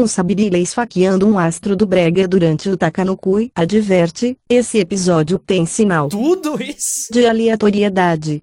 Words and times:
Um 0.00 0.06
Sabirila 0.06 0.56
esfaqueando 0.56 1.28
um 1.28 1.38
astro 1.38 1.76
do 1.76 1.84
brega 1.86 2.26
durante 2.26 2.70
o 2.70 2.76
Takanokui 2.76 3.52
adverte, 3.54 4.34
esse 4.48 4.78
episódio 4.78 5.38
tem 5.38 5.66
sinal 5.66 6.08
Tudo 6.08 6.56
isso? 6.58 7.12
de 7.12 7.26
aleatoriedade. 7.26 8.42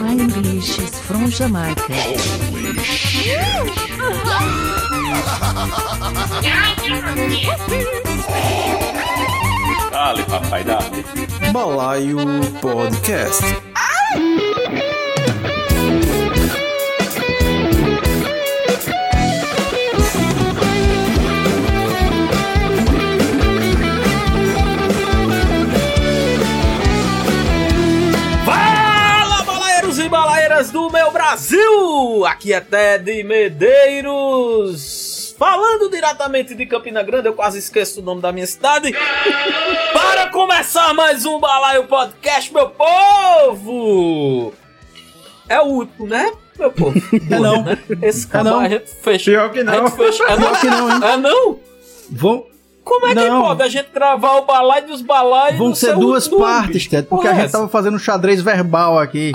My 0.00 0.12
English 0.12 0.80
is 0.80 1.00
from 1.00 1.28
Jamaica. 1.28 1.82
Dale, 9.90 10.22
papai, 10.24 10.62
dale. 10.62 11.04
Balaio 11.52 12.18
Podcast. 12.60 13.42
Fala, 13.42 14.51
do 30.70 30.90
meu 30.90 31.10
Brasil! 31.10 32.24
Aqui 32.26 32.52
é 32.52 32.60
Ted 32.60 33.22
Medeiros, 33.24 35.34
falando 35.38 35.90
diretamente 35.90 36.54
de 36.54 36.66
Campina 36.66 37.02
Grande, 37.02 37.28
eu 37.28 37.34
quase 37.34 37.58
esqueço 37.58 38.00
o 38.00 38.02
nome 38.02 38.20
da 38.20 38.30
minha 38.32 38.46
cidade. 38.46 38.92
Para 39.92 40.28
começar 40.30 40.92
mais 40.94 41.24
um 41.24 41.38
Balaio 41.40 41.84
Podcast, 41.84 42.52
meu 42.52 42.68
povo! 42.70 44.52
É 45.48 45.60
o 45.60 45.64
último, 45.64 46.06
né, 46.06 46.30
meu 46.58 46.70
povo? 46.70 46.94
É 47.30 47.38
não. 47.38 47.62
Né? 47.64 47.78
Esse 48.02 48.26
É 48.26 48.30
canal 48.30 48.54
não. 48.54 48.60
a 48.60 48.68
gente 48.68 48.90
fecha. 49.02 49.30
Pior 49.30 49.50
que 49.50 49.60
A 49.60 49.64
não. 49.64 49.86
gente 49.86 49.96
fecha. 49.96 50.24
É 50.24 50.36
não? 50.36 50.54
que 50.54 50.66
não, 50.66 50.90
hein? 50.90 51.00
É 51.02 51.16
não? 51.16 51.60
Vão, 52.10 52.46
Como 52.84 53.06
é 53.06 53.10
que 53.14 53.14
Não. 53.28 53.42
pode 53.42 53.62
a 53.62 53.68
gente 53.68 53.90
gravar 53.94 54.38
o 54.38 54.44
balaio 54.44 54.86
dos 54.88 55.02
balaios 55.02 55.56
vão 55.58 55.72
ser 55.74 55.94
duas 55.94 56.24
YouTube? 56.24 56.40
partes, 56.42 56.86
Ted, 56.88 57.06
porque 57.06 57.26
Porra, 57.28 57.30
a 57.30 57.34
gente 57.36 57.44
essa? 57.46 57.58
tava 57.58 57.68
fazendo 57.68 57.94
um 57.94 57.98
xadrez 57.98 58.40
verbal 58.42 58.98
aqui. 58.98 59.30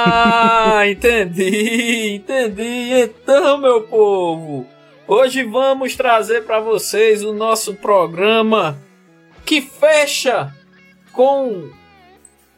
Ah, 0.00 0.80
entendi, 0.88 2.14
entendi. 2.16 2.90
Então, 2.94 3.58
meu 3.58 3.82
povo, 3.82 4.66
hoje 5.06 5.44
vamos 5.44 5.94
trazer 5.94 6.44
para 6.44 6.58
vocês 6.60 7.22
o 7.22 7.32
nosso 7.34 7.74
programa 7.74 8.78
que 9.44 9.60
fecha 9.60 10.54
com 11.12 11.68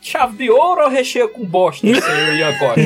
chave 0.01 0.37
de 0.39 0.51
ouro 0.51 0.83
ou 0.85 0.89
recheia 0.89 1.29
com 1.29 1.45
bosta, 1.45 1.81
senhor 1.87 2.35
Ian 2.37 2.59
Costa? 2.59 2.81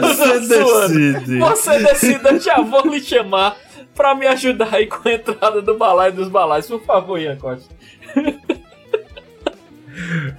Você 0.00 0.40
decide. 0.40 1.38
Você 1.38 1.78
decide, 1.78 2.20
eu 2.28 2.40
já 2.40 2.60
vou 2.60 2.82
lhe 2.86 3.00
chamar 3.00 3.56
para 3.94 4.14
me 4.14 4.26
ajudar 4.26 4.74
aí 4.74 4.86
com 4.86 5.08
a 5.08 5.12
entrada 5.12 5.62
do 5.62 5.76
balaio 5.76 6.12
dos 6.12 6.28
balaios. 6.28 6.66
Por 6.66 6.82
favor, 6.84 7.18
Ian 7.18 7.36
Costa. 7.36 7.74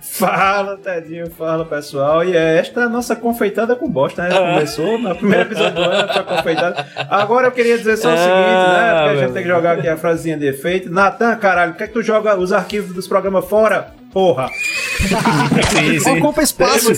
Fala, 0.01 0.77
Tedinho, 0.77 1.29
fala 1.29 1.63
pessoal. 1.63 2.23
E 2.23 2.35
é 2.35 2.57
esta 2.57 2.85
a 2.85 2.89
nossa 2.89 3.15
confeitada 3.15 3.75
com 3.75 3.89
bosta, 3.89 4.23
né? 4.23 4.35
Começou 4.35 4.97
no 4.97 5.15
primeiro 5.15 5.43
episódio 5.43 5.75
do 5.75 5.81
ano, 5.81 6.09
essa 6.09 6.23
confeitada. 6.23 6.87
Agora 7.09 7.47
eu 7.47 7.51
queria 7.51 7.77
dizer 7.77 7.97
só 7.97 8.13
o 8.13 8.17
seguinte, 8.17 8.33
né? 8.33 8.93
Porque 8.93 9.09
a 9.09 9.15
gente 9.21 9.33
tem 9.33 9.43
que 9.43 9.49
jogar 9.49 9.77
aqui 9.77 9.87
a 9.87 9.97
frasezinha 9.97 10.37
de 10.37 10.47
efeito. 10.47 10.91
Natan, 10.91 11.35
caralho, 11.35 11.75
quer 11.75 11.87
que 11.87 11.93
tu 11.93 12.01
joga 12.01 12.37
os 12.37 12.51
arquivos 12.51 12.93
dos 12.93 13.07
programas 13.07 13.45
fora? 13.45 13.91
Porra! 14.11 14.49
Ocupa 16.17 16.41
espaço. 16.41 16.93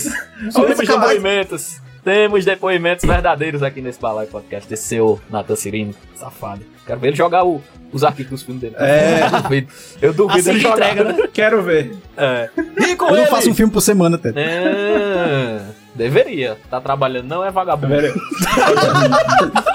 Temos 0.52 0.78
depoimentos. 0.78 1.80
Temos 2.06 2.44
depoimentos 2.44 3.04
verdadeiros 3.04 3.64
aqui 3.64 3.80
nesse 3.82 4.00
Balai 4.00 4.26
Podcast 4.26 4.70
desse 4.70 4.84
seu 4.84 5.20
Nathan 5.28 5.56
Cirino, 5.56 5.92
safado. 6.14 6.62
Quero 6.86 7.00
ver 7.00 7.08
ele 7.08 7.16
jogar 7.16 7.42
o- 7.44 7.60
os 7.92 8.04
arquivos 8.04 8.44
filmes 8.44 8.62
dele. 8.62 8.76
É. 8.78 9.22
Eu 9.26 9.42
duvido. 9.42 9.68
Eu 10.00 10.12
duvido 10.14 10.38
Assim 10.38 10.50
ele 10.50 10.58
que 10.60 10.62
jogar. 10.70 10.92
entrega, 10.92 11.12
né? 11.12 11.28
Quero 11.32 11.62
ver. 11.64 11.96
É. 12.16 12.48
E 12.78 12.94
com 12.94 13.06
Eu 13.06 13.10
não 13.10 13.18
ele? 13.22 13.26
faço 13.26 13.50
um 13.50 13.54
filme 13.56 13.72
por 13.72 13.80
semana, 13.80 14.16
Ted. 14.18 14.38
É, 14.38 15.62
deveria. 15.96 16.56
Tá 16.70 16.80
trabalhando, 16.80 17.26
não 17.26 17.44
é 17.44 17.50
vagabundo. 17.50 17.92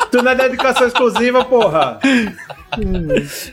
Tu 0.09 0.23
não 0.23 0.31
é 0.31 0.35
dedicação 0.35 0.87
exclusiva, 0.87 1.43
porra! 1.43 1.99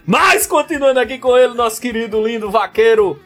Mas 0.07 0.47
continuando 0.47 1.01
aqui 1.01 1.19
com 1.19 1.37
ele, 1.37 1.55
nosso 1.55 1.81
querido 1.81 2.25
lindo 2.25 2.49
vaqueiro. 2.49 3.21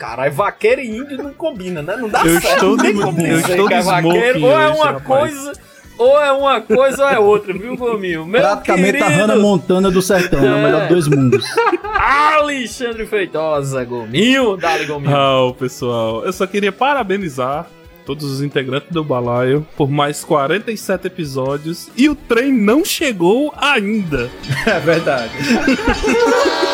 Caralho, 0.00 0.32
vaqueiro 0.32 0.80
e 0.80 0.96
índio 0.96 1.18
não 1.18 1.34
combina, 1.34 1.82
né? 1.82 1.94
Não 1.94 2.08
dá 2.08 2.24
Eu 2.24 2.40
certo. 2.40 2.54
estou 2.54 2.76
de- 2.78 2.94
como 2.94 3.20
eu 3.20 3.38
estou 3.38 3.68
que 3.68 3.74
é 3.74 3.78
de 3.80 3.84
vaqueiro. 3.84 4.42
Ou 4.44 4.50
é 4.58 4.68
hoje, 4.68 4.76
uma 4.78 4.84
rapaz. 4.86 5.04
coisa, 5.06 5.52
ou 5.98 6.20
é 6.22 6.32
uma 6.32 6.60
coisa 6.62 7.02
ou 7.04 7.08
é 7.10 7.18
outra, 7.18 7.52
viu, 7.52 7.76
Gominho? 7.76 8.24
Meu 8.24 8.40
Praticamente 8.40 8.92
querido 8.92 9.04
a 9.04 9.08
Hannah 9.08 9.36
Montana 9.36 9.90
do 9.90 10.00
sertão, 10.00 10.42
é 10.42 10.54
o 10.54 10.62
melhor 10.62 10.88
dos 10.88 10.88
dois 10.88 11.08
mundos. 11.08 11.44
Alexandre 12.40 13.04
Feitosa, 13.06 13.84
Gominho. 13.84 14.56
Dale, 14.56 14.86
Gominho. 14.86 15.14
Ah, 15.14 15.52
pessoal, 15.58 16.24
eu 16.24 16.32
só 16.32 16.46
queria 16.46 16.72
parabenizar 16.72 17.66
todos 18.06 18.24
os 18.24 18.40
integrantes 18.42 18.88
do 18.90 19.04
Balaio 19.04 19.66
por 19.76 19.90
mais 19.90 20.24
47 20.24 21.06
episódios 21.08 21.90
e 21.94 22.08
o 22.08 22.14
trem 22.14 22.50
não 22.50 22.82
chegou 22.86 23.52
ainda. 23.56 24.30
É 24.66 24.80
verdade. 24.80 25.30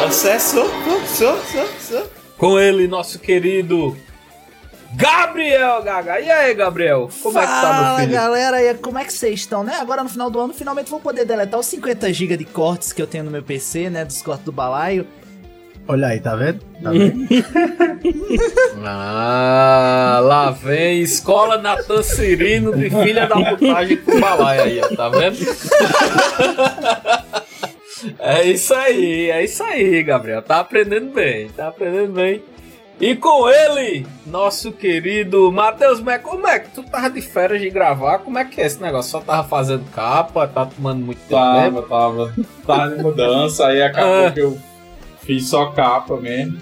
Processo, 0.00 0.64
processo, 0.84 1.52
processo. 1.52 2.10
Com 2.36 2.58
ele, 2.58 2.86
nosso 2.86 3.18
querido 3.18 3.96
Gabriel 4.94 5.82
Gaga. 5.82 6.20
E 6.20 6.30
aí, 6.30 6.54
Gabriel? 6.54 7.08
Como 7.22 7.38
é 7.38 7.42
que 7.42 7.46
tá, 7.48 7.72
meu 7.72 7.82
Fala 7.82 8.00
filho? 8.00 8.12
galera, 8.12 8.62
e 8.62 8.74
como 8.74 8.98
é 8.98 9.04
que 9.04 9.12
vocês 9.12 9.40
estão, 9.40 9.64
né? 9.64 9.74
Agora 9.80 10.02
no 10.02 10.08
final 10.08 10.30
do 10.30 10.38
ano, 10.40 10.54
finalmente 10.54 10.90
vou 10.90 11.00
poder 11.00 11.24
deletar 11.24 11.58
os 11.58 11.66
50 11.66 12.12
GB 12.12 12.36
de 12.36 12.44
cortes 12.44 12.92
que 12.92 13.02
eu 13.02 13.06
tenho 13.06 13.24
no 13.24 13.30
meu 13.30 13.42
PC, 13.42 13.90
né? 13.90 14.04
Dos 14.04 14.22
cortes 14.22 14.44
do 14.44 14.52
balaio. 14.52 15.06
Olha 15.88 16.08
aí, 16.08 16.20
tá 16.20 16.36
vendo? 16.36 16.60
Tá 16.82 16.90
vendo? 16.92 17.26
Ah, 18.84 20.20
lá 20.22 20.50
vem 20.50 21.00
Escola 21.00 21.58
Natan 21.58 22.02
Cirino 22.02 22.76
de 22.76 22.88
filha 22.88 23.26
da 23.26 23.56
putagem 23.56 23.96
com 23.96 24.20
balaia 24.20 24.62
aí, 24.62 24.80
ó, 24.80 24.88
tá 24.94 25.08
vendo? 25.08 25.38
É 28.18 28.44
isso 28.46 28.74
aí, 28.74 29.30
é 29.30 29.44
isso 29.44 29.62
aí, 29.62 30.02
Gabriel. 30.02 30.42
Tá 30.42 30.60
aprendendo 30.60 31.12
bem, 31.12 31.48
tá 31.48 31.68
aprendendo 31.68 32.12
bem. 32.12 32.42
E 33.00 33.14
com 33.14 33.48
ele, 33.48 34.04
nosso 34.26 34.72
querido 34.72 35.52
Matheus 35.52 36.00
Mac. 36.00 36.20
Como 36.22 36.46
é 36.48 36.58
que 36.58 36.70
tu 36.70 36.82
tava 36.82 37.08
de 37.08 37.20
férias 37.22 37.60
de 37.60 37.70
gravar? 37.70 38.18
Como 38.18 38.36
é 38.38 38.44
que 38.44 38.60
é 38.60 38.66
esse 38.66 38.82
negócio? 38.82 39.12
Só 39.12 39.20
tava 39.20 39.46
fazendo 39.48 39.84
capa, 39.94 40.48
tá 40.48 40.66
tomando 40.66 41.04
muito 41.04 41.20
tempo? 41.20 41.30
Tava, 41.30 41.82
tava. 41.82 42.34
Tava 42.66 42.96
de 42.96 43.02
mudança, 43.02 43.68
aí 43.68 43.80
acabou 43.82 44.26
Ah. 44.26 44.30
que 44.32 44.40
eu 44.40 44.58
fiz 45.22 45.48
só 45.48 45.66
capa 45.66 46.16
mesmo. 46.16 46.58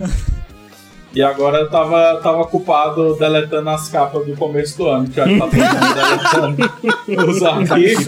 E 1.15 1.23
agora 1.23 1.61
eu 1.61 1.71
tava, 1.71 2.21
tava 2.23 2.43
ocupado 2.43 3.15
deletando 3.17 3.71
as 3.71 3.89
capas 3.89 4.27
do 4.27 4.37
começo 4.37 4.77
do 4.77 4.87
ano, 4.89 5.09
que 5.09 5.15
já 5.17 5.25
tá 5.25 5.31
mundo 5.31 5.51
deletando 5.95 6.73
os 7.31 7.43
arquivos. 7.43 8.07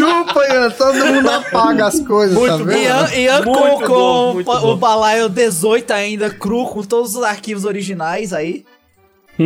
Chupa, 0.00 0.46
Ian, 0.48 0.70
todo 0.70 1.06
mundo 1.06 1.30
apaga 1.30 1.86
as 1.86 2.00
coisas, 2.00 2.38
tá 2.38 2.56
vendo? 2.56 2.72
Ian, 2.72 3.08
Ian 3.14 3.42
Muito 3.42 3.52
com, 3.52 3.86
bom, 3.86 4.32
com 4.32 4.32
muito 4.34 4.50
o 4.50 4.60
bom. 4.60 4.76
balaio 4.76 5.28
18 5.28 5.90
ainda, 5.92 6.30
cru, 6.30 6.64
com 6.66 6.82
todos 6.82 7.14
os 7.16 7.22
arquivos 7.22 7.64
originais 7.64 8.32
aí. 8.32 8.64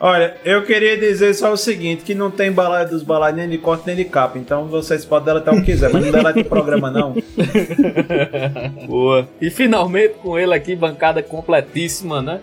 Olha, 0.00 0.36
eu 0.44 0.64
queria 0.64 0.96
dizer 0.96 1.34
só 1.34 1.52
o 1.52 1.56
seguinte, 1.56 2.02
que 2.02 2.14
não 2.14 2.30
tem 2.30 2.50
balaio 2.50 2.88
dos 2.88 3.02
balaios 3.02 3.36
nem 3.36 3.48
de 3.48 3.58
corte 3.58 3.86
nem 3.86 3.96
de 3.96 4.04
capa, 4.04 4.38
então 4.38 4.66
vocês 4.66 5.04
podem 5.04 5.26
deletar 5.26 5.54
o 5.54 5.58
que 5.58 5.72
quiser, 5.72 5.92
mas 5.92 6.04
não 6.04 6.12
deleta 6.12 6.40
o 6.40 6.44
programa 6.44 6.90
não. 6.90 7.14
Boa. 8.86 9.28
E 9.40 9.50
finalmente 9.50 10.14
com 10.14 10.38
ele 10.38 10.54
aqui, 10.54 10.74
bancada 10.74 11.22
completíssima, 11.22 12.22
né? 12.22 12.40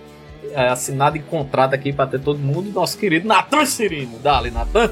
É, 0.54 0.68
assinado 0.68 1.18
em 1.18 1.22
contrato 1.22 1.74
aqui 1.74 1.94
pra 1.94 2.06
ter 2.06 2.20
todo 2.20 2.38
mundo, 2.38 2.72
nosso 2.72 2.98
querido 2.98 3.28
Natan 3.28 3.66
Cirino. 3.66 4.20
Dale, 4.20 4.52
Natan. 4.52 4.92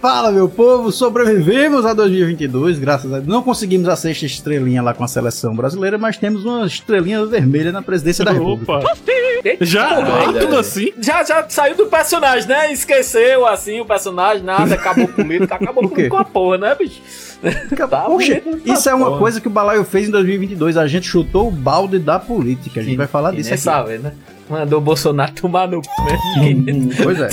Fala, 0.00 0.32
meu 0.32 0.48
povo, 0.48 0.90
sobrevivemos 0.90 1.84
a 1.84 1.92
2022, 1.92 2.78
graças 2.78 3.12
a 3.12 3.16
Deus. 3.16 3.28
Não 3.28 3.42
conseguimos 3.42 3.86
a 3.86 3.94
sexta 3.94 4.24
estrelinha 4.24 4.80
lá 4.80 4.94
com 4.94 5.04
a 5.04 5.08
seleção 5.08 5.54
brasileira, 5.54 5.98
mas 5.98 6.16
temos 6.16 6.42
uma 6.42 6.64
estrelinha 6.64 7.26
vermelha 7.26 7.70
na 7.70 7.82
presidência 7.82 8.24
da 8.24 8.32
República. 8.32 8.78
Opa! 8.78 8.94
Já? 9.60 10.02
Tudo 10.40 10.56
assim? 10.56 10.90
Já, 10.98 11.22
já 11.22 11.46
saiu 11.50 11.76
do 11.76 11.86
personagem, 11.86 12.48
né? 12.48 12.72
Esqueceu, 12.72 13.46
assim, 13.46 13.80
o 13.80 13.84
personagem, 13.84 14.42
nada, 14.42 14.74
acabou 14.74 15.06
político, 15.06 15.52
acabou 15.52 15.86
com 16.08 16.16
a 16.16 16.24
porra, 16.24 16.56
né, 16.56 16.74
bicho? 16.74 17.02
Tá 17.88 18.02
Poxa, 18.02 18.40
bonito, 18.44 18.70
isso 18.70 18.88
é 18.88 18.94
uma 18.94 19.06
porra. 19.06 19.18
coisa 19.18 19.40
que 19.40 19.46
o 19.48 19.50
Balaio 19.50 19.84
fez 19.84 20.08
em 20.08 20.10
2022. 20.10 20.76
A 20.76 20.86
gente 20.86 21.06
chutou 21.08 21.48
o 21.48 21.50
balde 21.50 21.98
da 21.98 22.18
política. 22.18 22.80
A 22.80 22.82
gente 22.82 22.96
vai 22.96 23.06
falar 23.06 23.32
disso 23.32 23.52
aqui. 23.54 23.62
sabe, 23.62 23.98
né? 23.98 24.12
Mandou 24.48 24.78
o 24.80 24.82
Bolsonaro 24.82 25.32
tomar 25.32 25.68
no 25.68 25.80
cu 25.80 25.88
mesmo. 26.42 26.90
Pois 27.02 27.18
é. 27.20 27.28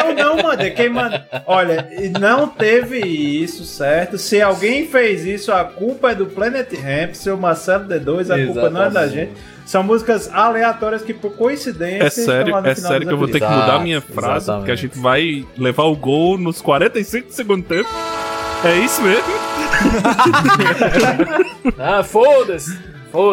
Eu 0.00 0.14
não 0.14 0.42
mandei. 0.42 0.70
Quem 0.70 0.88
manda... 0.88 1.26
Olha, 1.44 1.88
não 2.20 2.46
teve 2.48 3.00
isso, 3.00 3.64
certo? 3.64 4.16
Se 4.16 4.40
alguém 4.40 4.86
fez 4.86 5.24
isso, 5.26 5.52
a 5.52 5.64
culpa 5.64 6.12
é 6.12 6.14
do 6.14 6.26
Planet 6.26 6.72
Ramp, 6.74 7.14
seu 7.14 7.36
Marcelo 7.36 7.86
D2, 7.88 8.30
a 8.30 8.46
culpa 8.46 8.70
não 8.70 8.82
é 8.84 8.90
da 8.90 9.02
Exatamente. 9.06 9.14
gente. 9.14 9.32
São 9.66 9.82
músicas 9.82 10.30
aleatórias 10.32 11.02
que, 11.02 11.12
por 11.12 11.32
coincidência, 11.32 12.04
É 12.04 12.06
estão 12.06 12.24
sério, 12.24 12.54
lá 12.54 12.62
no 12.62 12.68
é 12.68 12.74
final 12.76 12.90
sério 12.92 13.06
que 13.08 13.12
eu 13.12 13.18
vou 13.18 13.26
ter 13.26 13.40
que 13.40 13.46
mudar 13.46 13.80
minha 13.80 14.00
frase, 14.00 14.44
exatamente. 14.44 14.60
porque 14.60 14.70
a 14.70 14.76
gente 14.76 14.96
vai 14.98 15.44
levar 15.58 15.82
o 15.84 15.96
gol 15.96 16.38
nos 16.38 16.62
45 16.62 17.26
do 17.26 17.32
segundo 17.34 17.64
tempo. 17.64 17.88
É 18.66 18.78
isso 18.84 19.02
mesmo? 19.02 19.24
Ah, 21.78 22.02
foda-se. 22.02 22.76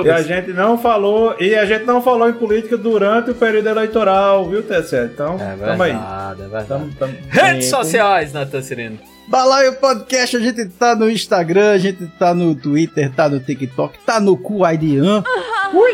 E 0.05 0.09
a 0.09 0.21
gente 0.21 0.51
não 0.53 0.77
falou, 0.77 1.35
e 1.39 1.55
a 1.55 1.65
gente 1.65 1.83
não 1.85 2.01
falou 2.01 2.29
em 2.29 2.33
política 2.33 2.77
durante 2.77 3.31
o 3.31 3.35
período 3.35 3.67
eleitoral, 3.69 4.47
viu, 4.49 4.61
TC? 4.63 5.09
Então, 5.13 5.37
É 5.39 5.55
tamo 5.55 5.83
aí. 5.83 5.91
é. 5.91 6.63
Tamo, 6.63 6.89
tamo 6.97 7.13
Redes 7.29 7.69
tempo. 7.69 7.83
sociais, 7.83 8.31
Natan 8.31 8.61
Sereno. 8.61 8.99
Balaio 9.27 9.73
Podcast, 9.73 10.37
a 10.37 10.39
gente 10.39 10.65
tá 10.69 10.95
no 10.95 11.09
Instagram, 11.09 11.71
a 11.71 11.77
gente 11.77 12.05
tá 12.19 12.33
no 12.33 12.53
Twitter, 12.55 13.11
tá 13.11 13.27
no 13.27 13.39
TikTok, 13.39 13.97
tá 14.05 14.19
no 14.19 14.37
Kuaidian. 14.37 15.23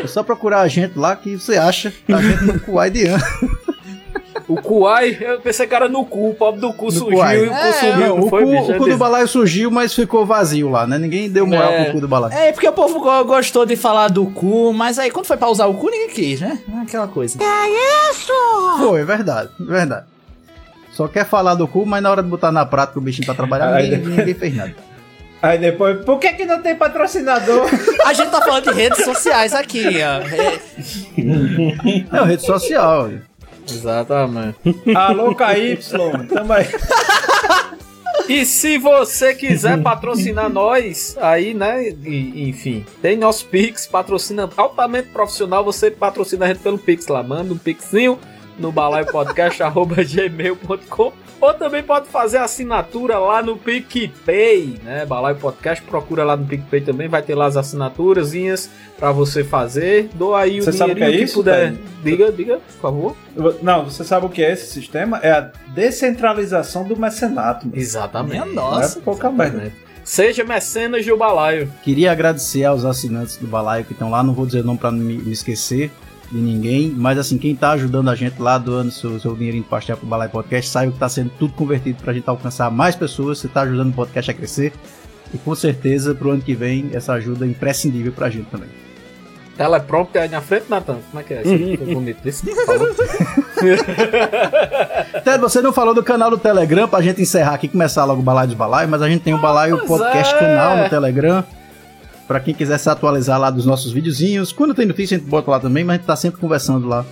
É 0.02 0.06
só 0.06 0.22
procurar 0.22 0.60
a 0.60 0.68
gente 0.68 0.98
lá 0.98 1.16
que 1.16 1.36
você 1.36 1.56
acha 1.56 1.92
a 2.12 2.20
gente 2.22 2.44
no 2.44 2.60
Kuaidian. 2.60 3.18
O 4.52 4.60
Kuai, 4.62 5.16
eu 5.20 5.40
pensei 5.40 5.66
que 5.66 5.74
era 5.74 5.88
no 5.88 6.04
cu, 6.04 6.30
o 6.30 6.34
pobre 6.34 6.60
do 6.60 6.72
cu 6.72 6.90
surgiu 6.90 7.18
Kuai. 7.18 7.38
e 7.44 7.46
o 7.46 7.50
cu 7.50 7.72
sumiu, 7.78 8.08
não 8.16 8.20
o, 8.20 8.28
foi, 8.28 8.42
cu, 8.44 8.50
bicho? 8.50 8.72
o 8.72 8.76
cu 8.78 8.88
do 8.88 8.96
Balaio 8.96 9.28
surgiu, 9.28 9.70
mas 9.70 9.94
ficou 9.94 10.26
vazio 10.26 10.68
lá, 10.68 10.86
né? 10.86 10.98
Ninguém 10.98 11.30
deu 11.30 11.46
moral 11.46 11.70
É. 11.70 11.84
pro 11.84 11.92
cu 11.94 12.00
do 12.00 12.08
Balaio. 12.08 12.32
É, 12.34 12.50
porque 12.52 12.68
o 12.68 12.72
povo 12.72 12.98
go- 13.00 13.24
gostou 13.24 13.64
de 13.64 13.76
falar 13.76 14.08
do 14.08 14.26
cu, 14.26 14.72
mas 14.72 14.98
aí 14.98 15.10
quando 15.10 15.26
foi 15.26 15.36
pra 15.36 15.48
usar 15.48 15.66
o 15.66 15.74
cu, 15.74 15.88
ninguém 15.90 16.08
quis, 16.10 16.40
né? 16.40 16.58
Aquela 16.82 17.06
coisa. 17.06 17.38
Foi, 18.78 19.00
é 19.00 19.04
verdade, 19.04 19.50
é 19.60 19.64
verdade. 19.64 20.06
Só 20.92 21.06
quer 21.06 21.24
falar 21.24 21.54
do 21.54 21.68
cu, 21.68 21.86
mas 21.86 22.02
na 22.02 22.10
hora 22.10 22.22
de 22.22 22.28
botar 22.28 22.50
na 22.50 22.66
prática 22.66 22.98
o 22.98 23.02
bichinho 23.02 23.26
pra 23.26 23.34
trabalhar, 23.34 23.72
Aí 23.74 23.88
ninguém, 23.90 24.16
ninguém 24.16 24.34
fez 24.34 24.56
nada. 24.56 24.74
Aí 25.42 25.56
depois, 25.56 26.04
por 26.04 26.18
que 26.18 26.32
que 26.34 26.44
não 26.44 26.60
tem 26.60 26.74
patrocinador? 26.74 27.66
A 28.04 28.12
gente 28.12 28.30
tá 28.30 28.42
falando 28.42 28.64
de 28.64 28.72
redes 28.74 29.02
sociais 29.04 29.54
aqui, 29.54 29.86
ó. 30.02 30.20
É, 30.20 30.58
É, 32.12 32.24
rede 32.26 32.44
social. 32.44 33.08
Exatamente. 33.74 34.56
Alô, 34.94 35.34
KY, 35.34 35.78
tamo 36.28 36.52
aí. 36.52 36.66
E 38.28 38.44
se 38.44 38.78
você 38.78 39.34
quiser 39.34 39.82
patrocinar 39.82 40.48
nós, 40.48 41.16
aí, 41.20 41.52
né? 41.52 41.88
e- 41.88 42.48
enfim, 42.48 42.86
tem 43.02 43.16
nosso 43.16 43.44
Pix, 43.46 43.86
patrocina 43.88 44.48
altamente 44.56 45.08
profissional. 45.08 45.64
Você 45.64 45.90
patrocina 45.90 46.44
a 46.44 46.48
gente 46.48 46.60
pelo 46.60 46.78
Pix 46.78 47.08
lá. 47.08 47.24
Manda 47.24 47.52
um 47.52 47.58
Pixinho 47.58 48.18
no 48.60 48.70
balaiopodcast.gmail.com 48.70 51.12
ou 51.40 51.54
também 51.54 51.82
pode 51.82 52.06
fazer 52.08 52.36
assinatura 52.38 53.18
lá 53.18 53.42
no 53.42 53.56
PicPay, 53.56 54.78
né? 54.84 55.04
Balaio 55.06 55.36
Podcast, 55.36 55.82
procura 55.84 56.22
lá 56.22 56.36
no 56.36 56.46
PicPay 56.46 56.82
também, 56.82 57.08
vai 57.08 57.22
ter 57.22 57.34
lá 57.34 57.46
as 57.46 57.56
assinaturazinhas 57.56 58.68
pra 58.98 59.10
você 59.10 59.42
fazer. 59.42 60.10
Doa 60.14 60.40
aí 60.40 60.60
o 60.60 60.64
Você 60.64 60.72
sabe 60.72 60.92
o 60.92 60.94
que 60.94 61.00
dinheirinho 61.00 61.22
é 61.22 61.24
que, 61.24 61.30
isso, 61.30 61.38
puder. 61.38 61.70
Ted? 61.70 61.80
Diga, 62.04 62.30
diga, 62.30 62.58
por 62.58 62.80
favor. 62.80 63.16
Não, 63.62 63.84
você 63.84 64.04
sabe 64.04 64.26
o 64.26 64.28
que 64.28 64.42
é 64.42 64.52
esse 64.52 64.66
sistema? 64.66 65.18
É 65.22 65.32
a 65.32 65.50
descentralização 65.68 66.84
do 66.84 66.94
mecenato. 66.96 67.66
mano. 67.66 67.80
Exatamente. 67.80 68.32
minha 68.32 68.44
Não 68.44 68.54
nossa. 68.54 68.98
é 68.98 69.02
pouca 69.02 69.30
merda. 69.30 69.72
Seja 70.04 70.44
mecenas 70.44 71.06
do 71.06 71.16
Balaio. 71.16 71.72
Queria 71.82 72.12
agradecer 72.12 72.64
aos 72.64 72.84
assinantes 72.84 73.36
do 73.36 73.46
Balaio 73.46 73.84
que 73.84 73.92
estão 73.92 74.10
lá, 74.10 74.22
não 74.22 74.34
vou 74.34 74.44
dizer 74.44 74.60
o 74.60 74.64
nome 74.64 74.78
pra 74.78 74.90
não 74.90 74.98
me, 74.98 75.14
me 75.14 75.32
esquecer 75.32 75.90
de 76.30 76.38
ninguém, 76.38 76.90
mas 76.96 77.18
assim, 77.18 77.36
quem 77.36 77.56
tá 77.56 77.72
ajudando 77.72 78.08
a 78.08 78.14
gente 78.14 78.40
lá, 78.40 78.56
doando 78.56 78.90
seu, 78.90 79.18
seu 79.18 79.34
dinheirinho 79.34 79.64
de 79.64 79.68
pastel 79.68 79.96
pro 79.96 80.06
Balaio 80.06 80.30
Podcast, 80.30 80.70
saiba 80.70 80.92
que 80.92 80.98
tá 80.98 81.08
sendo 81.08 81.30
tudo 81.38 81.52
convertido 81.54 82.02
pra 82.02 82.12
gente 82.12 82.28
alcançar 82.28 82.70
mais 82.70 82.94
pessoas, 82.94 83.38
você 83.38 83.48
tá 83.48 83.62
ajudando 83.62 83.90
o 83.90 83.94
podcast 83.94 84.30
a 84.30 84.34
crescer, 84.34 84.72
e 85.34 85.38
com 85.38 85.54
certeza 85.54 86.14
pro 86.14 86.30
ano 86.30 86.42
que 86.42 86.54
vem 86.54 86.90
essa 86.92 87.14
ajuda 87.14 87.44
é 87.44 87.48
imprescindível 87.48 88.12
pra 88.12 88.30
gente 88.30 88.46
também. 88.46 88.68
Teleprompter 89.56 90.22
aí 90.22 90.28
na 90.28 90.40
frente, 90.40 90.64
Natan? 90.70 90.98
Como 91.10 91.20
é 91.20 91.22
que 91.22 91.34
é? 91.34 91.42
Isso 91.42 91.84
foi 91.84 91.94
bonito 91.94 92.22
desse? 92.22 92.46
Falou. 92.64 92.94
Ted, 95.22 95.38
você 95.38 95.60
não 95.60 95.70
falou 95.70 95.92
do 95.92 96.02
canal 96.02 96.30
do 96.30 96.38
Telegram 96.38 96.88
pra 96.88 97.02
gente 97.02 97.20
encerrar 97.20 97.54
aqui, 97.54 97.68
começar 97.68 98.06
logo 98.06 98.20
o 98.20 98.24
Balaio 98.24 98.48
dos 98.48 98.56
Balaio, 98.56 98.88
mas 98.88 99.02
a 99.02 99.08
gente 99.08 99.20
tem 99.22 99.34
o 99.34 99.38
Balaio 99.38 99.76
pois 99.76 100.00
Podcast 100.00 100.34
é. 100.34 100.38
canal 100.38 100.78
no 100.78 100.88
Telegram. 100.88 101.44
Pra 102.30 102.38
quem 102.38 102.54
quiser 102.54 102.78
se 102.78 102.88
atualizar 102.88 103.40
lá 103.40 103.50
dos 103.50 103.66
nossos 103.66 103.90
videozinhos. 103.90 104.52
Quando 104.52 104.72
tem 104.72 104.86
notícia, 104.86 105.16
a 105.16 105.18
gente 105.18 105.28
bota 105.28 105.50
lá 105.50 105.58
também, 105.58 105.82
mas 105.82 105.94
a 105.94 105.96
gente 105.96 106.06
tá 106.06 106.14
sempre 106.14 106.40
conversando 106.40 106.86
lá 106.86 107.04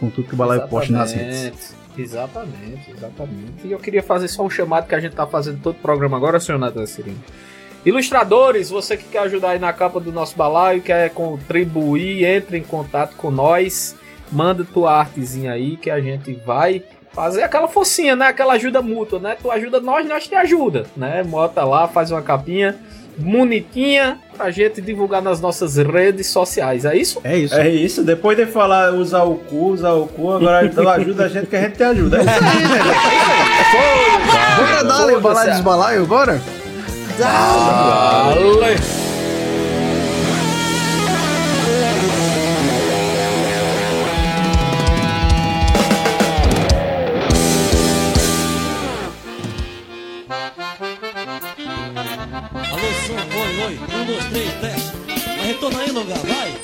com 0.00 0.08
tudo 0.08 0.26
que 0.26 0.32
o 0.32 0.36
Balaio 0.38 0.66
posta 0.66 0.90
nas 0.90 1.12
redes. 1.12 1.74
Exatamente, 1.94 2.90
exatamente. 2.90 3.66
E 3.66 3.70
eu 3.70 3.78
queria 3.78 4.02
fazer 4.02 4.28
só 4.28 4.42
um 4.42 4.48
chamado 4.48 4.86
que 4.86 4.94
a 4.94 4.98
gente 4.98 5.14
tá 5.14 5.26
fazendo 5.26 5.60
todo 5.60 5.74
o 5.74 5.78
programa 5.78 6.16
agora, 6.16 6.40
senhor 6.40 6.56
Natan 6.56 6.86
Cirino. 6.86 7.22
Ilustradores, 7.84 8.70
você 8.70 8.96
que 8.96 9.04
quer 9.04 9.18
ajudar 9.18 9.50
aí 9.50 9.58
na 9.58 9.74
capa 9.74 10.00
do 10.00 10.10
nosso 10.10 10.34
balaio, 10.38 10.80
quer 10.80 11.10
contribuir, 11.10 12.24
entre 12.24 12.56
em 12.56 12.62
contato 12.62 13.14
com 13.16 13.30
nós, 13.30 13.94
manda 14.30 14.64
tua 14.64 14.94
artezinha 14.94 15.52
aí 15.52 15.76
que 15.76 15.90
a 15.90 16.00
gente 16.00 16.32
vai 16.46 16.82
fazer 17.12 17.42
aquela 17.42 17.68
focinha, 17.68 18.16
né? 18.16 18.28
Aquela 18.28 18.54
ajuda 18.54 18.80
mútua, 18.80 19.18
né? 19.18 19.36
Tu 19.38 19.50
ajuda 19.50 19.80
nós, 19.80 20.08
nós 20.08 20.26
te 20.26 20.34
ajuda, 20.34 20.86
né? 20.96 21.22
Bota 21.22 21.62
lá, 21.62 21.86
faz 21.86 22.10
uma 22.10 22.22
capinha 22.22 22.80
bonitinha 23.16 24.18
pra 24.36 24.50
gente 24.50 24.80
divulgar 24.80 25.22
nas 25.22 25.40
nossas 25.40 25.76
redes 25.76 26.26
sociais, 26.28 26.84
é 26.84 26.96
isso? 26.96 27.20
É 27.24 27.36
isso. 27.36 27.54
É 27.54 27.68
isso, 27.68 28.02
depois 28.02 28.36
de 28.36 28.46
falar 28.46 28.92
usar 28.94 29.22
o 29.24 29.36
cu, 29.36 29.72
usar 29.72 29.92
o 29.92 30.06
cu, 30.06 30.32
agora 30.32 30.64
então 30.66 30.88
ajuda 30.88 31.24
a 31.24 31.28
gente 31.28 31.46
que 31.46 31.56
a 31.56 31.60
gente 31.60 31.76
te 31.76 31.82
ajuda. 31.82 32.18
É 32.18 32.22
isso 32.22 32.30
aí, 32.30 32.62
né? 32.62 32.78
Bora 34.56 34.84
dar 34.84 35.16
o 35.16 35.20
Balaio 35.20 35.50
dos 35.52 35.60
Balaio, 35.60 36.06
bora? 36.06 36.40
Vale. 37.18 39.01
Dois, 54.12 54.24
três, 54.26 54.52
teste. 54.60 54.92
Mas 55.06 55.46
retorna 55.46 55.80
aí, 55.80 55.90
lugar, 55.90 56.18
vai. 56.18 56.54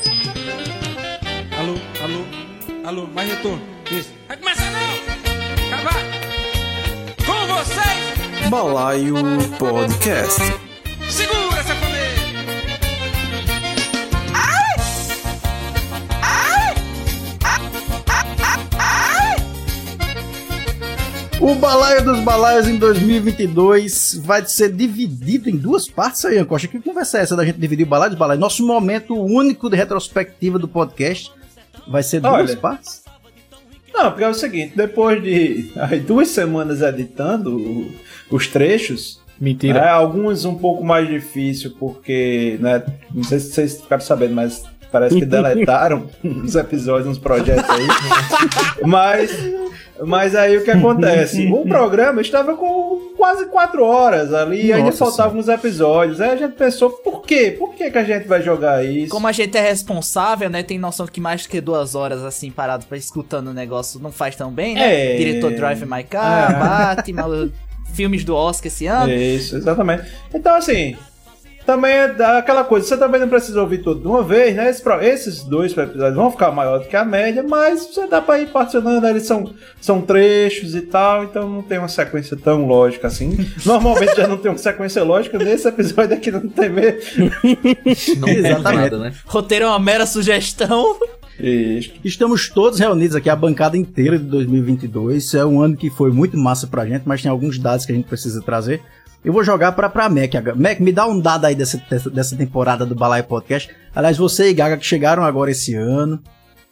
Alô, 1.58 1.74
alô, 2.02 2.86
alô, 2.86 3.06
mais 3.14 3.30
retorno. 3.30 3.62
Isso. 3.90 4.10
Vai 4.28 4.36
começar 4.36 4.70
não! 4.70 5.82
Vai. 5.84 6.04
Com 7.24 7.54
vocês, 7.54 8.48
Balaio 8.50 9.14
Podcast. 9.58 10.67
O 21.40 21.54
Balaio 21.54 22.04
dos 22.04 22.20
Balaios 22.20 22.66
em 22.66 22.76
2022 22.76 24.20
vai 24.24 24.44
ser 24.44 24.72
dividido 24.72 25.48
em 25.48 25.56
duas 25.56 25.88
partes 25.88 26.24
aí, 26.24 26.36
Ancosta. 26.36 26.66
Que 26.66 26.80
conversa 26.80 27.18
é 27.18 27.22
essa 27.22 27.36
da 27.36 27.44
gente 27.44 27.58
dividir 27.60 27.84
o 27.86 27.88
Balaio 27.88 28.10
dos 28.10 28.18
Balaios? 28.18 28.40
Nosso 28.40 28.66
momento 28.66 29.14
único 29.14 29.70
de 29.70 29.76
retrospectiva 29.76 30.58
do 30.58 30.66
podcast 30.66 31.30
vai 31.86 32.02
ser 32.02 32.20
duas 32.20 32.50
Olha. 32.50 32.56
partes? 32.56 33.02
Não, 33.94 34.10
porque 34.10 34.24
é 34.24 34.28
o 34.28 34.34
seguinte, 34.34 34.72
depois 34.76 35.22
de 35.22 35.70
aí, 35.78 36.00
duas 36.00 36.28
semanas 36.28 36.82
editando 36.82 37.56
o- 37.56 37.92
os 38.30 38.46
trechos, 38.48 39.20
Mentira. 39.40 39.80
né, 39.80 39.88
alguns 39.88 40.44
um 40.44 40.54
pouco 40.56 40.84
mais 40.84 41.08
difícil, 41.08 41.74
porque, 41.78 42.58
né, 42.60 42.82
não 43.14 43.22
sei 43.22 43.38
se 43.38 43.52
vocês 43.52 43.80
ficaram 43.80 44.02
sabendo, 44.02 44.34
mas 44.34 44.64
parece 44.92 45.16
que 45.18 45.24
deletaram 45.26 46.08
uns 46.22 46.54
episódios, 46.56 47.08
uns 47.08 47.18
projetos 47.18 47.68
aí. 47.70 47.86
mas, 48.84 49.30
mas 50.04 50.34
aí 50.34 50.56
o 50.56 50.64
que 50.64 50.70
acontece? 50.70 51.46
O 51.52 51.66
programa 51.66 52.20
estava 52.20 52.54
com 52.56 53.12
quase 53.16 53.46
quatro 53.46 53.84
horas 53.84 54.32
ali, 54.32 54.66
e 54.66 54.72
ainda 54.72 54.92
faltavam 54.92 55.38
uns 55.38 55.48
episódios. 55.48 56.20
Aí 56.20 56.30
a 56.30 56.36
gente 56.36 56.54
pensou, 56.54 56.90
por 56.90 57.22
quê? 57.22 57.54
Por 57.58 57.74
que, 57.74 57.90
que 57.90 57.98
a 57.98 58.04
gente 58.04 58.28
vai 58.28 58.42
jogar 58.42 58.84
isso? 58.84 59.10
Como 59.10 59.26
a 59.26 59.32
gente 59.32 59.56
é 59.56 59.60
responsável, 59.60 60.48
né? 60.48 60.62
Tem 60.62 60.78
noção 60.78 61.06
que 61.06 61.20
mais 61.20 61.46
que 61.46 61.60
duas 61.60 61.94
horas 61.94 62.24
assim 62.24 62.50
parado 62.50 62.86
pra 62.86 62.96
escutando 62.96 63.48
o 63.48 63.54
negócio 63.54 63.98
não 64.00 64.12
faz 64.12 64.36
tão 64.36 64.50
bem, 64.52 64.74
né? 64.74 65.14
É. 65.14 65.16
Diretor 65.16 65.52
Drive 65.52 65.84
My 65.84 66.04
Car, 66.04 66.50
É. 66.50 66.94
Batman, 66.96 67.50
filmes 67.92 68.24
do 68.24 68.34
Oscar 68.34 68.66
esse 68.68 68.86
ano. 68.86 69.12
Isso, 69.12 69.56
exatamente. 69.56 70.04
Então, 70.32 70.54
assim, 70.54 70.96
também 71.68 71.92
é 71.92 72.04
aquela 72.38 72.64
coisa, 72.64 72.86
você 72.86 72.96
também 72.96 73.20
não 73.20 73.28
precisa 73.28 73.60
ouvir 73.60 73.82
tudo 73.82 74.00
de 74.00 74.06
uma 74.06 74.22
vez, 74.22 74.56
né? 74.56 74.70
Esses 75.02 75.42
dois 75.44 75.76
episódios 75.76 76.14
vão 76.14 76.30
ficar 76.30 76.50
maior 76.50 76.78
do 76.78 76.86
que 76.86 76.96
a 76.96 77.04
média, 77.04 77.44
mas 77.46 77.88
você 77.88 78.06
dá 78.06 78.22
pra 78.22 78.40
ir 78.40 78.48
particionando, 78.48 79.02
né? 79.02 79.10
eles 79.10 79.26
são, 79.26 79.52
são 79.78 80.00
trechos 80.00 80.74
e 80.74 80.80
tal, 80.80 81.24
então 81.24 81.46
não 81.46 81.60
tem 81.60 81.76
uma 81.76 81.88
sequência 81.88 82.34
tão 82.38 82.66
lógica 82.66 83.08
assim. 83.08 83.36
Normalmente 83.66 84.16
já 84.16 84.26
não 84.26 84.38
tem 84.38 84.50
uma 84.50 84.56
sequência 84.56 85.04
lógica, 85.04 85.36
nesse 85.36 85.68
episódio 85.68 86.16
aqui 86.16 86.30
não 86.30 86.48
tem 86.48 86.70
mesmo. 86.70 87.30
Não 88.18 88.28
Exatamente. 88.28 88.64
nada, 88.64 88.98
né? 88.98 89.12
Roteiro 89.26 89.66
é 89.66 89.68
uma 89.68 89.78
mera 89.78 90.06
sugestão. 90.06 90.96
Estamos 92.02 92.48
todos 92.48 92.80
reunidos 92.80 93.14
aqui, 93.14 93.28
a 93.28 93.36
bancada 93.36 93.76
inteira 93.76 94.18
de 94.18 94.24
2022. 94.24 95.34
É 95.34 95.44
um 95.44 95.60
ano 95.60 95.76
que 95.76 95.90
foi 95.90 96.10
muito 96.10 96.36
massa 96.36 96.66
pra 96.66 96.86
gente, 96.86 97.02
mas 97.04 97.22
tem 97.22 97.30
alguns 97.30 97.58
dados 97.58 97.84
que 97.84 97.92
a 97.92 97.94
gente 97.94 98.08
precisa 98.08 98.40
trazer. 98.40 98.82
Eu 99.24 99.32
vou 99.32 99.42
jogar 99.44 99.72
pra, 99.72 99.88
pra 99.88 100.08
Mac. 100.08 100.34
agora. 100.34 100.54
Mac, 100.56 100.80
me 100.80 100.92
dá 100.92 101.06
um 101.06 101.18
dado 101.20 101.44
aí 101.44 101.54
dessa, 101.54 101.76
dessa, 101.90 102.08
dessa 102.08 102.36
temporada 102.36 102.86
do 102.86 102.94
Balai 102.94 103.22
Podcast. 103.22 103.68
Aliás, 103.94 104.16
você 104.16 104.50
e 104.50 104.54
Gaga 104.54 104.76
que 104.76 104.86
chegaram 104.86 105.24
agora 105.24 105.50
esse 105.50 105.74
ano, 105.74 106.20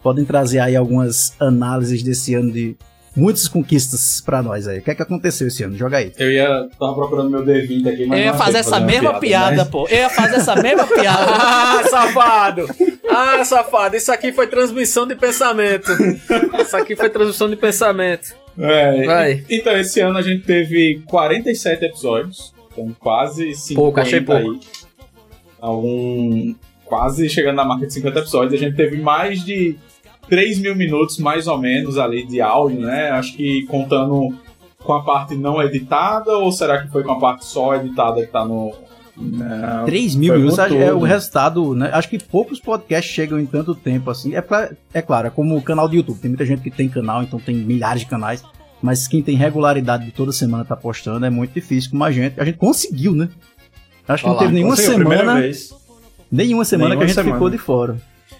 podem 0.02 0.24
trazer 0.24 0.60
aí 0.60 0.76
algumas 0.76 1.34
análises 1.40 2.02
desse 2.02 2.34
ano 2.34 2.52
de 2.52 2.76
muitas 3.16 3.48
conquistas 3.48 4.20
pra 4.20 4.42
nós 4.42 4.68
aí. 4.68 4.78
O 4.78 4.82
que 4.82 4.90
é 4.90 4.94
que 4.94 5.02
aconteceu 5.02 5.48
esse 5.48 5.64
ano? 5.64 5.76
Joga 5.76 5.96
aí. 5.98 6.12
Eu 6.18 6.30
ia. 6.30 6.68
Tava 6.78 6.94
procurando 6.94 7.30
meu 7.30 7.44
D20 7.44 7.88
aqui, 7.92 8.06
mas 8.06 8.18
Eu 8.20 8.24
ia 8.26 8.32
não 8.32 8.38
fazer 8.38 8.58
essa 8.58 8.78
mesma 8.78 9.18
piada, 9.18 9.56
né? 9.56 9.64
pô. 9.64 9.88
Eu 9.88 9.96
ia 9.98 10.10
fazer 10.10 10.36
essa 10.36 10.54
mesma 10.56 10.86
piada. 10.88 11.32
Ah, 11.32 11.82
safado! 11.90 12.66
Ah, 13.10 13.44
safado, 13.44 13.96
isso 13.96 14.12
aqui 14.12 14.32
foi 14.32 14.46
transmissão 14.46 15.06
de 15.06 15.14
pensamento. 15.14 15.90
Isso 16.60 16.76
aqui 16.76 16.94
foi 16.94 17.08
transmissão 17.10 17.48
de 17.50 17.56
pensamento. 17.56 18.34
É, 18.58 19.06
Então, 19.50 19.76
esse 19.76 20.00
ano 20.00 20.18
a 20.18 20.22
gente 20.22 20.44
teve 20.44 21.02
47 21.06 21.84
episódios. 21.84 22.54
Então, 22.72 22.94
quase 22.98 23.54
50 23.54 23.74
Pouco, 23.74 24.00
achei 24.00 24.20
pouco. 24.20 24.50
aí. 24.52 24.60
Algum. 25.60 26.54
Quase 26.84 27.28
chegando 27.28 27.56
na 27.56 27.64
marca 27.64 27.86
de 27.86 27.92
50 27.94 28.18
episódios. 28.20 28.54
A 28.60 28.64
gente 28.64 28.76
teve 28.76 28.98
mais 28.98 29.44
de 29.44 29.76
3 30.28 30.58
mil 30.60 30.76
minutos, 30.76 31.18
mais 31.18 31.46
ou 31.46 31.58
menos, 31.58 31.98
ali 31.98 32.24
de 32.24 32.40
áudio, 32.40 32.80
né? 32.80 33.10
Acho 33.10 33.36
que 33.36 33.64
contando 33.66 34.34
com 34.78 34.92
a 34.92 35.02
parte 35.02 35.34
não 35.34 35.60
editada, 35.60 36.38
ou 36.38 36.52
será 36.52 36.82
que 36.82 36.88
foi 36.92 37.02
com 37.02 37.12
a 37.12 37.18
parte 37.18 37.44
só 37.44 37.74
editada 37.74 38.24
que 38.24 38.30
tá 38.30 38.44
no. 38.44 38.72
Não, 39.16 39.84
3 39.86 40.14
mil 40.14 40.34
minutos 40.34 40.56
com 40.58 40.74
é 40.74 40.92
o 40.92 41.00
resultado, 41.00 41.74
né? 41.74 41.90
Acho 41.92 42.08
que 42.08 42.18
poucos 42.22 42.60
podcasts 42.60 43.12
chegam 43.12 43.40
em 43.40 43.46
tanto 43.46 43.74
tempo 43.74 44.10
assim. 44.10 44.34
É, 44.34 44.40
pra- 44.42 44.70
é 44.92 45.00
claro, 45.00 45.28
é 45.28 45.30
como 45.30 45.56
o 45.56 45.62
canal 45.62 45.88
do 45.88 45.94
YouTube. 45.94 46.18
Tem 46.18 46.28
muita 46.28 46.44
gente 46.44 46.60
que 46.62 46.70
tem 46.70 46.88
canal, 46.88 47.22
então 47.22 47.38
tem 47.40 47.56
milhares 47.56 48.00
de 48.02 48.06
canais. 48.06 48.44
Mas 48.82 49.08
quem 49.08 49.22
tem 49.22 49.34
regularidade 49.36 50.04
de 50.04 50.10
toda 50.12 50.32
semana 50.32 50.64
tá 50.64 50.76
postando 50.76 51.24
é 51.24 51.30
muito 51.30 51.52
difícil 51.54 51.90
como 51.90 52.04
a 52.04 52.10
gente. 52.10 52.38
A 52.38 52.44
gente 52.44 52.58
conseguiu, 52.58 53.14
né? 53.14 53.28
Acho 54.06 54.22
que 54.24 54.28
Olha 54.28 54.34
não 54.34 54.40
teve 54.40 54.52
nenhuma 54.54 54.76
semana, 54.76 55.40
nenhuma 56.30 56.64
semana 56.64 56.88
Nenhuma 56.90 56.96
que 56.98 57.04
a 57.04 57.06
gente 57.06 57.14
semana. 57.14 57.34
ficou 57.34 57.50
de 57.50 57.58
fora. 57.58 57.96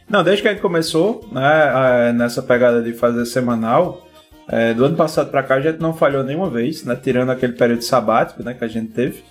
Não, 0.09 0.23
desde 0.23 0.43
que 0.43 0.49
a 0.49 0.53
gente 0.53 0.61
começou, 0.61 1.27
né, 1.33 2.13
nessa 2.13 2.43
pegada 2.43 2.83
de 2.83 2.93
fazer 2.93 3.25
semanal, 3.27 4.07
é, 4.49 4.73
do 4.75 4.85
ano 4.85 4.95
passado 4.97 5.31
pra 5.31 5.43
cá 5.43 5.57
a 5.57 5.61
gente 5.61 5.81
não 5.81 5.93
falhou 5.93 6.23
nenhuma 6.23 6.49
vez, 6.49 6.85
né, 6.85 6.95
tirando 6.95 7.31
aquele 7.31 7.55
período 7.55 7.83
sabático, 7.83 8.43
né, 8.45 8.55
que 8.55 8.65
a 8.65 8.69
gente 8.69 8.93
teve, 8.93 9.25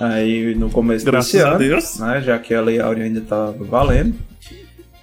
aí 0.00 0.54
no 0.54 0.70
começo 0.70 1.04
Graças 1.04 1.32
desse 1.32 1.44
a 1.44 1.50
ano, 1.50 1.58
Deus. 1.58 1.98
né, 1.98 2.20
já 2.20 2.38
que 2.38 2.54
a 2.54 2.60
Lei 2.60 2.80
Áurea 2.80 3.04
ainda 3.04 3.20
tava 3.20 3.52
valendo. 3.60 4.14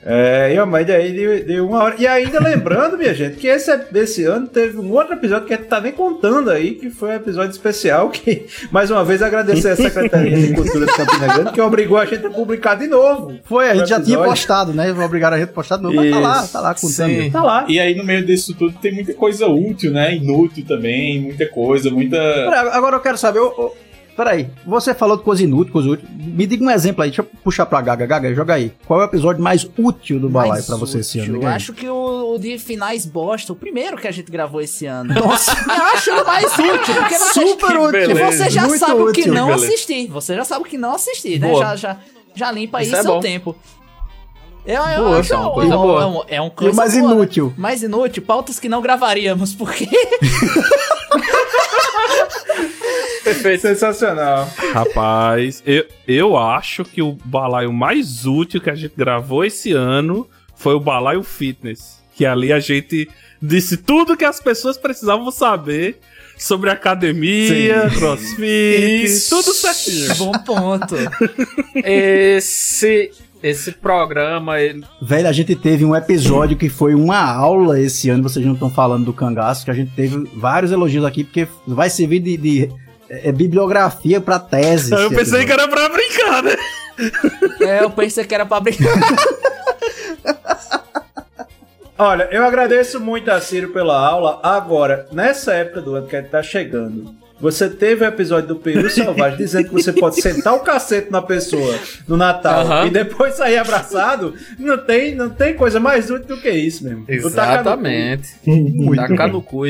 É, 0.05 0.53
e 0.53 0.57
a 0.57 0.65
média 0.65 0.95
aí 0.95 1.11
de, 1.11 1.43
de 1.43 1.59
uma 1.59 1.83
hora. 1.83 1.95
E 1.99 2.07
ainda 2.07 2.39
lembrando, 2.41 2.97
minha 2.97 3.13
gente, 3.13 3.35
que 3.35 3.47
esse, 3.47 3.69
esse 3.93 4.23
ano 4.23 4.47
teve 4.47 4.77
um 4.77 4.91
outro 4.93 5.13
episódio 5.13 5.45
que 5.45 5.53
a 5.53 5.57
gente 5.57 5.67
tá 5.67 5.81
nem 5.81 5.91
contando 5.91 6.49
aí, 6.49 6.75
que 6.75 6.89
foi 6.89 7.09
um 7.09 7.13
episódio 7.13 7.51
especial, 7.51 8.09
que, 8.09 8.45
mais 8.71 8.89
uma 8.89 9.03
vez, 9.03 9.21
agradecer 9.21 9.69
a 9.69 9.75
Secretaria 9.75 10.37
de 10.37 10.53
Cultura 10.53 10.85
de 10.85 10.93
Campina 10.93 11.33
Grande, 11.33 11.51
que 11.51 11.61
obrigou 11.61 11.97
a 11.97 12.05
gente 12.05 12.25
a 12.25 12.29
publicar 12.29 12.75
de 12.75 12.87
novo. 12.87 13.37
Foi, 13.43 13.69
a 13.69 13.75
gente 13.75 13.89
já 13.89 14.01
tinha 14.01 14.17
postado, 14.19 14.73
né? 14.73 14.91
Obrigaram 14.91 15.35
a 15.35 15.39
gente 15.39 15.49
a 15.49 15.53
postar 15.53 15.77
de 15.77 15.83
novo, 15.83 15.95
mas 15.95 16.11
tá 16.11 16.19
lá, 16.19 16.47
tá 16.47 16.61
lá 16.61 16.73
contando. 16.73 17.21
Sim. 17.21 17.29
Tá 17.31 17.43
lá. 17.43 17.65
E 17.67 17.77
aí, 17.79 17.93
no 17.93 18.03
meio 18.05 18.25
disso 18.25 18.55
tudo, 18.57 18.73
tem 18.79 18.93
muita 18.93 19.13
coisa 19.13 19.47
útil, 19.47 19.91
né? 19.91 20.15
Inútil 20.15 20.63
também, 20.65 21.19
muita 21.19 21.45
coisa, 21.45 21.91
muita. 21.91 22.17
Peraí, 22.17 22.69
agora 22.71 22.95
eu 22.95 23.01
quero 23.01 23.17
saber. 23.17 23.39
ô, 23.39 23.47
ô, 23.49 23.88
peraí, 24.23 24.49
você 24.65 24.93
falou 24.93 25.15
de 25.15 25.23
coisa 25.23 25.41
inútil, 25.43 25.71
coisa 25.71 25.89
útil. 25.91 26.07
Me 26.13 26.45
diga 26.45 26.63
um 26.63 26.69
exemplo 26.69 27.01
aí, 27.03 27.09
deixa 27.09 27.21
eu 27.21 27.25
puxar 27.41 27.65
pra 27.65 27.79
Gaga. 27.79 28.05
Gaga, 28.05 28.33
joga 28.35 28.53
aí. 28.55 28.73
Qual 28.85 28.99
é 28.99 29.03
o 29.05 29.07
episódio 29.07 29.41
mais 29.41 29.65
útil 29.77 30.19
do 30.19 30.27
Balai 30.29 30.61
pra 30.61 30.75
você 30.75 30.99
esse 30.99 31.19
ano? 31.19 31.29
útil. 31.37 31.41
Eu 31.43 31.47
aí. 31.47 31.55
acho 31.55 31.71
que 31.73 31.87
o, 31.87 32.33
o 32.35 32.37
de 32.37 32.57
finais 32.59 33.05
bosta, 33.05 33.53
o 33.53 33.55
primeiro 33.55 33.95
que 33.95 34.07
a 34.07 34.11
gente 34.11 34.29
gravou 34.29 34.59
esse 34.59 34.85
ano. 34.85 35.13
Nossa, 35.13 35.51
eu 35.65 35.83
acho 35.85 36.11
o 36.11 36.25
mais 36.27 36.51
útil, 36.59 36.95
porque 36.95 37.17
você, 37.17 37.47
Super 37.47 37.77
útil. 37.77 37.91
beleza. 37.91 38.31
você 38.31 38.49
já 38.49 38.67
Muito 38.67 38.79
sabe 38.79 39.01
o 39.01 39.11
que 39.13 39.21
útil. 39.21 39.33
não 39.33 39.47
Beleza. 39.47 39.65
assistir. 39.67 40.07
Você 40.07 40.35
já 40.35 40.43
sabe 40.43 40.61
o 40.61 40.65
que 40.65 40.77
não 40.77 40.93
assistir, 40.95 41.39
né? 41.39 41.47
Boa. 41.49 41.61
Já, 41.61 41.75
já, 41.77 41.97
já 42.35 42.51
limpa 42.51 42.79
aí 42.79 42.85
Isso 42.87 42.95
é 42.97 43.01
seu 43.01 43.11
bom. 43.13 43.19
tempo. 43.21 43.55
Eu, 44.65 44.83
eu 44.83 45.03
Boa, 45.05 45.19
acho 45.19 45.33
é 45.33 45.37
uma 45.37 45.49
um- 45.49 45.53
coisa 45.53 45.77
um- 45.77 45.81
boa. 45.81 46.01
é 46.01 46.05
um- 46.05 46.23
É 46.27 46.41
um 46.41 46.47
E 46.47 46.51
coisa 46.51 46.73
o 46.73 46.75
mais 46.75 46.93
boa, 46.93 47.07
né? 47.07 47.13
inútil? 47.15 47.53
Mais 47.57 47.81
inútil, 47.81 48.21
pautas 48.21 48.59
que 48.59 48.67
não 48.69 48.81
gravaríamos, 48.81 49.55
porque 49.55 49.87
Perfeito. 53.33 53.61
Sensacional. 53.61 54.49
Rapaz, 54.73 55.61
eu, 55.65 55.85
eu 56.07 56.37
acho 56.37 56.83
que 56.83 57.01
o 57.01 57.13
balaio 57.23 57.71
mais 57.71 58.25
útil 58.25 58.59
que 58.59 58.69
a 58.69 58.75
gente 58.75 58.93
gravou 58.95 59.45
esse 59.45 59.71
ano 59.71 60.27
foi 60.55 60.73
o 60.73 60.79
Balaio 60.79 61.23
Fitness. 61.23 61.99
Que 62.15 62.25
ali 62.25 62.51
a 62.51 62.59
gente 62.59 63.07
disse 63.41 63.77
tudo 63.77 64.17
que 64.17 64.25
as 64.25 64.41
pessoas 64.41 64.77
precisavam 64.77 65.31
saber 65.31 65.99
sobre 66.37 66.69
academia, 66.69 67.89
crossfit, 67.97 69.03
Isso. 69.03 69.29
tudo 69.29 69.53
certinho. 69.53 70.15
bom 70.17 70.31
ponto. 70.39 70.95
Esse, 71.75 73.11
esse 73.43 73.73
programa, 73.73 74.59
ele, 74.59 74.83
Velho, 75.01 75.27
a 75.27 75.31
gente 75.31 75.55
teve 75.55 75.85
um 75.85 75.95
episódio 75.95 76.57
que 76.57 76.69
foi 76.69 76.95
uma 76.95 77.19
aula 77.19 77.79
esse 77.79 78.09
ano, 78.09 78.23
vocês 78.23 78.45
não 78.45 78.53
estão 78.53 78.69
falando 78.69 79.05
do 79.05 79.13
cangaço, 79.13 79.65
que 79.65 79.71
a 79.71 79.73
gente 79.73 79.91
teve 79.91 80.29
vários 80.33 80.71
elogios 80.71 81.05
aqui, 81.05 81.23
porque 81.23 81.47
vai 81.67 81.89
servir 81.89 82.19
de, 82.19 82.37
de, 82.37 82.69
é, 83.09 83.31
bibliografia 83.31 84.21
pra 84.21 84.39
tese. 84.39 84.93
Eu 84.93 85.07
esse 85.07 85.15
pensei 85.15 85.45
que 85.45 85.51
era 85.51 85.67
pra 85.67 85.89
brincar, 85.89 86.43
né? 86.43 86.55
É, 87.61 87.83
eu 87.83 87.89
pensei 87.89 88.23
que 88.25 88.35
era 88.35 88.45
pra 88.45 88.59
brincar. 88.59 88.93
Olha, 91.97 92.29
eu 92.31 92.45
agradeço 92.45 92.99
muito 92.99 93.29
a 93.29 93.41
Ciro 93.41 93.73
pela 93.73 93.99
aula. 93.99 94.39
Agora, 94.41 95.05
nessa 95.11 95.53
época 95.53 95.81
do 95.81 95.95
ano 95.95 96.07
que 96.07 96.15
a 96.15 96.21
gente 96.21 96.31
tá 96.31 96.41
chegando, 96.41 97.13
você 97.41 97.69
teve 97.69 98.05
o 98.05 98.07
episódio 98.07 98.47
do 98.49 98.55
Peru 98.55 98.87
Selvagem 98.91 99.37
dizendo 99.37 99.67
que 99.67 99.73
você 99.73 99.91
pode 99.91 100.21
sentar 100.21 100.53
o 100.53 100.59
cacete 100.61 101.11
na 101.11 101.21
pessoa 101.21 101.77
no 102.07 102.15
Natal 102.15 102.61
Aham. 102.61 102.87
e 102.87 102.89
depois 102.89 103.33
sair 103.35 103.57
abraçado. 103.57 104.33
Não 104.57 104.77
tem, 104.77 105.13
não 105.13 105.29
tem 105.29 105.53
coisa 105.55 105.79
mais 105.79 106.09
útil 106.09 106.37
do 106.37 106.41
que 106.41 106.49
isso 106.49 106.85
mesmo. 106.85 107.03
O 107.03 107.31
tacar 107.31 107.57
no 107.57 107.81
cu. 107.81 107.87
exatamente. 107.87 108.29
Tacar 108.95 109.27
no 109.29 109.41
cu. 109.41 109.63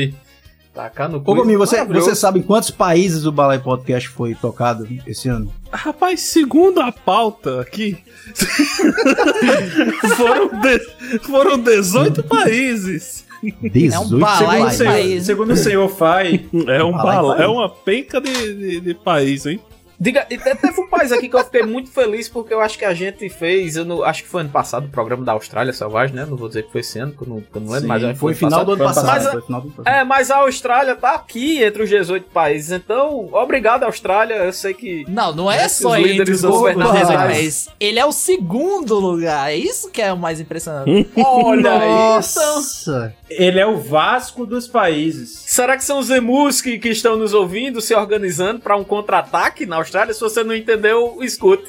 Tacar 0.80 1.08
no 1.10 1.20
cu. 1.20 1.30
Ô, 1.30 1.34
Gominho, 1.34 1.58
você, 1.58 1.76
Maravilhoso. 1.76 2.06
você 2.08 2.14
sabe 2.16 2.38
em 2.38 2.42
quantos 2.42 2.70
países 2.70 3.26
o 3.26 3.32
Balai 3.32 3.58
Podcast 3.58 4.08
foi 4.08 4.34
tocado 4.34 4.88
esse 5.06 5.28
ano? 5.28 5.52
Rapaz, 5.70 6.20
segundo 6.20 6.80
a 6.80 6.90
pauta 6.90 7.60
aqui, 7.60 7.98
foram, 10.16 10.48
de- 10.60 11.18
foram 11.20 11.58
18 11.58 12.22
países. 12.24 13.24
18 13.62 14.18
balai 14.18 14.46
Segundo, 14.46 14.66
o 14.66 14.70
senhor, 14.70 14.90
país. 14.92 15.24
segundo 15.24 15.52
o 15.52 15.56
senhor 15.56 15.88
Fai, 15.88 16.44
É, 16.68 16.84
um 16.84 16.92
Vai, 16.92 17.02
bala, 17.02 17.36
vai. 17.36 17.44
é 17.44 17.48
uma 17.48 17.68
penca 17.70 18.20
de, 18.20 18.32
de, 18.54 18.80
de 18.80 18.94
país, 18.94 19.46
hein? 19.46 19.58
Diga, 20.00 20.26
e 20.30 20.38
te- 20.38 20.54
teve 20.54 20.80
um 20.80 20.88
país 20.88 21.12
aqui 21.12 21.28
que 21.28 21.36
eu 21.36 21.44
fiquei 21.44 21.62
muito 21.62 21.90
feliz 21.90 22.26
porque 22.28 22.54
eu 22.54 22.60
acho 22.60 22.78
que 22.78 22.84
a 22.86 22.94
gente 22.94 23.28
fez, 23.28 23.76
eu 23.76 23.84
não, 23.84 24.02
acho 24.02 24.22
que 24.22 24.28
foi 24.30 24.40
ano 24.40 24.50
passado, 24.50 24.86
o 24.86 24.88
programa 24.88 25.24
da 25.24 25.32
Austrália 25.32 25.72
Selvagem, 25.74 26.16
né? 26.16 26.24
Não 26.24 26.36
vou 26.36 26.48
dizer 26.48 26.62
que 26.64 26.72
foi 26.72 26.80
esse 26.80 26.98
ano, 26.98 27.12
que 27.12 27.22
eu 27.22 27.28
não, 27.28 27.40
que 27.40 27.46
eu 27.54 27.60
não 27.60 27.68
lembro, 27.68 27.80
Sim, 27.82 27.86
mas 27.86 28.18
Foi 28.18 28.32
ano 28.32 28.38
final 28.38 28.64
do 28.64 28.72
ano 28.72 28.78
Foi 28.78 28.86
passado. 28.86 29.06
passado. 29.06 29.32
foi 29.32 29.42
final 29.42 29.60
do 29.60 29.66
ano 29.66 29.76
passado. 29.76 29.94
É, 29.94 30.04
mas 30.04 30.30
a 30.30 30.36
Austrália 30.38 30.96
tá 30.96 31.14
aqui 31.14 31.62
entre 31.62 31.82
os 31.82 31.88
18 31.90 32.30
países, 32.30 32.70
então, 32.72 33.28
obrigado 33.32 33.82
Austrália, 33.84 34.34
eu 34.36 34.52
sei 34.54 34.72
que... 34.72 35.04
Não, 35.06 35.34
não 35.34 35.52
é 35.52 35.68
só 35.68 35.96
entre 35.98 36.32
os 36.32 36.40
governadores, 36.40 37.02
governamentais. 37.02 37.66
mas 37.66 37.74
ele 37.78 37.98
é 37.98 38.06
o 38.06 38.12
segundo 38.12 38.98
lugar. 38.98 39.50
É 39.50 39.56
isso 39.56 39.90
que 39.90 40.00
é 40.00 40.10
o 40.12 40.16
mais 40.16 40.40
impressionante. 40.40 41.10
Olha 41.16 41.72
aí! 41.72 41.88
Nossa! 41.88 43.14
ele 43.28 43.60
é 43.60 43.66
o 43.66 43.76
Vasco 43.78 44.44
dos 44.46 44.66
países. 44.66 45.42
Será 45.46 45.76
que 45.76 45.84
são 45.84 45.98
os 45.98 46.10
emus 46.10 46.60
que, 46.60 46.78
que 46.78 46.88
estão 46.88 47.16
nos 47.16 47.32
ouvindo, 47.34 47.80
se 47.80 47.94
organizando 47.94 48.60
para 48.60 48.76
um 48.76 48.82
contra-ataque 48.84 49.66
na 49.66 49.76
Austrália? 49.76 49.89
Se 50.14 50.20
você 50.20 50.42
não 50.44 50.54
entendeu, 50.54 51.18
escute. 51.22 51.64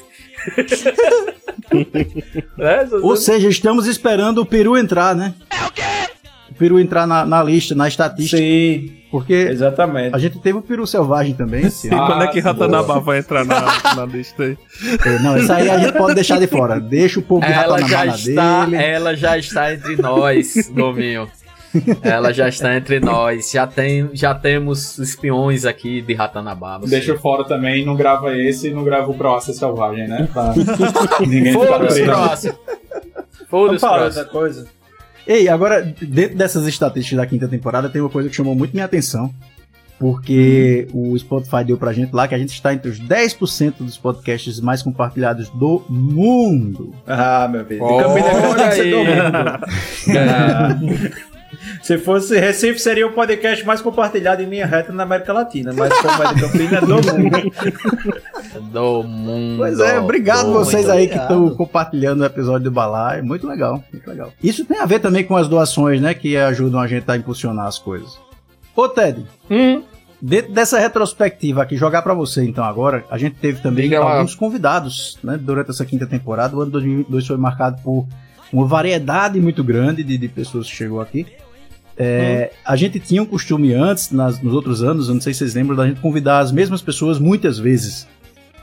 É, 2.58 2.86
se 2.86 2.94
Ou 2.96 3.00
você- 3.00 3.32
seja, 3.32 3.48
estamos 3.48 3.86
esperando 3.86 4.38
o 4.38 4.46
Peru 4.46 4.76
entrar, 4.76 5.14
né? 5.14 5.34
É 5.50 5.64
o 5.66 5.70
quê? 5.72 5.82
O 6.50 6.54
Peru 6.54 6.78
entrar 6.78 7.06
na, 7.06 7.24
na 7.24 7.42
lista, 7.42 7.74
na 7.74 7.88
estatística. 7.88 8.36
Sim, 8.36 8.92
Porque 9.10 9.32
exatamente. 9.32 10.14
a 10.14 10.18
gente 10.18 10.38
teve 10.40 10.58
o 10.58 10.62
Peru 10.62 10.86
selvagem 10.86 11.34
também 11.34 11.62
E 11.62 11.88
ano. 11.88 12.06
quando 12.06 12.22
é 12.24 12.26
que 12.28 12.40
boa. 12.42 12.52
Ratanabá 12.52 12.98
vai 12.98 13.18
entrar 13.18 13.44
na, 13.44 13.94
na 13.96 14.04
lista 14.04 14.42
aí? 14.42 14.58
É, 15.06 15.18
Não, 15.20 15.36
isso 15.38 15.52
aí 15.52 15.70
a 15.70 15.78
gente 15.78 15.92
pode 15.96 16.14
deixar 16.14 16.38
de 16.38 16.46
fora. 16.46 16.78
Deixa 16.78 17.18
o 17.20 17.22
povo 17.22 17.44
de 17.46 17.52
ela 17.52 17.78
Ratanabá 17.80 18.04
na 18.04 18.14
está, 18.16 18.64
dele. 18.66 18.76
ela 18.84 19.16
já 19.16 19.38
está 19.38 19.72
entre 19.72 19.96
nós, 19.96 20.68
Gominho. 20.70 21.28
Ela 22.02 22.32
já 22.32 22.48
está 22.48 22.76
entre 22.76 23.00
nós. 23.00 23.50
Já, 23.50 23.66
tem, 23.66 24.10
já 24.12 24.34
temos 24.34 24.98
espiões 24.98 25.64
aqui 25.64 26.02
de 26.02 26.12
Ratanababa. 26.14 26.86
Deixa 26.86 27.16
fora 27.16 27.44
também, 27.44 27.84
não 27.84 27.96
grava 27.96 28.36
esse 28.36 28.68
e 28.68 28.74
não 28.74 28.84
grava 28.84 29.10
o 29.10 29.14
Croácia 29.14 29.54
Selvagem, 29.54 30.06
né? 30.08 30.28
Pra 30.32 30.52
ninguém 31.26 31.52
ficar 31.52 31.66
Foda-se, 31.66 32.02
preso. 32.02 32.04
próximo. 32.04 32.54
Foda-se, 33.48 33.80
próximo. 33.86 34.24
coisa. 34.26 34.66
Ei, 35.26 35.48
agora, 35.48 35.82
dentro 36.02 36.36
dessas 36.36 36.66
estatísticas 36.66 37.16
da 37.18 37.26
quinta 37.26 37.46
temporada, 37.46 37.88
tem 37.88 38.00
uma 38.02 38.10
coisa 38.10 38.28
que 38.28 38.34
chamou 38.34 38.54
muito 38.54 38.72
minha 38.72 38.84
atenção. 38.86 39.32
Porque 39.98 40.88
o 40.92 41.16
Spotify 41.16 41.62
deu 41.64 41.76
pra 41.78 41.92
gente 41.92 42.12
lá 42.12 42.26
que 42.26 42.34
a 42.34 42.38
gente 42.38 42.52
está 42.52 42.74
entre 42.74 42.90
os 42.90 42.98
10% 43.00 43.74
dos 43.78 43.96
podcasts 43.96 44.58
mais 44.58 44.82
compartilhados 44.82 45.48
do 45.50 45.84
mundo. 45.88 46.92
Ah, 47.06 47.46
meu 47.48 47.64
filho. 47.64 47.86
De 47.86 47.92
Olha 47.92 48.04
Campina 48.04 48.54
Grande, 48.54 48.74
você 48.74 48.80
aí. 48.80 48.92
Se 51.82 51.98
fosse 51.98 52.38
Recife, 52.38 52.78
seria 52.78 53.06
o 53.06 53.12
podcast 53.12 53.64
mais 53.66 53.80
compartilhado 53.80 54.42
em 54.42 54.46
linha 54.46 54.66
reta 54.66 54.92
na 54.92 55.02
América 55.02 55.32
Latina. 55.32 55.72
Mas 55.72 55.92
como 56.00 56.22
é 56.22 56.34
de 56.34 56.40
Campina, 56.40 56.78
é 56.78 56.80
do 56.80 56.94
mundo. 56.94 57.52
Do 58.72 59.02
mundo. 59.02 59.56
Pois 59.58 59.78
é, 59.80 59.98
obrigado 59.98 60.46
do 60.46 60.52
vocês 60.54 60.88
aí 60.88 61.08
que 61.08 61.16
estão 61.16 61.50
compartilhando 61.54 62.20
o 62.22 62.24
episódio 62.24 62.64
do 62.64 62.70
Balai. 62.70 63.22
Muito 63.22 63.46
legal, 63.46 63.82
muito 63.92 64.08
legal. 64.08 64.32
Isso 64.42 64.64
tem 64.64 64.78
a 64.78 64.86
ver 64.86 65.00
também 65.00 65.24
com 65.24 65.36
as 65.36 65.48
doações, 65.48 66.00
né? 66.00 66.14
Que 66.14 66.36
ajudam 66.36 66.80
a 66.80 66.86
gente 66.86 67.10
a 67.10 67.16
impulsionar 67.16 67.66
as 67.66 67.78
coisas. 67.78 68.18
Ô, 68.74 68.88
Ted, 68.88 69.24
Hum, 69.50 69.82
dentro 70.20 70.52
dessa 70.52 70.78
retrospectiva 70.78 71.62
aqui, 71.62 71.76
jogar 71.76 72.02
pra 72.02 72.14
você 72.14 72.42
então 72.44 72.64
agora, 72.64 73.04
a 73.10 73.18
gente 73.18 73.36
teve 73.36 73.60
também 73.60 73.84
Diga 73.84 74.00
lá. 74.00 74.14
alguns 74.16 74.34
convidados, 74.34 75.18
né? 75.22 75.38
Durante 75.40 75.70
essa 75.70 75.84
quinta 75.84 76.06
temporada. 76.06 76.56
O 76.56 76.60
ano 76.62 76.70
2022 76.70 77.26
foi 77.26 77.36
marcado 77.36 77.80
por 77.82 78.06
uma 78.52 78.66
variedade 78.66 79.40
muito 79.40 79.64
grande 79.64 80.02
de, 80.04 80.18
de 80.18 80.28
pessoas 80.28 80.68
que 80.68 80.74
chegou 80.76 81.00
aqui. 81.00 81.26
É, 81.96 82.50
A 82.64 82.74
gente 82.76 82.98
tinha 82.98 83.22
um 83.22 83.26
costume 83.26 83.72
antes, 83.74 84.10
nas- 84.10 84.40
nos 84.40 84.54
outros 84.54 84.82
anos, 84.82 85.08
eu 85.08 85.14
não 85.14 85.20
sei 85.20 85.32
se 85.32 85.38
vocês 85.40 85.54
lembram, 85.54 85.76
da 85.76 85.86
gente 85.86 86.00
convidar 86.00 86.38
as 86.38 86.50
mesmas 86.52 86.80
pessoas 86.82 87.18
muitas 87.18 87.58
vezes. 87.58 88.06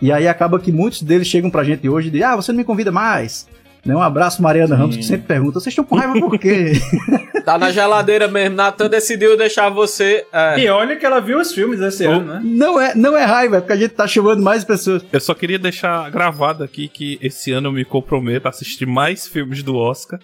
E 0.02 0.12
aí 0.12 0.28
acaba 0.28 0.60
que 0.60 0.72
muitos 0.72 1.02
deles 1.02 1.28
chegam 1.28 1.50
pra 1.50 1.64
gente 1.64 1.88
hoje 1.88 2.08
e 2.08 2.12
dizem, 2.12 2.26
ah, 2.26 2.36
você 2.36 2.52
não 2.52 2.58
me 2.60 2.64
convida 2.64 2.92
mais. 2.92 3.48
Né? 3.86 3.96
Um 3.96 4.02
abraço, 4.02 4.42
Mariana 4.42 4.76
Ramos, 4.76 4.98
que 4.98 5.04
sempre 5.04 5.26
pergunta, 5.28 5.60
vocês 5.60 5.72
estão 5.72 5.86
com 5.86 5.96
raiva 5.96 6.14
por 6.20 6.38
quê? 6.38 6.74
tá 7.46 7.58
na 7.58 7.72
geladeira 7.72 8.28
mesmo. 8.28 8.56
Natan 8.56 8.90
decidiu 8.90 9.38
deixar 9.38 9.70
você. 9.70 10.26
é, 10.34 10.60
E 10.60 10.70
olha 10.70 10.96
que 10.98 11.06
ela 11.06 11.20
viu 11.20 11.40
os 11.40 11.54
filmes 11.54 11.80
esse 11.80 12.06
ano, 12.06 12.34
né? 12.34 12.42
não, 12.44 12.80
é, 12.80 12.94
não 12.94 13.16
é 13.18 13.24
raiva, 13.24 13.58
é 13.58 13.60
porque 13.62 13.74
a 13.74 13.78
gente 13.78 13.92
tá 13.92 14.06
chamando 14.06 14.42
mais 14.44 14.64
pessoas. 14.64 15.04
Eu 15.12 15.20
só 15.20 15.34
queria 15.34 15.58
deixar 15.58 16.10
gravado 16.12 16.64
aqui 16.64 16.88
que 16.88 17.18
esse 17.22 17.52
ano 17.52 17.70
eu 17.70 17.72
me 17.72 17.86
comprometo 17.86 18.48
a 18.48 18.50
assistir 18.50 18.86
mais 18.86 19.28
filmes 19.28 19.64
do 19.64 19.76
Oscar 19.78 20.20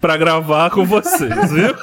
pra 0.00 0.16
gravar 0.16 0.70
com 0.70 0.84
vocês, 0.84 1.52
viu? 1.52 1.74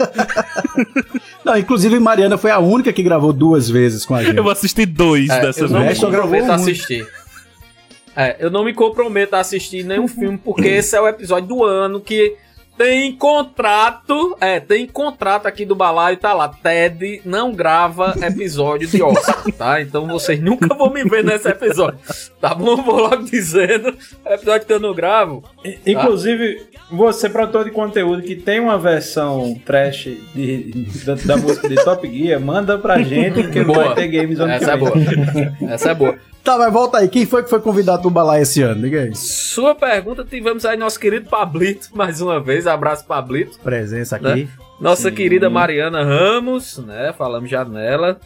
Não, 1.46 1.58
inclusive 1.58 2.00
Mariana 2.00 2.38
foi 2.38 2.52
a 2.52 2.60
única 2.60 2.92
que 2.94 3.04
gravou 3.04 3.34
duas 3.34 3.70
vezes 3.70 4.06
com 4.06 4.16
a 4.16 4.24
gente. 4.24 4.38
Eu 4.38 4.44
vou 4.44 4.52
assistir 4.52 4.86
dois 4.86 5.30
é, 5.30 5.42
dessa 5.42 5.62
eu 5.62 5.70
não 5.70 5.80
me 5.82 5.88
vez. 5.88 6.00
comprometo 6.00 6.52
a 6.52 6.56
assistir. 6.56 7.06
É, 8.16 8.36
eu 8.40 8.50
não 8.50 8.64
me 8.64 8.74
comprometo 8.74 9.36
a 9.36 9.40
assistir 9.40 9.84
nenhum 9.84 10.08
filme, 10.10 10.38
porque 10.38 10.68
esse 10.68 10.96
é 10.96 11.02
o 11.02 11.08
episódio 11.08 11.48
do 11.48 11.64
ano 11.64 12.00
que 12.00 12.36
tem 12.78 13.12
contrato. 13.16 14.36
É, 14.42 14.60
tem 14.60 14.88
contrato 14.88 15.46
aqui 15.46 15.66
do 15.66 15.76
balaio, 15.76 16.18
tá 16.18 16.34
lá. 16.34 16.50
Ted 16.50 17.22
não 17.24 17.52
grava 17.54 18.16
episódio 18.22 18.88
de 18.88 19.02
Oscar, 19.02 19.44
tá? 19.58 19.82
Então 19.82 20.08
vocês 20.08 20.40
nunca 20.42 20.74
vão 20.74 20.90
me 20.90 21.04
ver 21.04 21.24
nesse 21.24 21.48
episódio. 21.48 22.00
Tá 22.42 22.54
bom? 22.54 22.78
Vou 22.78 23.00
logo 23.00 23.24
dizendo. 23.24 23.96
Episódio 24.26 24.66
que 24.66 24.74
eu 24.74 24.80
não 24.80 24.94
gravo. 24.94 25.44
Inclusive, 25.86 26.62
você, 26.92 27.30
produtor 27.30 27.66
de 27.66 27.72
conteúdo 27.72 28.22
que 28.22 28.36
tem 28.36 28.60
uma 28.60 28.78
versão 28.78 29.60
trash 29.66 30.10
de, 30.34 30.88
da, 31.06 31.16
da 31.16 31.38
música 31.38 31.70
de 31.70 31.76
Top 31.76 32.08
Gear, 32.08 32.42
manda 32.42 32.78
pra 32.78 33.02
gente 33.02 33.48
que 33.50 33.62
Boa. 33.64 33.86
vai 33.86 33.96
ter 33.96 34.08
games 34.08 34.40
ano 34.40 34.52
Essa 34.52 34.72
é 34.72 34.78
boa. 34.78 34.94
Essa 35.70 35.92
é 35.92 35.94
boa. 35.96 36.18
Tá, 36.44 36.58
mas 36.58 36.74
volta 36.74 36.98
aí, 36.98 37.08
quem 37.08 37.26
foi 37.26 37.42
que 37.42 37.50
foi 37.50 37.62
convidado 37.62 38.02
pro 38.02 38.12
Balai 38.12 38.42
esse 38.42 38.62
ano? 38.62 38.82
Diga 38.82 39.04
aí. 39.04 39.16
Sua 39.16 39.74
pergunta, 39.74 40.26
tivemos 40.26 40.66
aí 40.66 40.76
nosso 40.76 41.00
querido 41.00 41.30
Pablito, 41.30 41.88
mais 41.94 42.20
uma 42.20 42.38
vez. 42.42 42.68
Abraço, 42.68 43.06
Pablito. 43.06 43.58
Presença 43.60 44.18
aqui. 44.18 44.44
Né? 44.44 44.48
Nossa 44.78 45.10
querida 45.10 45.50
Mariana 45.50 46.04
Ramos, 46.04 46.80
né? 46.80 47.14
Falamos 47.18 47.50
já 47.50 47.64
nela. 47.64 48.20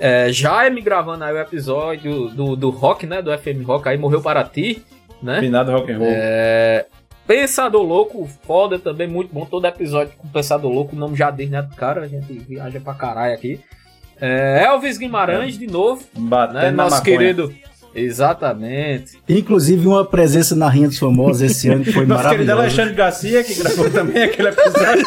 É, 0.00 0.32
Jaime 0.32 0.80
gravando 0.80 1.22
aí 1.22 1.32
o 1.32 1.38
episódio 1.38 2.28
do, 2.30 2.56
do 2.56 2.70
rock, 2.70 3.06
né? 3.06 3.22
Do 3.22 3.30
FM 3.38 3.64
Rock, 3.64 3.88
aí 3.88 3.96
morreu 3.96 4.20
para 4.20 4.42
ti, 4.42 4.82
né? 5.22 5.38
Finado 5.38 5.70
rock 5.70 5.92
and 5.92 5.98
roll. 5.98 6.08
É, 6.10 6.86
Pensador 7.24 7.82
Louco, 7.82 8.28
foda 8.42 8.80
também, 8.80 9.06
muito 9.06 9.32
bom. 9.32 9.44
Todo 9.44 9.66
episódio 9.66 10.12
com 10.18 10.26
Pensador 10.26 10.72
Louco, 10.72 10.96
o 10.96 10.98
nome 10.98 11.16
já 11.16 11.30
diz, 11.30 11.48
né? 11.48 11.68
Cara, 11.76 12.00
a 12.00 12.08
gente 12.08 12.32
viaja 12.32 12.80
pra 12.80 12.94
caralho 12.94 13.34
aqui. 13.34 13.60
É, 14.20 14.64
Elvis 14.66 14.98
Guimarães, 14.98 15.58
de 15.58 15.66
novo, 15.66 16.02
Batendo 16.14 16.58
né? 16.58 16.70
Nosso 16.70 17.02
querido. 17.02 17.52
Exatamente. 17.92 19.18
Inclusive 19.28 19.84
uma 19.88 20.04
presença 20.04 20.54
na 20.54 20.68
Rinha 20.68 20.86
dos 20.86 20.98
Famosos 20.98 21.42
esse 21.42 21.68
ano 21.68 21.82
que 21.82 21.92
foi 21.92 22.06
Nosso 22.06 22.22
querido 22.28 22.46
maravilhosa. 22.46 22.62
Alexandre 22.62 22.94
Garcia, 22.94 23.42
que 23.42 23.54
gravou 23.54 23.90
também 23.90 24.22
aquele 24.22 24.48
episódio. 24.48 25.04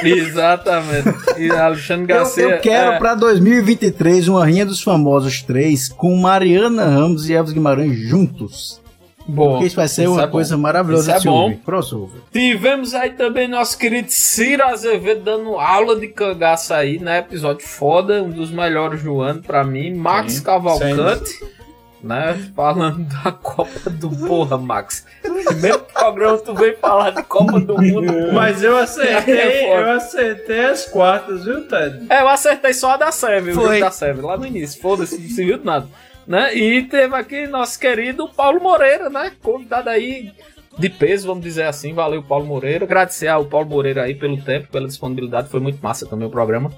Exatamente. 0.02 1.08
E 1.38 1.50
Alexandre 1.50 2.12
Eu, 2.12 2.16
Garcia. 2.18 2.44
eu 2.44 2.60
quero 2.60 2.92
é, 2.92 2.98
pra 2.98 3.14
2023 3.14 4.28
uma 4.28 4.46
Rinha 4.46 4.64
dos 4.64 4.82
Famosos 4.82 5.42
3 5.42 5.88
com 5.90 6.16
Mariana 6.16 6.84
Ramos 6.86 7.28
e 7.28 7.34
Elvis 7.34 7.52
Guimarães 7.52 7.98
juntos. 8.08 8.79
Bom, 9.30 9.52
Porque 9.52 9.66
isso 9.66 9.76
vai 9.76 9.88
ser 9.88 10.02
isso 10.02 10.12
uma 10.12 10.22
é 10.22 10.26
bom. 10.26 10.32
coisa 10.32 10.56
maravilhosa 10.56 11.16
Isso 11.16 11.28
é 11.28 11.30
bom. 11.30 11.56
Crossover. 11.64 12.20
Tivemos 12.32 12.94
aí 12.94 13.10
também 13.10 13.48
nosso 13.48 13.78
querido 13.78 14.10
Ciro 14.10 14.64
Azevedo 14.64 15.22
dando 15.22 15.56
aula 15.58 15.98
de 15.98 16.08
cangaço 16.08 16.74
aí, 16.74 16.98
né? 16.98 17.18
Episódio 17.20 17.66
foda, 17.66 18.22
um 18.22 18.30
dos 18.30 18.50
melhores 18.50 19.02
do 19.02 19.20
ano 19.20 19.42
pra 19.42 19.64
mim. 19.64 19.94
Max 19.94 20.34
Sim, 20.34 20.42
Cavalcante, 20.42 21.30
né? 22.02 22.50
Falando 22.56 23.04
da 23.04 23.32
Copa 23.42 23.90
do 23.90 24.10
Porra, 24.10 24.56
Max. 24.58 25.06
Primeiro 25.22 25.80
programa 25.80 26.38
tu 26.38 26.54
veio 26.54 26.76
falar 26.78 27.10
de 27.10 27.22
Copa 27.22 27.60
do 27.60 27.80
Mundo. 27.80 28.12
Mas 28.32 28.62
eu 28.62 28.76
acertei, 28.76 29.34
É 29.34 29.80
eu 29.82 29.90
acertei 29.92 30.64
as 30.66 30.86
quartas, 30.86 31.44
viu, 31.44 31.66
Ted? 31.68 32.06
É, 32.08 32.22
eu 32.22 32.28
acertei 32.28 32.72
só 32.72 32.92
a 32.92 32.96
da 32.96 33.08
o 33.08 33.54
Foi. 33.54 33.80
da 33.80 33.90
Seve, 33.90 34.20
lá 34.22 34.36
no 34.36 34.46
início. 34.46 34.80
Foda-se, 34.80 35.18
não 35.18 35.28
se 35.28 35.44
viu 35.44 35.60
nada. 35.62 35.86
Né? 36.30 36.54
E 36.56 36.82
teve 36.84 37.12
aqui 37.16 37.48
nosso 37.48 37.76
querido 37.76 38.28
Paulo 38.28 38.60
Moreira, 38.60 39.10
né? 39.10 39.32
Convidado 39.42 39.90
aí 39.90 40.30
de 40.78 40.88
peso, 40.88 41.26
vamos 41.26 41.42
dizer 41.42 41.64
assim. 41.64 41.92
Valeu, 41.92 42.22
Paulo 42.22 42.46
Moreira. 42.46 42.84
Agradecer 42.84 43.26
ao 43.26 43.44
Paulo 43.44 43.68
Moreira 43.68 44.04
aí 44.04 44.14
pelo 44.14 44.40
tempo, 44.40 44.68
pela 44.70 44.86
disponibilidade. 44.86 45.48
Foi 45.48 45.58
muito 45.58 45.82
massa 45.82 46.06
também 46.06 46.28
o 46.28 46.30
programa. 46.30 46.70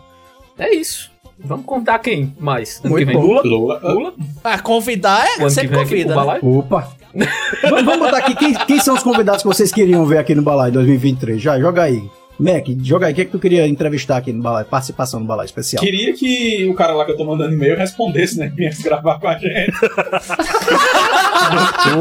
É 0.59 0.75
isso. 0.75 1.13
Vamos 1.39 1.67
contar 1.67 1.99
quem 1.99 2.35
mais? 2.41 2.81
Ano 2.83 2.95
Muito 2.95 3.07
que 3.07 3.13
bom. 3.13 3.21
Lula? 3.21 3.43
Lula. 3.45 3.81
Lula? 3.83 4.15
Ah, 4.43 4.59
convidar 4.59 5.27
é 5.27 5.35
ano 5.35 5.45
que 5.45 5.51
sempre 5.51 5.77
convida. 5.77 6.25
né? 6.25 6.39
Opa! 6.43 6.89
vamos, 7.63 7.85
vamos 7.85 7.99
botar 7.99 8.19
aqui 8.19 8.35
quem, 8.35 8.55
quem 8.55 8.81
são 8.81 8.95
os 8.95 9.03
convidados 9.03 9.43
que 9.43 9.49
vocês 9.49 9.71
queriam 9.71 10.07
ver 10.07 10.17
aqui 10.17 10.35
no 10.35 10.41
Balai 10.41 10.71
2023. 10.71 11.43
Já, 11.43 11.61
joga 11.61 11.83
aí. 11.83 12.03
Mac, 12.39 12.65
joga 12.83 13.07
aí. 13.07 13.15
Quem 13.15 13.23
é 13.23 13.25
que 13.27 13.31
tu 13.33 13.39
queria 13.39 13.67
entrevistar 13.69 14.17
aqui 14.17 14.33
no 14.33 14.43
Balai? 14.43 14.65
Participação 14.65 15.21
no 15.21 15.27
Balai 15.27 15.47
especial. 15.47 15.83
Queria 15.83 16.13
que 16.15 16.67
o 16.69 16.75
cara 16.75 16.93
lá 16.93 17.05
que 17.05 17.13
eu 17.13 17.17
tô 17.17 17.25
mandando 17.25 17.53
e-mail 17.55 17.77
respondesse, 17.77 18.39
né? 18.39 18.49
Que 18.49 18.57
viesse 18.57 18.83
gravar 18.83 19.21
com 19.21 19.29
a 19.29 19.35
gente. 19.39 19.73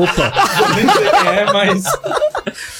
Opa! 0.02 0.32
Nem 0.76 0.86
dizer 0.86 1.12
quem 1.12 1.28
é, 1.30 1.46
mas. 1.52 1.84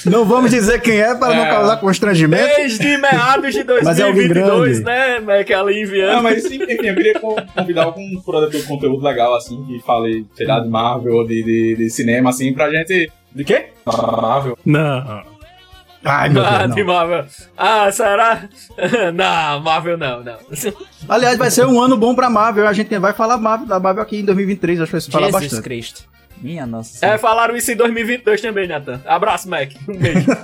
Não 0.06 0.24
vamos 0.24 0.50
dizer 0.50 0.80
quem 0.80 1.00
é 1.00 1.14
para 1.14 1.34
não 1.34 1.44
É. 1.44 1.50
causar 1.50 1.76
constrangimento. 1.78 2.56
Desde 2.56 2.96
meados 2.98 3.52
de 3.54 3.64
Mas 3.84 3.98
é 3.98 4.02
alguém 4.02 4.28
2022, 4.28 4.80
grande. 4.80 4.84
né? 4.84 5.20
Mac 5.20 5.50
ali 5.50 5.82
enviando. 5.82 6.14
Não, 6.16 6.22
mas 6.22 6.44
enfim, 6.44 6.58
eu 6.62 6.94
queria 6.94 7.20
con- 7.20 7.36
convidar 7.54 7.84
algum 7.84 8.20
produtor 8.20 8.60
de 8.60 8.66
conteúdo 8.66 9.04
legal, 9.04 9.34
assim, 9.36 9.62
que 9.66 9.80
fale, 9.80 10.26
sei 10.34 10.46
lá, 10.46 10.60
de 10.60 10.68
Marvel 10.68 11.14
ou 11.14 11.26
de, 11.26 11.42
de, 11.42 11.76
de 11.76 11.90
cinema, 11.90 12.30
assim, 12.30 12.52
pra 12.52 12.70
gente. 12.70 13.10
De 13.34 13.44
quê? 13.44 13.66
Marvel. 13.86 14.58
Não. 14.64 15.22
Ai, 16.04 16.28
meu 16.28 16.44
Ah, 16.44 16.58
Deus, 16.66 16.74
de 16.74 16.84
não. 16.84 16.92
Marvel. 16.94 17.24
Ah, 17.56 17.90
será? 17.92 18.48
não, 19.14 19.60
Marvel 19.60 19.96
não, 19.96 20.22
não. 20.22 20.36
Aliás, 21.08 21.38
vai 21.38 21.50
ser 21.50 21.64
um 21.66 21.80
ano 21.80 21.96
bom 21.96 22.14
pra 22.14 22.28
Marvel. 22.28 22.66
A 22.66 22.72
gente 22.72 22.96
vai 22.98 23.12
falar 23.12 23.36
Marvel, 23.38 23.66
da 23.66 23.78
Marvel 23.78 24.02
aqui 24.02 24.18
em 24.20 24.24
2023. 24.24 24.80
Acho 24.80 24.86
que 24.88 24.92
vai 24.92 25.00
se 25.00 25.10
falar 25.10 25.26
Jesus 25.26 25.42
bastante. 25.44 25.62
Cristo. 25.62 26.02
Minha 26.40 26.66
nossa 26.66 26.96
É, 26.96 26.98
senhora. 26.98 27.18
falaram 27.18 27.56
isso 27.56 27.70
em 27.70 27.76
2022 27.76 28.40
também, 28.40 28.66
Nathan. 28.66 29.00
Abraço, 29.06 29.48
Mac. 29.48 29.70
Um 29.88 29.96
beijo. 29.96 30.26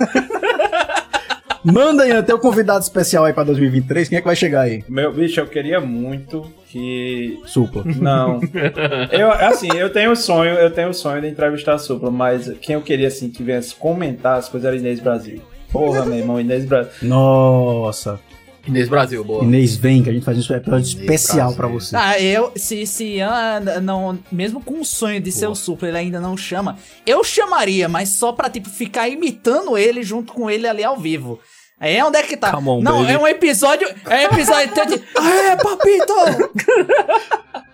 Manda 1.61 2.03
aí 2.03 2.11
até 2.13 2.33
o 2.33 2.39
convidado 2.39 2.79
especial 2.81 3.25
aí 3.25 3.33
pra 3.33 3.43
2023. 3.43 4.07
Quem 4.07 4.17
é 4.17 4.21
que 4.21 4.27
vai 4.27 4.35
chegar 4.35 4.61
aí? 4.61 4.81
Meu 4.87 5.11
bicho, 5.11 5.41
eu 5.41 5.45
queria 5.47 5.81
muito 5.81 6.49
que. 6.69 7.37
Supla. 7.45 7.83
Não. 7.85 8.39
Eu, 9.11 9.29
assim, 9.31 9.67
eu 9.75 9.89
tenho 9.91 10.11
o 10.11 10.15
sonho, 10.15 10.51
eu 10.53 10.71
tenho 10.71 10.89
o 10.89 10.93
sonho 10.93 11.21
de 11.21 11.27
entrevistar 11.27 11.73
a 11.73 11.77
Supla, 11.77 12.09
mas 12.09 12.49
quem 12.61 12.75
eu 12.75 12.81
queria, 12.81 13.07
assim, 13.09 13.29
que 13.29 13.43
viesse 13.43 13.75
comentar 13.75 14.37
as 14.37 14.47
coisas 14.47 14.67
era 14.67 14.77
Inês 14.77 14.99
Brasil. 15.01 15.41
Porra, 15.71 16.05
meu 16.05 16.17
irmão, 16.17 16.39
Inês 16.39 16.65
Brasil. 16.65 16.91
Nossa. 17.03 18.19
Inês 18.67 18.89
Brasil, 18.89 19.23
boa. 19.23 19.43
Inês 19.43 19.75
vem, 19.75 20.03
que 20.03 20.09
a 20.09 20.13
gente 20.13 20.25
faz 20.25 20.37
um 20.37 20.53
episódio 20.53 20.85
especial 20.85 21.53
Brasil. 21.53 21.57
pra 21.57 21.67
você. 21.67 21.95
Ah, 21.95 22.21
eu, 22.21 22.51
se, 22.55 22.85
se 22.85 23.21
ah, 23.21 23.59
não, 23.81 24.19
mesmo 24.31 24.61
com 24.61 24.81
o 24.81 24.85
sonho 24.85 25.19
de 25.19 25.31
ser 25.31 25.47
o 25.47 25.55
Supla, 25.55 25.87
ele 25.87 25.97
ainda 25.97 26.19
não 26.19 26.35
chama, 26.35 26.77
eu 27.05 27.23
chamaria, 27.23 27.87
mas 27.87 28.09
só 28.09 28.31
pra, 28.31 28.49
tipo, 28.49 28.69
ficar 28.69 29.07
imitando 29.07 29.77
ele 29.77 30.03
junto 30.03 30.33
com 30.33 30.49
ele 30.49 30.67
ali 30.67 30.83
ao 30.83 30.97
vivo. 30.97 31.39
É, 31.79 32.03
onde 32.03 32.17
é 32.17 32.23
que 32.23 32.35
tá? 32.35 32.51
Come 32.51 32.69
on, 32.69 32.81
não, 32.81 33.01
baby. 33.01 33.13
é 33.13 33.17
um 33.17 33.27
episódio. 33.27 33.87
É 34.05 34.27
um 34.27 34.33
episódio 34.33 34.75
de. 34.87 35.01
Aê, 35.15 35.55
papito! 35.55 36.13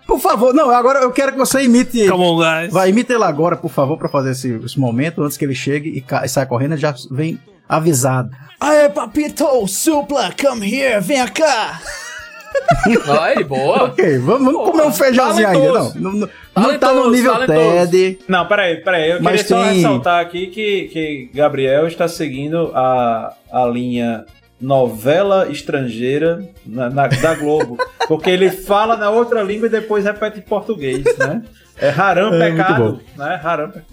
Por 0.06 0.20
favor, 0.20 0.54
não, 0.54 0.70
agora 0.70 1.00
eu 1.00 1.12
quero 1.12 1.32
que 1.32 1.38
você 1.40 1.64
imite. 1.64 2.08
Come 2.08 2.24
on, 2.24 2.38
guys. 2.38 2.72
Vai, 2.72 2.90
imita 2.90 3.14
ele 3.14 3.24
agora, 3.24 3.58
por 3.58 3.72
favor, 3.72 3.98
pra 3.98 4.08
fazer 4.08 4.32
esse, 4.32 4.52
esse 4.64 4.80
momento, 4.80 5.24
antes 5.24 5.36
que 5.36 5.44
ele 5.44 5.56
chegue 5.56 5.90
e, 5.90 6.06
e 6.24 6.28
saia 6.28 6.46
correndo, 6.46 6.74
ele 6.74 6.82
já 6.82 6.94
vem 7.10 7.40
avisado. 7.68 8.30
Aê, 8.60 8.90
papito! 8.90 9.68
Supla, 9.68 10.32
come 10.40 10.66
here, 10.74 11.00
vem 11.02 11.26
cá! 11.28 11.80
Aí, 13.22 13.44
boa. 13.44 13.84
Ok, 13.86 14.18
vamos, 14.20 14.54
vamos 14.54 14.72
comer 14.72 14.84
um 14.88 14.94
feijãozinho 14.94 15.48
ainda. 15.48 15.74
Não, 15.74 15.94
não, 15.96 16.12
não, 16.14 16.30
não 16.56 16.80
tá 16.80 16.94
no 16.94 17.12
nível 17.12 17.34
talentoso. 17.34 17.92
TED. 17.92 18.20
Não, 18.30 18.48
peraí, 18.48 18.78
peraí. 18.78 19.12
Eu 19.12 19.22
Mas 19.22 19.44
queria 19.44 19.48
só 19.58 19.64
tem- 19.70 19.76
ressaltar 19.76 20.22
aqui 20.22 20.48
que, 20.48 20.84
que 20.92 21.30
Gabriel 21.34 21.86
está 21.86 22.08
seguindo 22.08 22.72
a, 22.74 23.34
a 23.52 23.66
linha 23.66 24.26
novela 24.60 25.50
estrangeira 25.52 26.48
na, 26.66 26.90
na- 26.90 27.08
da 27.08 27.36
Globo. 27.36 27.78
porque 28.08 28.30
ele 28.30 28.50
fala 28.50 28.96
na 28.96 29.10
outra 29.10 29.44
língua 29.44 29.68
e 29.68 29.72
depois 29.72 30.06
repete 30.06 30.40
em 30.40 30.44
português, 30.44 31.04
né? 31.18 31.44
É 31.78 31.90
Haram 31.90 32.34
É, 32.36 32.40
Pecado, 32.52 33.02
né? 33.18 33.40
Haram 33.44 33.68
Pecado. 33.70 33.86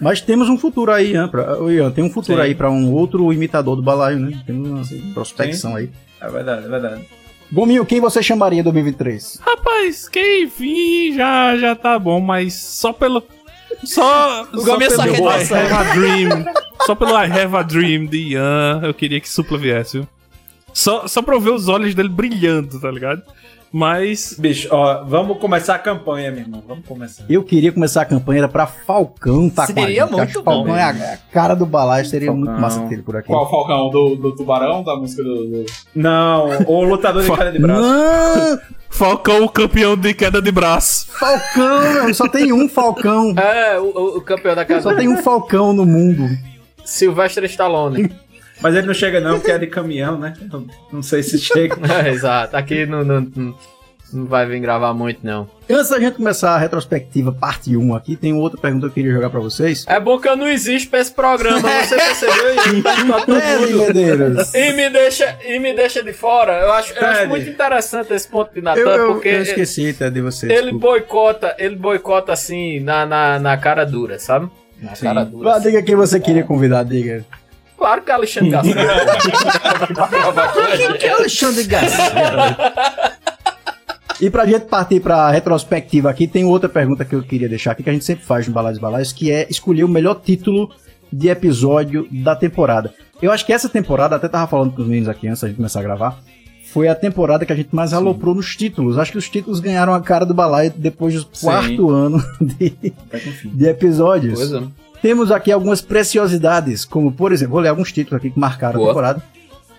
Mas 0.00 0.20
temos 0.20 0.48
um 0.48 0.58
futuro 0.58 0.92
aí, 0.92 1.12
Ian. 1.12 1.28
Pra, 1.28 1.56
Ian 1.70 1.90
tem 1.90 2.04
um 2.04 2.10
futuro 2.10 2.38
Sim. 2.38 2.44
aí 2.44 2.54
pra 2.54 2.70
um 2.70 2.92
outro 2.92 3.32
imitador 3.32 3.76
do 3.76 3.82
balaio, 3.82 4.18
né? 4.18 4.40
Temos 4.46 4.68
uma 4.68 4.80
assim, 4.80 5.12
prospecção 5.12 5.76
aí. 5.76 5.90
É 6.20 6.28
verdade, 6.28 6.66
é 6.66 6.68
verdade. 6.68 7.02
Gominho, 7.50 7.86
quem 7.86 8.00
você 8.00 8.22
chamaria 8.22 8.60
em 8.60 8.62
2023? 8.62 9.40
Rapaz, 9.40 10.08
quem 10.08 10.46
vir 10.46 11.14
já, 11.14 11.56
já 11.56 11.74
tá 11.74 11.98
bom, 11.98 12.20
mas 12.20 12.54
só 12.54 12.92
pelo. 12.92 13.22
Só. 13.84 14.42
O 14.52 14.60
só 14.60 14.72
Gomes 14.72 14.88
pelo 14.88 15.02
I 15.02 15.42
have 15.42 15.72
a 15.72 15.94
dream. 15.94 16.44
Só 16.84 16.94
pelo 16.94 17.10
I 17.10 17.30
have 17.30 17.56
a 17.56 17.62
dream 17.62 18.06
de 18.06 18.32
Ian, 18.32 18.80
eu 18.82 18.94
queria 18.94 19.20
que 19.20 19.28
Supla 19.28 19.58
viesse, 19.58 19.98
viu? 19.98 20.08
Só, 20.72 21.06
só 21.06 21.22
pra 21.22 21.34
eu 21.34 21.40
ver 21.40 21.50
os 21.50 21.68
olhos 21.68 21.94
dele 21.94 22.08
brilhando, 22.08 22.80
tá 22.80 22.90
ligado? 22.90 23.22
Mas. 23.72 24.34
Bicho, 24.38 24.68
ó, 24.70 25.04
vamos 25.04 25.38
começar 25.38 25.74
a 25.74 25.78
campanha, 25.78 26.30
meu 26.30 26.40
irmão. 26.40 26.62
Vamos 26.66 26.86
começar. 26.86 27.24
Eu 27.28 27.42
queria 27.44 27.70
começar 27.70 28.02
a 28.02 28.04
campanha 28.04 28.38
era 28.40 28.48
pra 28.48 28.66
Falcão 28.66 29.50
tá 29.50 29.66
com 29.66 29.72
a 29.72 29.74
Seria 29.74 30.02
gente. 30.06 30.16
muito 30.16 30.42
bom. 30.42 30.52
Falcão 30.64 30.76
é 30.76 30.82
a, 30.82 30.90
é 30.96 31.14
a 31.14 31.16
cara 31.32 31.54
do 31.54 31.66
balaio, 31.66 32.04
seria 32.06 32.28
Falcão. 32.28 32.44
muito 32.46 32.60
massa 32.60 32.80
ter 32.82 32.94
ele 32.94 33.02
por 33.02 33.16
aqui. 33.16 33.28
Qual 33.28 33.48
Falcão? 33.50 33.90
Do, 33.90 34.16
do 34.16 34.34
Tubarão? 34.34 34.82
Da 34.82 34.96
música 34.96 35.22
do. 35.22 35.46
do- 35.46 35.66
Não, 35.94 36.48
o 36.66 36.82
lutador 36.84 37.22
de 37.22 37.30
queda 37.30 37.52
de 37.52 37.58
braço. 37.58 37.82
Não! 37.82 38.60
Falcão, 38.90 39.44
o 39.44 39.48
campeão 39.50 39.96
de 39.96 40.14
queda 40.14 40.40
de 40.40 40.50
braço. 40.50 41.06
Falcão, 41.12 41.92
meu, 42.04 42.14
só 42.14 42.26
tem 42.26 42.52
um 42.52 42.68
Falcão. 42.68 43.34
É, 43.38 43.78
o, 43.78 43.84
o- 43.84 44.16
o 44.16 44.20
campeão 44.22 44.54
da 44.54 44.64
casa. 44.64 44.88
Só 44.90 44.96
tem 44.96 45.08
um 45.08 45.18
Falcão 45.22 45.72
no 45.74 45.84
mundo. 45.84 46.26
Sylvester 46.84 47.44
Stallone. 47.44 48.10
Mas 48.60 48.74
ele 48.74 48.86
não 48.86 48.94
chega 48.94 49.20
não, 49.20 49.38
porque 49.38 49.52
é 49.52 49.58
de 49.58 49.66
caminhão, 49.66 50.18
né? 50.18 50.34
Eu 50.52 50.66
Não 50.92 51.02
sei 51.02 51.22
se 51.22 51.38
chega. 51.38 51.76
É, 52.04 52.10
exato. 52.10 52.56
Aqui 52.56 52.86
não, 52.86 53.04
não, 53.04 53.20
não, 53.34 53.54
vai 54.26 54.46
vir 54.46 54.60
gravar 54.60 54.92
muito, 54.94 55.20
não. 55.22 55.48
Antes 55.70 55.90
da 55.90 55.98
gente 56.00 56.14
começar 56.14 56.54
a 56.54 56.58
retrospectiva 56.58 57.32
parte 57.32 57.76
1 57.76 57.94
aqui, 57.94 58.16
tem 58.16 58.32
outra 58.32 58.60
pergunta 58.60 58.86
que 58.86 58.90
eu 58.90 58.94
queria 58.94 59.12
jogar 59.12 59.30
pra 59.30 59.40
vocês. 59.40 59.84
É 59.86 60.00
bom 60.00 60.18
que 60.18 60.28
eu 60.28 60.36
não 60.36 60.48
existo 60.48 60.90
pra 60.90 61.00
esse 61.00 61.12
programa, 61.12 61.60
você 61.60 61.96
percebeu? 61.96 62.82
Todo 63.26 63.98
É. 64.54 64.68
E 64.68 64.72
me, 64.72 64.90
deixa, 64.90 65.38
e 65.44 65.58
me 65.58 65.74
deixa 65.74 66.02
de 66.02 66.12
fora. 66.12 66.60
Eu 66.60 66.72
acho, 66.72 66.92
eu 66.94 67.06
acho 67.06 67.28
muito 67.28 67.48
interessante 67.48 68.12
esse 68.12 68.28
ponto 68.28 68.52
de 68.54 68.60
Natan, 68.60 68.80
Eu, 68.80 68.88
eu, 68.88 69.12
porque 69.14 69.28
eu 69.28 69.42
esqueci 69.42 69.90
até 69.90 70.10
de 70.10 70.20
você. 70.20 70.46
ele 70.46 70.72
desculpa. 70.72 70.86
boicota, 70.86 71.54
ele 71.58 71.76
boicota 71.76 72.32
assim, 72.32 72.80
na, 72.80 73.04
na, 73.06 73.38
na 73.38 73.56
cara 73.56 73.84
dura, 73.84 74.18
sabe? 74.18 74.48
Na 74.80 74.92
cara 74.92 75.24
dura. 75.24 75.50
Vá, 75.50 75.58
diga 75.58 75.82
quem 75.82 75.96
você 75.96 76.20
queria 76.20 76.44
convidar, 76.44 76.84
diga. 76.84 77.24
Claro 77.78 78.02
que 78.02 78.10
é 78.10 78.14
Alexandre 78.14 78.50
Garcia. 78.50 78.74
Quem 80.76 80.92
que 80.94 81.06
é 81.06 81.10
Alexandre 81.10 81.64
Garcia? 81.64 82.12
E 84.20 84.28
pra 84.28 84.44
gente 84.44 84.64
partir 84.64 84.98
pra 84.98 85.30
retrospectiva 85.30 86.10
aqui, 86.10 86.26
tem 86.26 86.44
outra 86.44 86.68
pergunta 86.68 87.04
que 87.04 87.14
eu 87.14 87.22
queria 87.22 87.48
deixar 87.48 87.70
aqui, 87.70 87.84
que 87.84 87.90
a 87.90 87.92
gente 87.92 88.04
sempre 88.04 88.24
faz 88.24 88.48
no 88.48 88.52
Balais 88.52 88.78
Balais, 88.78 89.12
que 89.12 89.30
é 89.30 89.46
escolher 89.48 89.84
o 89.84 89.88
melhor 89.88 90.20
título 90.20 90.70
de 91.12 91.28
episódio 91.28 92.08
da 92.10 92.34
temporada. 92.34 92.92
Eu 93.22 93.30
acho 93.30 93.46
que 93.46 93.52
essa 93.52 93.68
temporada, 93.68 94.16
até 94.16 94.28
tava 94.28 94.48
falando 94.48 94.72
com 94.72 94.82
os 94.82 94.88
meninos 94.88 95.08
aqui 95.08 95.28
antes 95.28 95.40
da 95.40 95.46
gente 95.48 95.56
começar 95.56 95.78
a 95.78 95.82
gravar, 95.84 96.18
foi 96.72 96.88
a 96.88 96.94
temporada 96.94 97.46
que 97.46 97.52
a 97.52 97.56
gente 97.56 97.68
mais 97.72 97.92
aloprou 97.92 98.34
nos 98.34 98.56
títulos. 98.56 98.98
Acho 98.98 99.12
que 99.12 99.18
os 99.18 99.28
títulos 99.28 99.60
ganharam 99.60 99.94
a 99.94 100.00
cara 100.00 100.26
do 100.26 100.34
Balai 100.34 100.68
depois 100.68 101.14
do 101.14 101.24
quarto 101.40 101.90
ano 101.90 102.22
de, 102.40 102.76
de 103.44 103.66
episódios. 103.66 104.34
Coisa. 104.34 104.68
Temos 105.00 105.30
aqui 105.30 105.52
algumas 105.52 105.80
preciosidades, 105.80 106.84
como 106.84 107.12
por 107.12 107.32
exemplo, 107.32 107.52
vou 107.52 107.60
ler 107.60 107.68
alguns 107.68 107.92
títulos 107.92 108.18
aqui 108.18 108.30
que 108.30 108.38
marcaram 108.38 108.78
Boa. 108.78 108.88
a 108.88 108.90
temporada. 108.90 109.22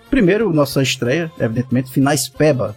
Primeiro, 0.08 0.52
nossa 0.52 0.82
estreia, 0.82 1.30
evidentemente, 1.38 1.90
Finais 1.90 2.28
Peba. 2.28 2.76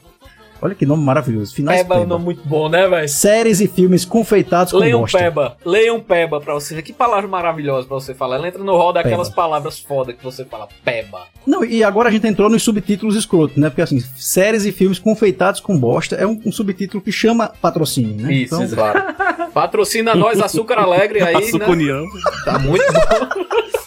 Olha 0.63 0.73
que 0.73 0.85
nome 0.85 1.03
maravilhoso, 1.03 1.53
Finais 1.53 1.81
Peba 1.81 1.95
é 1.95 1.97
Peba. 1.97 2.05
um 2.05 2.09
nome 2.09 2.23
muito 2.23 2.47
bom, 2.47 2.69
né, 2.69 2.87
velho? 2.87 3.09
Séries 3.09 3.59
e 3.59 3.67
filmes 3.67 4.05
confeitados 4.05 4.71
com 4.71 4.79
Leiam 4.79 5.01
bosta. 5.01 5.17
Peba, 5.17 5.57
leiam 5.65 5.99
Peba 5.99 6.39
pra 6.39 6.53
você 6.53 6.73
ver. 6.73 6.83
Que 6.83 6.93
palavra 6.93 7.27
maravilhosa 7.27 7.85
pra 7.85 7.95
você 7.95 8.13
falar. 8.13 8.37
Ela 8.37 8.47
entra 8.47 8.63
no 8.63 8.77
hall 8.77 8.93
daquelas 8.93 9.27
Peba. 9.27 9.41
palavras 9.41 9.79
foda 9.79 10.13
que 10.13 10.23
você 10.23 10.45
fala. 10.45 10.69
Peba. 10.85 11.23
Não, 11.45 11.65
e 11.65 11.83
agora 11.83 12.07
a 12.07 12.11
gente 12.13 12.25
entrou 12.25 12.49
nos 12.49 12.63
subtítulos 12.63 13.17
escroto, 13.17 13.59
né? 13.59 13.69
Porque 13.69 13.81
assim, 13.81 13.99
séries 14.15 14.63
e 14.65 14.71
filmes 14.71 14.99
confeitados 14.99 15.59
com 15.59 15.77
bosta 15.77 16.15
é 16.15 16.25
um, 16.25 16.39
um 16.45 16.51
subtítulo 16.51 17.03
que 17.03 17.11
chama 17.11 17.49
patrocínio, 17.61 18.15
né? 18.25 18.33
Isso, 18.33 18.55
então, 18.55 18.63
exato. 18.63 19.51
Patrocina 19.53 20.15
nós, 20.15 20.39
Açúcar 20.39 20.79
Alegre 20.79 21.19
aí, 21.23 21.35
Açúcar 21.35 21.67
né? 21.67 21.73
União. 21.73 22.05
Tá 22.45 22.57
muito 22.57 22.85
bom. 22.93 23.43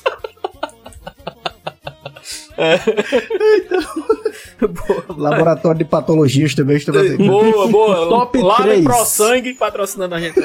laboratório 5.17 5.79
de 5.79 5.85
patologias 5.85 6.55
também 6.55 6.77
boa, 7.17 7.69
boa. 7.69 8.09
Top 8.09 8.39
Lá 8.43 8.57
três. 8.57 8.85
no 8.85 8.91
Pro 8.91 9.05
Sangue 9.05 9.55
patrocinando 9.55 10.15
a 10.15 10.21
gente. 10.21 10.41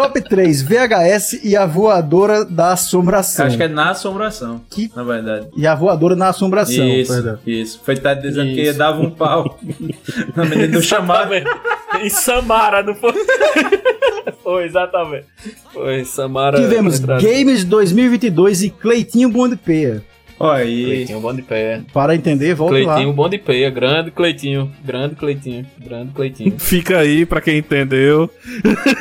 Top 0.00 0.20
3, 0.20 0.62
VHS 0.62 1.40
e 1.44 1.54
a 1.56 1.66
voadora 1.66 2.44
da 2.44 2.72
assombração. 2.72 3.46
Acho 3.46 3.56
que 3.56 3.62
é 3.62 3.68
na 3.68 3.90
assombração, 3.90 4.60
Que- 4.70 4.90
na 4.96 5.02
verdade. 5.02 5.48
E 5.56 5.66
a 5.66 5.74
voadora 5.74 6.16
na 6.16 6.28
assombração, 6.28 6.86
Isso, 6.88 7.12
perdão. 7.12 7.38
isso. 7.46 7.80
Foi 7.84 7.96
tá 7.96 8.14
dizendo 8.14 8.48
Isso. 8.48 8.72
que 8.72 8.72
dava 8.72 9.00
um 9.00 9.10
pau 9.10 9.58
na 10.34 10.44
menina 10.46 10.68
do 10.68 10.82
chamado. 10.82 11.34
Em 11.34 12.08
Samara, 12.08 12.82
não 12.82 12.94
foi? 12.94 13.12
foi, 14.42 14.64
exatamente. 14.64 15.26
Foi, 15.72 16.04
Samara. 16.04 16.58
Tivemos. 16.58 16.98
Games 16.98 17.64
2022 17.64 18.62
e 18.62 18.70
Cleitinho 18.70 19.28
Bondepeia. 19.28 20.02
Olha 20.40 20.62
aí. 20.64 20.84
Cleitinho, 20.86 21.20
bom 21.20 21.34
de 21.34 21.42
pé. 21.42 21.82
Para 21.92 22.14
entender, 22.14 22.54
volta 22.54 22.74
Cleitinho, 22.74 23.08
lá. 23.08 23.14
bom 23.14 23.28
de 23.28 23.36
pé. 23.36 23.70
Grande 23.70 24.10
Cleitinho. 24.10 24.72
Grande 24.82 25.14
Cleitinho. 25.14 25.66
Grande 25.78 26.12
Cleitinho. 26.12 26.54
Fica 26.58 26.98
aí 26.98 27.26
pra 27.26 27.42
quem 27.42 27.58
entendeu. 27.58 28.30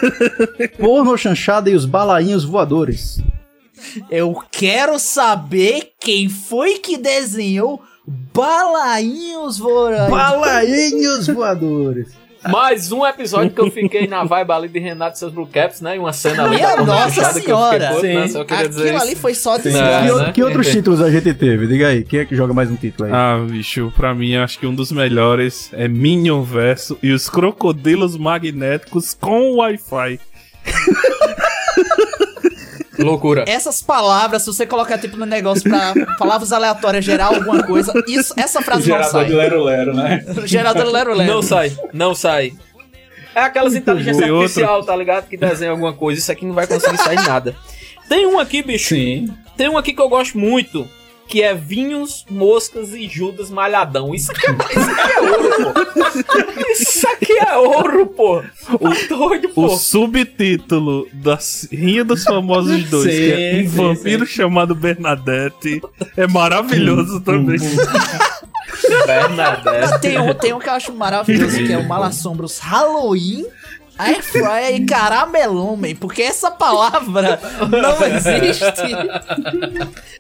Porno 0.78 1.18
chanchada 1.18 1.70
e 1.70 1.76
os 1.76 1.86
balainhos 1.86 2.44
voadores. 2.44 3.24
Eu 4.12 4.38
quero 4.52 5.00
saber 5.00 5.94
quem 5.98 6.28
foi 6.28 6.80
que 6.80 6.98
desenhou 6.98 7.82
Balainhos 8.34 9.58
Vorazes. 9.58 10.10
Balainhos 10.10 11.28
voadores. 11.28 12.29
Mais 12.48 12.92
um 12.92 13.06
episódio 13.06 13.52
que 13.52 13.60
eu 13.60 13.70
fiquei 13.70 14.08
na 14.08 14.24
vibe 14.24 14.52
ali 14.52 14.68
de 14.70 14.80
Renato 14.80 15.16
e 15.16 15.20
seus 15.20 15.34
Blue 15.34 15.48
Caps, 15.48 15.82
né? 15.82 15.98
E 15.98 16.00
uma 16.00 16.14
cena 16.14 16.46
ali 16.46 16.56
Minha 16.56 16.78
nossa 16.78 17.10
fechada 17.12 17.42
que 17.42 17.52
eu 17.52 17.58
fiquei 17.58 17.80
senhora. 17.80 18.26
né? 18.26 18.42
Aquilo 18.42 19.02
ali 19.02 19.16
foi 19.16 19.34
só 19.34 19.58
desgraça. 19.58 20.08
que, 20.08 20.20
né? 20.26 20.32
que 20.32 20.44
outros 20.44 20.66
Entendi. 20.68 20.78
títulos 20.78 21.02
a 21.02 21.12
gente 21.12 21.34
teve? 21.34 21.68
Diga 21.68 21.88
aí, 21.88 22.04
quem 22.04 22.20
é 22.22 22.26
que 22.26 22.36
joga 22.36 22.54
mais 22.54 22.72
um 22.72 22.76
título 22.76 23.08
aí? 23.10 23.14
Ah, 23.14 23.46
bicho, 23.50 23.92
pra 23.96 24.14
mim 24.16 24.36
acho 24.36 24.58
que 24.58 24.66
um 24.66 24.74
dos 24.74 24.92
melhores 24.92 25.70
é 25.74 25.88
Minion 25.88 26.42
Verso 26.44 26.98
e 27.04 27.12
os 27.12 27.30
crocodilos 27.30 28.16
magnéticos 28.18 29.14
com 29.20 29.56
Wi-Fi. 29.58 30.20
Loucura. 33.04 33.46
Essas 33.48 33.82
palavras, 33.82 34.44
se 34.44 34.48
você 34.48 34.66
colocar 34.66 34.98
tipo 34.98 35.18
no 35.18 35.26
negócio 35.26 35.64
pra 35.64 35.94
palavras 36.18 36.52
aleatórias 36.52 37.04
gerar 37.06 37.28
alguma 37.28 37.64
coisa, 37.64 37.94
isso, 38.08 38.34
essa 38.38 38.62
frase 38.62 38.90
não 38.90 38.98
Gerador 38.98 39.24
de 39.26 39.30
sai. 39.30 39.38
Lero 39.38 39.64
Lero, 39.64 39.94
né? 39.96 40.26
Gerador 40.46 40.86
lero 40.86 41.14
lero. 41.14 41.34
Não 41.34 41.42
sai, 41.42 41.78
não 41.94 42.14
sai. 42.14 42.54
É 43.36 43.42
aquelas 43.42 43.76
inteligências 43.76 44.30
outro. 44.30 44.42
artificial, 44.42 44.84
tá 44.84 44.96
ligado? 44.96 45.28
Que 45.28 45.38
desenha 45.38 45.72
alguma 45.72 45.94
coisa. 45.94 46.20
Isso 46.20 46.32
aqui 46.32 46.46
não 46.46 46.54
vai 46.54 46.68
conseguir 46.68 46.98
sair 46.98 47.22
nada. 47.28 47.56
Tem 48.10 48.26
um 48.26 48.40
aqui, 48.40 48.64
bicho. 48.64 48.90
Sim. 48.90 49.30
Tem 49.56 49.70
um 49.70 49.78
aqui 49.78 49.94
que 49.94 50.02
eu 50.02 50.10
gosto 50.10 50.38
muito. 50.38 50.88
Que 51.30 51.44
é 51.44 51.54
vinhos, 51.54 52.26
moscas 52.30 52.92
e 52.94 53.08
Judas 53.08 53.50
malhadão. 53.52 54.16
Isso 54.16 54.32
aqui 54.32 54.48
é, 54.48 54.56
isso 56.72 57.08
aqui 57.08 57.34
é 57.34 57.56
ouro, 57.58 58.08
pô. 58.08 58.42
Isso 58.42 58.74
aqui 58.74 58.74
é 58.74 58.76
ouro, 58.76 58.80
pô. 58.80 58.90
O 58.90 59.08
doido, 59.30 59.48
O 59.50 59.54
pô. 59.54 59.70
subtítulo 59.70 61.08
da 61.14 61.38
Rinha 61.72 62.04
dos 62.04 62.24
Famosos 62.24 62.84
2, 62.90 63.06
que 63.08 63.32
é 63.32 63.52
Sim, 63.54 63.60
Um 63.60 63.70
sim, 63.70 63.76
Vampiro 63.76 64.26
Chamado 64.26 64.74
Bernadette, 64.76 65.82
é 66.18 66.26
maravilhoso 66.28 67.20
também. 67.22 67.60
Bernadette. 69.06 70.00
Tem 70.02 70.20
um, 70.20 70.34
tem 70.34 70.54
um 70.54 70.60
que 70.60 70.70
eu 70.70 70.74
acho 70.74 70.94
maravilhoso, 70.94 71.58
que 71.58 71.72
é 71.74 71.78
o 71.78 71.88
Malassombros 71.88 72.60
Halloween 72.60 73.46
Air 74.00 74.24
fryer 74.24 74.76
e 74.76 74.86
caramelumen, 74.86 75.94
porque 75.96 76.22
essa 76.22 76.50
palavra 76.50 77.40
não 77.70 77.98
existe. 78.08 78.96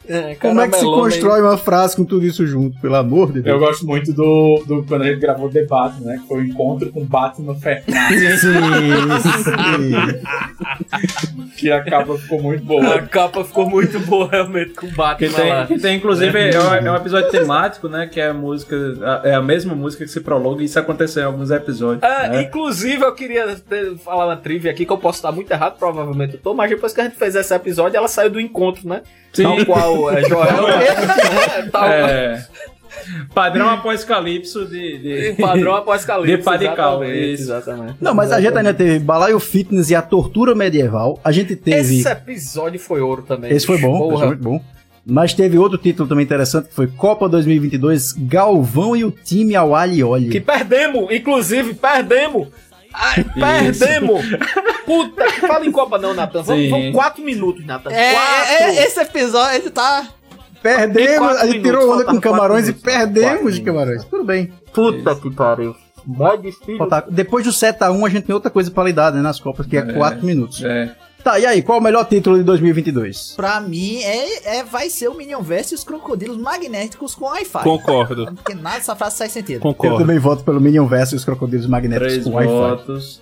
É, 0.07 0.35
Como 0.35 0.59
é 0.59 0.67
que 0.67 0.73
se 0.75 0.79
caramelão, 0.81 0.99
constrói 1.03 1.41
uma 1.41 1.57
frase 1.57 1.95
com 1.95 2.03
tudo 2.03 2.25
isso 2.25 2.45
junto, 2.45 2.79
pelo 2.81 2.95
amor 2.95 3.31
de 3.31 3.39
Eu 3.39 3.43
Deus? 3.43 3.59
gosto 3.59 3.85
muito 3.85 4.11
do, 4.11 4.63
do 4.67 4.83
quando 4.87 5.03
a 5.03 5.07
gente 5.07 5.19
gravou 5.19 5.45
o 5.47 5.49
debate, 5.51 6.01
né? 6.01 6.17
Que 6.21 6.27
foi 6.27 6.39
o 6.41 6.45
encontro 6.45 6.91
com 6.91 7.05
Batman 7.05 7.55
Fernandes, 7.55 8.41
Sim, 8.41 8.47
sim. 9.43 9.91
que 11.57 11.71
a 11.71 11.83
capa 11.83 12.17
ficou 12.17 12.41
muito 12.41 12.63
A 12.63 12.65
boa. 12.65 13.01
capa 13.03 13.43
ficou 13.43 13.69
muito 13.69 13.99
boa 13.99 14.27
realmente 14.29 14.73
com 14.73 14.87
o 14.87 14.89
Que 14.89 14.95
Batman 14.95 15.29
tem, 15.33 15.49
lá. 15.49 15.67
que 15.67 15.77
tem 15.79 15.97
inclusive, 15.97 16.37
é, 16.39 16.59
um, 16.59 16.73
é 16.87 16.91
um 16.91 16.95
episódio 16.95 17.29
temático, 17.29 17.87
né? 17.87 18.07
Que 18.07 18.19
é 18.19 18.29
a 18.29 18.33
música. 18.33 18.75
a- 19.03 19.21
É 19.29 19.35
a 19.35 19.41
mesma 19.41 19.75
música 19.75 20.03
que 20.05 20.09
se 20.11 20.21
prolonga 20.21 20.61
e 20.61 20.65
isso 20.65 20.79
aconteceu 20.79 21.23
em 21.23 21.25
alguns 21.25 21.51
episódios. 21.51 22.03
Ah, 22.03 22.27
né? 22.29 22.43
Inclusive, 22.43 23.03
eu 23.03 23.13
queria 23.13 23.45
falar 24.03 24.25
uma 24.25 24.37
trivia 24.37 24.71
aqui 24.71 24.85
que 24.85 24.91
eu 24.91 24.97
posso 24.97 25.17
estar 25.17 25.31
muito 25.31 25.51
errado, 25.51 25.77
provavelmente 25.77 26.35
eu 26.35 26.39
tô, 26.39 26.53
mas 26.53 26.69
depois 26.69 26.93
que 26.93 27.01
a 27.01 27.03
gente 27.05 27.15
fez 27.15 27.35
esse 27.35 27.53
episódio, 27.53 27.97
ela 27.97 28.07
saiu 28.07 28.29
do 28.29 28.39
encontro, 28.39 28.87
né? 28.87 29.01
Sim. 29.33 29.43
Tal 29.43 29.65
qual 29.65 30.11
é 30.11 30.23
Joel. 30.27 30.67
é, 30.69 31.69
tal 31.71 31.87
É. 31.89 32.47
Padrão 33.33 33.69
apocalipso 33.69 34.65
de. 34.65 34.97
de... 34.97 35.41
Padrão 35.41 35.75
apocalipse. 35.75 36.37
De 36.37 36.43
Padical, 36.43 37.03
exatamente, 37.03 37.33
isso. 37.33 37.43
Exatamente. 37.43 37.95
Não, 38.01 38.13
mas 38.13 38.31
a 38.31 38.41
gente 38.41 38.57
ainda 38.57 38.73
teve 38.73 38.99
Balaio 38.99 39.39
Fitness 39.39 39.89
e 39.89 39.95
a 39.95 40.01
Tortura 40.01 40.55
Medieval. 40.55 41.19
A 41.23 41.31
gente 41.31 41.55
teve. 41.55 41.99
Esse 41.99 42.09
episódio 42.09 42.79
foi 42.79 43.01
ouro 43.01 43.23
também. 43.23 43.51
Esse 43.51 43.65
foi 43.65 43.77
bom, 43.77 44.09
esse 44.09 44.17
foi 44.17 44.27
muito 44.27 44.43
bom. 44.43 44.61
Mas 45.05 45.33
teve 45.33 45.57
outro 45.57 45.77
título 45.77 46.07
também 46.07 46.23
interessante, 46.23 46.67
que 46.67 46.73
foi 46.75 46.87
Copa 46.87 47.27
2022, 47.27 48.13
Galvão 48.13 48.95
e 48.95 49.03
o 49.03 49.11
time 49.11 49.55
ao 49.55 49.73
Alioli. 49.73 50.29
Que 50.29 50.39
perdemos, 50.39 51.09
inclusive, 51.11 51.73
perdemos. 51.73 52.49
Ai, 52.99 53.23
perdemos! 53.23 54.25
Puta, 54.85 55.25
que 55.31 55.41
fala 55.41 55.65
em 55.65 55.71
Copa 55.71 55.97
não, 55.97 56.13
Natan. 56.13 56.43
Vamos, 56.43 56.69
vamos 56.69 56.91
quatro 56.93 57.23
minutos, 57.23 57.65
Natan. 57.65 57.91
É, 57.91 58.13
quatro. 58.13 58.53
é, 58.53 58.83
esse 58.83 58.99
episódio 58.99 59.71
tá. 59.71 60.05
Tem 60.61 60.75
Perdemos, 60.75 61.37
a 61.37 61.45
gente 61.45 61.61
tirou 61.61 61.93
onda 61.93 62.03
com 62.03 62.19
camarões 62.19 62.65
e 62.65 62.71
minutos, 62.71 62.83
perdemos 62.83 63.39
quatro 63.39 63.51
de 63.53 63.61
camarões. 63.61 64.03
Tudo 64.03 64.23
bem. 64.25 64.51
Puta 64.73 65.15
que 65.15 65.31
pariu. 65.31 65.75
Mó 66.05 66.35
difícil. 66.35 66.87
Depois 67.09 67.45
do 67.45 67.51
7x1, 67.51 68.05
a 68.05 68.09
gente 68.09 68.25
tem 68.25 68.33
outra 68.33 68.51
coisa 68.51 68.69
pra 68.69 68.83
lidar 68.83 69.13
né, 69.13 69.21
nas 69.21 69.39
Copas, 69.39 69.65
que 69.65 69.77
é 69.77 69.81
4 69.81 70.25
minutos. 70.25 70.63
É. 70.63 70.93
Tá, 71.23 71.37
e 71.37 71.45
aí, 71.45 71.61
qual 71.61 71.79
o 71.79 71.81
melhor 71.81 72.05
título 72.05 72.37
de 72.37 72.43
2022? 72.43 73.33
Pra 73.35 73.59
mim, 73.59 74.01
é, 74.01 74.57
é, 74.59 74.63
vai 74.63 74.89
ser 74.89 75.09
o 75.09 75.13
Minion 75.15 75.41
Versus 75.41 75.71
e 75.71 75.75
os 75.75 75.83
crocodilos 75.83 76.37
magnéticos 76.37 77.13
com 77.13 77.25
Wi-Fi. 77.25 77.63
Concordo. 77.63 78.33
Porque 78.33 78.53
nada 78.53 78.77
dessa 78.77 78.95
frase 78.95 79.17
faz 79.17 79.31
sentido. 79.31 79.57
Eu 79.57 79.61
Concordo. 79.61 79.97
também 79.97 80.17
voto 80.17 80.43
pelo 80.43 80.61
Minion 80.61 80.87
vs 80.87 81.11
e 81.11 81.15
os 81.15 81.25
Crocodilos 81.25 81.67
Magnéticos 81.67 82.13
Três 82.13 82.23
com 82.25 82.31
Wi-Fi. 82.31 82.51
votos. 82.51 83.21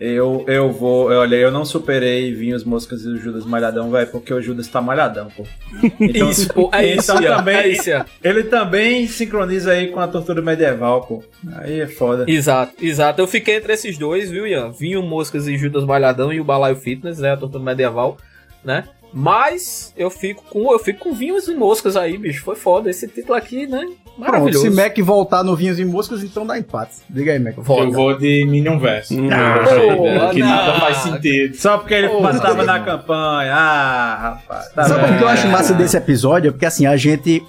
Eu, 0.00 0.44
eu 0.46 0.70
vou. 0.70 1.10
Olha, 1.10 1.34
eu 1.36 1.50
não 1.50 1.64
superei 1.64 2.32
Vinhos, 2.32 2.62
Moscas 2.62 3.04
e 3.04 3.08
o 3.08 3.16
Judas 3.16 3.44
Malhadão, 3.44 3.90
velho, 3.90 4.06
porque 4.08 4.32
o 4.32 4.40
Judas 4.40 4.68
tá 4.68 4.80
malhadão, 4.80 5.28
pô. 5.36 5.44
Então, 6.00 6.30
Isso, 6.30 6.52
pô, 6.52 6.70
é 6.72 6.94
isso, 6.94 7.10
então 7.10 7.22
Ian, 7.22 7.36
também, 7.36 7.56
é 7.56 7.68
isso. 7.68 7.90
Ele 8.22 8.44
também 8.44 9.06
sincroniza 9.08 9.72
aí 9.72 9.88
com 9.88 9.98
a 9.98 10.06
tortura 10.06 10.40
medieval, 10.40 11.02
pô. 11.02 11.22
Aí 11.56 11.80
é 11.80 11.86
foda. 11.86 12.24
Exato, 12.28 12.74
exato. 12.80 13.20
Eu 13.20 13.26
fiquei 13.26 13.56
entre 13.56 13.72
esses 13.72 13.98
dois, 13.98 14.30
viu, 14.30 14.46
Ian? 14.46 14.70
Vinho 14.70 15.02
Moscas 15.02 15.48
e 15.48 15.56
Judas 15.56 15.84
Malhadão 15.84 16.32
e 16.32 16.40
o 16.40 16.44
Balaio 16.44 16.76
Fitness, 16.76 17.18
né? 17.18 17.32
A 17.32 17.36
tortura 17.36 17.62
medieval, 17.64 18.16
né? 18.64 18.84
Mas 19.12 19.92
eu 19.96 20.10
fico 20.10 20.44
com 20.50 20.72
eu 20.72 20.78
fico 20.78 21.00
com 21.00 21.14
vinhos 21.14 21.48
e 21.48 21.54
moscas 21.54 21.96
aí, 21.96 22.18
bicho. 22.18 22.44
Foi 22.44 22.56
foda. 22.56 22.90
Esse 22.90 23.08
título 23.08 23.34
aqui, 23.34 23.66
né? 23.66 23.86
Pronto, 24.18 24.32
Maravilhoso. 24.32 24.64
se 24.64 24.70
Mac 24.70 24.98
voltar 24.98 25.44
no 25.44 25.54
Vinhos 25.54 25.78
e 25.78 25.84
Moscas, 25.84 26.24
então 26.24 26.44
dá 26.44 26.58
empate. 26.58 26.96
Diga 27.08 27.32
aí, 27.32 27.38
Mac. 27.38 27.56
Eu 27.56 27.62
vou 27.62 28.18
de 28.18 28.44
Minion. 28.46 28.76
Hum, 28.76 28.80
achei, 28.82 30.00
né, 30.00 30.30
que 30.32 30.40
nada 30.40 30.80
faz 30.80 30.96
sentido. 30.98 31.54
Só 31.54 31.78
porque 31.78 31.94
ele 31.94 32.08
matava 32.20 32.56
não. 32.56 32.64
na 32.64 32.80
campanha. 32.80 33.54
Ah, 33.54 34.18
rapaz. 34.20 34.72
Tá 34.72 34.84
Sabe 34.84 35.14
o 35.14 35.18
que 35.18 35.22
eu 35.22 35.28
acho 35.28 35.46
massa 35.48 35.72
desse 35.72 35.96
episódio? 35.96 36.48
É 36.48 36.50
porque 36.50 36.66
assim, 36.66 36.84
a 36.84 36.96
gente 36.96 37.44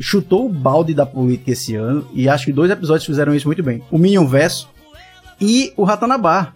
chutou 0.00 0.46
o 0.46 0.48
balde 0.48 0.94
da 0.94 1.06
política 1.06 1.52
esse 1.52 1.76
ano 1.76 2.08
e 2.12 2.28
acho 2.28 2.46
que 2.46 2.52
dois 2.52 2.72
episódios 2.72 3.06
fizeram 3.06 3.32
isso 3.32 3.46
muito 3.46 3.62
bem. 3.62 3.80
O 3.88 3.96
Minion 3.96 4.26
Verso 4.26 4.68
e 5.40 5.72
o 5.76 5.84
Ratanabá. 5.84 6.52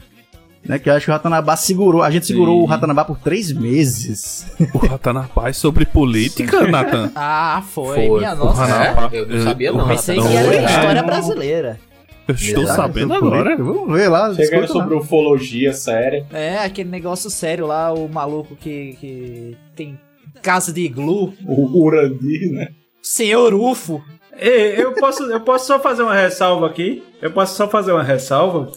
Né, 0.67 0.79
que 0.79 0.89
eu 0.89 0.95
acho 0.95 1.05
que 1.05 1.11
o 1.11 1.15
Ratanabá 1.15 1.57
segurou. 1.57 2.03
A 2.03 2.11
gente 2.11 2.27
segurou 2.27 2.57
Sim. 2.59 2.63
o 2.63 2.65
Ratanabá 2.67 3.05
por 3.05 3.19
três 3.19 3.53
meses. 3.53 4.47
O 4.73 4.79
Ratanapá 4.79 5.49
é 5.51 5.53
sobre 5.53 5.85
política, 5.85 6.67
Nathan? 6.67 7.11
Ah, 7.15 7.63
foi. 7.71 8.07
Foi. 8.07 8.19
Minha 8.21 8.35
nossa. 8.35 8.65
Ratanapá. 8.65 9.15
Eu 9.15 9.27
não 9.29 9.45
sabia 9.45 9.73
não, 9.73 9.87
Pensei 9.89 10.19
que 10.19 10.27
era 10.27 10.65
história 10.65 11.03
não. 11.03 11.07
brasileira. 11.07 11.79
Eu 12.27 12.35
estou 12.35 12.65
Verdade, 12.65 12.77
sabendo 12.77 13.15
sobre 13.15 13.29
agora. 13.39 13.57
Vamos 13.59 13.95
ver 13.95 14.09
lá. 14.09 14.35
Chegando 14.35 14.43
escuta 14.65 14.79
lá. 14.79 14.85
sobre 14.85 14.95
ufologia 14.97 15.73
séria. 15.75 16.27
É, 16.33 16.57
aquele 16.59 16.89
negócio 16.89 17.29
sério 17.29 17.67
lá, 17.67 17.93
o 17.93 18.09
maluco 18.09 18.57
que, 18.57 18.97
que 18.99 19.57
tem 19.77 20.01
casa 20.41 20.73
de 20.73 20.81
iglu. 20.81 21.35
O 21.47 21.85
Urandir, 21.85 22.51
né? 22.51 22.69
Senhor 23.03 23.53
UFO. 23.53 24.03
Ei, 24.39 24.75
eu 24.83 24.93
posso, 24.95 25.23
eu 25.25 25.41
posso 25.41 25.67
só 25.67 25.79
fazer 25.79 26.03
uma 26.03 26.15
ressalva 26.15 26.67
aqui? 26.67 27.03
Eu 27.21 27.31
posso 27.31 27.55
só 27.57 27.69
fazer 27.69 27.93
uma 27.93 28.03
ressalva? 28.03 28.73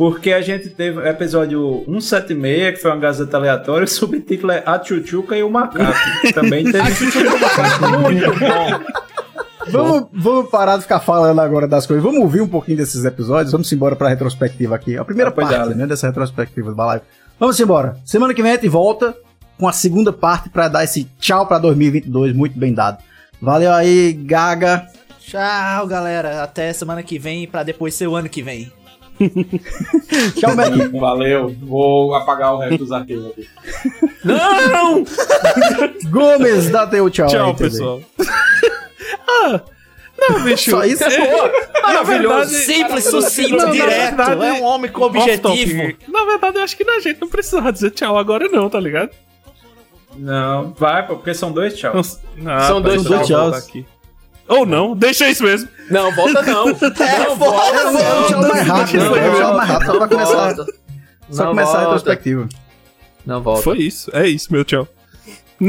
Porque 0.00 0.32
a 0.32 0.40
gente 0.40 0.70
teve 0.70 0.98
o 0.98 1.06
episódio 1.06 1.84
176, 1.84 2.74
que 2.74 2.80
foi 2.80 2.90
uma 2.90 2.96
gazeta 2.96 3.36
aleatória, 3.36 3.84
o 3.84 3.86
subtítulo 3.86 4.50
é 4.50 4.62
A 4.64 4.78
Tchutchuca 4.78 5.36
e 5.36 5.42
o 5.42 5.50
Macaco. 5.50 5.92
Também 6.32 6.64
teve. 6.64 6.78
Muito 8.00 8.30
bom. 8.38 8.80
Vamos, 9.70 10.08
vamos 10.10 10.50
parar 10.50 10.78
de 10.78 10.84
ficar 10.84 11.00
falando 11.00 11.38
agora 11.38 11.68
das 11.68 11.86
coisas. 11.86 12.02
Vamos 12.02 12.18
ouvir 12.18 12.40
um 12.40 12.48
pouquinho 12.48 12.78
desses 12.78 13.04
episódios. 13.04 13.52
Vamos 13.52 13.70
embora 13.70 13.94
pra 13.94 14.08
retrospectiva 14.08 14.74
aqui. 14.74 14.96
A 14.96 15.04
primeira 15.04 15.28
Ah, 15.28 15.34
pois 15.34 15.46
parte 15.46 15.74
né, 15.74 15.86
dessa 15.86 16.06
retrospectiva 16.06 16.70
do 16.70 16.74
Balaio. 16.74 17.02
Vamos 17.38 17.60
embora. 17.60 17.98
Semana 18.02 18.32
que 18.32 18.42
vem 18.42 18.52
a 18.52 18.54
gente 18.54 18.68
volta 18.70 19.14
com 19.58 19.68
a 19.68 19.72
segunda 19.74 20.14
parte 20.14 20.48
pra 20.48 20.68
dar 20.68 20.82
esse 20.82 21.04
tchau 21.18 21.46
pra 21.46 21.58
2022 21.58 22.34
muito 22.34 22.58
bem 22.58 22.72
dado. 22.72 23.02
Valeu 23.38 23.70
aí, 23.70 24.14
Gaga. 24.14 24.86
Tchau, 25.20 25.86
galera. 25.86 26.42
Até 26.42 26.72
semana 26.72 27.02
que 27.02 27.18
vem, 27.18 27.46
pra 27.46 27.62
depois 27.62 27.94
ser 27.94 28.06
o 28.06 28.16
ano 28.16 28.30
que 28.30 28.42
vem. 28.42 28.72
Tchau, 30.38 30.56
Mac. 30.56 30.72
Valeu. 30.98 31.54
Vou 31.60 32.14
apagar 32.14 32.54
o 32.54 32.58
resto 32.58 32.78
dos 32.78 32.92
arquivos 32.92 33.26
aqui. 33.32 33.48
Não! 34.24 35.04
Gomes, 36.10 36.70
dá 36.70 36.86
teu 36.86 37.08
tchau. 37.10 37.26
Tchau, 37.28 37.48
aí 37.48 37.54
também. 37.54 37.70
pessoal. 37.70 38.00
ah, 39.28 39.60
não, 40.18 40.42
bicho. 40.44 40.70
Só 40.70 40.84
isso? 40.84 41.04
Maravilhoso. 41.82 42.06
verdade- 42.06 42.54
Simples, 42.54 43.04
Não, 43.04 43.20
sucinto, 43.22 43.56
na 43.56 43.64
direto. 43.66 44.16
verdade- 44.16 44.44
é 44.44 44.52
um 44.54 44.64
homem 44.64 44.90
com 44.90 45.02
objetivo. 45.02 45.94
Na 46.08 46.24
verdade, 46.24 46.58
eu 46.58 46.62
acho 46.62 46.76
que 46.76 46.88
a 46.88 47.00
gente 47.00 47.20
não 47.20 47.28
precisava 47.28 47.72
dizer 47.72 47.90
tchau 47.90 48.16
agora, 48.18 48.48
não, 48.48 48.68
tá 48.68 48.80
ligado? 48.80 49.10
Não, 50.16 50.72
vai, 50.72 51.06
pô, 51.06 51.14
porque 51.16 51.32
são 51.34 51.52
dois 51.52 51.76
tchau. 51.78 51.94
Não, 52.36 52.60
São 52.60 52.82
dois 52.82 53.02
deixa 53.04 53.32
eu 53.34 53.50
tchaus. 53.50 53.70
Ou 54.50 54.66
não, 54.66 54.94
deixa 54.96 55.28
isso 55.30 55.42
mesmo. 55.44 55.68
Não, 55.90 56.12
volta 56.14 56.42
não. 56.42 56.66
Não, 56.70 56.74
volta 57.36 57.76
É, 57.80 57.84
não. 57.84 58.26
tchau 58.26 58.42
mais 58.48 58.66
rápido. 58.66 59.16
É 59.16 59.30
tchau 59.30 59.38
volta. 59.38 59.52
mais 59.56 59.68
rápido. 59.70 59.86
Só 59.92 59.98
pra 59.98 60.08
começar, 60.08 60.54
Volta. 60.54 60.66
só 61.30 61.42
Não, 61.44 61.50
começar 61.50 61.78
a 61.78 61.80
retrospectiva. 61.82 62.48
Não 63.26 63.42
volta. 63.42 63.62
Foi 63.62 63.78
isso, 63.78 64.10
é 64.14 64.28
isso, 64.28 64.52
meu 64.52 64.64
tchau. 64.64 64.86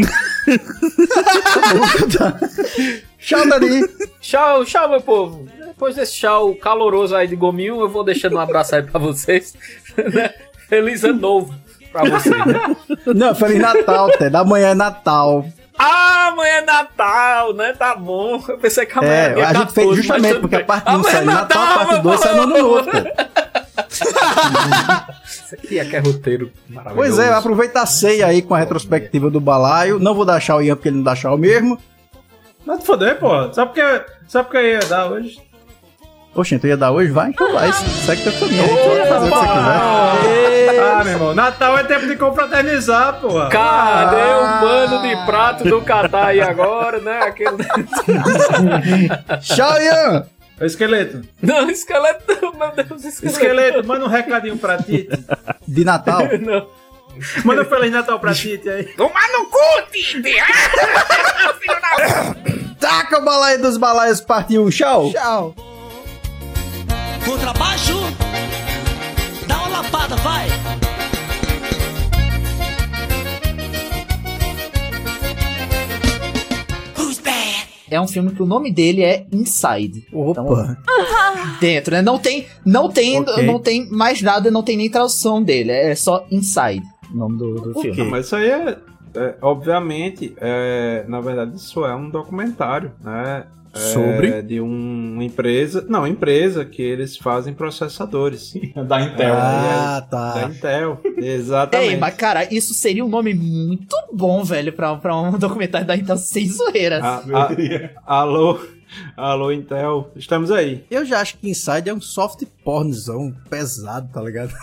Tchau, 3.20 3.48
Dani. 3.48 3.82
Tchau, 4.20 4.66
tchau, 4.66 4.90
meu 4.90 5.02
povo. 5.02 5.48
Depois 5.68 5.96
desse 5.96 6.14
tchau 6.14 6.56
caloroso 6.56 7.16
aí 7.16 7.28
de 7.28 7.36
gominho, 7.36 7.80
eu 7.82 7.90
vou 7.90 8.04
deixando 8.04 8.36
um 8.36 8.40
abraço 8.40 8.76
aí 8.76 8.84
pra 8.84 9.00
vocês. 9.00 9.54
né? 10.14 10.34
Feliz 10.68 11.04
ano 11.04 11.20
novo 11.20 11.54
pra 11.92 12.04
vocês. 12.06 12.36
Né? 12.46 12.76
Não, 13.14 13.36
Feliz 13.36 13.60
Natal, 13.60 14.10
Té. 14.18 14.30
Da 14.30 14.44
manhã 14.44 14.70
é 14.70 14.76
Natal. 14.76 15.46
Ah, 15.78 16.28
amanhã 16.28 16.52
é 16.58 16.62
Natal, 16.62 17.54
né? 17.54 17.74
Tá 17.74 17.96
bom. 17.96 18.44
Eu 18.48 18.58
pensei 18.58 18.86
que 18.86 18.98
amanhã 18.98 19.14
É, 19.14 19.26
é 19.32 19.34
dia 19.36 19.48
a 19.48 19.54
gente 19.54 19.74
14, 19.74 19.74
fez 19.74 19.88
mas 19.88 19.96
justamente 19.98 20.40
porque 20.40 20.56
a 20.58 20.64
parte 20.66 20.90
1 20.90 20.92
Amanhã 20.94 21.12
sai 21.12 21.22
é 21.22 21.26
Natal, 21.26 21.64
a 21.64 21.76
parte 21.76 21.94
meu 21.94 22.02
2 22.04 22.20
sai 22.20 22.34
no 22.36 22.42
povo. 22.52 22.58
Ano 22.58 22.84
Novo. 22.84 22.92
pô. 22.92 23.02
Isso 23.90 25.56
aqui 25.56 25.80
é 25.80 25.86
que 25.86 25.96
é 25.96 26.00
roteiro 26.00 26.52
maravilhoso. 26.70 26.96
Pois 26.96 27.20
é, 27.20 27.34
aproveita 27.34 27.82
a 27.82 27.86
ceia 27.86 28.28
aí 28.28 28.42
com 28.42 28.54
a 28.54 28.60
retrospectiva 28.60 29.30
do 29.30 29.40
balaio. 29.40 30.00
Não 30.00 30.14
vou 30.14 30.26
dar 30.26 30.40
tchau 30.40 30.58
ao 30.58 30.64
Ian 30.64 30.76
porque 30.76 30.90
ele 30.90 30.98
não 30.98 31.04
dá 31.04 31.16
tchau 31.16 31.38
mesmo. 31.38 31.78
Mas 32.66 32.80
tu 32.80 32.86
foder, 32.86 33.18
pô. 33.20 33.52
Só 33.54 33.66
porque, 33.66 33.82
só 34.28 34.44
porque 34.44 34.58
eu 34.58 34.66
ia 34.68 34.80
dar 34.80 35.08
hoje. 35.10 35.40
Oxe, 36.36 36.60
tu 36.60 36.68
ia 36.68 36.78
dar 36.78 36.92
hoje? 36.92 37.12
Vai, 37.12 37.30
então 37.30 37.52
vai. 37.54 37.72
Segue 37.74 38.24
teu 38.24 38.34
caminho. 38.34 38.64
Tu 38.68 39.08
fazer 39.08 39.28
o 39.28 39.32
que 39.32 39.36
você 39.36 39.48
quiser. 39.48 40.51
Ah, 40.80 41.04
meu 41.04 41.14
irmão, 41.14 41.34
Natal 41.36 41.78
é 41.78 41.84
tempo 41.84 42.08
de 42.08 42.16
confraternizar, 42.16 43.20
porra. 43.20 43.50
Cadê 43.50 44.22
Ah. 44.22 44.38
o 44.38 44.66
pano 44.66 45.02
de 45.02 45.26
prato 45.26 45.64
do 45.64 45.82
Catar 45.82 46.28
aí 46.28 46.42
agora, 46.42 47.00
né? 47.00 47.20
Aquele... 47.24 47.58
Tchau, 49.42 49.82
Ian! 49.82 50.26
Ô, 50.60 50.66
esqueleto. 50.66 51.22
Não, 51.42 51.70
esqueleto, 51.70 52.24
meu 52.58 52.72
Deus, 52.72 53.04
esqueleto. 53.04 53.26
Esqueleto, 53.38 53.88
manda 53.88 54.06
um 54.06 54.10
recadinho 54.10 54.58
pra 54.58 54.78
Tite. 54.78 55.10
De 55.68 55.84
Natal. 55.84 56.22
Não. 56.40 56.68
Manda 57.44 57.64
um 57.64 57.66
Feliz 57.66 57.92
Natal 57.92 58.20
pra 58.20 58.34
Tite 58.34 58.70
aí. 58.70 58.84
Tomar 58.96 59.28
no 59.34 59.46
cu, 59.48 59.58
Tite! 59.92 60.36
Taca 62.80 63.18
o 63.20 63.22
balaio 63.26 63.62
dos 63.62 63.78
balaios, 63.78 64.22
parte 64.22 64.58
1. 64.58 64.70
Tchau. 64.70 65.12
Tchau. 65.12 65.56
Contrabaixo, 67.26 68.00
Dá 69.48 69.58
uma 69.58 69.82
lapada, 69.82 70.16
vai! 70.18 70.48
É 77.92 78.00
um 78.00 78.08
filme 78.08 78.32
que 78.32 78.42
o 78.42 78.46
nome 78.46 78.72
dele 78.72 79.04
é 79.04 79.26
Inside. 79.32 80.08
Opa. 80.14 80.42
Então, 80.42 81.60
dentro, 81.60 81.94
né? 81.94 82.02
Não 82.02 82.18
tem, 82.18 82.48
não 82.66 82.90
tem, 82.90 83.20
Ok. 83.20 83.46
não 83.46 83.60
tem 83.60 83.90
mais 83.92 84.22
nada, 84.22 84.50
não 84.50 84.64
tem 84.64 84.78
nem 84.78 84.90
tradução 84.90 85.44
dele. 85.44 85.72
É 85.72 85.94
só 85.94 86.26
Inside, 86.32 86.82
o 87.14 87.18
nome 87.18 87.38
do, 87.38 87.56
do 87.56 87.72
Ok. 87.78 87.94
filme. 87.94 88.10
Mas 88.10 88.26
isso 88.28 88.36
aí 88.38 88.50
é, 88.50 88.78
é, 89.16 89.36
obviamente, 89.42 90.34
é, 90.38 91.04
na 91.08 91.20
verdade, 91.20 91.56
isso 91.58 91.86
é 91.86 91.94
um 91.96 92.10
documentário, 92.10 92.94
né? 93.04 93.44
É, 93.74 93.80
Sobre? 93.80 94.42
de 94.42 94.60
um- 94.60 95.14
uma 95.14 95.24
empresa, 95.24 95.86
não, 95.88 96.06
empresa 96.06 96.66
que 96.66 96.82
eles 96.82 97.16
fazem 97.16 97.54
processadores 97.54 98.54
Da 98.88 99.02
Intel. 99.02 99.34
Ah, 99.38 100.00
da 100.12 100.34
tá. 100.34 100.50
Intel. 100.50 101.00
Exatamente. 101.18 101.92
Ei, 101.92 101.98
mas 101.98 102.14
cara, 102.16 102.54
isso 102.54 102.74
seria 102.74 103.06
um 103.06 103.10
nome 103.10 103.34
muito 103.34 103.96
bom, 104.12 104.44
velho, 104.44 104.74
pra, 104.74 104.96
pra 104.98 105.16
um 105.16 105.32
documentário 105.40 105.88
da 105.88 105.96
Intel 105.96 106.18
sem 106.18 106.50
zoeiras. 106.50 107.02
A- 107.04 107.24
a- 108.06 108.20
alô, 108.22 108.60
alô 109.16 109.52
Intel, 109.52 110.10
estamos 110.16 110.52
aí. 110.52 110.86
Eu 110.90 111.06
já 111.06 111.22
acho 111.22 111.38
que 111.38 111.50
Inside 111.50 111.90
é 111.90 111.94
um 111.94 112.02
soft 112.02 112.44
pornzão 112.64 113.34
pesado, 113.50 114.10
tá 114.14 114.22
ligado? 114.22 114.54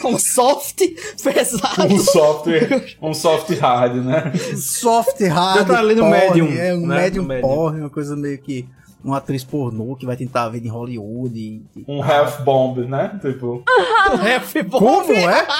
Com 0.00 0.16
soft, 0.18 0.80
pesado. 1.22 1.92
Um 1.94 1.98
software, 1.98 2.96
um 3.02 3.14
soft 3.14 3.50
hard, 3.58 3.96
né? 4.04 4.32
soft 4.56 5.20
hard. 5.22 5.58
Já 5.58 5.64
tá 5.64 5.78
ali 5.78 5.94
no 5.94 6.02
porn, 6.02 6.18
medium, 6.18 6.52
É 6.58 6.74
um 6.74 6.86
né? 6.86 7.02
medium 7.02 7.28
porn, 7.40 7.80
uma 7.80 7.90
coisa 7.90 8.16
meio 8.16 8.38
que. 8.38 8.66
Uma 9.02 9.16
atriz 9.16 9.42
pornô 9.42 9.96
que 9.96 10.04
vai 10.04 10.14
tentar 10.14 10.50
ver 10.50 10.62
em 10.62 10.68
Hollywood. 10.68 11.34
E... 11.34 11.62
e- 11.74 11.84
Um 11.88 12.02
half 12.02 12.42
bomb, 12.42 12.84
né? 12.86 13.18
Tipo, 13.22 13.64
Um 14.12 14.20
F 14.28 14.62
bom. 14.62 14.78
Como 14.78 15.12
é? 15.14 15.46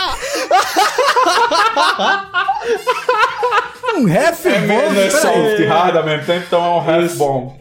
um 3.96 4.04
ref 4.04 4.46
é, 4.46 4.60
bom, 4.66 4.74
não 4.74 5.00
é 5.00 5.08
peraí. 5.08 5.10
soft 5.10 5.66
hard 5.68 5.96
ao 5.96 6.04
mesmo 6.04 6.26
tempo, 6.26 6.44
então 6.46 6.64
é 6.64 6.68
um 6.68 6.78
half 7.02 7.14
bomb. 7.16 7.52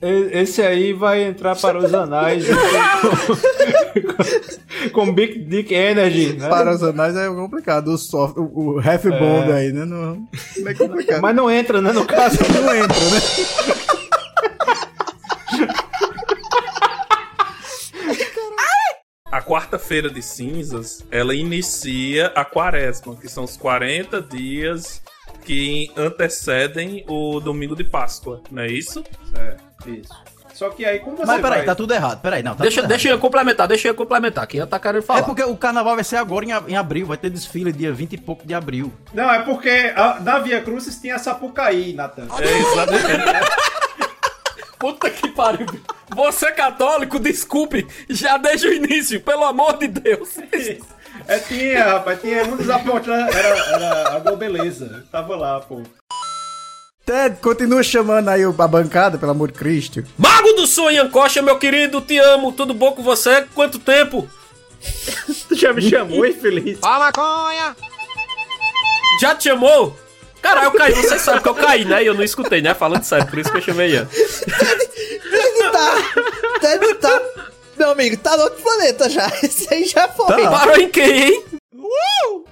Esse 0.00 0.62
aí 0.62 0.92
vai 0.92 1.24
entrar 1.24 1.56
para 1.56 1.76
os 1.76 1.92
anais 1.92 2.44
com, 4.92 4.94
com 4.94 5.12
Big 5.12 5.40
Dick 5.40 5.74
Energy, 5.74 6.34
né? 6.34 6.48
Para 6.48 6.72
os 6.72 6.84
anais 6.84 7.16
é 7.16 7.26
complicado. 7.28 7.88
O 7.88 7.98
soft, 7.98 8.36
o, 8.36 8.76
o 8.76 8.78
half 8.78 9.04
bomb 9.04 9.52
aí, 9.52 9.72
né? 9.72 9.84
Não, 9.84 10.28
não 10.58 10.68
é 10.68 10.74
complicado. 10.74 11.20
Mas 11.20 11.34
não 11.34 11.50
entra, 11.50 11.82
né? 11.82 11.92
No 11.92 12.04
caso. 12.06 12.38
não 12.62 12.74
entra, 12.74 12.96
né? 12.96 13.20
A 19.32 19.42
quarta-feira 19.42 20.08
de 20.08 20.22
cinzas, 20.22 21.04
ela 21.10 21.34
inicia 21.34 22.28
a 22.36 22.44
quaresma, 22.44 23.16
que 23.16 23.28
são 23.28 23.44
os 23.44 23.56
40 23.56 24.22
dias 24.22 25.02
que 25.44 25.90
antecedem 25.96 27.04
o 27.08 27.40
domingo 27.40 27.74
de 27.74 27.84
Páscoa, 27.84 28.42
não 28.50 28.62
é 28.62 28.68
isso? 28.68 29.04
Isso. 29.86 30.12
Só 30.54 30.70
que 30.70 30.84
aí, 30.84 30.98
como 30.98 31.16
você 31.16 31.24
Mas 31.24 31.40
peraí, 31.40 31.58
vai... 31.58 31.66
tá 31.66 31.74
tudo 31.76 31.94
errado. 31.94 32.20
Peraí, 32.20 32.42
não. 32.42 32.54
Tá 32.56 32.62
Deixa, 32.62 32.80
tudo 32.80 32.88
deixa 32.88 33.08
eu 33.08 33.18
complementar, 33.20 33.68
deixa 33.68 33.86
eu 33.86 33.94
complementar. 33.94 34.44
Quem 34.46 34.66
tá 34.66 34.78
querendo 34.80 35.02
falar? 35.02 35.20
É 35.20 35.22
porque 35.22 35.44
o 35.44 35.56
carnaval 35.56 35.94
vai 35.94 36.02
ser 36.02 36.16
agora 36.16 36.44
em, 36.44 36.76
abril, 36.76 37.06
vai 37.06 37.16
ter 37.16 37.30
desfile 37.30 37.70
dia 37.70 37.92
20 37.92 38.14
e 38.14 38.18
pouco 38.18 38.44
de 38.44 38.52
abril. 38.54 38.92
Não, 39.14 39.30
é 39.32 39.40
porque 39.42 39.92
a- 39.94 40.18
na 40.20 40.40
Via 40.40 40.60
Cruzes 40.60 41.00
tinha 41.00 41.16
Sapucaí, 41.16 41.92
Natan. 41.92 42.26
É 42.40 42.58
exatamente. 42.58 43.50
Puta 44.80 45.10
que 45.10 45.28
pariu. 45.28 45.66
Você 46.14 46.46
é 46.46 46.52
católico, 46.52 47.18
desculpe, 47.20 47.86
já 48.08 48.36
desde 48.36 48.66
o 48.68 48.72
início, 48.72 49.20
pelo 49.20 49.44
amor 49.44 49.76
de 49.78 49.88
Deus. 49.88 50.38
É, 51.26 51.38
tinha, 51.38 51.84
rapaz, 51.84 52.20
tinha 52.20 52.44
um 52.44 52.56
dos 52.56 52.70
apontos, 52.70 53.08
era, 53.08 53.28
era 53.28 54.16
a 54.16 54.18
Globeleza. 54.20 55.04
Tava 55.10 55.36
lá, 55.36 55.60
pô. 55.60 55.82
Ted, 57.08 57.40
continua 57.40 57.82
chamando 57.82 58.28
aí 58.28 58.42
a 58.44 58.68
bancada, 58.68 59.16
pelo 59.16 59.30
amor 59.30 59.50
de 59.50 59.58
Cristo. 59.58 60.04
Mago 60.18 60.52
do 60.52 60.66
som, 60.66 60.90
Ian 60.90 61.08
Costa, 61.08 61.40
meu 61.40 61.58
querido, 61.58 62.02
te 62.02 62.18
amo, 62.18 62.52
tudo 62.52 62.74
bom 62.74 62.92
com 62.92 63.02
você? 63.02 63.46
Quanto 63.54 63.78
tempo? 63.78 64.28
Tu 65.48 65.54
já 65.56 65.72
me 65.72 65.80
chamou, 65.80 66.26
infeliz? 66.26 66.78
Já 69.22 69.34
te 69.34 69.44
chamou? 69.44 69.96
Caralho, 70.42 70.66
eu 70.66 70.72
caí, 70.72 70.94
vocês 70.94 71.22
sabem 71.22 71.40
que 71.40 71.48
eu 71.48 71.54
caí, 71.54 71.84
né? 71.86 72.04
E 72.04 72.06
eu 72.06 72.14
não 72.14 72.22
escutei, 72.22 72.60
né? 72.60 72.74
Falando 72.74 73.02
sério, 73.02 73.26
por 73.26 73.38
isso 73.38 73.50
que 73.50 73.56
eu 73.56 73.62
chamei 73.62 73.94
Ian. 73.94 74.06
tá, 75.72 75.94
deve 76.60 76.94
tá. 76.94 77.20
Meu 77.76 77.90
amigo, 77.90 78.18
tá 78.18 78.36
no 78.36 78.44
outro 78.44 78.62
planeta 78.62 79.08
já. 79.08 79.26
Esse 79.42 79.72
aí 79.72 79.86
já 79.86 80.08
foi. 80.08 80.42
Parou 80.42 80.76
em 80.76 80.90
quem, 80.90 81.22
hein? 81.22 81.44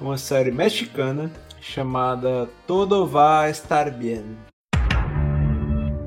Uma 0.01 0.17
série 0.17 0.51
mexicana 0.51 1.31
chamada 1.61 2.49
Todo 2.67 3.07
Va 3.07 3.49
Estar 3.51 3.91
Bien. 3.91 4.46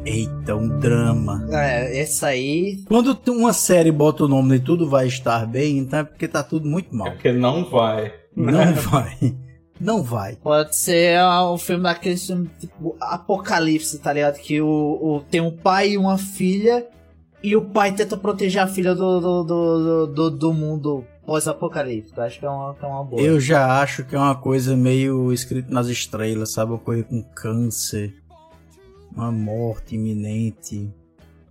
Eita, 0.09 0.55
um 0.55 0.79
drama. 0.79 1.45
É, 1.51 2.01
esse 2.01 2.25
aí. 2.25 2.83
Quando 2.87 3.13
tu- 3.13 3.31
uma 3.33 3.53
série 3.53 3.91
bota 3.91 4.23
o 4.23 4.27
nome 4.27 4.57
de 4.59 4.65
tudo 4.65 4.89
vai 4.89 5.07
estar 5.07 5.45
bem, 5.45 5.77
então 5.77 5.99
é 5.99 6.03
porque 6.03 6.27
tá 6.27 6.41
tudo 6.41 6.67
muito 6.67 6.93
É 6.93 6.97
mal. 6.97 7.11
porque 7.11 7.31
não 7.31 7.63
vai. 7.69 8.11
Não 8.35 8.73
vai. 8.73 9.17
Não 9.79 10.03
vai. 10.03 10.35
Pode 10.35 10.75
ser 10.75 11.17
um 11.23 11.57
filme 11.57 11.83
daqueles 11.83 12.25
filmes 12.25 12.49
tipo 12.59 12.97
Apocalipse, 12.99 13.99
tá 13.99 14.11
ligado? 14.11 14.37
Que 14.39 14.59
o, 14.61 14.67
o- 14.67 15.23
tem 15.29 15.39
um 15.41 15.51
pai 15.55 15.91
e 15.91 15.97
uma 15.97 16.17
filha. 16.17 16.85
E 17.41 17.55
o 17.55 17.61
pai 17.61 17.93
tenta 17.93 18.17
proteger 18.17 18.61
a 18.61 18.67
filha 18.67 18.93
do, 18.93 19.19
do, 19.21 19.43
do, 19.43 19.77
do, 19.77 20.07
do- 20.07 20.31
do 20.31 20.53
mundo 20.53 21.05
pós-apocalipse. 21.25 22.19
Acho 22.19 22.39
que 22.39 22.45
é 22.45 22.49
uma, 22.49 22.73
que 22.73 22.83
é 22.83 22.87
uma 22.87 23.03
boa. 23.05 23.21
Eu 23.21 23.39
já 23.39 23.79
acho 23.81 24.03
que 24.03 24.15
é 24.15 24.19
uma 24.19 24.35
coisa 24.35 24.75
meio 24.75 25.31
escrito 25.31 25.71
nas 25.73 25.87
estrelas, 25.87 26.51
sabe? 26.51 26.71
Uma 26.71 26.79
coisa 26.79 27.03
com 27.03 27.23
câncer, 27.23 28.13
uma 29.11 29.31
morte 29.31 29.95
iminente, 29.95 30.89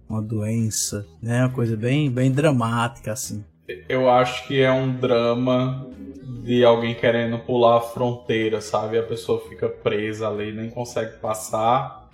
uma 0.09 0.23
doença, 0.23 1.07
né? 1.23 1.41
Uma 1.41 1.51
coisa 1.51 1.77
bem, 1.77 2.11
bem 2.11 2.31
dramática, 2.31 3.13
assim. 3.13 3.45
Eu 3.89 4.09
acho 4.09 4.47
que 4.47 4.61
é 4.61 4.73
um 4.73 4.95
drama 4.95 5.87
de 6.43 6.65
alguém 6.65 6.95
querendo 6.95 7.39
pular 7.39 7.79
a 7.79 7.81
fronteira, 7.81 8.61
sabe? 8.61 8.99
A 8.99 9.03
pessoa 9.03 9.41
fica 9.49 9.69
presa 9.69 10.29
ali, 10.29 10.53
nem 10.53 10.71
consegue 10.71 11.19
passar. 11.19 12.09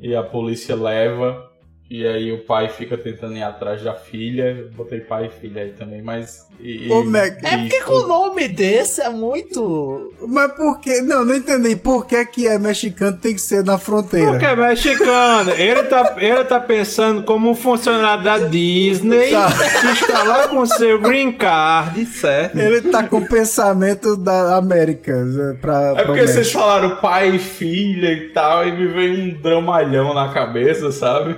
E 0.00 0.14
a 0.14 0.22
polícia 0.22 0.74
leva. 0.74 1.51
E 1.92 2.06
aí 2.06 2.32
o 2.32 2.38
pai 2.38 2.70
fica 2.70 2.96
tentando 2.96 3.36
ir 3.36 3.42
atrás 3.42 3.82
da 3.82 3.92
filha. 3.92 4.66
Botei 4.74 5.00
pai 5.00 5.26
e 5.26 5.40
filha 5.40 5.60
aí 5.60 5.72
também, 5.72 6.00
mas. 6.00 6.46
E, 6.58 6.90
Ô, 6.90 7.04
Mac, 7.04 7.36
É 7.42 7.58
porque 7.58 7.82
com 7.82 7.92
o 7.92 8.06
nome 8.06 8.48
desse 8.48 9.02
é 9.02 9.10
muito. 9.10 10.10
Mas 10.26 10.52
por 10.52 10.80
que? 10.80 11.02
Não, 11.02 11.22
não 11.22 11.34
entendi. 11.34 11.76
Por 11.76 12.06
que 12.06 12.24
que 12.24 12.48
é 12.48 12.58
mexicano 12.58 13.18
tem 13.18 13.34
que 13.34 13.42
ser 13.42 13.62
na 13.62 13.76
fronteira? 13.76 14.30
Porque 14.30 14.46
é 14.46 14.56
mexicano. 14.56 15.50
Ele 15.50 15.82
tá, 15.82 16.14
ele 16.16 16.44
tá 16.44 16.58
pensando 16.60 17.24
como 17.24 17.50
um 17.50 17.54
funcionário 17.54 18.24
da 18.24 18.38
Disney 18.38 19.28
que 19.28 20.04
está 20.04 20.22
lá 20.22 20.48
com 20.48 20.64
seu 20.64 20.98
green 20.98 21.32
card, 21.32 22.06
certo? 22.06 22.58
Ele 22.58 22.80
tá 22.90 23.06
com 23.06 23.18
o 23.18 23.28
pensamento 23.28 24.16
da 24.16 24.56
América. 24.56 25.12
né, 25.12 25.58
Pra, 25.60 25.92
É 25.98 26.04
porque 26.04 26.26
vocês 26.26 26.50
falaram 26.50 26.96
pai 26.96 27.36
e 27.36 27.38
filha 27.38 28.14
e 28.14 28.30
tal, 28.30 28.66
e 28.66 28.72
me 28.72 28.86
veio 28.86 29.12
um 29.24 29.42
dramalhão 29.42 30.14
na 30.14 30.32
cabeça, 30.32 30.90
sabe? 30.90 31.36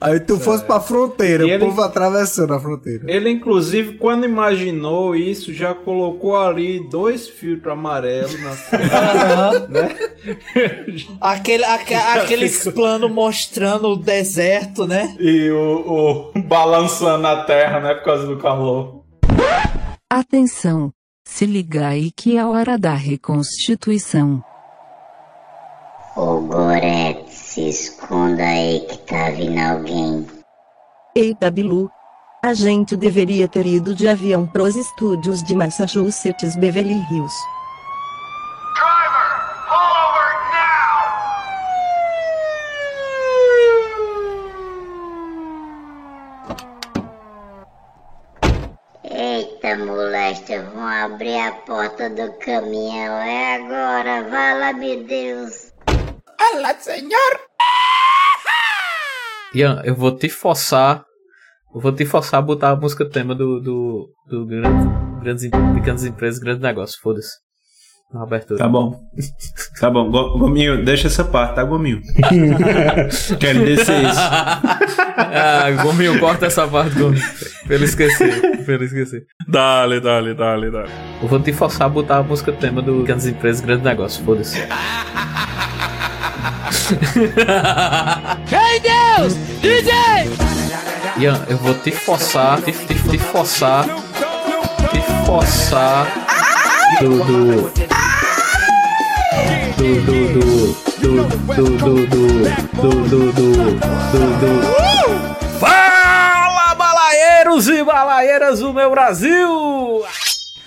Aí 0.00 0.18
tu 0.18 0.38
fosse 0.40 0.64
pra 0.64 0.80
fronteira, 0.80 1.42
E 1.42 1.46
o 1.46 1.50
ele- 1.50 1.64
povo 1.66 1.82
atravessando 1.82 2.54
a 2.54 2.58
fronteira. 2.60 3.04
Ele, 3.06 3.28
inclusive, 3.30 3.98
quando 3.98 4.24
imaginou 4.24 5.14
isso, 5.14 5.52
já 5.52 5.74
colocou 5.74 6.38
ali 6.40 6.80
dois 6.88 7.28
filtros 7.28 7.72
amarelos 7.72 8.34
na 8.40 9.58
né? 9.68 9.96
Aquele, 11.20 11.64
aque- 11.64 11.92
aqueles 11.94 12.64
planos 12.68 13.10
mostrando 13.10 13.88
o 13.88 13.96
deserto, 13.96 14.86
né? 14.86 15.14
E 15.20 15.50
o, 15.50 16.30
o 16.34 16.42
balançando 16.44 17.26
a 17.26 17.44
terra, 17.44 17.80
né, 17.80 17.94
por 17.94 18.04
causa 18.04 18.26
do 18.26 18.38
calor. 18.38 19.02
Atenção! 20.10 20.90
Se 21.26 21.44
liga 21.46 21.88
aí 21.88 22.10
que 22.10 22.36
é 22.38 22.44
hora 22.44 22.78
da 22.78 22.94
reconstituição. 22.94 24.42
Ô 26.16 26.40
Gorete, 26.40 27.29
se 27.50 27.68
esconda 27.68 28.44
aí 28.44 28.78
que 28.88 28.96
tá 28.98 29.28
vindo 29.30 29.58
alguém. 29.58 30.24
Eita 31.16 31.50
Bilu. 31.50 31.90
A 32.42 32.54
gente 32.54 32.96
deveria 32.96 33.48
ter 33.48 33.66
ido 33.66 33.92
de 33.92 34.08
avião 34.08 34.46
pros 34.46 34.76
estúdios 34.76 35.42
de 35.42 35.54
Massachusetts 35.56 36.54
Beverly 36.56 37.04
Hills. 37.10 37.34
Eita 49.02 49.76
molesta, 49.76 50.62
vão 50.72 50.86
abrir 50.86 51.36
a 51.40 51.52
porta 51.66 52.08
do 52.08 52.32
caminhão. 52.38 53.18
É 53.18 53.56
agora, 53.56 54.22
vala 54.30 54.72
meu 54.72 55.04
Deus. 55.04 55.69
Alá, 56.40 56.74
senhor! 56.78 57.40
Ian, 59.54 59.82
eu 59.84 59.94
vou 59.94 60.16
te 60.16 60.28
forçar 60.28 61.02
Eu 61.74 61.80
vou 61.80 61.92
te 61.92 62.06
forçar 62.06 62.38
a 62.38 62.42
botar 62.42 62.70
a 62.70 62.76
música 62.76 63.04
tema 63.04 63.34
do, 63.34 63.60
do, 63.60 64.08
do 64.28 64.46
grande, 64.46 64.88
Grandes 65.22 65.50
Pequenas 65.74 66.04
Empresas, 66.04 66.40
Grande 66.40 66.62
Negócio, 66.62 66.98
foda-se. 67.02 67.30
Na 68.12 68.22
abertura. 68.24 68.58
Tá 68.58 68.68
bom. 68.68 68.98
Tá 69.78 69.88
bom. 69.90 70.10
Go- 70.10 70.36
Gominho, 70.38 70.84
deixa 70.84 71.06
essa 71.06 71.24
parte, 71.24 71.54
tá, 71.54 71.62
Gominho? 71.62 72.00
Quero 73.38 73.64
descer 73.64 74.02
isso. 74.04 74.18
ah, 75.16 75.70
Gominho, 75.82 76.18
corta 76.18 76.46
essa 76.46 76.66
parte, 76.66 76.98
Gominho. 76.98 77.22
Pra 77.66 77.74
ele 77.76 77.84
esquecer, 77.84 78.64
pra 78.64 78.74
ele 78.74 78.84
esquecer. 78.86 79.22
Dale, 79.46 80.00
dale, 80.00 80.34
dale, 80.34 80.70
dale. 80.72 80.90
Eu 81.22 81.28
vou 81.28 81.38
te 81.40 81.52
forçar 81.52 81.86
a 81.86 81.90
botar 81.90 82.16
a 82.18 82.22
música 82.22 82.50
tema 82.52 82.82
do 82.82 83.00
Pequenas 83.02 83.26
Empresas, 83.26 83.60
Grande 83.60 83.84
Negócio, 83.84 84.24
foda-se. 84.24 84.58
Ei, 88.50 88.80
Deus! 88.80 89.34
DJ! 89.60 89.92
Ian, 91.18 91.46
eu 91.48 91.56
vou 91.58 91.74
te 91.74 91.92
forçar, 91.92 92.60
te, 92.62 92.72
te, 92.72 92.94
te 92.94 93.18
forçar, 93.18 93.84
te 94.90 95.00
forçar. 95.24 96.08
Do 97.00 97.24
do 97.24 97.70
do 99.76 99.94
do 100.02 100.24
do 101.46 101.64
do 101.76 101.76
do 101.76 102.06
do 102.06 102.42
do 102.74 103.06
do 103.10 103.32
do 104.40 104.52
Fala, 105.60 106.74
balaeiros 106.74 107.68
e 107.68 107.84
balaeiras 107.84 108.58
do 108.58 108.74
meu 108.74 108.90
Brasil! 108.90 109.69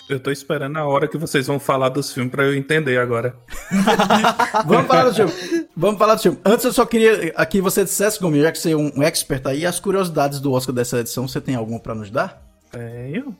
Eu 0.10 0.20
tô 0.20 0.32
esperando 0.32 0.78
a 0.78 0.86
hora 0.86 1.08
que 1.08 1.18
vocês 1.18 1.48
vão 1.48 1.60
falar 1.60 1.90
dos 1.90 2.12
filmes 2.12 2.32
pra 2.32 2.44
eu 2.44 2.56
entender 2.56 2.98
agora. 2.98 3.36
Vamos 4.68 4.88
falar 4.88 5.10
do 5.10 5.16
filme. 5.16 5.68
Vamos 5.76 5.98
falar 5.98 6.16
do 6.16 6.22
filme. 6.22 6.40
Antes 6.44 6.66
eu 6.66 6.74
só 6.74 6.86
queria 6.86 7.34
aqui 7.36 7.62
você 7.62 7.84
dissesse, 7.84 8.20
Gominho, 8.20 8.44
já 8.44 8.52
que 8.52 8.60
você 8.60 8.72
é 8.72 8.76
um 8.78 9.02
expert 9.02 9.46
aí, 9.48 9.66
as 9.66 9.80
curiosidades 9.80 10.40
do 10.40 10.52
Oscar 10.52 10.76
dessa 10.76 11.00
edição, 11.00 11.28
você 11.28 11.40
tem 11.40 11.56
alguma 11.56 11.80
pra 11.80 11.96
nos 11.96 12.10
dar? 12.10 12.44
Tenho. 12.72 13.36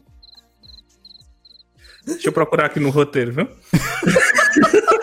Deixa 2.06 2.30
eu 2.30 2.34
procurar 2.34 2.66
aqui 2.66 2.80
no 2.80 2.90
roteiro, 2.90 3.32
viu? 3.34 3.48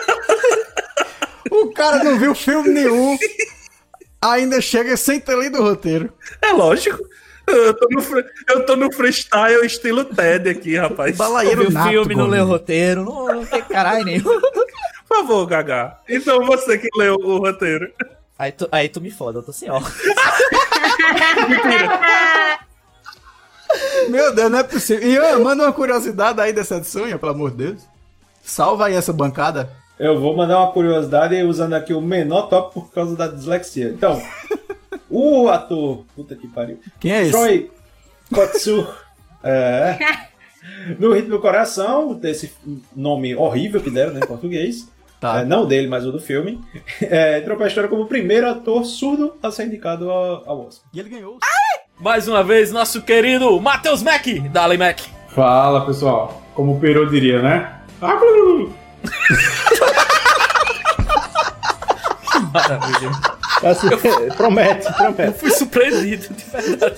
O 1.51 1.73
cara 1.73 2.03
não 2.03 2.17
viu 2.17 2.33
filme 2.33 2.69
nenhum, 2.69 3.17
ainda 4.21 4.61
chega 4.61 4.95
sem 4.95 5.19
ter 5.19 5.37
lido 5.37 5.59
o 5.59 5.63
roteiro. 5.63 6.11
É 6.41 6.51
lógico. 6.53 6.97
Eu 7.51 7.73
tô 7.73 7.87
no, 7.89 8.01
fre- 8.01 8.25
eu 8.49 8.65
tô 8.65 8.75
no 8.75 8.91
freestyle 8.93 9.65
estilo 9.65 10.05
TED 10.05 10.49
aqui, 10.49 10.77
rapaz. 10.77 11.15
Balaeiro 11.17 11.69
Viu 11.69 11.79
o 11.79 11.83
filme, 11.89 12.15
não 12.15 12.27
leu 12.27 12.43
o 12.43 12.47
roteiro, 12.47 13.03
não, 13.05 13.25
não 13.27 13.45
tem 13.45 13.61
caralho 13.61 14.05
nenhum. 14.05 14.23
Por 14.23 15.17
favor, 15.17 15.45
Gaga. 15.45 15.97
Então 16.07 16.45
você 16.45 16.77
que 16.77 16.87
leu 16.97 17.15
o 17.15 17.37
roteiro. 17.39 17.91
Aí 18.39 18.51
tu, 18.51 18.67
aí 18.71 18.89
tu 18.89 18.99
me 19.01 19.11
foda, 19.11 19.39
eu 19.39 19.43
tô 19.43 19.51
sem 19.51 19.69
ó. 19.69 19.79
Meu 24.09 24.33
Deus, 24.35 24.51
não 24.51 24.59
é 24.59 24.63
possível. 24.63 25.07
Ian, 25.09 25.39
manda 25.39 25.63
uma 25.63 25.71
curiosidade 25.73 26.39
aí 26.41 26.51
dessa 26.51 26.75
edição, 26.77 27.07
Ian, 27.07 27.17
pelo 27.17 27.31
amor 27.31 27.51
de 27.51 27.57
Deus. 27.57 27.81
Salva 28.43 28.87
aí 28.87 28.95
essa 28.95 29.13
bancada. 29.13 29.69
Eu 29.99 30.19
vou 30.19 30.35
mandar 30.35 30.57
uma 30.59 30.71
curiosidade 30.71 31.41
usando 31.43 31.73
aqui 31.73 31.93
o 31.93 32.01
menor 32.01 32.49
top 32.49 32.73
por 32.73 32.91
causa 32.91 33.15
da 33.15 33.27
dislexia. 33.27 33.89
Então, 33.89 34.21
o 35.09 35.49
ator. 35.49 36.05
Puta 36.15 36.35
que 36.35 36.47
pariu. 36.47 36.79
Quem 36.99 37.11
é 37.11 37.21
esse? 37.23 37.31
Troy 37.31 37.71
Kotsur. 38.33 38.95
É. 39.43 39.97
No 40.99 41.13
Ritmo 41.13 41.31
do 41.31 41.39
Coração, 41.39 42.13
desse 42.13 42.53
nome 42.95 43.35
horrível 43.35 43.81
que 43.81 43.89
deram 43.89 44.13
né, 44.13 44.19
em 44.23 44.27
português. 44.27 44.87
Tá. 45.19 45.41
É, 45.41 45.45
não 45.45 45.65
dele, 45.65 45.87
mas 45.87 46.05
o 46.05 46.11
do 46.11 46.19
filme. 46.19 46.61
É, 47.01 47.39
entrou 47.39 47.57
pra 47.57 47.65
história 47.65 47.89
como 47.89 48.03
o 48.03 48.07
primeiro 48.07 48.47
ator 48.47 48.85
surdo 48.85 49.33
a 49.41 49.49
ser 49.49 49.65
indicado 49.65 50.11
ao, 50.11 50.47
ao 50.47 50.67
Oscar. 50.67 50.85
E 50.93 50.99
ele 50.99 51.09
ganhou. 51.09 51.39
Mais 51.99 52.27
uma 52.27 52.43
vez, 52.43 52.71
nosso 52.71 53.01
querido 53.01 53.59
Matheus 53.59 54.03
Mac, 54.03 54.27
Dali 54.51 54.77
Mac. 54.77 54.99
Fala, 55.29 55.83
pessoal. 55.85 56.39
Como 56.53 56.75
o 56.75 56.79
Peru 56.79 57.09
diria, 57.09 57.41
né? 57.41 57.81
Ah, 58.01 58.13
Maravilha. 62.53 63.11
Assim, 63.63 63.89
promete, 64.35 64.91
promete. 64.93 65.37
Fui 65.39 65.51
surpreendido, 65.51 66.33
de 66.33 66.43
verdade. 66.45 66.95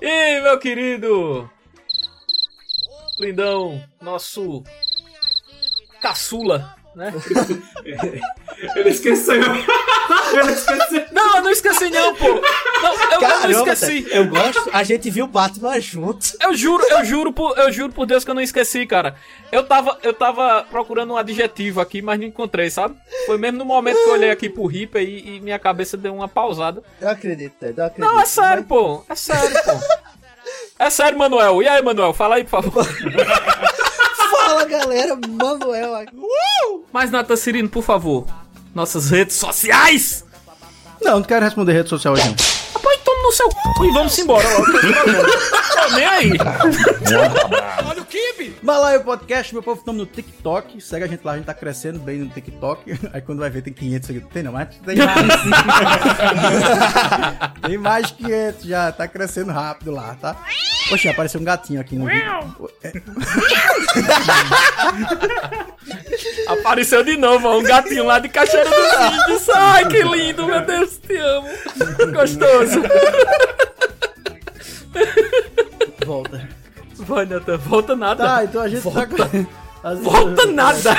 e 0.00 0.40
meu 0.40 0.58
querido 0.58 1.50
lindão, 3.18 3.82
nosso 4.00 4.62
caçula, 6.00 6.74
né? 6.94 7.12
Ele 8.76 8.90
esqueceu. 8.90 9.40
Ele 9.40 10.52
esqueceu. 10.52 11.06
Não, 11.12 11.36
eu 11.36 11.42
não 11.42 11.50
esqueci 11.50 11.88
não, 11.90 12.14
pô. 12.14 12.28
Não, 12.28 12.34
eu, 12.34 13.00
eu 13.00 13.10
não 13.10 13.20
Caramba, 13.20 13.72
esqueci. 13.72 14.06
Eu 14.10 14.26
gosto. 14.26 14.70
A 14.72 14.82
gente 14.82 15.10
viu 15.10 15.26
Batman 15.26 15.80
junto. 15.80 16.36
Eu 16.40 16.54
juro, 16.54 16.84
eu 16.90 17.04
juro 17.04 17.32
por, 17.32 17.58
eu 17.58 17.72
juro 17.72 17.92
por 17.92 18.06
Deus 18.06 18.24
que 18.24 18.30
eu 18.30 18.34
não 18.34 18.42
esqueci, 18.42 18.86
cara. 18.86 19.14
Eu 19.50 19.64
tava, 19.64 19.98
eu 20.02 20.12
tava 20.12 20.64
procurando 20.70 21.12
um 21.12 21.16
adjetivo 21.16 21.80
aqui, 21.80 22.02
mas 22.02 22.18
não 22.18 22.26
encontrei, 22.26 22.70
sabe? 22.70 22.96
Foi 23.26 23.38
mesmo 23.38 23.58
no 23.58 23.64
momento 23.64 23.96
que 23.96 24.08
eu 24.08 24.12
olhei 24.12 24.30
aqui 24.30 24.48
pro 24.48 24.66
Reaper 24.66 25.02
e, 25.02 25.36
e 25.36 25.40
minha 25.40 25.58
cabeça 25.58 25.96
deu 25.96 26.14
uma 26.14 26.28
pausada. 26.28 26.82
Eu 27.00 27.08
acredito, 27.08 27.54
eu 27.62 27.70
acredito. 27.84 27.98
Não, 27.98 28.20
é 28.20 28.24
sério, 28.24 28.64
pô. 28.64 29.04
É 29.08 29.14
sério, 29.14 29.62
pô. 29.64 30.20
É 30.78 30.90
sério, 30.90 31.18
Manuel. 31.18 31.62
E 31.62 31.68
aí, 31.68 31.82
Manuel? 31.82 32.12
Fala 32.12 32.36
aí, 32.36 32.44
por 32.44 32.62
favor. 32.62 32.86
Fala, 34.50 34.64
galera. 34.64 35.16
Manuel 35.28 35.94
aqui. 35.94 36.16
Mas, 36.92 37.08
Nata 37.08 37.36
Cirino, 37.36 37.68
por 37.68 37.84
favor. 37.84 38.26
Nossas 38.74 39.08
redes 39.08 39.36
sociais. 39.36 40.24
Não, 41.00 41.20
não 41.20 41.22
quero 41.22 41.44
responder 41.44 41.72
rede 41.72 41.88
social 41.88 42.14
hoje 42.14 42.26
não. 42.26 42.59
Rapaz, 42.74 43.00
toma 43.04 43.22
no 43.22 43.32
seu 43.32 43.50
c... 43.50 43.56
e 43.84 43.90
vamos 43.92 44.18
embora 44.18 44.48
logo. 44.48 44.66
Tô 44.72 45.96
nem 45.96 46.06
aí. 46.06 46.32
Olha 47.86 48.02
o 48.02 48.04
Kibe! 48.04 48.56
Balaio 48.62 49.02
Podcast, 49.02 49.52
meu 49.52 49.62
povo, 49.62 49.78
estamos 49.78 50.00
no 50.00 50.06
TikTok. 50.06 50.80
Segue 50.80 51.04
a 51.04 51.08
gente 51.08 51.24
lá, 51.24 51.32
a 51.32 51.36
gente 51.36 51.46
tá 51.46 51.54
crescendo 51.54 51.98
bem 51.98 52.18
no 52.18 52.28
TikTok. 52.28 52.98
Aí 53.12 53.20
quando 53.20 53.40
vai 53.40 53.50
ver 53.50 53.62
tem 53.62 53.72
500 53.72 54.06
seguidores. 54.06 54.32
Tem 54.32 54.42
não, 54.42 54.52
mas 54.52 54.68
tem 54.76 54.96
mais. 54.96 55.16
tem 57.66 57.78
mais 57.78 58.06
de 58.08 58.14
500 58.14 58.64
já, 58.64 58.92
tá 58.92 59.08
crescendo 59.08 59.50
rápido 59.50 59.90
lá, 59.90 60.16
tá? 60.20 60.36
Poxa, 60.88 61.10
apareceu 61.10 61.40
um 61.40 61.44
gatinho 61.44 61.80
aqui 61.80 61.96
no 61.96 62.06
vídeo. 62.06 62.70
Apareceu 66.46 67.02
de 67.04 67.16
novo, 67.16 67.48
ó, 67.48 67.58
um 67.58 67.62
gatinho 67.62 68.04
lá 68.04 68.18
de 68.18 68.28
Caixeira 68.28 68.68
dos 68.68 69.12
Índios. 69.12 69.48
Ai, 69.50 69.86
que 69.86 70.02
lindo, 70.02 70.46
meu 70.46 70.60
Deus, 70.64 70.98
te 70.98 71.16
amo. 71.16 71.48
Gostoso. 72.64 72.88
Volta. 76.04 76.48
Vai, 76.96 77.24
Natan, 77.26 77.56
volta 77.56 77.96
nada. 77.96 78.24
Tá, 78.24 78.44
então 78.44 78.60
a 78.62 78.68
gente 78.68 78.82
tá... 78.82 78.90
Às 79.82 79.98
vezes 79.98 80.04
Volta 80.12 80.42
eu- 80.42 80.52
nada. 80.52 80.90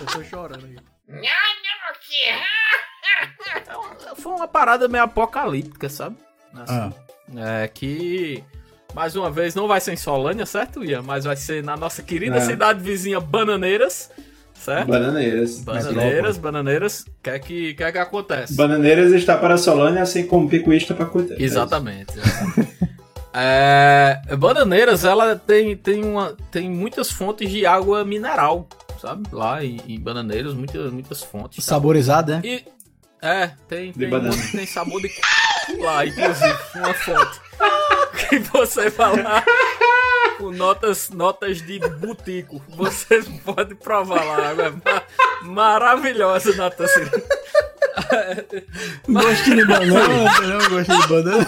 Eu 0.00 0.06
tô 0.06 0.24
chorando 0.24 0.64
aqui. 0.64 0.76
Foi 4.20 4.32
uma 4.32 4.48
parada 4.48 4.88
meio 4.88 5.04
apocalíptica, 5.04 5.88
sabe? 5.88 6.16
Assim, 6.54 6.74
Ah. 6.74 6.92
É 7.62 7.68
que. 7.68 8.42
Mais 8.94 9.14
uma 9.14 9.30
vez, 9.30 9.54
não 9.54 9.68
vai 9.68 9.80
ser 9.82 9.92
em 9.92 9.96
Solânia, 9.96 10.46
certo, 10.46 10.82
Ian? 10.82 11.02
Mas 11.02 11.24
vai 11.24 11.36
ser 11.36 11.62
na 11.62 11.76
nossa 11.76 12.02
querida 12.02 12.38
É. 12.38 12.40
cidade 12.40 12.82
vizinha 12.82 13.20
Bananeiras, 13.20 14.10
certo? 14.58 14.88
Bananeiras. 14.88 15.60
Bananeiras, 15.60 16.38
Bananeiras. 16.38 17.00
O 17.00 17.04
que 17.22 17.30
é 17.30 17.38
que, 17.38 17.74
que, 17.74 17.82
é 17.82 17.92
que 17.92 17.98
acontece? 17.98 18.54
Bananeiras 18.54 19.12
está 19.12 19.36
para 19.36 19.56
Solânia, 19.56 20.02
assim 20.02 20.26
como 20.26 20.48
Picuísta 20.48 20.94
para 20.94 21.06
Cuité. 21.06 21.36
Exatamente. 21.38 22.12
é, 23.32 24.20
Bananeiras, 24.38 25.04
ela 25.04 25.36
tem, 25.36 25.76
tem, 25.76 26.04
uma, 26.04 26.36
tem 26.50 26.68
muitas 26.70 27.10
fontes 27.10 27.50
de 27.50 27.64
água 27.66 28.04
mineral, 28.04 28.68
sabe? 29.00 29.24
Lá 29.32 29.64
em, 29.64 29.80
em 29.86 30.00
Bananeiras, 30.00 30.54
muitas, 30.54 30.92
muitas 30.92 31.22
fontes. 31.22 31.64
tá? 31.64 31.70
Saborizado, 31.74 32.32
né? 32.32 32.42
É, 33.20 33.50
tem, 33.68 33.92
tem, 33.92 34.14
um- 34.14 34.50
tem 34.52 34.66
sabor 34.66 35.02
de 35.02 35.08
c... 35.08 35.20
lá, 35.78 36.06
inclusive, 36.06 36.56
uma 36.76 36.94
fonte. 36.94 37.40
que 38.28 38.38
você 38.38 38.90
falar 38.90 39.44
com 40.38 40.50
notas, 40.52 41.10
notas 41.10 41.60
de 41.60 41.78
butico. 41.80 42.62
Vocês 42.68 43.28
podem 43.44 43.76
provar 43.76 44.24
lá, 44.24 44.52
é 44.52 44.70
ma- 44.70 45.02
maravilhosa, 45.42 46.54
nota 46.56 46.84
assim. 46.84 47.00
Gostinho 49.08 49.56
de 49.56 49.64
banana, 49.66 50.40
não, 50.46 50.70
gostinho 50.70 51.02
de 51.02 51.08
banana. 51.08 51.46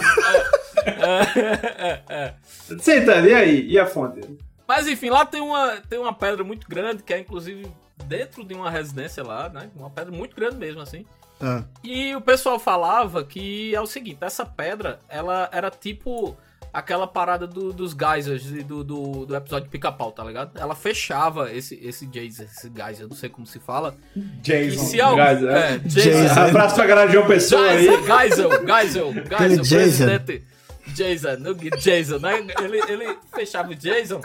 Sentando, 2.79 3.27
e 3.27 3.33
aí? 3.33 3.67
E 3.67 3.79
a 3.79 3.85
fonte? 3.85 4.21
Mas 4.67 4.87
enfim, 4.87 5.09
lá 5.09 5.25
tem 5.25 5.41
uma, 5.41 5.77
tem 5.89 5.99
uma 5.99 6.13
pedra 6.13 6.43
muito 6.43 6.67
grande, 6.67 7.03
que 7.03 7.13
é 7.13 7.19
inclusive 7.19 7.67
dentro 8.05 8.43
de 8.43 8.53
uma 8.53 8.69
residência 8.69 9.23
lá, 9.23 9.49
né? 9.49 9.69
Uma 9.75 9.89
pedra 9.89 10.11
muito 10.11 10.35
grande 10.35 10.55
mesmo, 10.57 10.81
assim. 10.81 11.05
Ah. 11.41 11.63
E 11.83 12.15
o 12.15 12.21
pessoal 12.21 12.59
falava 12.59 13.23
que 13.23 13.73
é 13.75 13.81
o 13.81 13.85
seguinte, 13.87 14.17
essa 14.21 14.45
pedra, 14.45 14.99
ela 15.09 15.49
era 15.51 15.69
tipo 15.69 16.35
aquela 16.73 17.05
parada 17.05 17.45
do- 17.45 17.73
dos 17.73 17.91
geysers 17.93 18.45
e 18.45 18.63
do, 18.63 18.81
do, 18.83 19.25
do 19.25 19.35
episódio 19.35 19.65
de 19.65 19.69
pica-pau, 19.71 20.11
tá 20.13 20.23
ligado? 20.23 20.57
Ela 20.57 20.73
fechava 20.73 21.51
esse, 21.51 21.75
esse 21.85 22.07
geyser, 22.09 22.45
esse 22.49 22.71
geyser, 22.73 23.01
eu 23.05 23.09
não 23.09 23.15
sei 23.15 23.27
como 23.29 23.45
se 23.45 23.59
fala. 23.59 23.93
Jason. 24.41 24.85
Se 24.85 25.01
algum- 25.01 25.21
Geyser, 25.21 25.49
é, 25.49 25.73
é. 25.73 25.77
Jason. 25.79 26.39
Abraço 26.41 26.75
pra 26.75 26.85
galera 26.85 27.07
de 27.07 27.13
João 27.13 27.27
Pessoa 27.27 27.67
aí. 27.69 27.85
Geisel, 27.87 28.05
Geisel, 28.05 28.49
Geisel, 28.65 29.09
Aquele 29.09 29.55
Geisel, 29.55 29.63
Jason. 29.63 30.05
presidente. 30.05 30.43
Jason, 30.87 31.37
no- 31.39 31.55
Jason, 31.77 32.17
né? 32.19 32.37
Ele, 32.61 32.77
ele 32.91 33.17
fechava 33.35 33.69
o 33.71 33.75
Jason. 33.75 34.21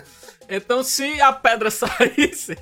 Então, 0.49 0.85
se 0.85 1.21
a 1.21 1.33
pedra 1.33 1.69
saísse, 1.73 2.57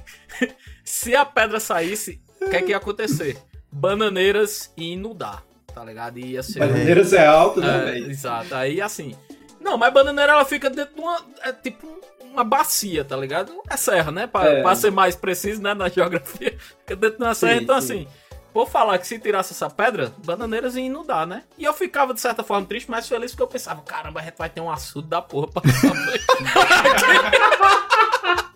se 0.83 1.15
a 1.15 1.25
pedra 1.27 1.61
saísse, 1.61 2.21
o 2.41 2.49
que 2.49 2.57
é 2.57 2.63
que 2.63 2.71
ia 2.71 2.79
acontecer? 2.79 3.37
Bananeiras 3.77 4.73
ia 4.77 4.93
inundar, 4.95 5.43
tá 5.75 5.85
ligado? 5.85 6.19
Ia 6.21 6.45
ser. 6.45 6.61
Bananeiras 6.61 7.13
é 7.13 7.27
alto, 7.27 7.61
né, 7.61 7.97
É, 7.97 7.99
exato. 7.99 8.55
Aí 8.55 8.81
assim. 8.81 9.17
Não, 9.61 9.77
mas 9.77 9.93
bananeira 9.93 10.33
ela 10.33 10.45
fica 10.45 10.71
dentro 10.71 10.95
de 10.95 11.01
uma. 11.01 11.21
É 11.43 11.53
tipo 11.53 11.89
uma 12.23 12.45
bacia, 12.45 13.05
tá 13.05 13.17
ligado? 13.17 13.53
É 13.69 13.77
serra, 13.77 14.13
né? 14.13 14.27
Pra, 14.29 14.45
É. 14.47 14.63
pra 14.63 14.77
ser 14.77 14.93
mais 14.93 15.17
preciso, 15.17 15.61
né? 15.61 15.75
Na 15.75 15.89
geografia. 15.91 16.57
Fica 16.81 16.95
dentro 16.95 17.19
de 17.19 17.25
uma 17.25 17.35
serra. 17.35 17.61
Então, 17.61 17.81
sim. 17.81 18.03
assim. 18.03 18.09
Vou 18.53 18.65
falar 18.65 18.97
que 18.99 19.07
se 19.09 19.19
tirasse 19.19 19.53
essa 19.53 19.69
pedra, 19.69 20.13
bananeiras 20.25 20.77
ia 20.77 20.85
inundar, 20.85 21.27
né? 21.27 21.43
E 21.59 21.65
eu 21.65 21.75
ficava, 21.75 22.15
de 22.15 22.21
certa 22.21 22.45
forma, 22.45 22.65
triste, 22.65 22.89
mas 22.89 23.09
feliz 23.09 23.33
porque 23.33 23.43
eu 23.43 23.49
pensava, 23.49 23.83
caramba, 23.83 24.21
a 24.21 24.23
gente 24.23 24.37
vai 24.39 24.49
ter 24.49 24.61
um 24.61 24.71
açude 24.71 25.09
da 25.09 25.21
porra 25.21 25.49
pra 25.49 25.63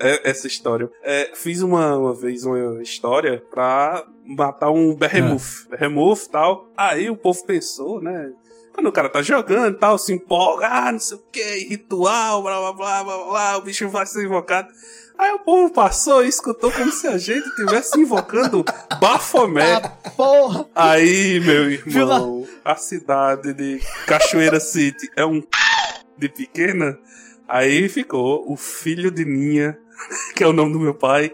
essa 0.00 0.46
história. 0.46 0.90
É, 1.02 1.30
fiz 1.34 1.62
uma, 1.62 1.96
uma 1.96 2.14
vez 2.14 2.44
uma 2.44 2.82
história 2.82 3.42
pra 3.50 4.04
matar 4.24 4.70
um 4.70 4.94
Behemoth. 4.94 5.68
Behemoth 5.70 6.24
e 6.24 6.30
tal. 6.30 6.70
Aí 6.76 7.10
o 7.10 7.16
povo 7.16 7.44
pensou, 7.44 8.00
né? 8.00 8.32
Quando 8.72 8.86
o 8.86 8.92
cara 8.92 9.08
tá 9.08 9.20
jogando 9.20 9.74
e 9.74 9.78
tal, 9.78 9.98
se 9.98 10.12
empolga, 10.12 10.68
ah, 10.68 10.92
não 10.92 10.98
sei 10.98 11.16
o 11.16 11.22
que, 11.30 11.68
ritual, 11.68 12.42
blá 12.42 12.58
blá 12.58 12.72
blá 12.72 13.04
blá 13.04 13.24
blá, 13.24 13.56
o 13.58 13.62
bicho 13.62 13.88
vai 13.88 14.06
ser 14.06 14.24
invocado. 14.24 14.68
Aí 15.18 15.32
o 15.32 15.40
povo 15.40 15.70
passou 15.70 16.24
e 16.24 16.28
escutou 16.28 16.72
como 16.72 16.90
se 16.90 17.06
a 17.06 17.18
gente 17.18 17.46
estivesse 17.46 18.00
invocando 18.00 18.64
Bafomé. 18.98 19.80
Porra! 20.16 20.66
Aí, 20.74 21.38
meu 21.40 21.70
irmão, 21.70 22.48
a 22.64 22.74
cidade 22.76 23.52
de 23.52 23.80
Cachoeira 24.06 24.58
City 24.58 25.10
é 25.14 25.26
um 25.26 25.42
de 26.16 26.28
pequena. 26.30 26.98
Aí 27.46 27.86
ficou 27.88 28.50
o 28.50 28.56
filho 28.56 29.10
de 29.10 29.26
Ninha, 29.26 29.76
que 30.34 30.42
é 30.44 30.46
o 30.46 30.52
nome 30.52 30.72
do 30.72 30.80
meu 30.80 30.94
pai, 30.94 31.32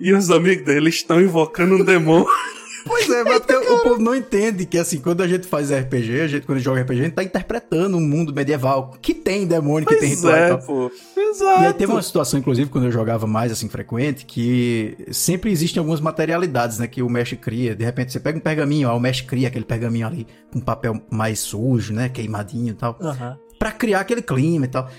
e 0.00 0.12
os 0.12 0.30
amigos 0.30 0.64
dele 0.64 0.90
estão 0.90 1.20
invocando 1.20 1.76
um 1.76 1.84
demônio. 1.84 2.26
Pois 2.84 3.08
é, 3.08 3.22
mas 3.22 3.38
porque 3.38 3.54
o 3.54 3.78
povo 3.84 4.02
não 4.02 4.12
entende 4.12 4.66
que, 4.66 4.76
assim, 4.76 4.98
quando 4.98 5.22
a 5.22 5.28
gente 5.28 5.46
faz 5.46 5.70
RPG, 5.70 6.20
a 6.20 6.26
gente, 6.26 6.44
quando 6.44 6.56
a 6.56 6.58
gente 6.58 6.64
joga 6.64 6.80
RPG, 6.82 7.00
a 7.00 7.04
gente 7.04 7.14
tá 7.14 7.22
interpretando 7.22 7.96
um 7.96 8.00
mundo 8.00 8.34
medieval 8.34 8.96
que 9.00 9.14
tem 9.14 9.46
demônio, 9.46 9.86
que 9.86 9.94
tem 9.94 10.08
Pois 10.08 10.20
ritual 10.20 10.34
e 10.34 10.40
é, 10.40 10.48
tal. 10.48 10.58
pô. 10.58 10.90
E 11.16 11.30
Exato. 11.30 11.60
aí 11.60 11.72
teve 11.74 11.92
uma 11.92 12.02
situação, 12.02 12.40
inclusive, 12.40 12.68
quando 12.68 12.86
eu 12.86 12.90
jogava 12.90 13.24
mais 13.24 13.52
assim 13.52 13.68
frequente, 13.68 14.26
que 14.26 14.96
sempre 15.12 15.52
existem 15.52 15.78
algumas 15.78 16.00
materialidades, 16.00 16.80
né, 16.80 16.88
que 16.88 17.02
o 17.02 17.08
mestre 17.08 17.36
cria. 17.36 17.76
De 17.76 17.84
repente 17.84 18.12
você 18.12 18.18
pega 18.18 18.36
um 18.36 18.40
pergaminho, 18.40 18.88
ó, 18.88 18.96
o 18.96 19.00
mestre 19.00 19.26
cria 19.26 19.46
aquele 19.46 19.64
pergaminho 19.64 20.06
ali 20.08 20.26
com 20.52 20.58
papel 20.58 21.00
mais 21.08 21.38
sujo, 21.38 21.92
né, 21.92 22.08
queimadinho 22.08 22.70
e 22.72 22.74
tal, 22.74 22.98
Aham. 23.00 23.38
Pra 23.60 23.70
criar 23.70 24.00
aquele 24.00 24.22
clima 24.22 24.64
e 24.64 24.68
tal. 24.68 24.90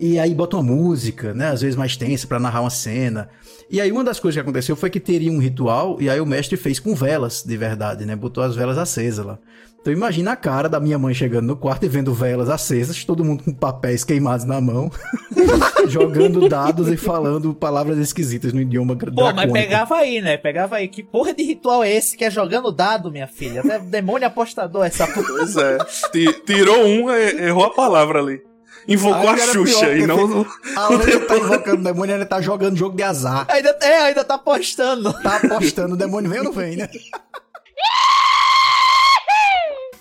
E 0.00 0.18
aí 0.18 0.34
bota 0.34 0.56
uma 0.56 0.62
música, 0.64 1.32
né, 1.32 1.48
às 1.48 1.60
vezes 1.62 1.76
mais 1.76 1.96
tensa 1.96 2.26
pra 2.26 2.40
narrar 2.40 2.60
uma 2.62 2.70
cena. 2.70 3.28
E 3.70 3.80
aí 3.80 3.92
uma 3.92 4.02
das 4.02 4.18
coisas 4.18 4.34
que 4.36 4.40
aconteceu 4.40 4.74
foi 4.74 4.90
que 4.90 4.98
teria 4.98 5.30
um 5.30 5.38
ritual 5.38 5.96
e 6.00 6.10
aí 6.10 6.20
o 6.20 6.26
mestre 6.26 6.56
fez 6.56 6.80
com 6.80 6.94
velas, 6.94 7.42
de 7.46 7.56
verdade, 7.56 8.04
né, 8.04 8.16
botou 8.16 8.42
as 8.42 8.56
velas 8.56 8.78
acesas 8.78 9.24
lá. 9.24 9.38
Então 9.80 9.92
imagina 9.92 10.32
a 10.32 10.36
cara 10.36 10.68
da 10.68 10.78
minha 10.78 10.96
mãe 10.98 11.12
chegando 11.12 11.46
no 11.46 11.56
quarto 11.56 11.84
e 11.84 11.88
vendo 11.88 12.12
velas 12.14 12.48
acesas, 12.48 13.04
todo 13.04 13.24
mundo 13.24 13.42
com 13.44 13.52
papéis 13.52 14.04
queimados 14.04 14.44
na 14.44 14.60
mão, 14.60 14.90
jogando 15.88 16.48
dados 16.48 16.88
e 16.88 16.96
falando 16.96 17.52
palavras 17.54 17.98
esquisitas 17.98 18.52
no 18.52 18.60
idioma 18.60 18.96
Pô, 18.96 19.32
mas 19.32 19.50
pegava 19.52 19.96
aí, 19.96 20.20
né? 20.20 20.36
Pegava 20.36 20.76
aí. 20.76 20.86
Que 20.88 21.02
porra 21.02 21.34
de 21.34 21.42
ritual 21.42 21.82
é 21.82 21.90
esse 21.92 22.16
que 22.16 22.24
é 22.24 22.30
jogando 22.30 22.70
dado, 22.70 23.10
minha 23.10 23.26
filha? 23.26 23.60
Até 23.60 23.78
demônio 23.80 24.26
apostador 24.26 24.84
essa 24.86 25.06
porra. 25.06 25.26
Pois 25.26 25.56
é. 25.56 25.78
Ti- 26.12 26.42
Tirou 26.46 26.84
um, 26.84 27.10
e- 27.10 27.46
errou 27.46 27.64
a 27.64 27.70
palavra 27.70 28.20
ali. 28.20 28.40
Invocou 28.88 29.28
a 29.30 29.32
era 29.32 29.52
Xuxa 29.52 29.86
pior, 29.86 29.96
e 29.96 30.06
não. 30.06 30.46
Além 30.76 31.06
de 31.06 31.20
tá 31.26 31.36
invocando 31.36 31.80
o 31.80 31.84
demônio, 31.84 32.14
ele 32.14 32.24
tá 32.24 32.40
jogando 32.40 32.76
jogo 32.76 32.96
de 32.96 33.02
azar. 33.02 33.46
Ainda, 33.48 33.76
é, 33.80 34.02
ainda 34.02 34.24
tá 34.24 34.34
apostando. 34.34 35.12
Tá 35.22 35.36
apostando, 35.36 35.94
o 35.94 35.96
demônio 35.96 36.30
vem 36.30 36.40
ou 36.40 36.44
não 36.46 36.52
vem, 36.52 36.76
né? 36.76 36.88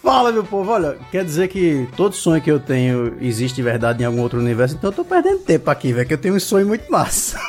Fala, 0.02 0.32
meu 0.32 0.44
povo, 0.44 0.72
olha, 0.72 0.98
quer 1.12 1.24
dizer 1.24 1.48
que 1.48 1.88
todo 1.96 2.16
sonho 2.16 2.42
que 2.42 2.52
eu 2.52 2.60
tenho 2.60 3.18
existe 3.22 3.58
de 3.58 3.62
verdade 3.62 4.02
em 4.02 4.06
algum 4.06 4.22
outro 4.22 4.40
universo, 4.40 4.76
então 4.76 4.90
eu 4.90 4.96
tô 4.96 5.06
perdendo 5.06 5.40
tempo 5.40 5.70
aqui, 5.70 5.94
velho, 5.94 6.08
que 6.08 6.14
eu 6.16 6.18
tenho 6.18 6.36
um 6.36 6.40
sonho 6.40 6.66
muito 6.66 6.92
massa. 6.92 7.40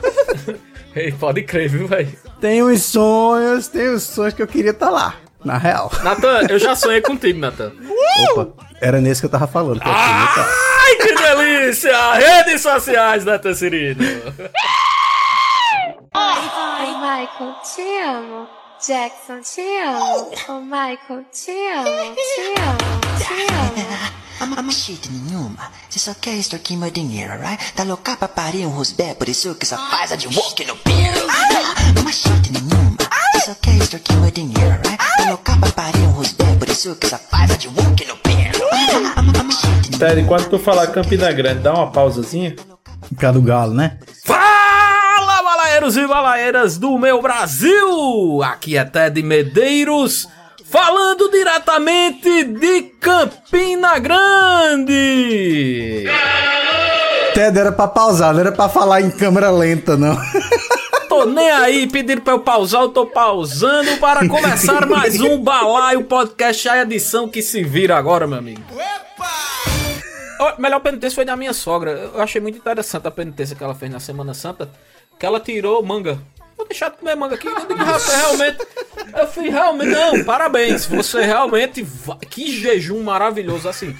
Ei, 0.94 1.10
pode 1.10 1.42
crer, 1.42 1.70
viu, 1.70 1.88
velho? 1.88 2.12
tenho 2.42 2.68
uns 2.68 2.82
sonhos, 2.82 3.68
tenho 3.68 3.94
uns 3.94 4.02
sonhos 4.02 4.34
que 4.34 4.42
eu 4.42 4.46
queria 4.46 4.72
estar 4.72 4.90
lá, 4.90 5.14
na 5.44 5.58
real. 5.58 5.90
Natan, 6.02 6.46
eu 6.48 6.58
já 6.58 6.74
sonhei 6.74 7.00
contigo, 7.00 7.38
Natan. 7.38 7.72
Opa, 8.30 8.64
era 8.80 9.00
nesse 9.00 9.20
que 9.20 9.26
eu 9.26 9.30
tava 9.30 9.46
falando. 9.46 9.80
Que. 9.80 9.88
Ai, 9.88 10.96
que 10.96 11.14
delícia! 11.14 12.12
Redes 12.14 12.62
sociais, 12.62 13.24
Natan 13.24 13.54
Cirino. 13.54 14.02
Ai, 16.14 16.94
Michael, 16.94 17.54
te 17.62 18.02
amo. 18.04 18.48
Jackson, 18.84 19.40
te 19.42 19.60
amo. 19.80 20.30
Oh, 20.48 20.60
Michael, 20.60 21.24
te 21.32 21.52
amo, 21.72 22.14
te 22.16 22.60
amo, 22.60 23.00
te 23.16 23.52
amo. 23.54 24.22
Ama, 24.40 24.56
ama 24.58 24.72
shit 24.72 25.08
nenhuma. 25.08 25.70
Você 25.88 26.00
só 26.00 26.14
quer 26.20 26.34
extorquir 26.34 26.76
meu 26.76 26.90
dinheiro, 26.90 27.32
right? 27.40 27.72
Tá 27.74 27.84
louca 27.84 28.16
pra 28.16 28.26
parir 28.26 28.66
um 28.66 28.70
rosbé, 28.70 29.14
por 29.14 29.28
isso 29.28 29.54
que 29.54 29.64
só 29.64 29.76
faz 29.88 30.10
a 30.10 30.16
de 30.16 30.26
walk 30.36 30.64
no 30.64 30.76
pelo. 30.78 31.30
Ama 31.96 32.12
shit 32.12 32.50
nenhuma. 32.50 32.96
Você 33.34 33.46
só 33.46 33.54
quer 33.54 33.76
extorquir 33.76 34.16
meu 34.16 34.32
dinheiro, 34.32 34.80
right? 34.84 35.01
Ted, 39.98 40.20
enquanto 40.20 40.48
tu 40.50 40.58
falar 40.58 40.88
Campina 40.88 41.30
Grande, 41.32 41.60
dá 41.60 41.72
uma 41.72 41.90
pausazinha. 41.90 42.56
Cara 43.18 43.34
do 43.34 43.42
galo, 43.42 43.72
né? 43.74 43.98
Fala, 44.24 45.42
balaeiros 45.42 45.96
e 45.96 46.06
balaeiras 46.06 46.78
do 46.78 46.98
meu 46.98 47.22
Brasil! 47.22 48.42
Aqui 48.42 48.76
é 48.76 48.84
Ted 48.84 49.22
Medeiros, 49.22 50.28
falando 50.64 51.30
diretamente 51.30 52.44
de 52.44 52.82
Campina 53.00 53.98
Grande! 53.98 54.94
Ted, 57.34 57.58
era 57.58 57.72
pra 57.72 57.86
pausar, 57.88 58.32
não 58.32 58.40
era 58.40 58.52
pra 58.52 58.68
falar 58.68 59.00
em 59.00 59.10
câmera 59.10 59.50
lenta, 59.50 59.96
não. 59.96 60.16
Tô 61.12 61.26
nem 61.26 61.50
aí, 61.50 61.86
pediram 61.86 62.22
pra 62.22 62.32
eu 62.32 62.40
pausar, 62.40 62.80
eu 62.80 62.88
tô 62.88 63.04
pausando 63.04 63.98
para 63.98 64.26
começar 64.26 64.86
mais 64.86 65.20
um 65.20 65.36
Balaio 65.42 66.04
Podcast, 66.04 66.66
a 66.70 66.80
edição 66.80 67.28
que 67.28 67.42
se 67.42 67.62
vira 67.62 67.98
agora, 67.98 68.26
meu 68.26 68.38
amigo. 68.38 68.62
Ó, 70.40 70.54
melhor 70.58 70.80
penitência 70.80 71.14
foi 71.14 71.26
da 71.26 71.36
minha 71.36 71.52
sogra. 71.52 72.10
Eu 72.14 72.22
achei 72.22 72.40
muito 72.40 72.56
interessante 72.56 73.06
a 73.06 73.10
penitência 73.10 73.54
que 73.54 73.62
ela 73.62 73.74
fez 73.74 73.92
na 73.92 74.00
Semana 74.00 74.32
Santa. 74.32 74.70
Que 75.18 75.26
ela 75.26 75.38
tirou 75.38 75.82
manga. 75.82 76.18
Vou 76.56 76.66
deixar 76.66 76.88
de 76.88 76.96
comer 76.96 77.14
manga 77.14 77.34
aqui. 77.34 77.46
Eu 77.46 77.60
digo, 77.60 77.74
rapaz, 77.74 78.06
realmente. 78.06 78.66
Eu 79.14 79.26
fui 79.26 79.50
realmente. 79.50 79.90
Não, 79.90 80.24
parabéns. 80.24 80.86
Você 80.86 81.20
realmente. 81.20 81.86
Que 82.30 82.58
jejum 82.58 83.02
maravilhoso. 83.02 83.68
Assim. 83.68 83.94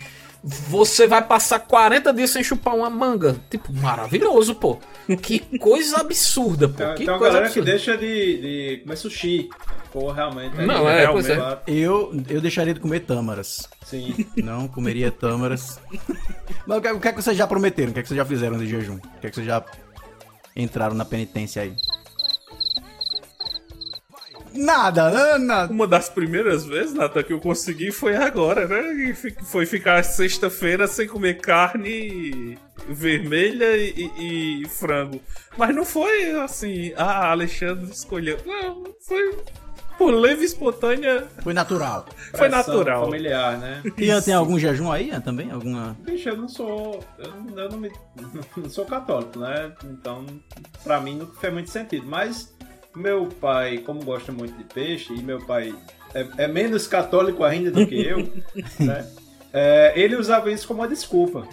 Você 0.45 1.07
vai 1.07 1.25
passar 1.25 1.61
40 1.61 2.13
dias 2.13 2.31
sem 2.31 2.43
chupar 2.43 2.75
uma 2.75 2.91
manga. 2.91 3.37
Tipo, 3.49 3.73
maravilhoso, 3.73 4.57
pô. 4.57 4.77
Que 5.23 5.39
coisa 5.59 5.99
absurda, 6.01 6.69
pô. 6.69 6.77
Tem, 6.79 6.95
Que 6.97 7.05
uma 7.05 7.19
coisa 7.19 7.35
galera 7.35 7.53
que 7.53 7.61
absurda. 7.61 7.71
deixa 7.71 7.97
de, 7.97 8.41
de 8.41 8.81
comer 8.83 8.97
sushi. 8.97 9.49
Pô, 9.93 10.11
realmente. 10.11 10.57
Não, 10.57 10.89
é, 10.89 11.07
pois 11.07 11.29
é. 11.29 11.39
Eu, 11.69 12.13
eu 12.29 12.41
deixaria 12.41 12.75
de 12.75 12.81
comer 12.81 13.01
tâmaras. 13.01 13.69
Sim. 13.85 14.27
Não 14.37 14.67
comeria 14.67 15.13
tâmaras. 15.13 15.79
Mas 16.67 16.79
o 16.79 16.81
que, 16.81 16.89
o 16.91 17.01
que 17.01 17.09
é 17.09 17.13
que 17.13 17.23
vocês 17.23 17.37
já 17.37 17.47
prometeram? 17.47 17.91
O 17.91 17.95
que 17.95 18.01
é 18.01 18.03
que 18.03 18.09
vocês 18.09 18.19
já 18.19 18.25
fizeram 18.25 18.59
de 18.59 18.67
jejum? 18.67 18.97
O 18.97 19.21
que 19.21 19.27
é 19.27 19.31
que 19.31 19.37
vocês 19.37 19.47
já 19.47 19.63
entraram 20.57 20.95
na 20.97 21.05
penitência 21.05 21.63
aí? 21.63 21.75
Nada, 24.55 25.11
né? 25.11 25.39
nada. 25.39 25.73
Uma 25.73 25.87
das 25.87 26.09
primeiras 26.09 26.65
vezes, 26.65 26.95
Nata, 26.95 27.23
que 27.23 27.33
eu 27.33 27.41
consegui 27.41 27.91
foi 27.91 28.15
agora, 28.17 28.67
né? 28.67 28.93
E 29.11 29.15
Foi 29.45 29.67
ficar 29.67 30.03
sexta-feira 30.03 30.87
sem 30.87 31.07
comer 31.07 31.39
carne 31.41 32.59
vermelha 32.89 33.77
e, 33.77 34.11
e- 34.19 34.63
e 34.63 34.69
frango. 34.69 35.21
Mas 35.57 35.75
não 35.75 35.85
foi 35.85 36.33
assim, 36.41 36.93
ah, 36.97 37.31
Alexandre 37.31 37.91
escolheu. 37.91 38.39
Não, 38.47 38.85
foi 39.07 39.37
por 39.99 40.11
leve 40.13 40.43
e 40.43 40.47
espontânea. 40.47 41.29
Foi 41.43 41.53
natural. 41.53 42.07
Foi 42.35 42.49
natural. 42.49 43.05
familiar, 43.05 43.59
né? 43.59 43.83
Ian, 43.99 44.21
tem 44.23 44.35
algum 44.35 44.59
jejum 44.59 44.91
aí, 44.91 45.13
também? 45.21 45.51
Alguma... 45.51 45.97
Bicho, 46.01 46.31
eu 46.31 46.37
não 46.37 46.49
sou. 46.49 47.05
Eu, 47.19 47.31
não- 47.31 47.59
eu 47.59 47.71
não, 47.71 47.79
me, 47.79 47.93
não 48.57 48.71
sou 48.71 48.85
católico, 48.85 49.39
né? 49.39 49.71
Então, 49.85 50.25
pra 50.83 50.99
mim 51.01 51.17
não 51.19 51.27
fez 51.27 51.53
muito 51.53 51.71
sentido. 51.71 52.07
Mas 52.07 52.52
meu 52.95 53.27
pai, 53.27 53.79
como 53.79 54.05
gosta 54.05 54.33
muito 54.33 54.57
de 54.57 54.65
peixe, 54.65 55.15
e 55.15 55.23
meu 55.23 55.45
pai 55.45 55.75
é, 56.15 56.45
é 56.45 56.49
menos 56.49 56.87
católico 56.87 57.45
ainda 57.45 57.71
do 57.71 57.87
que 57.87 58.01
eu, 58.01 58.19
né? 58.79 59.09
É, 59.53 59.93
ele 59.97 60.17
usava 60.17 60.51
isso 60.51 60.67
como 60.67 60.81
uma 60.81 60.89
desculpa. 60.89 61.47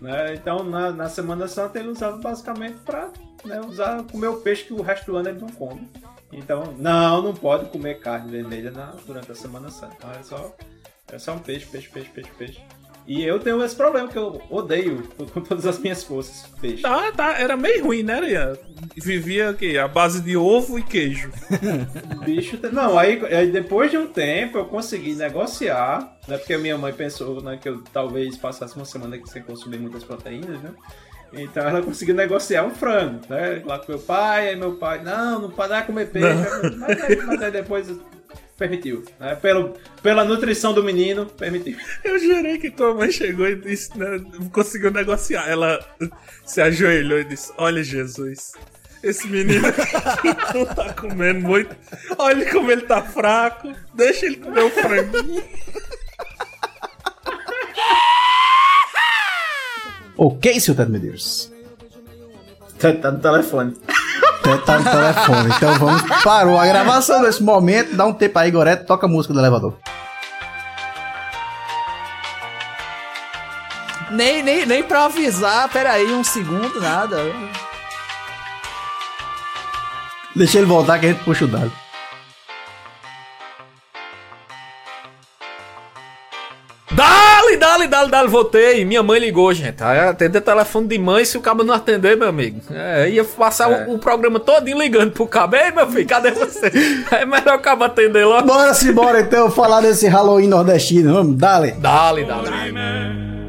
Né? 0.00 0.34
Então, 0.34 0.64
na, 0.64 0.90
na 0.90 1.08
Semana 1.08 1.46
Santa, 1.46 1.78
ele 1.78 1.88
usava 1.88 2.16
basicamente 2.16 2.78
para 2.78 3.10
né, 3.44 3.60
usar, 3.60 4.02
comer 4.04 4.28
o 4.28 4.40
peixe 4.40 4.64
que 4.64 4.72
o 4.72 4.80
resto 4.80 5.12
do 5.12 5.16
ano 5.16 5.28
ele 5.28 5.40
não 5.40 5.48
come. 5.50 5.86
Então, 6.32 6.74
não, 6.78 7.20
não 7.20 7.34
pode 7.34 7.66
comer 7.66 7.98
carne 7.98 8.30
vermelha 8.30 8.70
na, 8.70 8.94
durante 9.06 9.30
a 9.30 9.34
Semana 9.34 9.70
Santa. 9.70 9.94
Então, 9.98 10.10
é 10.12 10.22
só, 10.22 10.56
é 11.12 11.18
só 11.18 11.34
um 11.34 11.38
peixe, 11.38 11.66
peixe, 11.66 11.90
peixe, 11.90 12.10
peixe, 12.10 12.30
peixe. 12.38 12.60
E 13.10 13.24
eu 13.24 13.40
tenho 13.40 13.60
esse 13.64 13.74
problema 13.74 14.06
que 14.06 14.16
eu 14.16 14.40
odeio 14.48 15.02
com 15.34 15.40
todas 15.40 15.66
as 15.66 15.80
minhas 15.80 16.04
forças 16.04 16.46
peixe. 16.60 16.82
Tá, 16.82 17.10
tá, 17.10 17.40
era 17.40 17.56
meio 17.56 17.86
ruim, 17.86 18.04
né, 18.04 18.20
Ian? 18.30 18.56
Vivia 18.96 19.50
aqui, 19.50 19.76
a 19.76 19.88
base 19.88 20.20
de 20.20 20.36
ovo 20.36 20.78
e 20.78 20.82
queijo. 20.84 21.28
Bicho, 22.24 22.56
não, 22.72 22.96
aí, 22.96 23.20
aí 23.34 23.50
depois 23.50 23.90
de 23.90 23.98
um 23.98 24.06
tempo 24.06 24.58
eu 24.58 24.64
consegui 24.66 25.16
negociar, 25.16 26.18
né? 26.28 26.38
Porque 26.38 26.54
a 26.54 26.58
minha 26.58 26.78
mãe 26.78 26.92
pensou 26.92 27.42
né, 27.42 27.58
que 27.60 27.68
eu 27.68 27.82
talvez 27.92 28.36
passasse 28.36 28.76
uma 28.76 28.84
semana 28.84 29.18
sem 29.26 29.42
consumir 29.42 29.80
muitas 29.80 30.04
proteínas, 30.04 30.62
né? 30.62 30.70
Então 31.32 31.66
ela 31.66 31.82
conseguiu 31.82 32.14
negociar 32.14 32.62
um 32.62 32.70
frango, 32.70 33.22
né? 33.28 33.60
Lá 33.66 33.80
com 33.80 33.90
meu 33.90 34.00
pai, 34.00 34.50
aí 34.50 34.56
meu 34.56 34.76
pai, 34.76 35.02
não, 35.02 35.42
não 35.42 35.50
pode 35.50 35.70
dar 35.70 35.84
comer 35.84 36.10
peixe. 36.10 36.76
Mas 36.78 37.02
aí, 37.02 37.16
mas 37.26 37.42
aí 37.42 37.50
depois 37.50 37.88
permitiu. 38.60 39.02
Né? 39.18 39.34
Pelo, 39.36 39.74
pela 40.02 40.22
nutrição 40.22 40.74
do 40.74 40.84
menino, 40.84 41.24
permitiu. 41.24 41.78
Eu 42.04 42.18
jurei 42.18 42.58
que 42.58 42.70
tua 42.70 42.94
mãe 42.94 43.10
chegou 43.10 43.48
e 43.48 43.56
disse, 43.56 43.96
né, 43.96 44.22
conseguiu 44.52 44.90
negociar. 44.90 45.48
Ela 45.48 45.80
se 46.44 46.60
ajoelhou 46.60 47.18
e 47.18 47.24
disse: 47.24 47.50
Olha, 47.56 47.82
Jesus, 47.82 48.52
esse 49.02 49.26
menino 49.26 49.66
não 50.54 50.66
tá 50.66 50.92
comendo 50.92 51.40
muito. 51.40 51.74
Olha 52.18 52.52
como 52.52 52.70
ele 52.70 52.82
tá 52.82 53.02
fraco. 53.02 53.72
Deixa 53.94 54.26
ele 54.26 54.36
comer 54.36 54.64
o 54.64 54.70
franguinho. 54.70 55.42
Ok, 60.18 60.60
seu 60.60 60.74
Ted 60.74 60.90
Medeiros. 60.90 61.50
Tá, 62.78 62.92
tá 62.92 63.10
no 63.10 63.20
telefone. 63.20 63.74
Ted 64.42 64.64
tá 64.64 64.78
no 64.78 64.84
telefone. 64.84 65.54
Então 65.56 65.78
vamos. 65.78 66.02
Parou 66.22 66.58
a 66.58 66.66
gravação 66.66 67.22
nesse 67.22 67.42
momento. 67.42 67.96
Dá 67.96 68.06
um 68.06 68.12
tempo 68.12 68.38
aí, 68.38 68.50
Goreto. 68.50 68.86
Toca 68.86 69.06
a 69.06 69.08
música 69.08 69.32
do 69.34 69.40
elevador. 69.40 69.74
Nem, 74.10 74.42
nem, 74.42 74.66
nem 74.66 74.82
pra 74.82 75.04
avisar, 75.04 75.68
peraí, 75.68 76.12
um 76.12 76.24
segundo, 76.24 76.80
nada. 76.80 77.16
Deixa 80.34 80.58
ele 80.58 80.66
voltar 80.66 80.98
que 80.98 81.06
a 81.06 81.08
gente 81.10 81.22
puxa 81.22 81.44
o 81.44 81.48
dado. 81.48 81.72
Dale, 87.40 87.56
dale, 87.56 87.86
dale, 87.86 88.10
dale, 88.10 88.28
voltei. 88.28 88.84
Minha 88.84 89.02
mãe 89.02 89.18
ligou, 89.18 89.52
gente. 89.54 89.82
Aí 89.82 89.98
atender 89.98 90.42
telefone 90.42 90.86
de 90.86 90.98
mãe 90.98 91.24
se 91.24 91.38
o 91.38 91.40
cabo 91.40 91.64
não 91.64 91.72
atender, 91.72 92.14
meu 92.16 92.28
amigo. 92.28 92.60
É, 92.70 93.08
ia 93.08 93.24
passar 93.24 93.88
o, 93.88 93.94
o 93.94 93.98
programa 93.98 94.38
todinho 94.38 94.78
ligando 94.78 95.12
pro 95.12 95.26
cabo. 95.26 95.56
Ei, 95.56 95.70
meu 95.70 95.90
filho, 95.90 96.06
cadê 96.06 96.30
você? 96.32 96.70
É 97.10 97.24
melhor 97.24 97.56
o 97.56 97.60
cabo 97.60 97.84
atender 97.84 98.24
logo. 98.24 98.46
Bora 98.46 98.74
se 98.74 98.92
bora 98.92 99.20
então 99.20 99.50
falar 99.50 99.80
desse 99.80 100.06
Halloween 100.06 100.48
nordestino. 100.48 101.14
Vamos, 101.14 101.36
dale. 101.36 101.72
Dale, 101.72 102.24
dale. 102.24 103.39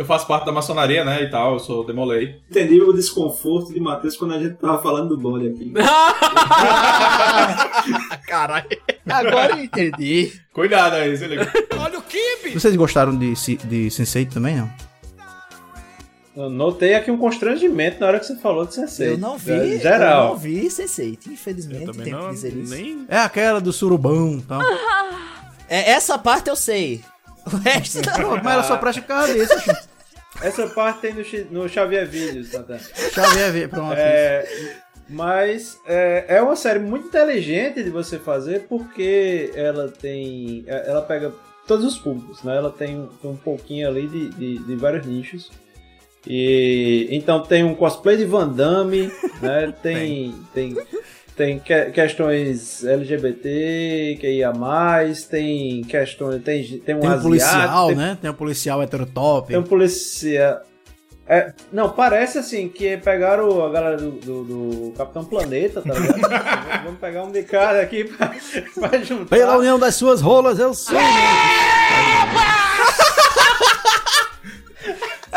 Eu 0.00 0.04
faço 0.06 0.26
parte 0.26 0.46
da 0.46 0.52
maçonaria, 0.52 1.04
né, 1.04 1.24
e 1.24 1.30
tal, 1.30 1.52
eu 1.52 1.58
sou 1.58 1.84
demolei. 1.84 2.40
Entendi 2.50 2.80
o 2.80 2.90
desconforto 2.90 3.70
de 3.70 3.78
Matheus 3.78 4.16
quando 4.16 4.32
a 4.32 4.38
gente 4.38 4.54
tava 4.54 4.80
falando 4.82 5.10
do 5.10 5.18
bonde 5.18 5.48
aqui. 5.48 5.74
Caralho. 8.26 8.66
Agora 9.06 9.58
eu 9.58 9.64
entendi. 9.64 10.32
Cuidado 10.54 10.94
aí, 10.94 11.14
se 11.18 11.26
liga. 11.26 11.52
Olha 11.78 11.98
o 11.98 12.02
Kibe! 12.02 12.54
Vocês 12.58 12.74
gostaram 12.76 13.14
de, 13.14 13.34
de 13.34 13.88
Sense8 13.88 14.32
também, 14.32 14.56
não? 14.56 14.70
Eu 16.34 16.48
notei 16.48 16.94
aqui 16.94 17.10
um 17.10 17.18
constrangimento 17.18 18.00
na 18.00 18.06
hora 18.06 18.18
que 18.20 18.24
você 18.26 18.36
falou 18.36 18.64
de 18.64 18.74
Sensei. 18.74 19.12
Eu 19.12 19.18
não 19.18 19.36
vi, 19.36 19.52
É, 19.52 19.74
eu 19.74 19.80
Geral. 19.80 20.28
não 20.28 20.36
vi 20.38 20.66
Sense8, 20.68 21.26
infelizmente, 21.26 21.92
tenho 21.92 22.04
que 22.04 22.10
não, 22.10 22.30
dizer 22.30 22.56
isso. 22.56 22.74
nem- 22.74 23.04
É 23.06 23.18
aquela 23.18 23.60
do 23.60 23.70
surubão 23.70 24.38
e 24.38 24.42
tal. 24.42 24.62
É, 25.68 25.90
essa 25.90 26.18
parte 26.18 26.48
eu 26.48 26.56
sei. 26.56 27.04
O 27.52 27.56
resto 27.56 27.98
não. 28.20 28.36
Mas 28.42 28.52
ela 28.54 28.62
só 28.62 28.76
presta 28.76 29.00
por 29.02 29.08
causa 29.08 29.32
disso, 29.34 29.58
gente. 29.60 29.89
Essa 30.42 30.66
parte 30.68 31.00
tem 31.00 31.14
no, 31.14 31.62
no 31.62 31.68
Xavier 31.68 32.06
Vídeos, 32.06 32.50
Tata. 32.50 32.78
Xavier 32.78 33.52
vê, 33.52 33.68
pronto. 33.68 33.94
É, 33.96 34.46
mas 35.08 35.78
é, 35.86 36.24
é 36.28 36.42
uma 36.42 36.56
série 36.56 36.78
muito 36.78 37.08
inteligente 37.08 37.82
de 37.82 37.90
você 37.90 38.18
fazer 38.18 38.66
porque 38.68 39.50
ela 39.54 39.88
tem. 39.88 40.64
é, 40.66 40.88
Ela 40.88 41.02
pega 41.02 41.32
todos 41.66 41.84
os 41.84 41.98
públicos, 41.98 42.42
né? 42.42 42.56
Ela 42.56 42.70
tem, 42.70 43.08
tem 43.20 43.30
um 43.30 43.36
pouquinho 43.36 43.88
ali 43.88 44.06
de, 44.06 44.28
de, 44.30 44.58
de 44.58 44.76
vários 44.76 45.06
nichos. 45.06 45.50
E 46.26 47.08
então 47.10 47.42
tem 47.42 47.64
um 47.64 47.74
cosplay 47.74 48.16
de 48.16 48.24
Van 48.26 48.48
Damme, 48.48 49.10
né? 49.40 49.72
Tem, 49.82 50.34
tem, 50.52 50.76
tem 51.40 51.58
que- 51.58 51.86
questões 51.86 52.84
LGBT, 52.84 54.18
que 54.20 54.30
ia 54.30 54.52
mais, 54.52 55.24
tem 55.24 55.82
questões. 55.84 56.42
Tem, 56.42 56.62
tem 56.62 56.94
um 56.94 57.00
Tem 57.00 57.08
um 57.08 57.12
asiático, 57.12 57.22
policial, 57.22 57.86
tem- 57.86 57.96
né? 57.96 58.18
Tem 58.20 58.30
um 58.30 58.34
policial 58.34 58.82
heterotop. 58.82 59.48
tem 59.48 59.56
um 59.56 59.62
policial. 59.62 60.60
É, 61.26 61.54
não, 61.72 61.88
parece 61.88 62.36
assim 62.36 62.68
que 62.68 62.94
pegaram 62.98 63.64
a 63.64 63.70
galera 63.70 63.96
do, 63.96 64.10
do- 64.10 64.44
do 64.44 64.92
Capitão 64.98 65.24
Planeta, 65.24 65.80
tá 65.80 65.94
ligado? 65.94 66.20
Vamos- 66.84 67.00
pegar 67.00 67.24
um 67.24 67.30
de 67.32 67.42
cada 67.44 67.80
aqui 67.80 68.04
pra, 68.04 68.34
pra 68.88 68.98
juntar. 68.98 69.34
Pela 69.34 69.56
união 69.56 69.78
das 69.78 69.94
suas 69.94 70.20
rolas, 70.20 70.58
eu 70.58 70.74
sou. 70.74 70.98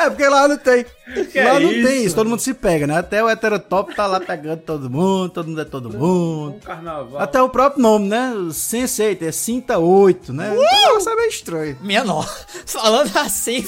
É, 0.03 0.09
porque 0.09 0.27
lá 0.27 0.47
não 0.47 0.57
tem. 0.57 0.83
Que 1.31 1.41
lá 1.41 1.55
é 1.55 1.59
não 1.59 1.69
tem 1.69 1.81
isso? 1.97 2.05
isso, 2.07 2.15
todo 2.15 2.29
mundo 2.29 2.39
se 2.41 2.53
pega, 2.53 2.85
né? 2.85 2.97
Até 2.97 3.23
o 3.23 3.29
heterotop 3.29 3.95
tá 3.95 4.05
lá 4.05 4.19
pegando 4.19 4.59
todo 4.61 4.89
mundo, 4.89 5.29
todo 5.31 5.47
mundo 5.47 5.61
é 5.61 5.65
todo 5.65 5.89
mundo. 5.89 6.55
Um 6.55 6.59
carnaval. 6.59 7.21
Até 7.21 7.41
o 7.41 7.49
próprio 7.49 7.81
nome, 7.81 8.07
né? 8.09 8.33
O 8.33 8.47
Sense8, 8.47 9.21
é 9.21 9.31
Cinta 9.31 9.77
8, 9.79 10.33
né? 10.33 10.53
Então, 10.53 10.97
isso 10.97 11.09
é 11.09 11.15
meio 11.15 11.29
estranho. 11.29 11.77
Minha 11.81 12.03
nossa. 12.03 12.45
Falando 12.65 13.15
assim, 13.17 13.65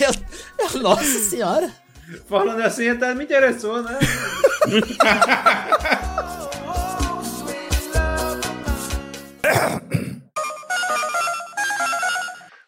meu- 0.00 0.82
nossa 0.82 1.04
senhora. 1.04 1.70
Falando 2.28 2.60
assim, 2.62 2.88
até 2.88 3.12
me 3.14 3.24
interessou, 3.24 3.82
né? 3.82 3.98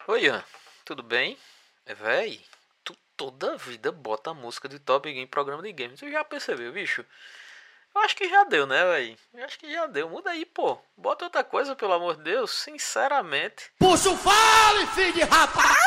Oi, 0.07 0.25
Ian. 0.25 0.43
Tudo 0.85 1.03
bem? 1.03 1.37
É, 1.85 1.93
véi, 1.93 2.39
tu 2.89 2.95
toda 3.15 3.55
vida 3.57 3.91
bota 3.91 4.31
a 4.31 4.33
música 4.33 4.67
de 4.67 4.79
Top 4.79 5.07
Game 5.07 5.23
em 5.23 5.27
programa 5.27 5.61
de 5.61 5.71
games. 5.71 5.99
Tu 5.99 6.09
já 6.09 6.23
percebeu, 6.23 6.73
bicho? 6.73 7.05
Eu 7.95 8.01
acho 8.01 8.15
que 8.15 8.27
já 8.27 8.43
deu, 8.45 8.65
né, 8.65 8.83
véi? 8.85 9.15
Eu 9.33 9.45
acho 9.45 9.59
que 9.59 9.71
já 9.71 9.85
deu. 9.85 10.09
Muda 10.09 10.31
aí, 10.31 10.43
pô. 10.45 10.77
Bota 10.97 11.25
outra 11.25 11.43
coisa, 11.43 11.75
pelo 11.75 11.93
amor 11.93 12.17
de 12.17 12.23
Deus. 12.23 12.49
Sinceramente. 12.51 13.65
Puxa 13.77 14.09
o 14.09 14.17
fale, 14.17 14.87
filho 14.95 15.13
de 15.13 15.21
rapaz! 15.21 15.77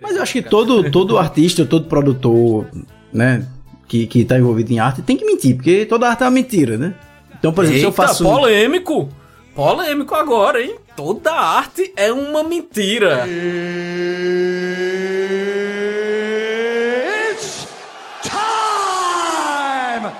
Mas 0.00 0.16
eu 0.16 0.22
acho 0.22 0.32
que 0.32 0.42
todo, 0.42 0.88
todo 0.90 1.18
artista, 1.18 1.64
todo 1.66 1.88
produtor, 1.88 2.68
né? 3.12 3.44
Que, 3.88 4.06
que 4.06 4.24
tá 4.24 4.38
envolvido 4.38 4.72
em 4.72 4.78
arte 4.78 5.02
tem 5.02 5.16
que 5.16 5.24
mentir, 5.24 5.56
porque 5.56 5.84
toda 5.86 6.08
arte 6.08 6.22
é 6.22 6.26
uma 6.26 6.30
mentira, 6.30 6.76
né? 6.78 6.94
Então, 7.38 7.52
por 7.52 7.64
exemplo, 7.64 7.80
se 7.80 7.86
eu 7.86 7.90
Eita, 7.90 8.02
faço. 8.02 8.24
polêmico! 8.24 9.23
Polêmico 9.54 10.14
agora, 10.16 10.60
hein? 10.60 10.74
Toda 10.96 11.32
arte 11.32 11.92
é 11.96 12.12
uma 12.12 12.42
mentira. 12.42 13.24
It's 17.30 17.68
time! 18.22 20.12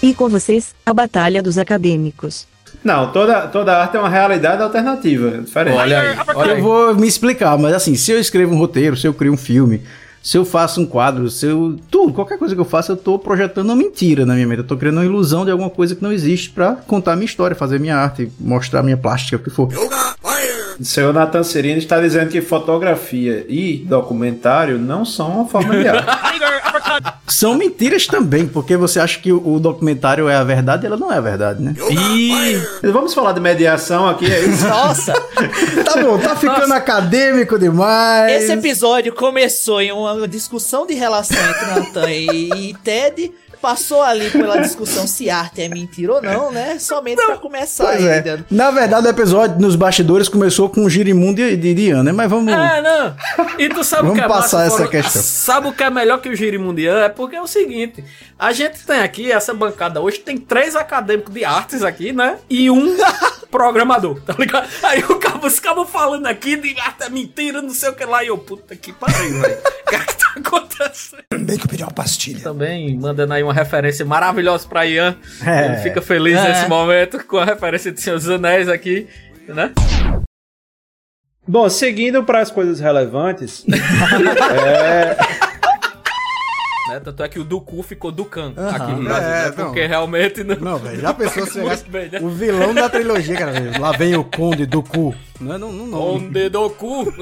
E 0.00 0.14
com 0.14 0.28
vocês, 0.28 0.72
a 0.86 0.94
Batalha 0.94 1.42
dos 1.42 1.58
Acadêmicos. 1.58 2.46
Não, 2.84 3.10
toda, 3.10 3.48
toda 3.48 3.76
arte 3.76 3.96
é 3.96 4.00
uma 4.00 4.08
realidade 4.08 4.62
alternativa. 4.62 5.38
Diferente. 5.38 5.76
Olha 5.76 6.00
aí, 6.00 6.16
olha 6.32 6.50
eu 6.50 6.56
aí. 6.56 6.62
vou 6.62 6.94
me 6.94 7.08
explicar, 7.08 7.58
mas 7.58 7.74
assim, 7.74 7.96
se 7.96 8.12
eu 8.12 8.20
escrevo 8.20 8.54
um 8.54 8.58
roteiro, 8.58 8.96
se 8.96 9.08
eu 9.08 9.12
crio 9.12 9.32
um 9.32 9.36
filme, 9.36 9.82
se 10.22 10.36
eu 10.36 10.44
faço 10.44 10.80
um 10.80 10.86
quadro, 10.86 11.30
se 11.30 11.46
eu. 11.46 11.78
Tudo, 11.90 12.12
qualquer 12.12 12.38
coisa 12.38 12.54
que 12.54 12.60
eu 12.60 12.64
faço, 12.64 12.92
eu 12.92 12.96
tô 12.96 13.18
projetando 13.18 13.66
uma 13.66 13.76
mentira 13.76 14.26
na 14.26 14.34
minha 14.34 14.46
mente. 14.46 14.58
Eu 14.58 14.66
tô 14.66 14.76
criando 14.76 14.98
uma 14.98 15.04
ilusão 15.04 15.44
de 15.44 15.50
alguma 15.50 15.70
coisa 15.70 15.94
que 15.94 16.02
não 16.02 16.12
existe 16.12 16.50
pra 16.50 16.76
contar 16.86 17.16
minha 17.16 17.24
história, 17.24 17.56
fazer 17.56 17.80
minha 17.80 17.96
arte, 17.96 18.30
mostrar 18.38 18.82
minha 18.82 18.96
plástica, 18.96 19.36
o 19.36 19.40
que 19.40 19.50
for. 19.50 19.68
Seu 20.82 21.12
Nathan 21.12 21.42
Serino 21.42 21.78
está 21.78 22.00
dizendo 22.00 22.30
que 22.30 22.40
fotografia 22.40 23.44
e 23.48 23.84
documentário 23.86 24.78
não 24.78 25.04
são 25.04 25.30
uma 25.30 25.46
forma 25.46 25.76
de 25.76 25.88
arte. 25.88 26.08
São 27.26 27.54
mentiras 27.54 28.06
também, 28.06 28.46
porque 28.46 28.76
você 28.76 28.98
acha 28.98 29.18
que 29.18 29.32
o 29.32 29.50
o 29.50 29.58
documentário 29.58 30.28
é 30.28 30.34
a 30.34 30.44
verdade, 30.44 30.86
ela 30.86 30.96
não 30.96 31.12
é 31.12 31.16
a 31.16 31.20
verdade, 31.20 31.62
né? 31.62 31.74
Vamos 32.82 33.14
falar 33.14 33.32
de 33.32 33.40
mediação 33.40 34.08
aqui, 34.08 34.30
é 34.30 34.40
isso? 34.40 34.66
Nossa! 34.66 35.12
Tá 35.84 36.00
bom, 36.02 36.18
tá 36.18 36.36
ficando 36.36 36.72
acadêmico 36.72 37.58
demais. 37.58 38.42
Esse 38.42 38.52
episódio 38.52 39.12
começou 39.12 39.80
em 39.80 39.90
uma 39.90 40.28
discussão 40.28 40.86
de 40.86 40.94
relação 40.94 41.36
entre 41.38 41.66
Nathan 41.66 42.10
e, 42.10 42.70
e 42.70 42.74
Ted. 42.74 43.32
Passou 43.60 44.00
ali 44.02 44.30
pela 44.30 44.58
discussão 44.58 45.06
se 45.06 45.28
arte 45.28 45.60
é 45.60 45.68
mentira 45.68 46.14
ou 46.14 46.22
não, 46.22 46.50
né? 46.50 46.78
Somente 46.78 47.22
pra 47.24 47.36
começar 47.36 47.84
Pois 47.84 48.02
é. 48.04 48.14
ainda. 48.14 48.46
Na 48.50 48.70
verdade, 48.70 49.06
o 49.06 49.10
episódio 49.10 49.60
nos 49.60 49.76
bastidores 49.76 50.28
começou 50.30 50.70
com 50.70 50.84
o 50.84 50.88
girimundo 50.90 51.36
de, 51.36 51.56
de 51.56 51.74
Diana, 51.74 52.04
né? 52.04 52.12
Mas 52.12 52.30
vamos. 52.30 52.52
É, 52.52 52.80
não. 52.80 53.14
E 53.58 53.68
tu 53.68 53.84
sabe 53.84 54.02
Vamos 54.08 54.16
o 54.16 54.18
que 54.18 54.24
é 54.24 54.28
passar 54.28 54.58
massa, 54.58 54.66
essa 54.66 54.76
fora- 54.78 54.88
questão. 54.88 55.22
Sabe 55.22 55.68
o 55.68 55.72
que 55.72 55.82
é 55.82 55.90
melhor 55.90 56.20
que 56.20 56.28
o 56.30 56.34
Girimundian? 56.34 57.00
É 57.00 57.08
porque 57.10 57.36
é 57.36 57.42
o 57.42 57.46
seguinte: 57.46 58.02
a 58.38 58.50
gente 58.52 58.84
tem 58.86 59.00
aqui, 59.00 59.30
essa 59.30 59.52
bancada 59.52 60.00
hoje, 60.00 60.18
tem 60.20 60.38
três 60.38 60.74
acadêmicos 60.74 61.34
de 61.34 61.44
artes 61.44 61.82
aqui, 61.82 62.12
né? 62.12 62.38
E 62.48 62.70
um 62.70 62.96
programador, 63.50 64.20
tá 64.22 64.34
ligado? 64.38 64.68
Aí 64.82 65.00
o 65.04 65.16
cabo, 65.18 65.46
os 65.46 65.60
cabos 65.60 65.90
falando 65.90 66.26
aqui 66.26 66.56
de 66.56 66.78
arte 66.80 67.02
é 67.04 67.10
mentira, 67.10 67.60
não 67.60 67.70
sei 67.74 67.90
o 67.90 67.94
que 67.94 68.04
lá. 68.04 68.24
E 68.24 68.28
eu, 68.28 68.38
puta 68.38 68.74
que 68.74 68.92
pariu, 68.92 69.40
velho. 69.40 69.58
O 69.86 69.90
que 69.90 69.94
é 69.96 69.98
que 69.98 70.16
tá 70.16 70.32
acontecendo? 70.36 70.69
Bem 71.40 71.56
que 71.58 71.64
eu 71.64 71.68
pedi 71.68 71.82
uma 71.82 71.92
pastilha. 71.92 72.40
Também 72.42 72.96
mandando 72.98 73.32
aí 73.34 73.42
uma 73.42 73.52
referência 73.54 74.04
maravilhosa 74.04 74.66
pra 74.68 74.86
Ian. 74.86 75.16
É. 75.46 75.66
Ele 75.66 75.76
fica 75.78 76.00
feliz 76.02 76.38
É. 76.38 76.48
nesse 76.48 76.68
momento 76.68 77.24
com 77.24 77.38
a 77.38 77.44
referência 77.44 77.90
de 77.92 78.00
Senhor 78.00 78.16
dos 78.18 78.28
Anéis 78.28 78.68
aqui, 78.68 79.06
né? 79.48 79.72
Bom, 81.46 81.68
seguindo 81.68 82.22
para 82.22 82.40
as 82.40 82.50
coisas 82.50 82.78
relevantes. 82.80 83.64
é, 83.68 85.16
Né? 86.88 87.00
Tanto 87.04 87.22
é 87.22 87.28
que 87.28 87.38
o 87.38 87.44
Duku 87.44 87.82
ficou 87.84 88.10
Ducan 88.10 88.52
Aham. 88.56 88.70
aqui 88.70 88.92
no 88.92 89.04
Brasil, 89.04 89.28
É, 89.30 89.42
né? 89.50 89.54
não. 89.56 89.64
Porque 89.66 89.86
realmente 89.86 90.42
não. 90.42 90.56
Não, 90.56 90.76
velho, 90.78 91.00
já 91.00 91.14
pensou 91.14 91.46
se 91.46 91.58
né? 91.60 92.18
o 92.20 92.28
vilão 92.28 92.74
da 92.74 92.88
trilogia, 92.88 93.36
cara? 93.36 93.52
Lá 93.78 93.92
vem 93.92 94.16
o 94.16 94.24
Conde. 94.24 94.68
Não, 95.40 95.54
é- 95.54 95.58
não, 95.58 95.72
não, 95.72 95.86
não. 95.86 95.98
Conde 95.98 96.48
do 96.48 96.68
cu. 96.70 97.12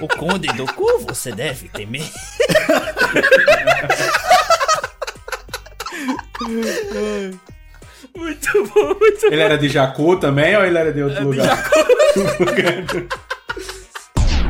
O 0.00 0.08
Conde 0.08 0.48
do 0.54 0.66
cu 0.72 0.86
você 1.06 1.30
deve 1.32 1.68
temer. 1.68 2.08
Muito 8.16 8.64
bom, 8.74 8.94
muito 8.98 9.26
Ele 9.26 9.40
era 9.40 9.56
de 9.56 9.68
Jacu 9.68 10.16
também 10.18 10.56
ou 10.56 10.64
ele 10.64 10.76
era 10.78 10.92
de 10.92 11.02
outro 11.02 11.24
lugar? 11.24 11.64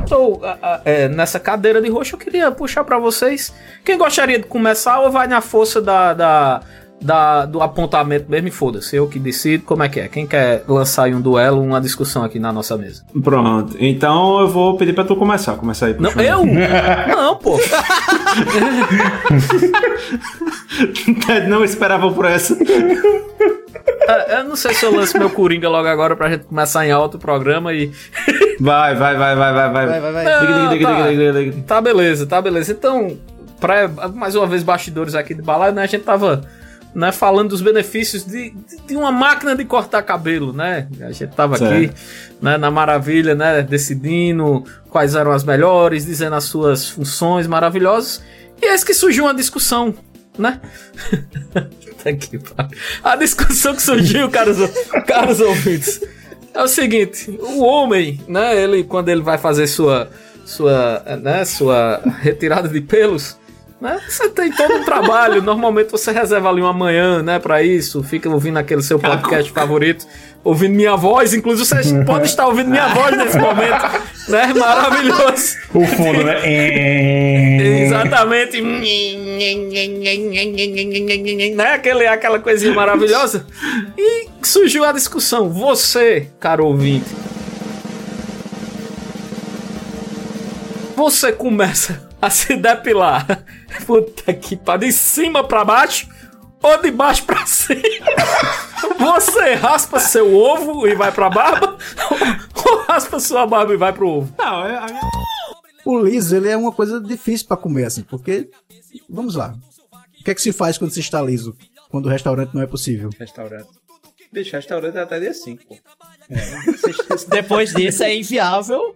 Então, 0.02 0.40
a- 0.42 0.58
a- 0.62 0.80
é, 0.84 1.08
nessa 1.08 1.38
cadeira 1.38 1.80
de 1.80 1.88
roxo, 1.90 2.14
eu 2.14 2.18
queria 2.18 2.50
puxar 2.50 2.84
pra 2.84 2.98
vocês. 2.98 3.52
Quem 3.84 3.98
gostaria 3.98 4.38
de 4.38 4.44
começar 4.44 5.00
ou 5.00 5.10
vai 5.10 5.26
na 5.26 5.40
força 5.40 5.80
da, 5.80 6.14
da, 6.14 6.60
da- 7.00 7.46
do 7.46 7.62
apontamento 7.62 8.30
mesmo 8.30 8.48
e 8.48 8.50
foda-se? 8.50 8.94
Eu 8.96 9.06
que 9.08 9.18
decido 9.18 9.64
como 9.64 9.82
é 9.82 9.88
que 9.88 10.00
é. 10.00 10.08
Quem 10.08 10.26
quer 10.26 10.64
lançar 10.68 11.04
aí 11.04 11.14
um 11.14 11.20
duelo, 11.20 11.60
uma 11.62 11.80
discussão 11.80 12.22
aqui 12.22 12.38
na 12.38 12.52
nossa 12.52 12.76
mesa? 12.76 13.02
pronto, 13.22 13.76
então 13.80 14.40
eu 14.40 14.48
vou 14.48 14.76
pedir 14.76 14.92
para 14.92 15.04
tu 15.04 15.16
começar. 15.16 15.54
Começar 15.56 15.86
aí. 15.86 15.96
Não, 15.98 16.10
eu? 16.12 16.44
Não, 16.46 17.36
pô. 17.36 17.58
Não 21.48 21.64
esperava 21.64 22.10
por 22.10 22.24
essa. 22.24 22.56
É, 24.08 24.40
eu 24.40 24.44
não 24.44 24.56
sei 24.56 24.74
se 24.74 24.84
eu 24.84 24.94
lanço 24.94 25.16
meu 25.18 25.30
Coringa 25.30 25.68
logo 25.68 25.86
agora 25.86 26.16
pra 26.16 26.28
gente 26.30 26.44
começar 26.44 26.86
em 26.86 26.90
alto 26.90 27.16
o 27.16 27.20
programa 27.20 27.72
e. 27.72 27.92
Vai, 28.60 28.94
vai, 28.94 29.16
vai, 29.16 29.34
vai, 29.34 29.52
vai, 29.54 29.72
vai. 29.72 29.86
Vai, 29.86 30.00
vai, 30.00 30.12
vai. 30.12 30.46
Diga, 30.46 30.68
diga, 30.68 30.86
tá. 30.86 31.08
diga, 31.08 31.32
diga, 31.32 31.50
diga. 31.50 31.62
Tá 31.66 31.80
beleza, 31.80 32.26
tá 32.26 32.42
beleza. 32.42 32.72
Então, 32.72 33.16
pra, 33.58 33.88
mais 34.12 34.34
uma 34.34 34.46
vez, 34.46 34.62
bastidores 34.62 35.14
aqui 35.14 35.32
de 35.34 35.40
balaio, 35.40 35.72
né? 35.72 35.82
A 35.82 35.86
gente 35.86 36.04
tava 36.04 36.42
né, 36.94 37.12
falando 37.12 37.50
dos 37.50 37.60
benefícios 37.60 38.24
de, 38.24 38.50
de, 38.50 38.76
de 38.86 38.96
uma 38.96 39.12
máquina 39.12 39.54
de 39.54 39.64
cortar 39.64 40.02
cabelo, 40.02 40.52
né? 40.52 40.88
A 41.00 41.12
gente 41.12 41.34
tava 41.34 41.56
aqui 41.56 41.64
Certo. 41.64 42.00
né, 42.42 42.56
na 42.56 42.70
maravilha, 42.70 43.34
né? 43.34 43.62
Decidindo 43.62 44.64
quais 44.88 45.14
eram 45.14 45.30
as 45.30 45.44
melhores, 45.44 46.04
dizendo 46.04 46.34
as 46.34 46.44
suas 46.44 46.88
funções 46.88 47.46
maravilhosas. 47.46 48.22
E 48.60 48.66
eis 48.66 48.82
que 48.82 48.92
surgiu 48.92 49.24
uma 49.24 49.34
discussão, 49.34 49.94
né? 50.38 50.60
A 53.04 53.14
discussão 53.16 53.74
que 53.74 53.82
surgiu, 53.82 54.30
caros, 54.30 54.56
caros 55.06 55.38
ouvintes, 55.40 56.00
é 56.54 56.62
o 56.62 56.68
seguinte: 56.68 57.30
o 57.40 57.60
homem, 57.62 58.20
né? 58.26 58.60
Ele, 58.60 58.84
quando 58.84 59.10
ele 59.10 59.22
vai 59.22 59.38
fazer 59.38 59.66
sua, 59.66 60.10
sua, 60.44 61.02
né, 61.22 61.44
sua 61.44 62.00
retirada 62.20 62.68
de 62.68 62.80
pelos, 62.80 63.36
né? 63.80 63.98
Você 64.06 64.28
tem 64.28 64.52
todo 64.52 64.74
um 64.74 64.84
trabalho. 64.84 65.40
Normalmente 65.40 65.90
você 65.90 66.12
reserva 66.12 66.50
ali 66.50 66.60
uma 66.60 66.72
manhã, 66.72 67.22
né, 67.22 67.38
para 67.38 67.62
isso. 67.62 68.02
Fica 68.02 68.28
ouvindo 68.28 68.58
aquele 68.58 68.82
seu 68.82 68.98
podcast 68.98 69.50
favorito, 69.52 70.06
ouvindo 70.44 70.74
minha 70.74 70.96
voz. 70.96 71.32
Inclusive 71.32 71.66
você 71.66 72.04
pode 72.04 72.26
estar 72.26 72.46
ouvindo 72.46 72.68
minha 72.68 72.88
voz 72.88 73.16
nesse 73.16 73.38
momento, 73.38 74.00
né? 74.28 74.52
Maravilhoso. 74.54 75.56
O 75.72 75.86
fundo, 75.86 76.22
né? 76.22 76.40
Exatamente. 77.86 78.60
Né? 81.56 81.72
Aquele, 81.72 82.06
aquela 82.06 82.38
coisinha 82.38 82.74
maravilhosa. 82.74 83.46
E 83.96 84.28
surgiu 84.42 84.84
a 84.84 84.92
discussão. 84.92 85.48
Você, 85.48 86.28
caro 86.38 86.66
ouvinte, 86.66 87.08
você 90.94 91.32
começa 91.32 92.09
a 92.22 92.30
se 92.30 92.56
depilar. 92.56 93.44
Puta 93.86 94.32
que 94.34 94.56
pariu. 94.56 94.88
De 94.88 94.92
cima 94.92 95.42
pra 95.44 95.64
baixo 95.64 96.08
ou 96.62 96.76
de 96.82 96.90
baixo 96.90 97.24
pra 97.24 97.46
cima. 97.46 97.80
Você 98.98 99.54
raspa 99.54 99.98
seu 100.00 100.34
ovo 100.34 100.86
e 100.86 100.94
vai 100.94 101.10
pra 101.12 101.30
barba 101.30 101.76
ou 102.66 102.82
raspa 102.88 103.18
sua 103.20 103.46
barba 103.46 103.72
e 103.72 103.76
vai 103.76 103.92
pro 103.92 104.08
ovo? 104.08 104.34
Não, 104.38 104.66
é- 104.66 104.76
a- 104.76 104.86
O 105.84 105.98
liso, 106.00 106.36
ele 106.36 106.48
é 106.50 106.56
uma 106.56 106.72
coisa 106.72 107.00
difícil 107.00 107.46
pra 107.46 107.56
comer, 107.56 107.84
assim, 107.86 108.02
porque. 108.02 108.50
Vamos 109.08 109.34
lá. 109.36 109.54
O 110.20 110.24
que 110.24 110.30
é 110.30 110.34
que 110.34 110.42
se 110.42 110.52
faz 110.52 110.76
quando 110.76 110.90
se 110.90 111.00
está 111.00 111.22
liso? 111.22 111.56
Quando 111.90 112.06
o 112.06 112.08
restaurante 112.10 112.54
não 112.54 112.62
é 112.62 112.66
possível? 112.66 113.08
Restaurante. 113.18 113.68
Bicho, 114.32 114.54
restaurante 114.54 114.96
é 114.96 115.00
até 115.00 115.18
dia 115.18 115.32
5, 115.34 115.64
pô. 115.66 115.76
Depois 117.28 117.72
disso 117.72 118.02
é 118.04 118.14
inviável. 118.16 118.94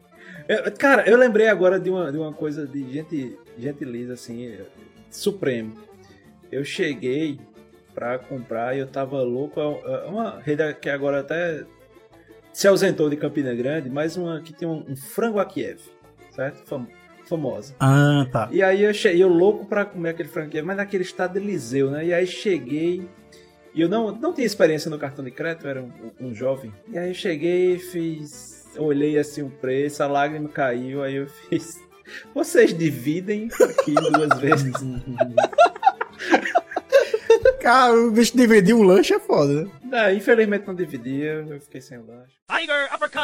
Eu- 0.48 0.70
cara, 0.72 1.08
eu 1.08 1.16
lembrei 1.16 1.48
agora 1.48 1.78
de 1.80 1.88
uma, 1.90 2.10
de 2.12 2.18
uma 2.18 2.32
coisa 2.32 2.66
de 2.66 2.90
gente, 2.92 3.38
lisa, 3.82 4.12
assim, 4.14 4.46
é, 4.46 4.60
supremo. 5.10 5.74
Eu 6.52 6.64
cheguei 6.64 7.38
pra 7.94 8.18
comprar 8.18 8.76
e 8.76 8.80
eu 8.80 8.86
tava 8.86 9.22
louco. 9.22 9.60
é 9.60 10.06
Uma 10.08 10.40
rede 10.40 10.74
que 10.74 10.88
agora 10.90 11.20
até 11.20 11.64
se 12.52 12.68
ausentou 12.68 13.08
de 13.10 13.16
Campina 13.16 13.54
Grande, 13.54 13.88
mas 13.90 14.16
uma 14.16 14.40
que 14.40 14.52
tem 14.52 14.68
um, 14.68 14.84
um 14.88 14.96
frango 14.96 15.38
a 15.40 15.44
Kiev, 15.44 15.80
certo? 16.30 16.64
Fam- 16.66 16.86
famosa. 17.26 17.74
Ah, 17.80 18.26
tá. 18.30 18.48
E 18.52 18.62
aí 18.62 18.82
eu 18.82 18.92
cheguei, 18.92 19.22
eu 19.22 19.28
louco 19.28 19.64
pra 19.64 19.84
comer 19.84 20.10
aquele 20.10 20.28
frango 20.28 20.50
Kiev, 20.50 20.66
mas 20.66 20.76
naquele 20.76 21.02
estado 21.02 21.32
de 21.32 21.38
Eliseu, 21.38 21.90
né? 21.90 22.04
E 22.06 22.12
aí 22.14 22.26
cheguei. 22.26 23.08
E 23.74 23.80
eu 23.80 23.88
não, 23.88 24.12
não 24.12 24.32
tinha 24.32 24.46
experiência 24.46 24.88
no 24.90 24.98
cartão 24.98 25.24
de 25.24 25.30
crédito, 25.32 25.64
eu 25.66 25.70
era 25.70 25.82
um, 25.82 25.90
um 26.20 26.34
jovem. 26.34 26.72
E 26.92 26.96
aí 26.98 27.08
eu 27.10 27.14
cheguei, 27.14 27.78
fiz. 27.78 28.53
Olhei 28.76 29.18
assim 29.18 29.42
o 29.42 29.50
preço, 29.50 30.02
a 30.02 30.06
lágrima 30.06 30.48
caiu, 30.48 31.02
aí 31.02 31.16
eu 31.16 31.26
fiz. 31.28 31.80
Vocês 32.34 32.76
dividem 32.76 33.48
aqui 33.60 33.94
duas 33.94 34.28
vezes. 34.40 34.72
Cara, 37.60 37.94
o 37.94 38.10
bicho 38.10 38.36
dividir 38.36 38.74
um 38.74 38.82
lanche 38.82 39.14
é 39.14 39.18
foda, 39.20 39.64
né? 39.64 39.70
Ah, 39.92 40.12
infelizmente 40.12 40.66
não 40.66 40.74
dividia, 40.74 41.46
eu 41.48 41.60
fiquei 41.60 41.80
sem 41.80 41.98
lanche. 41.98 42.34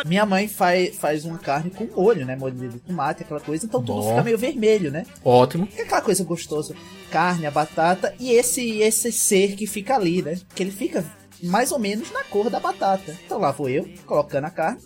Minha 0.06 0.24
mãe 0.24 0.48
faz, 0.48 0.96
faz 0.96 1.24
uma 1.24 1.38
carne 1.38 1.70
com 1.70 1.84
molho, 1.84 2.24
né? 2.24 2.36
Molho 2.36 2.54
de 2.54 2.78
tomate, 2.80 3.22
aquela 3.22 3.40
coisa, 3.40 3.66
então 3.66 3.80
tudo 3.84 4.00
Bom. 4.00 4.08
fica 4.10 4.22
meio 4.22 4.38
vermelho, 4.38 4.90
né? 4.90 5.04
Ótimo. 5.24 5.68
É 5.76 5.82
aquela 5.82 6.00
coisa 6.00 6.24
gostosa. 6.24 6.74
Carne, 7.10 7.44
a 7.44 7.50
batata 7.50 8.14
e 8.18 8.32
esse 8.32 8.78
esse 8.80 9.12
ser 9.12 9.56
que 9.56 9.66
fica 9.66 9.94
ali, 9.96 10.22
né? 10.22 10.38
Que 10.54 10.62
ele 10.62 10.70
fica 10.70 11.04
mais 11.42 11.72
ou 11.72 11.78
menos 11.78 12.10
na 12.12 12.22
cor 12.24 12.50
da 12.50 12.60
batata. 12.60 13.16
Então 13.24 13.38
lá 13.38 13.50
vou 13.50 13.68
eu, 13.68 13.88
colocando 14.06 14.44
a 14.44 14.50
carne, 14.50 14.78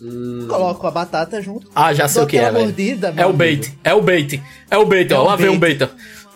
coloco 0.47 0.85
a 0.87 0.91
batata 0.91 1.41
junto. 1.41 1.69
Ah, 1.75 1.93
já 1.93 2.07
sei 2.07 2.21
o 2.23 2.27
que 2.27 2.37
é, 2.37 2.51
mordida, 2.51 3.13
É 3.15 3.25
o 3.25 3.33
bait. 3.33 3.77
É 3.83 3.93
o 3.93 4.01
bait. 4.01 4.41
É 4.69 4.77
o 4.77 4.85
bait, 4.85 5.11
É 5.11 5.15
ó. 5.15 5.23
Lá 5.23 5.35
vem 5.35 5.49
um 5.49 5.59
bait. 5.59 5.77
bait. 5.77 5.91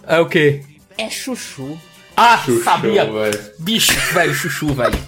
É 0.07 0.19
o 0.19 0.27
quê? 0.27 0.61
É 0.97 1.09
chuchu. 1.09 1.77
Ah, 2.21 2.37
Chuchu, 2.37 2.63
sabia. 2.63 3.05
velho. 3.05 3.39
Bicho, 3.59 3.93
velho, 4.13 4.33
chuchu, 4.33 4.73
velho. 4.73 4.99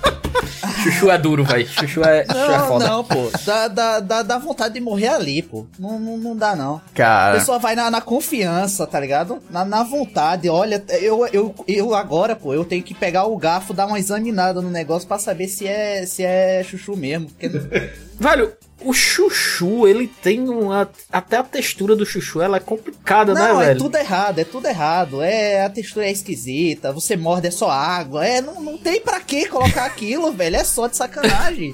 chuchu 0.84 1.12
é 1.12 1.18
duro, 1.18 1.43
velho. 1.43 1.68
Chuchu 1.68 2.01
é, 2.03 2.24
chuchu 2.26 2.39
é 2.51 2.57
Não, 2.57 2.68
foda. 2.68 2.88
não, 2.88 3.03
pô. 3.03 3.30
Dá, 3.45 3.68
dá, 3.68 3.99
dá, 3.99 4.24
dá 4.24 4.38
vontade 4.38 4.74
de 4.76 4.80
morrer 4.80 5.09
ali, 5.09 5.41
pô. 5.41 5.66
Não, 5.78 5.99
não, 5.99 6.18
não 6.18 6.36
dá, 6.38 6.55
não. 6.55 6.76
A 6.76 6.82
Cara. 6.95 7.38
pessoa 7.38 7.59
vai 7.59 7.76
na, 7.76 7.91
na 7.91 7.99
confiança, 7.99 8.88
tá 8.88 8.97
ligado? 8.99 9.39
Na, 9.49 9.66
na 9.66 9.84
vontade. 9.84 10.47
Olha, 10.49 10.82
eu, 11.01 11.28
eu, 11.34 11.53
eu 11.68 11.93
agora, 11.93 12.36
pô, 12.36 12.53
eu 12.53 12.64
tenho 12.64 12.82
que 12.84 12.93
pegar 12.93 13.26
o 13.26 13.36
garfo, 13.38 13.74
dar 13.74 13.88
uma 13.88 13.99
examinada 13.99 14.62
no 14.62 14.70
negócio 14.70 15.07
pra 15.07 15.20
saber 15.20 15.47
se 15.49 15.68
é, 15.68 16.05
se 16.05 16.24
é 16.24 16.64
chuchu 16.64 16.95
mesmo. 16.95 17.28
Porque 17.28 17.49
Velho, 18.20 18.53
o 18.84 18.93
chuchu, 18.93 19.88
ele 19.88 20.07
tem 20.07 20.47
uma. 20.49 20.89
Até 21.11 21.38
a 21.38 21.43
textura 21.43 21.95
do 21.95 22.05
chuchu, 22.05 22.41
ela 22.41 22.57
é 22.57 22.59
complicada, 22.59 23.34
Não, 23.34 23.57
né, 23.57 23.63
é 23.63 23.67
velho? 23.67 23.79
tudo 23.79 23.95
errado, 23.97 24.39
é 24.39 24.43
tudo 24.43 24.67
errado. 24.67 25.21
É, 25.21 25.63
a 25.65 25.69
textura 25.69 26.05
é 26.05 26.11
esquisita, 26.11 26.91
você 26.91 27.15
morde 27.15 27.47
é 27.47 27.51
só 27.51 27.69
água. 27.69 28.25
É, 28.25 28.41
não, 28.41 28.61
não 28.61 28.77
tem 28.77 28.99
pra 29.01 29.19
que 29.19 29.45
colocar 29.47 29.86
aquilo, 29.86 30.32
velho. 30.34 30.55
É 30.55 30.63
só 30.63 30.88
de 30.88 30.97
sacanagem. 30.97 31.73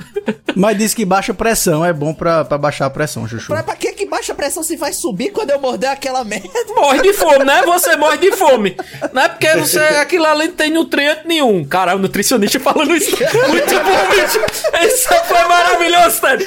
Mas 0.55 0.77
diz 0.77 0.93
que 0.93 1.05
baixa 1.05 1.33
pressão, 1.33 1.85
é 1.85 1.93
bom 1.93 2.13
pra, 2.13 2.43
pra 2.43 2.57
baixar 2.57 2.85
a 2.87 2.89
pressão, 2.89 3.27
Chuchu. 3.27 3.47
pra, 3.47 3.61
pra 3.63 3.75
que 3.75 3.93
que 3.93 4.05
baixa 4.05 4.33
pressão 4.33 4.63
se 4.63 4.75
vai 4.75 4.93
subir 4.93 5.31
quando 5.31 5.51
eu 5.51 5.59
morder 5.59 5.89
aquela 5.89 6.23
merda? 6.23 6.47
Morre 6.75 7.01
de 7.01 7.13
fome, 7.13 7.43
né? 7.45 7.61
Você 7.63 7.95
morre 7.95 8.17
de 8.17 8.31
fome. 8.31 8.75
Não 9.13 9.21
é 9.23 9.29
porque 9.29 9.47
você, 9.55 9.79
aquilo 9.79 10.25
ali 10.25 10.47
não 10.47 10.53
tem 10.55 10.71
nutriente 10.71 11.21
nenhum. 11.27 11.63
Cara, 11.65 11.95
o 11.95 11.99
nutricionista 11.99 12.59
falando 12.59 12.95
isso. 12.95 13.11
Muito 13.11 13.73
bom, 13.73 14.09
bicho. 14.09 14.85
Isso 14.87 15.07
foi 15.25 15.43
maravilhoso, 15.47 16.21
Ted. 16.21 16.45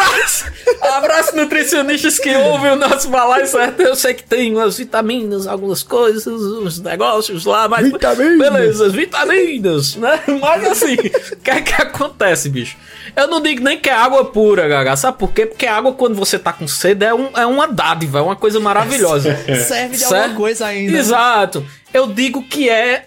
Abraço. 0.00 0.44
Abraço, 0.80 1.36
nutricionistas 1.36 2.18
que 2.18 2.34
ouvem 2.34 2.72
o 2.72 2.76
nosso 2.76 3.08
balaio, 3.08 3.46
certo? 3.46 3.80
Eu 3.80 3.94
sei 3.94 4.14
que 4.14 4.22
tem 4.22 4.54
umas 4.54 4.78
vitaminas, 4.78 5.46
algumas 5.46 5.82
coisas, 5.82 6.26
os 6.26 6.80
negócios 6.80 7.44
lá, 7.44 7.68
mas. 7.68 7.90
Vitaminas. 7.90 8.38
Beleza, 8.38 8.86
as 8.86 8.92
vitaminas, 8.92 9.96
né? 9.96 10.20
Mas 10.40 10.64
assim, 10.66 10.94
o 10.94 11.36
que 11.36 11.50
é 11.50 11.60
que 11.60 11.74
acontece, 11.82 12.48
bicho? 12.48 12.76
Eu 13.16 13.26
não 13.28 13.40
digo 13.40 13.62
nem 13.62 13.78
que 13.78 13.90
é 13.90 13.94
água 13.94 14.24
pura, 14.24 14.68
Gaga. 14.68 14.96
Sabe 14.96 15.18
por 15.18 15.32
quê? 15.32 15.46
Porque 15.46 15.66
água, 15.66 15.92
quando 15.92 16.14
você 16.14 16.38
tá 16.38 16.52
com 16.52 16.66
sede, 16.66 17.04
é, 17.04 17.14
um, 17.14 17.28
é 17.36 17.46
uma 17.46 17.66
dádiva, 17.66 18.18
é 18.18 18.22
uma 18.22 18.36
coisa 18.36 18.60
maravilhosa. 18.60 19.36
Serve 19.66 19.96
de 19.96 19.98
Certo? 19.98 20.14
alguma 20.14 20.36
coisa 20.36 20.66
ainda. 20.66 20.96
Exato. 20.96 21.66
Eu 21.92 22.06
digo 22.06 22.42
que 22.42 22.68
é 22.68 23.06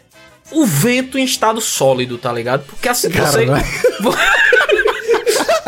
o 0.51 0.65
vento 0.65 1.17
em 1.17 1.23
estado 1.23 1.61
sólido, 1.61 2.17
tá 2.17 2.31
ligado? 2.31 2.65
Porque 2.65 2.89
assim, 2.89 3.09
você. 3.09 3.45
Caramba. 3.45 3.63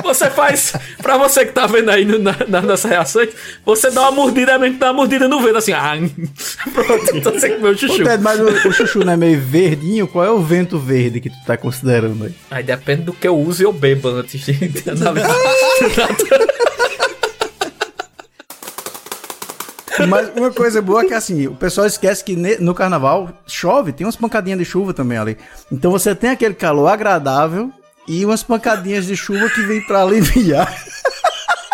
Você 0.03 0.29
faz, 0.29 0.73
pra 1.01 1.17
você 1.17 1.45
que 1.45 1.51
tá 1.53 1.65
vendo 1.67 1.89
aí 1.89 2.05
no- 2.05 2.19
na, 2.19 2.35
nas 2.47 2.63
nossas 2.63 2.89
reações, 2.91 3.29
você 3.65 3.89
dá 3.89 4.01
uma 4.03 4.11
mordida, 4.11 4.57
mesmo 4.59 4.75
que 4.75 4.79
dá 4.79 4.87
uma 4.87 4.93
mordida 4.93 5.27
no 5.27 5.41
vento, 5.41 5.57
assim, 5.57 5.71
ah, 5.73 5.93
pronto, 6.73 7.15
então 7.15 7.31
você 7.33 7.49
comeu 7.49 7.71
o 7.71 7.73
Ô, 7.73 7.77
chuchu. 7.77 8.03
Ted, 8.03 8.21
mas 8.23 8.39
o, 8.39 8.45
o 8.67 8.73
Chuchu 8.73 8.99
não 9.05 9.13
é 9.13 9.17
meio 9.17 9.39
verdinho? 9.39 10.07
Qual 10.07 10.23
é 10.25 10.29
o 10.31 10.39
vento 10.41 10.77
verde 10.77 11.19
que 11.21 11.29
tu 11.29 11.35
tá 11.45 11.55
considerando 11.57 12.25
aí? 12.25 12.35
Aí 12.51 12.63
depende 12.63 13.03
do 13.03 13.13
que 13.13 13.27
eu 13.27 13.37
uso 13.37 13.63
e 13.63 13.65
eu 13.65 13.71
bebo 13.73 14.09
antes 14.09 14.41
de. 14.45 14.53
na- 14.99 15.13
Mas 20.09 20.29
uma 20.35 20.51
coisa 20.51 20.81
boa 20.81 21.03
é 21.03 21.05
que 21.05 21.13
assim, 21.13 21.47
o 21.47 21.55
pessoal 21.55 21.87
esquece 21.87 22.21
que 22.23 22.35
no 22.35 22.75
carnaval 22.75 23.29
chove, 23.47 23.93
tem 23.93 24.05
umas 24.05 24.17
pancadinhas 24.17 24.59
de 24.59 24.65
chuva 24.65 24.93
também 24.93 25.17
ali. 25.17 25.37
Então 25.71 25.89
você 25.89 26.13
tem 26.13 26.31
aquele 26.31 26.53
calor 26.53 26.87
agradável 26.89 27.71
e 28.08 28.26
umas 28.26 28.43
pancadinhas 28.43 29.06
de 29.06 29.16
chuva 29.16 29.49
que 29.49 29.62
vem 29.62 29.82
pra 29.82 30.01
aliviar. 30.01 30.74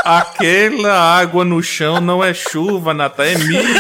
Aquela 0.04 0.94
água 1.20 1.46
no 1.46 1.62
chão 1.62 2.02
não 2.02 2.24
é 2.24 2.34
chuva, 2.34 2.94
Natan, 2.94 3.24
é 3.24 3.38
mijo. 3.38 3.74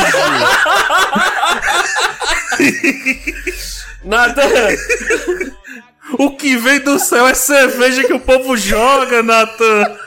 Nada. 4.03 4.43
O 6.19 6.31
que 6.31 6.57
vem 6.57 6.79
do 6.79 6.99
céu 6.99 7.27
é 7.27 7.33
cerveja 7.33 8.03
que 8.03 8.13
o 8.13 8.19
povo 8.19 8.55
joga, 8.57 9.23
Natan. 9.23 9.97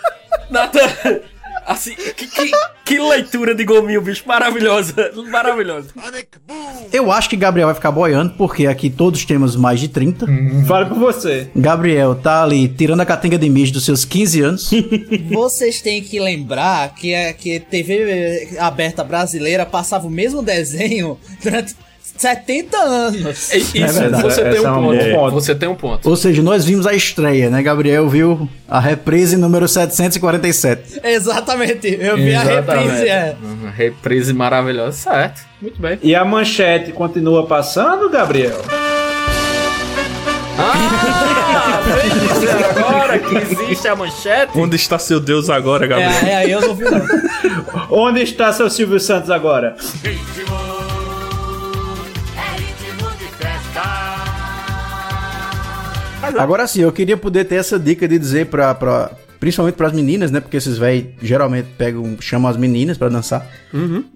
Nada. 0.50 1.22
Assim, 1.66 1.94
que, 1.94 2.26
que, 2.26 2.50
que 2.84 2.98
leitura 2.98 3.54
de 3.54 3.64
gominho, 3.64 4.00
bicho. 4.02 4.22
Maravilhosa. 4.26 5.12
Maravilhosa. 5.30 5.88
Eu 6.92 7.10
acho 7.10 7.28
que 7.28 7.36
Gabriel 7.36 7.68
vai 7.68 7.74
ficar 7.74 7.90
boiando, 7.90 8.34
porque 8.36 8.66
aqui 8.66 8.90
todos 8.90 9.24
temos 9.24 9.56
mais 9.56 9.80
de 9.80 9.88
30. 9.88 10.26
Fala 10.66 10.86
por 10.86 10.98
você. 10.98 11.48
Gabriel 11.56 12.14
tá 12.14 12.42
ali 12.42 12.68
tirando 12.68 13.00
a 13.00 13.06
catenga 13.06 13.38
de 13.38 13.48
mijo 13.48 13.72
dos 13.72 13.84
seus 13.84 14.04
15 14.04 14.40
anos. 14.42 14.70
Vocês 15.32 15.80
têm 15.80 16.02
que 16.02 16.20
lembrar 16.20 16.94
que 16.94 17.14
a 17.14 17.32
que 17.32 17.58
TV 17.60 18.56
aberta 18.58 19.02
brasileira 19.02 19.64
passava 19.64 20.06
o 20.06 20.10
mesmo 20.10 20.42
desenho 20.42 21.18
durante 21.42 21.74
70 22.16 22.76
anos. 22.76 23.50
É 23.50 23.56
Isso, 23.56 23.72
verdade. 23.72 24.22
você 24.22 24.42
tem 24.44 24.56
é 24.56 24.60
um 24.70 24.78
um 24.78 24.82
ponto. 24.82 25.10
ponto. 25.10 25.30
Você 25.32 25.54
tem 25.54 25.68
um 25.68 25.74
ponto. 25.74 26.08
Ou 26.08 26.16
seja, 26.16 26.42
nós 26.42 26.64
vimos 26.64 26.86
a 26.86 26.92
estreia, 26.92 27.48
né? 27.48 27.62
Gabriel 27.62 28.08
viu 28.08 28.48
a 28.68 28.78
reprise 28.78 29.36
número 29.36 29.66
747. 29.66 31.00
Exatamente, 31.02 31.98
eu 32.00 32.16
vi 32.16 32.34
a 32.34 32.42
reprise. 32.42 33.08
É. 33.08 33.34
Uma 33.42 33.70
reprise 33.70 34.32
maravilhosa. 34.32 34.92
Certo. 34.92 35.42
Muito 35.60 35.80
bem. 35.80 35.98
E 36.02 36.14
a 36.14 36.24
manchete 36.24 36.92
continua 36.92 37.46
passando, 37.46 38.08
Gabriel? 38.10 38.60
Ah, 40.56 41.80
vem 42.00 42.28
dizer 42.28 42.64
agora 42.64 43.18
que 43.18 43.34
existe 43.36 43.88
a 43.88 43.96
manchete. 43.96 44.52
Onde 44.56 44.76
está 44.76 44.98
seu 44.98 45.18
Deus 45.18 45.50
agora, 45.50 45.86
Gabriel? 45.86 46.10
É, 46.10 46.30
é, 46.30 46.36
aí 46.36 46.50
eu 46.50 46.60
não 46.60 46.74
vi 46.74 46.84
não. 46.84 47.02
Onde 47.90 48.22
está 48.22 48.52
seu 48.52 48.70
Silvio 48.70 49.00
Santos 49.00 49.30
agora? 49.30 49.74
Agora 56.38 56.66
sim, 56.66 56.80
eu 56.82 56.92
queria 56.92 57.16
poder 57.16 57.44
ter 57.44 57.56
essa 57.56 57.78
dica 57.78 58.06
de 58.08 58.18
dizer 58.18 58.46
pra. 58.46 58.74
pra 58.74 59.10
principalmente 59.40 59.74
pras 59.74 59.92
meninas, 59.92 60.30
né? 60.30 60.40
Porque 60.40 60.56
esses 60.56 60.78
véi 60.78 61.10
geralmente 61.20 61.68
pegam, 61.76 62.16
chamam 62.18 62.50
as 62.50 62.56
meninas 62.56 62.96
pra 62.96 63.10
dançar. 63.10 63.46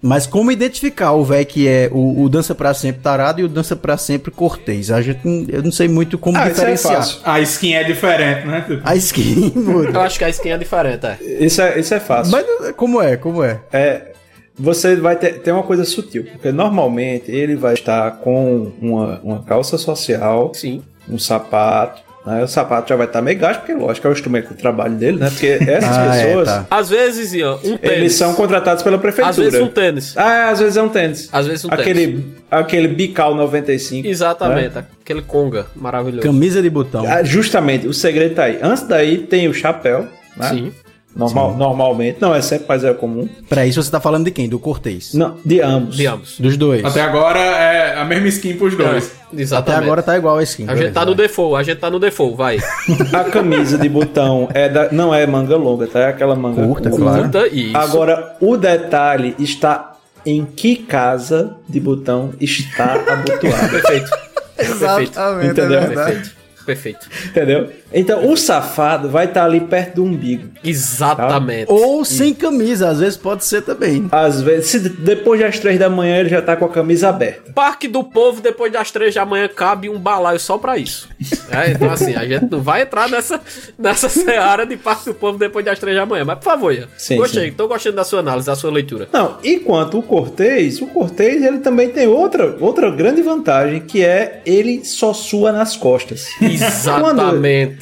Mas 0.01 0.25
como 0.25 0.51
identificar 0.51 1.11
o 1.11 1.23
véi 1.23 1.45
que 1.45 1.67
é 1.67 1.87
o, 1.91 2.23
o 2.23 2.29
dança 2.29 2.55
pra 2.55 2.73
sempre 2.73 3.01
tarado 3.03 3.39
e 3.39 3.43
o 3.43 3.47
dança 3.47 3.75
pra 3.75 3.95
sempre 3.95 4.31
cortês? 4.31 4.89
A 4.89 5.01
gente, 5.03 5.19
não- 5.23 5.45
eu 5.47 5.61
não 5.61 5.71
sei 5.71 5.87
muito 5.87 6.17
como 6.17 6.35
Ah, 6.35 6.41
isso 6.49 6.49
é 6.49 6.53
diferenciar. 6.73 6.95
fácil. 6.95 7.19
A 7.23 7.39
skin 7.41 7.73
é 7.73 7.83
diferente, 7.83 8.47
né? 8.47 8.65
a 8.83 8.95
skin 8.95 9.51
muda. 9.55 9.91
Eu 9.91 10.01
acho 10.01 10.17
que 10.17 10.23
a 10.25 10.29
skin 10.29 10.49
é 10.49 10.57
diferente, 10.57 11.05
é. 11.05 11.17
Isso 11.45 11.61
é, 11.61 11.79
isso 11.79 11.93
é 11.93 11.99
fácil. 11.99 12.31
Mas 12.31 12.71
como 12.75 12.99
é? 12.99 13.15
Como 13.15 13.43
é? 13.43 13.59
É, 13.71 14.13
você 14.57 14.95
vai 14.95 15.15
ter, 15.15 15.41
ter 15.41 15.51
uma 15.51 15.63
coisa 15.63 15.85
sutil, 15.85 16.23
porque 16.31 16.51
normalmente 16.51 17.29
ele 17.29 17.55
vai 17.55 17.75
estar 17.75 18.11
com 18.17 18.71
uma, 18.81 19.19
uma 19.23 19.43
calça 19.43 19.77
social, 19.77 20.51
Sim. 20.55 20.81
Um 21.09 21.17
sapato, 21.17 22.01
né? 22.25 22.43
O 22.43 22.47
sapato 22.47 22.89
já 22.89 22.95
vai 22.95 23.07
estar 23.07 23.21
meio 23.21 23.39
gasto, 23.39 23.61
porque 23.61 23.73
lógico 23.73 24.05
é 24.07 24.09
o 24.09 24.13
instrumento 24.13 24.49
do 24.49 24.55
trabalho 24.55 24.93
dele, 24.95 25.17
né? 25.19 25.29
Porque 25.29 25.47
essas 25.67 25.97
Ah, 25.97 26.15
é, 26.15 26.25
pessoas, 26.25 26.47
tá. 26.47 26.65
Às 26.69 26.89
vezes, 26.89 27.33
Ian, 27.33 27.55
um 27.55 27.77
tênis. 27.77 27.97
eles 27.97 28.13
são 28.15 28.33
contratados 28.35 28.83
pela 28.83 28.97
prefeitura. 28.97 29.29
Às 29.29 29.37
vezes 29.37 29.59
um 29.61 29.67
tênis. 29.69 30.17
Ah, 30.17 30.49
às 30.49 30.59
vezes 30.59 30.77
é 30.77 30.81
um 30.81 30.89
tênis. 30.89 31.29
Às 31.31 31.47
vezes 31.47 31.65
um 31.65 31.69
aquele, 31.71 32.07
tênis. 32.07 32.25
Aquele 32.51 32.87
bical 32.89 33.33
95. 33.35 34.07
Exatamente. 34.07 34.75
né? 34.75 34.85
Aquele 35.01 35.21
conga 35.21 35.65
maravilhoso. 35.75 36.21
Camisa 36.27 36.61
de 36.61 36.69
botão. 36.69 37.05
Ah, 37.07 37.23
justamente, 37.23 37.87
o 37.87 37.93
segredo 37.93 38.35
tá 38.35 38.43
aí. 38.43 38.59
Antes 38.61 38.83
daí 38.83 39.19
tem 39.19 39.47
o 39.47 39.53
chapéu, 39.53 40.07
né? 40.37 40.49
Sim. 40.49 40.71
Normal, 41.19 41.55
Normalmente, 41.57 42.17
não 42.21 42.33
é 42.33 42.41
sempre, 42.41 42.65
mas 42.67 42.83
é 42.83 42.93
comum. 42.93 43.27
Pra 43.47 43.65
isso 43.65 43.81
você 43.81 43.91
tá 43.91 43.99
falando 43.99 44.25
de 44.25 44.31
quem? 44.31 44.47
Do 44.47 44.57
Cortez. 44.59 45.13
Não, 45.13 45.37
de 45.43 45.61
ambos. 45.61 45.95
De 45.97 46.07
ambos. 46.07 46.39
Dos 46.39 46.55
dois. 46.57 46.83
Até 46.83 47.01
agora 47.01 47.39
é 47.39 47.99
a 47.99 48.05
mesma 48.05 48.27
skin 48.29 48.55
pros 48.55 48.75
dois. 48.75 49.11
Até 49.31 49.41
Exatamente. 49.41 49.83
agora 49.83 50.01
tá 50.01 50.17
igual 50.17 50.37
a 50.37 50.43
skin. 50.43 50.65
A 50.67 50.75
gente 50.75 50.91
tá 50.93 51.05
no 51.05 51.13
default, 51.13 51.55
a 51.59 51.63
gente 51.63 51.77
tá 51.79 51.89
no 51.89 51.99
default, 51.99 52.35
vai. 52.35 52.57
A 53.13 53.23
camisa 53.25 53.77
de 53.77 53.87
botão 53.89 54.49
é 54.53 54.67
da, 54.69 54.91
não 54.91 55.13
é 55.13 55.27
manga 55.27 55.55
longa, 55.55 55.85
tá? 55.85 55.99
É 55.99 56.07
aquela 56.07 56.35
manga 56.35 56.65
Curta, 56.65 56.89
claro. 56.89 57.23
Curta, 57.23 57.47
isso. 57.47 57.77
Agora, 57.77 58.35
o 58.39 58.57
detalhe 58.57 59.35
está 59.37 59.93
em 60.25 60.45
que 60.45 60.75
casa 60.77 61.55
de 61.67 61.79
botão 61.79 62.31
está 62.39 62.93
abotoado. 63.07 63.69
Perfeito. 63.69 64.09
Exatamente, 64.57 65.51
Entendeu? 65.51 65.79
é 65.79 65.85
verdade. 65.87 66.11
Perfeito. 66.15 66.39
Perfeito. 66.65 67.07
Entendeu? 67.29 67.69
Então, 67.93 68.31
o 68.31 68.37
safado 68.37 69.09
vai 69.09 69.25
estar 69.25 69.45
ali 69.45 69.61
perto 69.61 69.95
do 69.95 70.03
umbigo. 70.03 70.49
Exatamente. 70.63 71.71
Ou 71.71 72.05
sem 72.05 72.33
camisa, 72.33 72.89
às 72.89 72.99
vezes 72.99 73.17
pode 73.17 73.43
ser 73.45 73.61
também. 73.61 74.07
Às 74.11 74.41
vezes, 74.41 74.89
depois 74.99 75.39
das 75.39 75.59
três 75.59 75.79
da 75.79 75.89
manhã 75.89 76.17
ele 76.17 76.29
já 76.29 76.41
tá 76.41 76.55
com 76.55 76.65
a 76.65 76.69
camisa 76.69 77.09
aberta. 77.09 77.51
Parque 77.53 77.87
do 77.87 78.03
Povo, 78.03 78.41
depois 78.41 78.71
das 78.71 78.91
três 78.91 79.13
da 79.15 79.25
manhã, 79.25 79.47
cabe 79.47 79.89
um 79.89 79.99
balaio 79.99 80.39
só 80.39 80.57
pra 80.57 80.77
isso. 80.77 81.09
É, 81.51 81.71
então, 81.71 81.89
assim, 81.89 82.15
a 82.15 82.25
gente 82.25 82.49
não 82.49 82.61
vai 82.61 82.83
entrar 82.83 83.09
nessa, 83.09 83.41
nessa 83.77 84.07
seara 84.09 84.65
de 84.65 84.77
Parque 84.77 85.05
do 85.05 85.13
Povo 85.13 85.37
depois 85.37 85.65
das 85.65 85.79
três 85.79 85.95
da 85.95 86.05
manhã. 86.05 86.23
Mas, 86.25 86.37
por 86.37 86.45
favor, 86.45 86.73
Ian. 86.73 86.87
Sim, 86.97 87.17
Gostei, 87.17 87.49
sim. 87.49 87.55
tô 87.55 87.67
gostando 87.67 87.95
da 87.95 88.03
sua 88.03 88.19
análise, 88.19 88.45
da 88.47 88.55
sua 88.55 88.71
leitura. 88.71 89.07
Não, 89.11 89.37
e 89.43 89.57
quanto 89.59 89.97
o 89.97 90.03
Cortez, 90.03 90.81
o 90.81 90.87
Cortez 90.87 91.43
ele 91.43 91.59
também 91.59 91.89
tem 91.89 92.07
outra, 92.07 92.55
outra 92.59 92.91
grande 92.91 93.21
vantagem, 93.21 93.81
que 93.81 94.03
é 94.03 94.41
ele 94.45 94.85
só 94.85 95.13
sua 95.13 95.51
nas 95.51 95.75
costas. 95.75 96.27
Exatamente, 96.41 97.78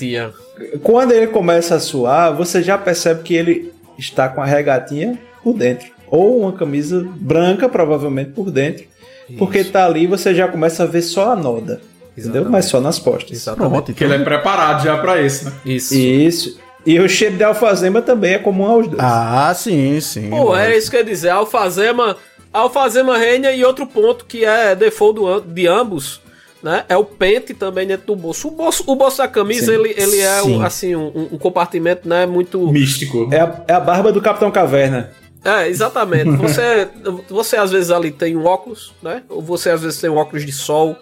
Quando 0.81 1.11
ele 1.11 1.27
começa 1.27 1.75
a 1.75 1.79
suar, 1.79 2.35
você 2.35 2.61
já 2.63 2.77
percebe 2.77 3.23
que 3.23 3.35
ele 3.35 3.71
está 3.97 4.29
com 4.29 4.41
a 4.41 4.45
regatinha 4.45 5.17
por 5.43 5.53
dentro. 5.53 5.87
Ou 6.07 6.41
uma 6.41 6.53
camisa 6.53 7.05
branca, 7.15 7.67
provavelmente, 7.67 8.31
por 8.31 8.49
dentro. 8.49 8.85
Porque 9.37 9.63
tá 9.63 9.85
ali 9.85 10.07
você 10.07 10.33
já 10.33 10.47
começa 10.47 10.83
a 10.83 10.85
ver 10.85 11.01
só 11.01 11.31
a 11.31 11.35
noda. 11.35 11.81
Entendeu? 12.17 12.41
Exatamente. 12.41 12.51
Mas 12.51 12.65
só 12.65 12.79
nas 12.79 12.97
costas. 12.97 13.37
Exatamente. 13.37 13.71
Pronto, 13.71 13.93
Que 13.93 14.03
ele 14.03 14.15
é 14.15 14.19
preparado 14.19 14.83
já 14.83 14.97
pra 14.97 15.21
isso, 15.21 15.45
né? 15.45 15.51
Isso. 15.65 15.93
Isso. 15.95 16.59
E 16.85 16.99
o 16.99 17.09
cheiro 17.09 17.35
de 17.35 17.43
alfazema 17.43 18.01
também 18.01 18.35
é 18.35 18.39
comum 18.39 18.65
aos 18.65 18.87
dois. 18.87 19.03
Ah, 19.03 19.53
sim, 19.53 19.99
sim. 19.99 20.29
Pô, 20.29 20.55
é 20.55 20.77
isso 20.77 20.89
que 20.89 20.95
eu 20.95 21.01
ia 21.01 21.05
dizer. 21.05 21.29
Alfazema, 21.29 22.15
Alfazema 22.53 23.17
reina 23.17 23.51
e 23.51 23.63
outro 23.63 23.85
ponto 23.85 24.25
que 24.25 24.45
é 24.45 24.73
default 24.73 25.15
do 25.19 25.41
de 25.41 25.67
ambos, 25.67 26.21
né? 26.67 26.83
É 26.89 26.97
o 26.97 27.05
pente 27.05 27.53
também 27.53 27.87
dentro 27.87 28.07
do 28.07 28.15
bolso. 28.15 28.49
O 28.49 28.51
bolso, 28.51 28.83
o 28.85 28.93
bolso 28.93 29.19
da 29.19 29.27
camisa, 29.27 29.67
Sim. 29.67 29.79
ele, 29.79 29.95
ele 29.97 30.19
é 30.19 30.41
Sim. 30.41 30.57
um, 30.57 30.61
assim, 30.61 30.95
um, 30.97 31.29
um 31.31 31.37
compartimento, 31.37 32.09
né? 32.09 32.25
Muito. 32.25 32.59
Místico. 32.69 33.29
É 33.31 33.39
a, 33.39 33.63
é 33.69 33.73
a 33.73 33.79
barba 33.79 34.11
do 34.11 34.21
Capitão 34.21 34.51
Caverna. 34.51 35.09
É, 35.45 35.69
exatamente. 35.69 36.29
Você, 36.31 36.89
você 37.29 37.55
às 37.55 37.71
vezes 37.71 37.89
ali 37.89 38.11
tem 38.11 38.35
um 38.35 38.45
óculos, 38.45 38.93
né? 39.01 39.23
Ou 39.29 39.41
você 39.41 39.69
às 39.69 39.81
vezes 39.81 40.01
tem 40.01 40.09
um 40.09 40.17
óculos 40.17 40.45
de 40.45 40.51
sol. 40.51 40.97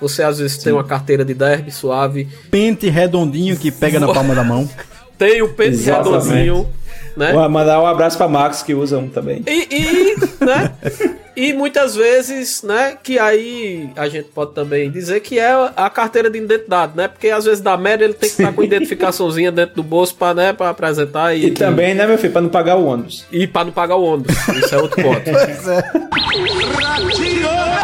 Você 0.00 0.22
às 0.22 0.38
vezes 0.38 0.58
tem 0.58 0.72
uma 0.72 0.84
carteira 0.84 1.24
de 1.24 1.34
derby 1.34 1.72
suave. 1.72 2.28
Pente 2.48 2.88
redondinho 2.88 3.56
que 3.56 3.72
pega 3.72 3.98
na 3.98 4.06
palma 4.06 4.36
da 4.36 4.44
mão. 4.44 4.70
Tem 5.18 5.42
o 5.42 5.48
pente 5.48 5.70
Exatamente. 5.70 6.28
redondinho, 6.28 6.68
né? 7.16 7.32
Vou 7.32 7.48
mandar 7.48 7.82
um 7.82 7.86
abraço 7.86 8.16
pra 8.16 8.28
Max 8.28 8.62
que 8.62 8.72
usa 8.72 8.98
um 8.98 9.08
também. 9.08 9.42
E, 9.48 9.66
e, 9.68 10.44
né? 10.44 10.72
E 11.38 11.52
muitas 11.52 11.94
vezes, 11.94 12.64
né? 12.64 12.98
Que 13.00 13.16
aí 13.16 13.88
a 13.94 14.08
gente 14.08 14.28
pode 14.30 14.54
também 14.54 14.90
dizer 14.90 15.20
que 15.20 15.38
é 15.38 15.52
a 15.76 15.88
carteira 15.88 16.28
de 16.28 16.36
identidade, 16.36 16.96
né? 16.96 17.06
Porque 17.06 17.28
às 17.28 17.44
vezes 17.44 17.60
da 17.60 17.76
média 17.76 18.04
ele 18.04 18.14
tem 18.14 18.28
que 18.28 18.42
estar 18.42 18.52
com 18.52 18.60
identificaçãozinha 18.64 19.52
dentro 19.52 19.76
do 19.76 19.84
bolso 19.84 20.16
pra, 20.16 20.34
né, 20.34 20.52
pra 20.52 20.70
apresentar 20.70 21.36
e, 21.36 21.46
E 21.46 21.50
também, 21.52 21.94
né, 21.94 22.08
meu 22.08 22.18
filho, 22.18 22.32
pra 22.32 22.42
não 22.42 22.48
pagar 22.48 22.74
o 22.74 22.84
ônibus. 22.84 23.24
E 23.30 23.46
pra 23.46 23.64
não 23.64 23.70
pagar 23.70 23.94
o 23.94 24.02
ônibus. 24.02 24.34
Isso 24.48 24.74
é 24.74 24.78
outro 24.78 25.00
ponto. 25.00 25.28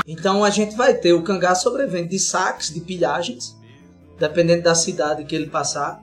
Então 0.06 0.44
a 0.44 0.50
gente 0.50 0.76
vai 0.76 0.92
ter 0.92 1.12
o 1.12 1.22
cangaço 1.22 1.62
sobrevivente 1.62 2.08
de 2.08 2.18
saques, 2.18 2.72
de 2.72 2.80
pilhagens, 2.80 3.56
dependendo 4.18 4.62
da 4.62 4.74
cidade 4.74 5.24
que 5.24 5.34
ele 5.34 5.46
passar, 5.46 6.02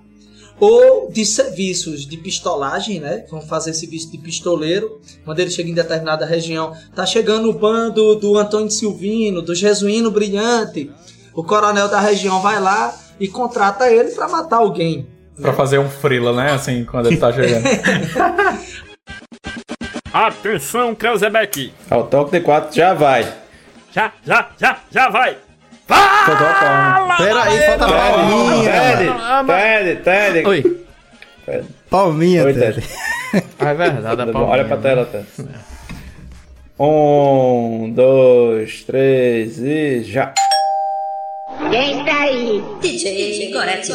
ou 0.62 1.12
de 1.12 1.26
serviços 1.26 2.05
de 2.05 2.16
pistolagem, 2.18 2.99
né? 2.99 3.26
Vão 3.32 3.41
fazer 3.41 3.74
serviço 3.74 4.12
de 4.12 4.20
pistoleiro, 4.20 5.01
quando 5.26 5.39
ele 5.39 5.49
chega 5.49 5.68
em 5.68 5.74
determinada 5.74 6.24
região. 6.24 6.72
Tá 6.95 7.03
chegando 7.03 7.49
o 7.49 7.53
bando 7.53 8.14
do 8.16 8.38
Antônio 8.38 8.70
Silvino, 8.70 9.41
do 9.41 9.55
Jesuíno 9.55 10.12
Brilhante. 10.12 10.91
O 11.34 11.43
coronel 11.43 11.88
da 11.88 11.99
região 11.99 12.39
vai 12.41 12.59
lá 12.62 12.95
e 13.20 13.28
contrata 13.28 13.89
ele 13.89 14.12
para 14.12 14.28
matar 14.28 14.57
alguém. 14.57 15.07
Pra 15.41 15.51
fazer 15.51 15.80
um 15.80 15.89
frila, 15.89 16.32
né? 16.32 16.51
Assim, 16.51 16.86
quando 16.86 17.07
ele 17.07 17.18
tá 17.18 17.34
chegando. 17.34 17.66
Atenção, 20.14 20.93
Krausebeck! 20.93 21.74
Ao 21.89 22.05
toque 22.05 22.32
de 22.32 22.41
4 22.41 22.76
já 22.76 22.93
vai. 22.93 23.24
Já, 23.91 24.14
já, 24.24 24.51
já, 24.59 24.80
já 24.91 25.09
vai! 25.09 25.38
Faltou 25.95 26.47
a 26.47 26.53
palma. 26.53 27.17
Pera 27.17 27.43
aí, 27.43 27.59
falta 27.61 27.85
a 27.85 27.89
palminha. 27.89 28.71
Ted, 29.45 30.03
Ted, 30.03 30.03
Ted. 30.03 30.47
Oi. 30.47 30.85
Palminha, 31.89 32.45
Oi, 32.45 32.53
Ted. 32.53 32.83
É 33.59 33.73
verdade, 33.73 34.21
a 34.21 34.25
palminha. 34.25 34.45
Olha 34.45 34.65
pra 34.65 34.77
tela, 34.77 35.05
Ted. 35.05 35.25
Um, 36.79 37.91
dois, 37.93 38.83
três 38.83 39.59
e 39.59 40.03
já. 40.03 40.33
Quem 41.69 41.99
está 41.99 42.21
aí? 42.21 42.63
DJ 42.81 43.51
Gorete. 43.53 43.91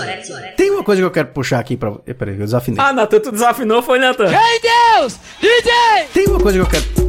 Tem 0.57 0.71
uma 0.71 0.85
coisa 0.85 1.03
que 1.03 1.07
eu 1.07 1.11
quero 1.11 1.29
puxar 1.29 1.59
aqui 1.59 1.77
pra. 1.77 1.93
Peraí, 1.93 2.35
eu 2.35 2.41
desafinei. 2.41 2.81
Ah, 2.83 2.93
Natan, 2.93 3.21
tu 3.21 3.33
desafinou, 3.33 3.83
foi, 3.83 3.99
Natan? 3.99 4.27
Ei, 4.27 4.61
Deus! 4.61 5.19
DJ! 5.41 6.07
Tem 6.15 6.27
uma 6.27 6.41
coisa 6.41 6.59
que 6.59 6.65
eu 6.65 6.69
quero. 6.69 7.06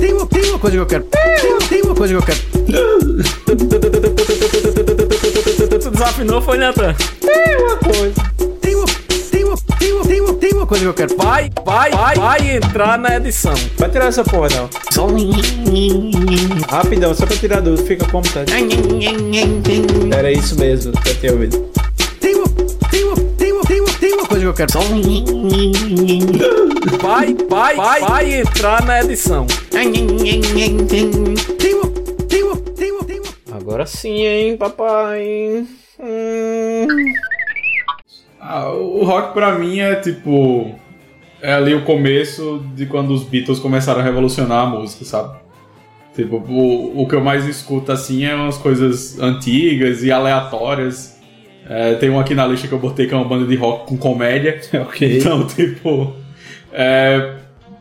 Tem 0.00 0.12
uma, 0.12 0.26
tem 0.26 0.50
uma, 0.50 0.58
coisa 0.58 0.76
que 0.76 0.82
eu 0.82 0.86
quero. 0.86 1.04
Tem 1.04 1.50
uma, 1.50 1.60
tem 1.60 1.82
uma 1.82 1.94
coisa 1.94 2.14
que 2.14 2.20
eu 2.20 2.22
quero. 2.22 2.38
Tu 5.80 5.90
desafinou, 5.90 6.40
foi, 6.40 6.58
Natan? 6.58 6.94
Tem 7.20 7.56
uma 7.56 7.76
coisa. 7.76 8.14
Tem 8.60 8.74
uma, 8.74 8.86
tem 9.30 9.44
uma, 9.44 9.56
tem 9.56 9.92
uma, 9.92 10.04
tem 10.04 10.20
uma, 10.20 10.34
tem 10.34 10.52
uma 10.52 10.66
coisa 10.66 10.84
que 10.84 10.88
eu 10.88 10.94
quero. 10.94 11.16
Vai, 11.16 11.50
vai, 11.64 11.90
vai, 11.90 12.14
vai 12.16 12.56
entrar 12.56 12.98
na 12.98 13.16
edição. 13.16 13.54
Vai 13.76 13.90
tirar 13.90 14.06
essa 14.06 14.22
porra, 14.22 14.48
não. 14.50 14.70
Rapidão, 16.70 17.14
só 17.14 17.26
pra 17.26 17.36
tirar 17.36 17.60
dúvida. 17.60 17.86
Fica 17.86 18.06
como 18.06 18.24
tá. 18.28 18.44
Era 20.16 20.30
isso 20.30 20.58
mesmo 20.58 20.92
eu 21.04 21.14
tinha 21.16 21.32
ouvido. 21.32 21.58
Tem 22.20 22.34
uma, 22.36 22.46
tem 22.90 23.04
uma, 23.04 23.16
tem 23.16 23.52
uma, 23.52 23.64
tem 23.64 23.80
uma, 23.80 23.92
tem 23.94 24.12
uma 24.14 24.26
coisa 24.26 24.42
que 24.42 24.48
eu 24.48 24.54
quero. 24.54 24.72
Vai, 27.02 27.34
vai, 27.48 27.76
vai, 27.76 28.00
vai 28.00 28.34
entrar 28.40 28.84
na 28.84 29.00
edição. 29.00 29.46
Agora 33.52 33.86
sim, 33.86 34.24
hein, 34.26 34.56
papai. 34.56 35.64
Hum. 36.00 36.86
Ah, 38.40 38.72
o 38.72 39.04
rock 39.04 39.32
pra 39.34 39.56
mim 39.56 39.78
é 39.78 39.94
tipo. 39.94 40.74
É 41.40 41.52
ali 41.52 41.74
o 41.74 41.84
começo 41.84 42.66
de 42.74 42.86
quando 42.86 43.10
os 43.12 43.22
Beatles 43.22 43.60
começaram 43.60 44.00
a 44.00 44.02
revolucionar 44.02 44.66
a 44.66 44.66
música, 44.66 45.04
sabe? 45.04 45.38
Tipo, 46.12 46.38
o, 46.38 47.02
o 47.02 47.06
que 47.06 47.14
eu 47.14 47.20
mais 47.20 47.46
escuto 47.46 47.92
assim 47.92 48.24
é 48.24 48.34
umas 48.34 48.58
coisas 48.58 49.20
antigas 49.20 50.02
e 50.02 50.10
aleatórias. 50.10 51.16
É, 51.68 51.94
tem 51.94 52.10
um 52.10 52.18
aqui 52.18 52.34
na 52.34 52.48
lista 52.48 52.66
que 52.66 52.74
eu 52.74 52.80
botei 52.80 53.06
que 53.06 53.14
é 53.14 53.16
uma 53.16 53.28
banda 53.28 53.46
de 53.46 53.54
rock 53.54 53.86
com 53.86 53.96
comédia. 53.96 54.60
Ok. 54.74 55.18
Então, 55.18 55.46
tipo. 55.46 56.14
É, 56.72 57.36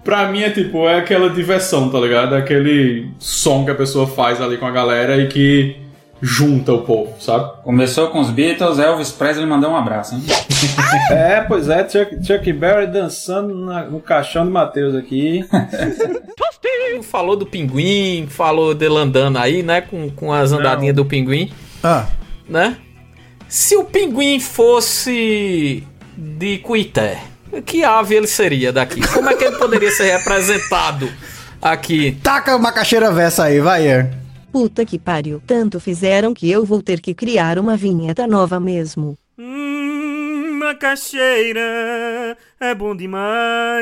pra 0.08 0.26
mim 0.32 0.42
é 0.42 0.50
tipo, 0.50 0.88
é 0.88 1.00
aquela 1.00 1.30
diversão, 1.30 1.90
tá 1.90 2.00
ligado? 2.00 2.34
É 2.34 2.38
aquele 2.38 3.10
som 3.20 3.66
que 3.66 3.72
a 3.72 3.76
pessoa 3.76 4.08
faz 4.08 4.40
ali 4.42 4.56
com 4.58 4.66
a 4.66 4.72
galera 4.72 5.18
e 5.18 5.28
que 5.28 5.76
junta 6.22 6.72
o 6.72 6.82
povo, 6.84 7.14
sabe? 7.22 7.62
Começou 7.62 8.08
com 8.08 8.22
os 8.22 8.30
Beatles, 8.30 8.80
Elvis 8.80 9.12
Presley 9.12 9.46
mandou 9.46 9.70
um 9.72 9.76
abraço, 9.76 10.16
hein? 10.16 10.24
É, 11.12 11.42
pois 11.42 11.68
é, 11.68 11.88
Chuck, 11.88 12.26
Chuck 12.26 12.54
Berry 12.54 12.88
dançando 12.88 13.54
na- 13.54 13.84
no 13.84 14.00
caixão 14.00 14.46
do 14.46 14.52
Matheus 14.52 14.96
aqui. 14.96 15.46
Falou 17.04 17.36
do 17.36 17.46
pinguim, 17.46 18.26
falou 18.28 18.74
dele 18.74 18.98
andando 18.98 19.38
aí, 19.38 19.62
né? 19.62 19.82
Com, 19.82 20.10
com 20.10 20.34
as 20.34 20.52
andadinhas 20.52 20.96
do 20.96 21.06
pinguim, 21.06 21.52
Ah, 21.84 22.06
né? 22.50 22.78
Se 23.48 23.76
o 23.76 23.84
pinguim 23.84 24.40
fosse 24.40 25.84
de 26.18 26.58
Cuité, 26.60 27.20
que 27.62 27.84
ave 27.84 28.16
ele 28.16 28.28
seria 28.28 28.72
daqui? 28.72 29.06
Como 29.08 29.30
é 29.30 29.36
que 29.36 29.44
ele 29.44 29.58
poderia 29.58 29.92
ser 29.92 30.18
representado 30.18 31.10
aqui? 31.62 32.18
taca 32.24 32.56
uma 32.56 32.72
caixeira 32.72 33.12
versa 33.12 33.44
aí, 33.46 33.60
vai, 33.60 33.88
Er. 33.88 34.10
Puta 34.52 34.86
que 34.86 34.98
pariu. 34.98 35.42
Tanto 35.46 35.80
fizeram 35.80 36.34
que 36.34 36.50
eu 36.50 36.66
vou 36.66 36.82
ter 36.82 37.00
que 37.02 37.14
criar 37.14 37.60
uma 37.60 37.76
vinheta 37.78 38.26
nova 38.26 38.60
mesmo. 38.60 39.18
Hum, 39.38 40.58
macaxeira 40.60 42.36
é 42.60 42.74
bom 42.74 42.96
demais. 42.96 43.78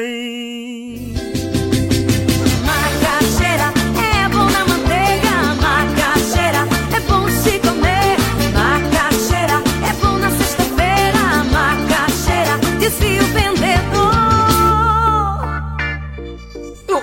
Macaxeira 2.66 3.72
é 4.02 4.30
bom 4.30 4.46
na 4.52 4.66
manteiga, 4.66 5.56
macaxeira 5.62 6.68
é 6.96 7.00
bom 7.02 7.28
se 7.30 7.60
comer. 7.60 8.18
Macaxeira 8.54 9.62
é 9.88 9.94
bom 10.02 10.18
na 10.18 10.30
sexta-feira, 10.32 11.44
macaxeira 11.52 12.58
dizia 12.80 13.22
o 13.24 13.28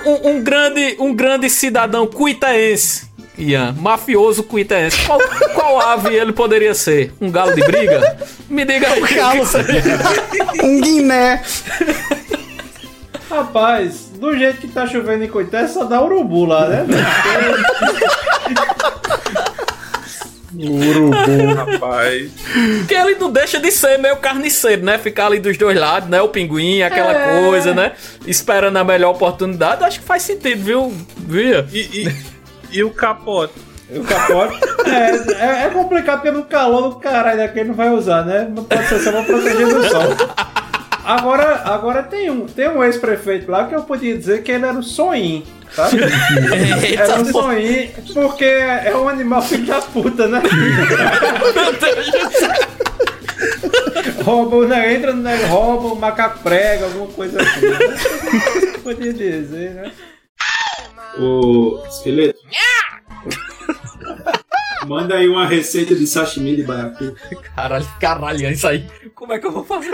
Um, 0.05 0.29
um 0.31 0.43
grande, 0.43 0.95
um 0.99 1.13
grande 1.13 1.49
cidadão 1.49 2.05
cuitaense, 2.05 3.07
Ian, 3.37 3.73
mafioso 3.73 4.43
cuitaense. 4.43 4.97
Qual, 5.05 5.19
qual 5.53 5.79
ave 5.79 6.13
ele 6.13 6.33
poderia 6.33 6.73
ser? 6.73 7.13
Um 7.19 7.31
galo 7.31 7.55
de 7.55 7.63
briga? 7.63 8.17
Me 8.49 8.65
diga 8.65 8.89
aí. 8.89 9.01
o 9.01 9.07
que 9.07 9.15
galo. 9.15 9.43
Um 10.63 10.81
guiné. 10.81 11.41
Rapaz, 13.29 14.09
do 14.19 14.37
jeito 14.37 14.57
que 14.57 14.67
tá 14.67 14.85
chovendo 14.85 15.23
em 15.23 15.27
Coité, 15.27 15.67
só 15.67 15.85
dá 15.85 16.01
urubu 16.01 16.45
lá, 16.45 16.67
né? 16.67 16.85
Urubu, 20.55 21.53
rapaz. 21.55 22.31
Porque 22.79 22.93
ele 22.93 23.15
não 23.15 23.31
deixa 23.31 23.59
de 23.59 23.71
ser 23.71 23.97
meio 23.97 24.17
carniceiro, 24.17 24.83
né? 24.83 24.97
Ficar 24.97 25.27
ali 25.27 25.39
dos 25.39 25.57
dois 25.57 25.77
lados, 25.79 26.09
né? 26.09 26.21
O 26.21 26.27
pinguim, 26.29 26.81
aquela 26.81 27.13
É. 27.13 27.41
coisa, 27.45 27.73
né? 27.73 27.93
Esperando 28.27 28.77
a 28.77 28.83
melhor 28.83 29.11
oportunidade. 29.11 29.83
Acho 29.83 29.99
que 29.99 30.05
faz 30.05 30.23
sentido, 30.23 30.63
viu? 30.63 30.93
Via? 31.17 31.65
E, 31.71 31.79
e, 32.71 32.77
e 32.77 32.83
o 32.83 32.91
capote? 32.91 33.53
O 33.89 34.03
capote. 34.03 34.59
É, 34.85 35.61
é, 35.63 35.65
é 35.65 35.69
complicado 35.69 36.21
porque 36.21 36.31
no 36.31 36.43
calor 36.45 36.89
do 36.89 36.95
caralho 36.95 37.37
daquele 37.37 37.69
não 37.69 37.75
vai 37.75 37.89
usar, 37.89 38.23
né? 38.25 38.47
Não 38.53 38.63
pode 38.63 38.87
ser 38.87 38.99
só 38.99 39.11
pra 39.11 39.23
proteger 39.23 39.67
do 39.67 39.83
sol. 39.89 40.03
Agora, 41.03 41.63
agora 41.65 42.03
tem 42.03 42.29
um, 42.29 42.45
tem 42.45 42.69
um 42.69 42.83
ex-prefeito 42.83 43.51
lá 43.51 43.67
que 43.67 43.75
eu 43.75 43.83
podia 43.83 44.17
dizer 44.17 44.41
que 44.41 44.51
ele 44.51 44.65
era 44.65 44.77
o 44.77 44.83
soninho, 44.83 45.45
tá? 45.75 45.89
Era 46.97 47.19
um 47.19 47.25
soninho, 47.25 47.91
porque 48.13 48.45
é 48.45 48.95
um 48.95 49.09
animal 49.09 49.41
filho 49.41 49.65
da 49.65 49.81
puta, 49.81 50.27
né? 50.27 50.41
rouba, 54.23 54.65
né? 54.65 54.93
Entra 54.93 55.13
no 55.13 55.21
negócio, 55.21 55.47
rouba, 55.47 55.87
o 55.89 55.99
macaco 55.99 56.39
prega, 56.39 56.85
alguma 56.85 57.07
coisa 57.07 57.41
assim. 57.41 57.67
Né? 57.67 57.77
Podia 58.81 59.13
dizer, 59.13 59.71
né? 59.71 59.91
Ô, 61.19 61.83
esqueleto. 61.87 62.39
Manda 64.87 65.15
aí 65.15 65.27
uma 65.27 65.45
receita 65.47 65.95
de 65.95 66.05
sashimi 66.05 66.55
de 66.55 66.63
baiacu. 66.63 67.15
Caralho, 67.55 67.87
caralho, 67.99 68.45
é 68.45 68.51
isso 68.51 68.67
aí. 68.67 68.85
Como 69.15 69.33
é 69.33 69.39
que 69.39 69.47
eu 69.47 69.51
vou 69.51 69.63
fazer? 69.63 69.91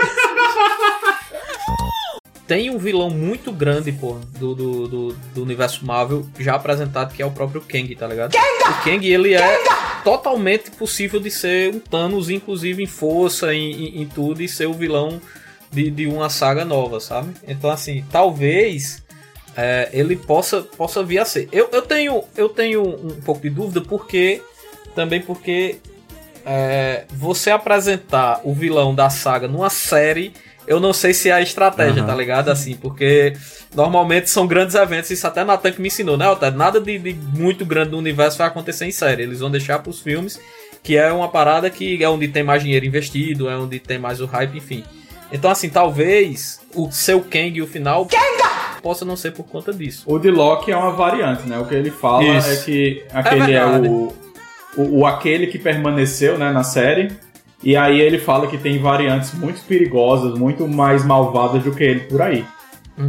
tem 2.50 2.68
um 2.68 2.78
vilão 2.78 3.08
muito 3.10 3.52
grande, 3.52 3.92
pô, 3.92 4.18
do, 4.36 4.56
do, 4.56 4.88
do, 4.88 5.12
do 5.32 5.42
universo 5.44 5.86
Marvel 5.86 6.26
já 6.36 6.56
apresentado, 6.56 7.14
que 7.14 7.22
é 7.22 7.24
o 7.24 7.30
próprio 7.30 7.60
Kang, 7.60 7.94
tá 7.94 8.08
ligado? 8.08 8.34
O 8.34 8.82
Kang, 8.82 9.06
ele 9.06 9.34
é 9.34 9.58
totalmente 10.02 10.68
possível 10.72 11.20
de 11.20 11.30
ser 11.30 11.72
um 11.72 11.78
Thanos, 11.78 12.28
inclusive 12.28 12.82
em 12.82 12.88
força, 12.88 13.54
em, 13.54 13.70
em, 13.70 14.02
em 14.02 14.06
tudo, 14.08 14.42
e 14.42 14.48
ser 14.48 14.66
o 14.66 14.72
vilão 14.72 15.20
de, 15.70 15.92
de 15.92 16.08
uma 16.08 16.28
saga 16.28 16.64
nova, 16.64 16.98
sabe? 16.98 17.32
Então, 17.46 17.70
assim, 17.70 18.04
talvez 18.10 19.00
é, 19.56 19.88
ele 19.92 20.16
possa, 20.16 20.60
possa 20.60 21.04
vir 21.04 21.20
a 21.20 21.24
ser. 21.24 21.48
Eu, 21.52 21.68
eu, 21.70 21.82
tenho, 21.82 22.24
eu 22.36 22.48
tenho 22.48 22.82
um 22.82 23.20
pouco 23.20 23.42
de 23.42 23.50
dúvida, 23.50 23.80
porque 23.80 24.42
também 25.00 25.22
porque 25.22 25.78
é, 26.44 27.04
você 27.10 27.50
apresentar 27.50 28.42
o 28.44 28.52
vilão 28.52 28.94
da 28.94 29.08
saga 29.08 29.48
numa 29.48 29.70
série, 29.70 30.34
eu 30.66 30.78
não 30.78 30.92
sei 30.92 31.14
se 31.14 31.30
é 31.30 31.32
a 31.32 31.40
estratégia, 31.40 32.02
Aham. 32.02 32.06
tá 32.06 32.14
ligado? 32.14 32.50
Assim, 32.50 32.74
porque 32.74 33.32
normalmente 33.74 34.28
são 34.28 34.46
grandes 34.46 34.74
eventos, 34.74 35.10
isso 35.10 35.26
até 35.26 35.42
Natan 35.42 35.72
que 35.72 35.80
me 35.80 35.88
ensinou, 35.88 36.18
né, 36.18 36.28
Otávio? 36.28 36.58
Nada 36.58 36.78
de, 36.78 36.98
de 36.98 37.14
muito 37.14 37.64
grande 37.64 37.92
no 37.92 37.96
universo 37.96 38.36
vai 38.36 38.48
acontecer 38.48 38.84
em 38.84 38.90
série. 38.90 39.22
Eles 39.22 39.40
vão 39.40 39.50
deixar 39.50 39.78
pros 39.78 40.00
filmes, 40.00 40.38
que 40.82 40.98
é 40.98 41.10
uma 41.10 41.30
parada 41.30 41.70
que 41.70 42.04
é 42.04 42.08
onde 42.10 42.28
tem 42.28 42.42
mais 42.42 42.62
dinheiro 42.62 42.84
investido, 42.84 43.48
é 43.48 43.56
onde 43.56 43.78
tem 43.78 43.98
mais 43.98 44.20
o 44.20 44.26
hype, 44.26 44.58
enfim. 44.58 44.84
Então, 45.32 45.50
assim, 45.50 45.70
talvez 45.70 46.60
o 46.74 46.92
seu 46.92 47.22
Kang, 47.22 47.62
o 47.62 47.66
final, 47.66 48.06
possa 48.82 49.06
não 49.06 49.16
ser 49.16 49.30
por 49.30 49.44
conta 49.44 49.72
disso. 49.72 50.04
O 50.06 50.18
de 50.18 50.30
Loki 50.30 50.70
é 50.70 50.76
uma 50.76 50.90
variante, 50.90 51.48
né? 51.48 51.58
O 51.58 51.64
que 51.64 51.74
ele 51.74 51.90
fala 51.90 52.22
Isso. 52.22 52.50
é 52.50 52.56
que 52.56 53.04
aquele 53.14 53.42
é, 53.42 53.46
verdade. 53.46 53.88
o, 53.88 54.12
o, 54.76 55.00
o 55.00 55.06
aquele 55.06 55.46
que 55.46 55.58
permaneceu 55.58 56.38
né, 56.38 56.50
na 56.50 56.62
série. 56.62 57.12
E 57.62 57.76
aí 57.76 58.00
ele 58.00 58.18
fala 58.18 58.46
que 58.46 58.56
tem 58.56 58.78
variantes 58.78 59.34
muito 59.34 59.62
perigosas, 59.64 60.38
muito 60.38 60.66
mais 60.66 61.04
malvadas 61.04 61.62
do 61.62 61.72
que 61.72 61.84
ele 61.84 62.00
por 62.00 62.22
aí. 62.22 62.44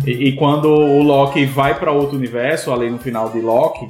E, 0.06 0.30
e 0.30 0.36
quando 0.36 0.70
o 0.70 1.02
Loki 1.02 1.46
vai 1.46 1.78
pra 1.78 1.92
outro 1.92 2.18
universo, 2.18 2.72
ali 2.72 2.90
no 2.90 2.98
final 2.98 3.30
de 3.30 3.42
Loki, 3.42 3.90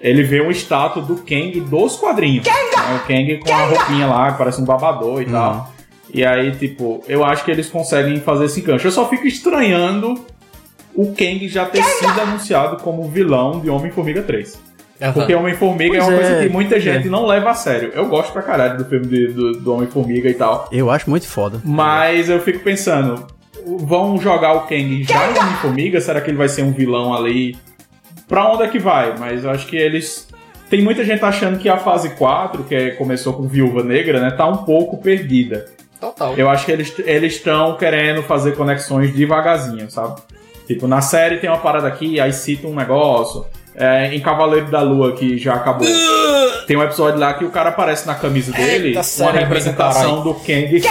ele 0.00 0.22
vê 0.22 0.40
um 0.40 0.50
estátua 0.50 1.02
do 1.02 1.16
Kang 1.16 1.58
dos 1.60 1.96
quadrinhos. 1.96 2.46
Né? 2.46 2.52
O 2.96 3.06
Kang 3.06 3.38
com 3.38 3.52
a 3.52 3.66
roupinha 3.66 4.06
lá, 4.06 4.32
que 4.32 4.38
parece 4.38 4.60
um 4.60 4.64
babador 4.64 5.22
e 5.22 5.26
tal. 5.26 5.72
E 6.12 6.24
aí, 6.24 6.52
tipo, 6.52 7.02
eu 7.08 7.24
acho 7.24 7.44
que 7.44 7.50
eles 7.50 7.68
conseguem 7.68 8.20
fazer 8.20 8.44
esse 8.46 8.60
gancho. 8.60 8.86
Eu 8.86 8.92
só 8.92 9.08
fico 9.08 9.26
estranhando 9.26 10.14
o 10.94 11.12
Kang 11.14 11.48
já 11.48 11.66
ter 11.66 11.82
sido 11.82 12.20
anunciado 12.20 12.76
como 12.82 13.08
vilão 13.08 13.60
de 13.60 13.68
Homem-Formiga 13.68 14.22
3. 14.22 14.60
Porque 15.12 15.34
Homem-Formiga 15.34 15.98
é 15.98 16.02
uma 16.02 16.12
coisa 16.12 16.30
é, 16.32 16.42
que 16.44 16.48
muita 16.52 16.78
gente 16.80 17.06
é. 17.06 17.10
não 17.10 17.26
leva 17.26 17.50
a 17.50 17.54
sério. 17.54 17.90
Eu 17.94 18.06
gosto 18.06 18.32
pra 18.32 18.42
caralho 18.42 18.78
do 18.78 18.84
filme 18.84 19.06
de- 19.06 19.28
do, 19.28 19.52
do 19.52 19.74
Homem-Formiga 19.74 20.28
e 20.28 20.34
tal. 20.34 20.68
Eu 20.72 20.90
acho 20.90 21.08
muito 21.10 21.26
foda. 21.26 21.60
Mas 21.64 22.28
eu 22.28 22.40
fico 22.40 22.60
pensando, 22.60 23.26
vão 23.66 24.18
jogar 24.18 24.52
o 24.54 24.60
Kang 24.62 25.02
já 25.04 25.30
em 25.30 25.38
Homem-Formiga? 25.38 26.00
Será 26.00 26.20
que 26.20 26.30
ele 26.30 26.38
vai 26.38 26.48
ser 26.48 26.62
um 26.62 26.72
vilão 26.72 27.14
ali? 27.14 27.56
Pra 28.28 28.50
onde 28.52 28.62
é 28.62 28.68
que 28.68 28.78
vai? 28.78 29.14
Mas 29.18 29.44
eu 29.44 29.50
acho 29.50 29.66
que 29.66 29.76
eles. 29.76 30.28
Tem 30.70 30.82
muita 30.82 31.04
gente 31.04 31.24
achando 31.24 31.58
que 31.58 31.68
a 31.68 31.76
fase 31.76 32.10
4, 32.10 32.64
que 32.64 32.74
é- 32.74 32.90
começou 32.92 33.34
com 33.34 33.46
Viúva 33.46 33.82
Negra, 33.84 34.20
né, 34.20 34.30
tá 34.30 34.46
um 34.48 34.58
pouco 34.64 34.96
perdida. 34.96 35.66
Total. 36.00 36.34
Eu 36.36 36.48
acho 36.50 36.66
que 36.66 36.72
eles 36.72 36.92
eles 37.06 37.34
estão 37.34 37.76
querendo 37.76 38.22
fazer 38.22 38.52
conexões 38.56 39.14
devagarzinho, 39.14 39.90
sabe? 39.90 40.20
Tipo, 40.66 40.86
na 40.86 41.00
série 41.00 41.36
tem 41.38 41.48
uma 41.48 41.58
parada 41.58 41.86
aqui, 41.86 42.18
aí 42.18 42.32
cita 42.32 42.66
um 42.66 42.74
negócio. 42.74 43.44
É, 43.76 44.14
em 44.14 44.20
Cavaleiro 44.20 44.70
da 44.70 44.80
Lua, 44.80 45.12
que 45.12 45.36
já 45.36 45.54
acabou. 45.54 45.86
Tem 46.66 46.76
um 46.76 46.82
episódio 46.82 47.18
lá 47.18 47.34
que 47.34 47.44
o 47.44 47.50
cara 47.50 47.70
aparece 47.70 48.06
na 48.06 48.14
camisa 48.14 48.52
dele, 48.52 48.88
Eita, 48.88 49.00
uma 49.18 49.32
representação 49.32 50.22
do 50.22 50.34
Kang. 50.34 50.82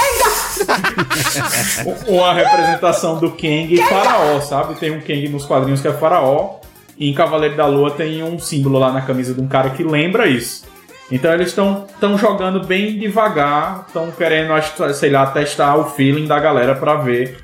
uma 2.08 2.34
representação 2.34 3.18
do 3.20 3.32
Kang 3.32 3.76
faraó, 3.90 4.40
sabe? 4.42 4.76
Tem 4.76 4.92
um 4.92 5.00
Kang 5.00 5.30
nos 5.30 5.46
quadrinhos 5.46 5.82
que 5.82 5.88
é 5.88 5.94
faraó. 5.94 6.60
E 6.98 7.10
em 7.10 7.14
Cavaleiro 7.14 7.56
da 7.56 7.66
Lua 7.66 7.92
tem 7.92 8.22
um 8.22 8.38
símbolo 8.38 8.78
lá 8.78 8.92
na 8.92 9.02
camisa 9.02 9.34
de 9.34 9.42
um 9.42 9.48
cara 9.48 9.72
que 9.72 9.84
lembra 9.84 10.28
isso. 10.28 10.64
Então 11.12 11.34
eles 11.34 11.48
estão 11.48 11.88
jogando 12.18 12.66
bem 12.66 12.98
devagar, 13.00 13.86
estão 13.88 14.12
querendo, 14.12 14.54
sei 14.94 15.10
lá, 15.10 15.26
testar 15.28 15.76
o 15.76 15.86
feeling 15.86 16.28
da 16.28 16.40
galera 16.40 16.76
pra 16.76 16.96
ver 16.96 17.38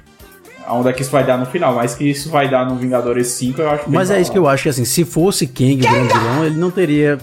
aonde 0.69 0.89
é 0.89 0.93
que 0.93 1.01
isso 1.01 1.11
vai 1.11 1.25
dar 1.25 1.37
no 1.37 1.45
final. 1.45 1.73
Mas 1.75 1.95
que 1.95 2.05
isso 2.09 2.29
vai 2.29 2.49
dar 2.49 2.65
no 2.65 2.75
Vingadores 2.77 3.27
5, 3.27 3.59
eu 3.61 3.69
acho 3.69 3.83
bem 3.89 3.93
Mas 3.95 4.09
é 4.11 4.21
isso 4.21 4.31
que 4.31 4.37
eu 4.37 4.47
acho 4.47 4.63
que 4.63 4.69
assim, 4.69 4.85
se 4.85 5.03
fosse 5.03 5.45
Kang 5.47 5.73
o 5.75 5.77
grande 5.91 6.13
vilão, 6.13 6.45
ele 6.45 6.55
não 6.57 6.71
teria 6.71 7.17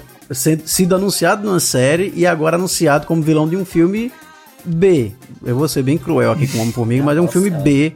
sido 0.64 0.94
anunciado 0.96 1.44
numa 1.46 1.60
série 1.60 2.12
e 2.16 2.26
agora 2.26 2.56
anunciado 2.56 3.06
como 3.06 3.22
vilão 3.22 3.48
de 3.48 3.56
um 3.56 3.64
filme 3.64 4.12
B. 4.64 5.12
Eu 5.44 5.56
vou 5.56 5.68
ser 5.68 5.82
bem 5.82 5.96
cruel 5.96 6.32
aqui 6.32 6.46
com 6.48 6.58
o 6.58 6.60
Homem-Formiga, 6.62 7.04
mas 7.04 7.16
é 7.16 7.20
um 7.20 7.28
filme 7.28 7.48
B 7.50 7.92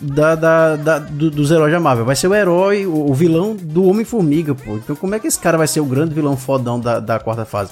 da, 0.00 0.34
da, 0.34 0.74
da- 0.76 0.98
do- 0.98 1.30
dos 1.30 1.50
heróis 1.52 1.72
da 1.72 1.78
Marvel. 1.78 2.04
Vai 2.04 2.16
ser 2.16 2.26
o 2.26 2.34
herói, 2.34 2.84
o, 2.86 3.10
o 3.10 3.14
vilão 3.14 3.54
do 3.54 3.84
Homem-Formiga, 3.84 4.54
pô. 4.54 4.74
Então 4.76 4.96
como 4.96 5.14
é 5.14 5.20
que 5.20 5.28
esse 5.28 5.38
cara 5.38 5.56
vai 5.56 5.68
ser 5.68 5.78
o 5.80 5.84
grande 5.84 6.12
vilão 6.14 6.36
fodão 6.36 6.80
da, 6.80 6.98
da 6.98 7.20
quarta 7.20 7.44
fase? 7.44 7.70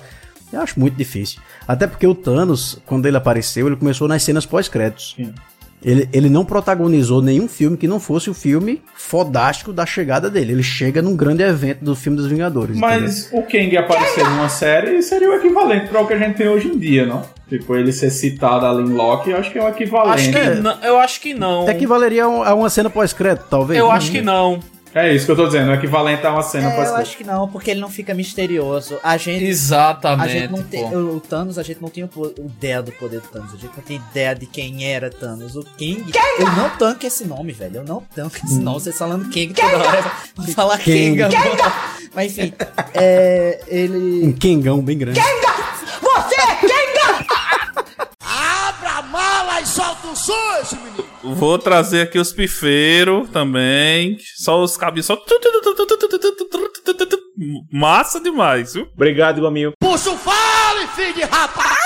Eu 0.52 0.60
acho 0.60 0.78
muito 0.78 0.94
difícil. 0.96 1.40
Até 1.66 1.86
porque 1.88 2.06
o 2.06 2.14
Thanos, 2.14 2.78
quando 2.86 3.06
ele 3.06 3.16
apareceu, 3.16 3.66
ele 3.66 3.76
começou 3.76 4.06
nas 4.06 4.22
cenas 4.22 4.46
pós-créditos. 4.46 5.16
Ele, 5.82 6.08
ele 6.12 6.28
não 6.28 6.44
protagonizou 6.44 7.22
nenhum 7.22 7.48
filme 7.48 7.76
que 7.76 7.88
não 7.88 7.98
fosse 7.98 8.28
o 8.28 8.34
filme 8.34 8.82
fodástico 8.94 9.72
da 9.72 9.86
chegada 9.86 10.28
dele. 10.28 10.52
Ele 10.52 10.62
chega 10.62 11.00
num 11.00 11.16
grande 11.16 11.42
evento 11.42 11.82
do 11.84 11.96
filme 11.96 12.16
dos 12.18 12.26
Vingadores. 12.26 12.76
entendeu? 12.76 13.00
Mas 13.00 13.28
o 13.32 13.42
Kang 13.42 13.76
aparecer 13.76 14.24
numa 14.24 14.48
série 14.48 15.02
seria 15.02 15.30
o 15.30 15.34
equivalente 15.34 15.88
para 15.88 16.00
o 16.02 16.06
que 16.06 16.12
a 16.12 16.18
gente 16.18 16.36
tem 16.36 16.48
hoje 16.48 16.68
em 16.68 16.78
dia, 16.78 17.06
não? 17.06 17.22
Tipo, 17.48 17.74
ele 17.76 17.92
ser 17.92 18.10
citado 18.10 18.64
ali 18.66 18.82
em 18.82 18.92
Loki, 18.92 19.30
eu 19.30 19.38
acho 19.38 19.50
que 19.50 19.58
é 19.58 19.64
o 19.64 19.68
equivalente. 19.68 20.28
Acho 20.28 20.30
que 20.32 20.60
não, 20.60 20.78
eu 20.84 20.98
acho 20.98 21.20
que 21.20 21.34
não. 21.34 21.68
Equivaleria 21.68 22.24
a 22.26 22.50
a 22.50 22.54
uma 22.54 22.70
cena 22.70 22.88
pós-crédito, 22.90 23.46
talvez? 23.50 23.78
Eu 23.78 23.86
Uhum. 23.86 23.92
acho 23.92 24.10
que 24.12 24.20
não. 24.20 24.60
É 24.94 25.14
isso 25.14 25.24
que 25.24 25.30
eu 25.32 25.36
tô 25.36 25.46
dizendo, 25.46 25.70
o 25.70 25.74
equivalente 25.74 26.26
a 26.26 26.32
uma 26.32 26.42
cena 26.42 26.72
É, 26.72 26.86
eu 26.86 26.96
acho 26.96 27.16
que 27.16 27.22
não, 27.22 27.46
porque 27.48 27.70
ele 27.70 27.80
não 27.80 27.88
fica 27.88 28.12
misterioso. 28.12 28.98
A 29.04 29.16
gente. 29.16 29.44
Exatamente, 29.44 30.24
A 30.24 30.28
gente 30.28 30.50
não 30.50 30.62
tem. 30.64 30.84
O, 30.96 31.20
Thanos, 31.20 31.58
a 31.58 31.62
gente 31.62 31.80
não 31.80 31.88
tinha 31.88 32.08
po- 32.08 32.34
ideia 32.38 32.82
do 32.82 32.90
poder 32.92 33.20
do 33.20 33.28
Thanos. 33.28 33.54
A 33.54 33.56
gente 33.56 33.70
não 33.76 33.82
tem 33.84 33.96
ideia 34.10 34.34
de 34.34 34.46
quem 34.46 34.84
era 34.84 35.08
Thanos. 35.08 35.54
O 35.54 35.62
King. 35.78 36.10
Eu 36.38 36.46
não 36.52 36.70
tanco 36.70 37.06
esse 37.06 37.24
nome, 37.24 37.52
velho. 37.52 37.76
Eu 37.76 37.84
não 37.84 38.02
tanco 38.14 38.36
esse 38.44 38.58
nome. 38.58 38.80
Vocês 38.80 38.98
falando 38.98 39.28
King 39.30 39.54
toda 39.54 39.78
hora. 39.78 40.12
Vou 40.34 40.46
falar 40.48 40.78
King. 40.78 41.18
Mas 42.14 42.36
enfim. 42.36 42.52
É. 42.94 43.60
Ele. 43.68 44.26
Um 44.26 44.32
Kengão 44.32 44.80
bem 44.80 44.98
grande. 44.98 45.20
Mala 50.10 50.12
e 50.12 50.16
solta 50.16 50.16
o 50.16 50.16
som, 50.16 50.56
esse 50.60 50.76
menino! 50.76 51.06
Vou 51.22 51.58
trazer 51.58 52.02
aqui 52.02 52.18
os 52.18 52.32
pifeiros 52.32 53.28
também. 53.30 54.18
Só 54.36 54.62
os 54.62 54.76
cabinhos. 54.76 55.06
Só... 55.06 55.18
Massa 57.72 58.20
demais, 58.20 58.74
viu? 58.74 58.88
Obrigado, 58.94 59.40
Gominho. 59.40 59.72
Puxa 59.78 60.10
o 60.10 60.16
fale, 60.16 60.86
filho 60.94 61.14
de 61.14 61.22
rapaz! 61.22 61.80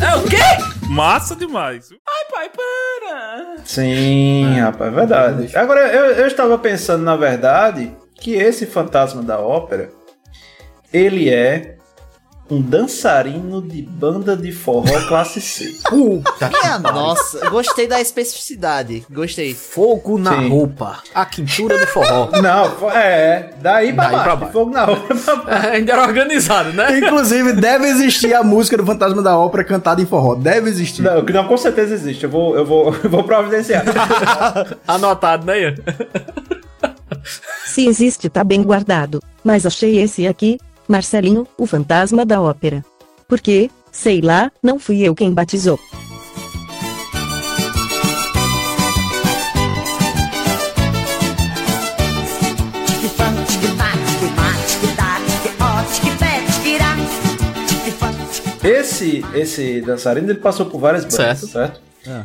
É 0.00 0.16
o 0.16 0.22
quê? 0.24 0.36
Massa 0.88 1.34
demais? 1.34 1.88
Ai, 2.08 2.24
pai, 2.30 2.50
para! 2.50 3.56
Sim, 3.64 4.58
rapaz, 4.60 4.92
é 4.92 4.94
verdade. 4.94 5.56
Agora, 5.56 5.80
eu, 5.92 6.12
eu 6.12 6.26
estava 6.26 6.58
pensando, 6.58 7.02
na 7.02 7.16
verdade, 7.16 7.96
que 8.14 8.34
esse 8.34 8.66
fantasma 8.66 9.22
da 9.22 9.40
ópera, 9.40 9.90
ele 10.92 11.30
é 11.30 11.78
um 12.50 12.60
dançarino 12.60 13.62
de 13.62 13.80
banda 13.82 14.36
de 14.36 14.52
forró 14.52 15.00
classe 15.08 15.40
C. 15.40 15.74
Puta 15.88 16.50
Minha 16.50 16.78
nossa, 16.78 17.48
gostei 17.48 17.86
da 17.86 18.00
especificidade. 18.00 19.06
Gostei. 19.10 19.54
Fogo 19.54 20.18
na 20.18 20.38
Sim. 20.38 20.48
roupa. 20.48 20.98
A 21.14 21.24
quintura 21.24 21.78
do 21.78 21.86
forró. 21.86 22.28
Não, 22.42 22.90
é, 22.90 23.50
daí 23.60 23.92
pra 23.92 24.04
Daí 24.04 24.12
baixo. 24.12 24.24
pra 24.24 24.36
baixo. 24.36 24.52
Fogo 24.52 24.70
na 24.70 24.84
roupa. 24.84 25.14
ainda 25.72 25.92
era 25.92 26.02
organizado, 26.02 26.72
né? 26.72 26.98
Inclusive, 26.98 27.54
deve 27.54 27.86
existir 27.86 28.34
a 28.34 28.42
música 28.42 28.76
do 28.76 28.84
Fantasma 28.84 29.22
da 29.22 29.36
Ópera 29.36 29.64
cantada 29.64 30.02
em 30.02 30.06
forró. 30.06 30.34
Deve 30.34 30.68
existir. 30.68 31.02
Não, 31.02 31.22
não, 31.22 31.48
com 31.48 31.56
certeza 31.56 31.94
existe. 31.94 32.24
Eu 32.24 32.30
vou, 32.30 32.56
eu 32.56 32.66
vou, 32.66 32.94
eu 33.02 33.08
vou 33.08 33.24
providenciar. 33.24 33.84
Anotado, 34.86 35.46
né, 35.46 35.60
Ian? 35.62 35.74
Se 37.64 37.86
existe, 37.86 38.28
tá 38.28 38.44
bem 38.44 38.62
guardado. 38.62 39.22
Mas 39.42 39.64
achei 39.64 39.98
esse 40.00 40.26
aqui, 40.26 40.58
Marcelinho, 40.92 41.48
o 41.56 41.66
fantasma 41.66 42.22
da 42.22 42.38
ópera. 42.38 42.84
Porque, 43.26 43.70
sei 43.90 44.20
lá, 44.20 44.52
não 44.62 44.78
fui 44.78 45.00
eu 45.00 45.14
quem 45.14 45.32
batizou. 45.32 45.80
Esse, 58.62 59.24
esse 59.34 59.80
dançarino 59.80 60.30
ele 60.30 60.38
passou 60.38 60.66
por 60.66 60.78
várias 60.78 61.04
bandas, 61.04 61.16
certo? 61.16 61.46
certo? 61.46 61.80
É. 62.06 62.22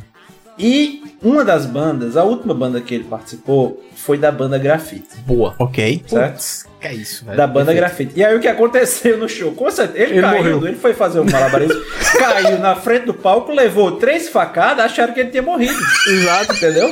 E 0.60 1.04
uma 1.24 1.46
das 1.46 1.66
bandas, 1.66 2.18
a 2.18 2.24
última 2.24 2.54
banda 2.54 2.82
que 2.82 2.94
ele 2.94 3.06
participou, 3.06 3.82
foi 3.96 4.18
da 4.18 4.32
banda 4.32 4.58
Grafite. 4.58 5.18
Boa, 5.26 5.56
ok. 5.58 6.04
Certo? 6.06 6.68
É 6.82 6.94
isso, 6.94 7.26
velho. 7.26 7.38
Da 7.38 7.48
banda. 7.48 7.74
Grafite. 7.74 8.14
E 8.16 8.24
aí 8.24 8.36
o 8.36 8.40
que 8.40 8.48
aconteceu 8.48 9.18
no 9.18 9.28
show? 9.28 9.52
Com 9.54 9.70
certeza, 9.72 10.04
ele, 10.04 10.14
Ele 10.14 10.22
caiu, 10.22 10.38
morreu. 10.38 10.68
ele 10.68 10.78
foi 10.78 10.94
fazer 10.94 11.20
um 11.20 11.26
malabarismo, 11.26 11.82
caiu 12.18 12.60
na 12.60 12.76
frente 12.76 13.06
do 13.06 13.14
palco, 13.14 13.52
levou 13.52 13.94
três 13.94 14.30
facadas, 14.30 14.86
acharam 14.86 15.14
que 15.14 15.20
ele 15.20 15.30
tinha 15.32 15.44
morrido. 15.44 15.78
Exato. 16.08 16.54
Entendeu? 16.54 16.90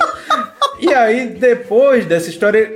E 0.80 0.94
aí, 0.94 1.28
depois 1.28 2.06
dessa 2.06 2.30
história, 2.30 2.72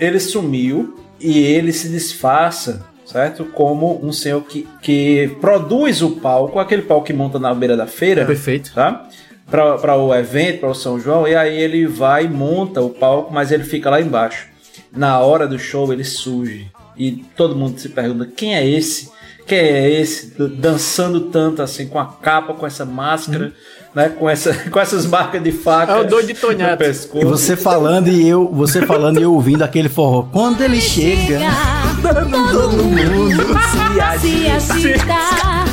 ele 0.00 0.18
sumiu 0.18 0.98
e 1.20 1.38
ele 1.38 1.72
se 1.72 1.88
disfarça, 1.88 2.84
certo? 3.04 3.44
Como 3.44 4.04
um 4.04 4.12
senhor 4.12 4.42
que, 4.42 4.66
que 4.82 5.36
produz 5.40 6.00
o 6.02 6.12
palco, 6.16 6.58
aquele 6.58 6.82
palco 6.82 7.06
que 7.06 7.12
monta 7.12 7.38
na 7.38 7.52
beira 7.54 7.76
da 7.76 7.86
feira. 7.86 8.24
Perfeito. 8.24 8.72
Tá? 8.74 9.06
Para 9.50 9.96
o 9.96 10.14
evento, 10.14 10.60
para 10.60 10.70
o 10.70 10.74
São 10.74 10.98
João, 10.98 11.26
e 11.26 11.34
aí 11.34 11.60
ele 11.60 11.86
vai 11.86 12.24
e 12.24 12.28
monta 12.28 12.80
o 12.80 12.88
palco, 12.88 13.32
mas 13.32 13.50
ele 13.52 13.64
fica 13.64 13.90
lá 13.90 14.00
embaixo. 14.00 14.49
Na 14.92 15.20
hora 15.20 15.46
do 15.46 15.58
show 15.58 15.92
ele 15.92 16.04
surge 16.04 16.70
e 16.96 17.12
todo 17.36 17.56
mundo 17.56 17.78
se 17.78 17.88
pergunta 17.88 18.26
quem 18.26 18.54
é 18.54 18.66
esse? 18.66 19.10
Quem 19.46 19.58
é 19.58 19.90
esse 20.00 20.34
dançando 20.58 21.22
tanto 21.22 21.62
assim 21.62 21.88
com 21.88 21.98
a 21.98 22.06
capa, 22.06 22.54
com 22.54 22.66
essa 22.66 22.84
máscara, 22.84 23.52
né? 23.94 24.08
Com, 24.10 24.28
essa, 24.28 24.52
com 24.70 24.78
essas 24.78 25.06
marcas 25.06 25.42
de 25.42 25.50
faca. 25.50 25.92
É 25.92 26.00
o 26.00 26.06
doido 26.06 26.26
de 26.26 26.34
no 26.34 26.40
Tonhato. 26.40 26.78
pescoço. 26.78 27.24
E 27.24 27.24
você 27.24 27.56
falando 27.56 28.08
e 28.08 28.28
eu, 28.28 28.48
você 28.52 28.84
falando 28.86 29.18
e 29.18 29.22
eu 29.22 29.32
ouvindo 29.32 29.62
aquele 29.62 29.88
forró. 29.88 30.24
Quando 30.30 30.60
ele 30.62 30.80
chega, 30.80 31.38
todo 32.02 32.82
mundo 32.82 33.44
se 33.70 34.00
agita. 34.00 35.69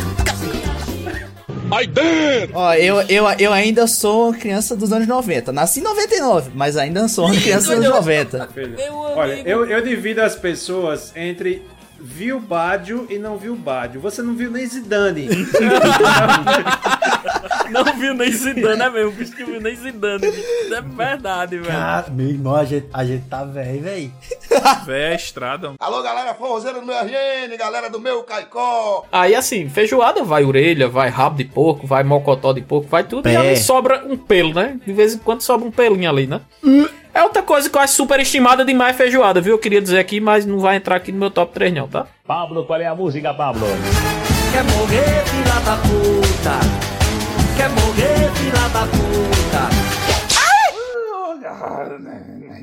Ó, 2.53 2.73
eu, 2.73 3.01
eu, 3.01 3.25
eu 3.39 3.53
ainda 3.53 3.87
sou 3.87 4.33
criança 4.33 4.75
dos 4.75 4.91
anos 4.91 5.07
90. 5.07 5.51
Nasci 5.51 5.79
em 5.79 5.83
99, 5.83 6.51
mas 6.55 6.77
ainda 6.77 7.07
sou 7.07 7.25
uma 7.25 7.35
criança 7.39 7.75
dos 7.75 7.85
anos 7.85 7.89
90. 7.97 8.49
Olha, 9.15 9.41
eu, 9.45 9.65
eu 9.65 9.81
divido 9.81 10.21
as 10.21 10.35
pessoas 10.35 11.11
entre 11.15 11.61
viu 11.99 12.39
Bádio 12.39 13.07
e 13.09 13.17
não 13.17 13.37
viu 13.37 13.55
Bádio. 13.55 13.99
Você 14.01 14.21
não 14.21 14.35
viu 14.35 14.51
nem 14.51 14.65
Zidane. 14.65 15.27
Não 17.69 17.83
viu 17.83 18.13
nem 18.13 18.31
Zidane, 18.31 18.81
é 18.81 18.89
mesmo. 18.89 19.09
O 19.09 19.13
bicho 19.13 19.35
que 19.35 19.43
viu 19.43 19.59
nem 19.59 19.75
Zidane. 19.75 20.19
bicho. 20.19 20.73
É 20.73 20.81
verdade, 20.81 21.57
velho. 21.57 21.67
Cara, 21.71 22.09
meu 22.09 22.29
irmão, 22.29 22.55
a 22.55 22.63
gente, 22.63 22.87
a 22.93 23.03
gente 23.03 23.25
tá 23.27 23.43
velho, 23.43 23.81
velho. 23.81 24.11
Véia 24.85 25.15
estrada. 25.15 25.73
Alô, 25.79 26.01
galera 26.01 26.33
forrozeira 26.33 26.79
do 26.79 26.85
meu 26.85 26.95
RN, 26.95 27.57
galera 27.57 27.89
do 27.89 27.99
meu 27.99 28.23
Caicó. 28.23 29.05
Aí 29.11 29.35
assim, 29.35 29.67
feijoada 29.69 30.23
vai 30.23 30.45
orelha, 30.45 30.87
vai 30.87 31.09
rabo 31.09 31.37
de 31.37 31.43
porco, 31.43 31.85
vai 31.85 32.03
mocotó 32.03 32.53
de 32.53 32.61
porco, 32.61 32.87
vai 32.87 33.03
tudo. 33.03 33.27
E 33.27 33.33
Pé. 33.33 33.37
ali 33.37 33.57
sobra 33.57 34.05
um 34.05 34.15
pelo, 34.17 34.53
né? 34.53 34.79
De 34.85 34.93
vez 34.93 35.15
em 35.15 35.17
quando 35.17 35.41
sobra 35.41 35.67
um 35.67 35.71
pelinho 35.71 36.09
ali, 36.09 36.25
né? 36.25 36.41
É 37.17 37.23
outra 37.23 37.41
coisa 37.41 37.67
que 37.67 37.75
eu 37.75 37.81
acho 37.81 37.95
superestimada 37.95 38.63
demais 38.63 38.95
feijoada, 38.95 39.41
viu? 39.41 39.55
Eu 39.55 39.57
queria 39.57 39.81
dizer 39.81 39.97
aqui, 39.97 40.19
mas 40.19 40.45
não 40.45 40.59
vai 40.59 40.75
entrar 40.75 40.97
aqui 40.97 41.11
no 41.11 41.17
meu 41.17 41.31
top 41.31 41.51
3 41.51 41.73
não, 41.73 41.87
tá? 41.87 42.05
Pablo, 42.27 42.63
qual 42.63 42.79
é 42.79 42.85
a 42.85 42.93
música, 42.93 43.33
Pablo? 43.33 43.65
Quer 44.53 44.63
morrer, 44.65 45.25
filha 45.25 45.59
da 45.65 45.77
puta? 45.77 46.59
Quer 47.57 47.69
morrer, 47.69 48.31
filha 48.35 48.69
da 48.69 48.85
puta? 48.85 49.67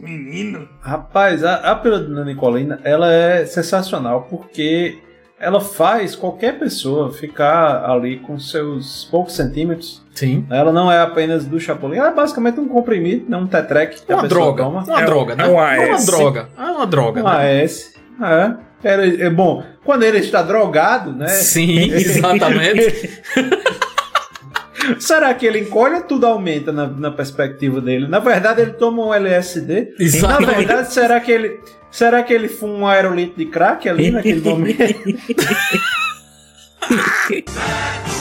Menino. 0.01 0.69
Rapaz, 0.81 1.43
a, 1.43 1.55
a 1.73 1.75
pílula 1.75 2.05
de 2.05 2.11
Nana 2.11 2.25
Nicolina, 2.25 2.81
ela 2.85 3.13
é 3.13 3.45
sensacional 3.47 4.29
porque 4.31 5.03
ela 5.41 5.61
faz 5.61 6.15
qualquer 6.15 6.61
pessoa 6.61 7.13
ficar 7.13 7.91
ali 7.91 8.21
com 8.21 8.39
seus 8.39 9.05
poucos 9.11 9.35
centímetros. 9.35 10.04
Sim. 10.15 10.47
Ela 10.51 10.73
não 10.73 10.91
é 10.91 11.01
apenas 11.01 11.45
do 11.45 11.59
Chapolin, 11.59 11.97
ela 11.99 12.09
é 12.09 12.15
basicamente 12.15 12.61
um 12.61 12.69
comprimido, 12.69 13.27
né, 13.29 13.37
um 13.37 13.47
tetrec. 13.47 14.01
que 14.05 14.13
a 14.13 14.17
Uma 14.17 14.29
droga, 14.29 14.63
toma. 14.65 14.85
uma 14.85 15.01
É 15.01 15.05
droga, 15.05 15.35
né? 15.35 15.45
É 15.45 15.49
um 15.49 15.61
É 15.61 15.87
uma 15.87 15.95
AS. 15.97 16.07
droga. 16.07 16.49
É 16.57 16.63
uma 16.63 16.87
droga, 16.87 17.21
Um 17.21 17.25
né? 17.25 17.63
AS. 17.65 17.93
É. 18.23 18.65
Era, 18.87 19.07
é 19.25 19.31
bom, 19.31 19.65
quando 19.83 20.03
ele 20.03 20.19
está 20.19 20.43
drogado, 20.43 21.11
né? 21.13 21.27
Sim, 21.29 21.89
exatamente. 21.93 23.23
Será 25.01 25.33
que 25.33 25.47
ele 25.47 25.61
encolhe 25.61 25.95
ou 25.95 26.03
tudo 26.03 26.27
aumenta 26.27 26.71
na, 26.71 26.87
na 26.87 27.11
perspectiva 27.11 27.81
dele? 27.81 28.07
Na 28.07 28.19
verdade, 28.19 28.61
ele 28.61 28.73
toma 28.73 29.07
um 29.07 29.15
LSD. 29.15 29.95
Exatamente. 29.99 30.47
Na 30.51 30.59
verdade, 30.59 30.93
será 30.93 31.19
que 31.21 31.33
ele. 31.33 31.59
Será 31.91 32.23
que 32.23 32.35
ele 32.35 32.49
fuma 32.49 32.75
um 32.75 32.87
aerolito 32.87 33.39
de 33.39 33.47
crack 33.47 33.89
ali 33.89 34.11
naquele 34.11 34.43
momento? 34.43 34.77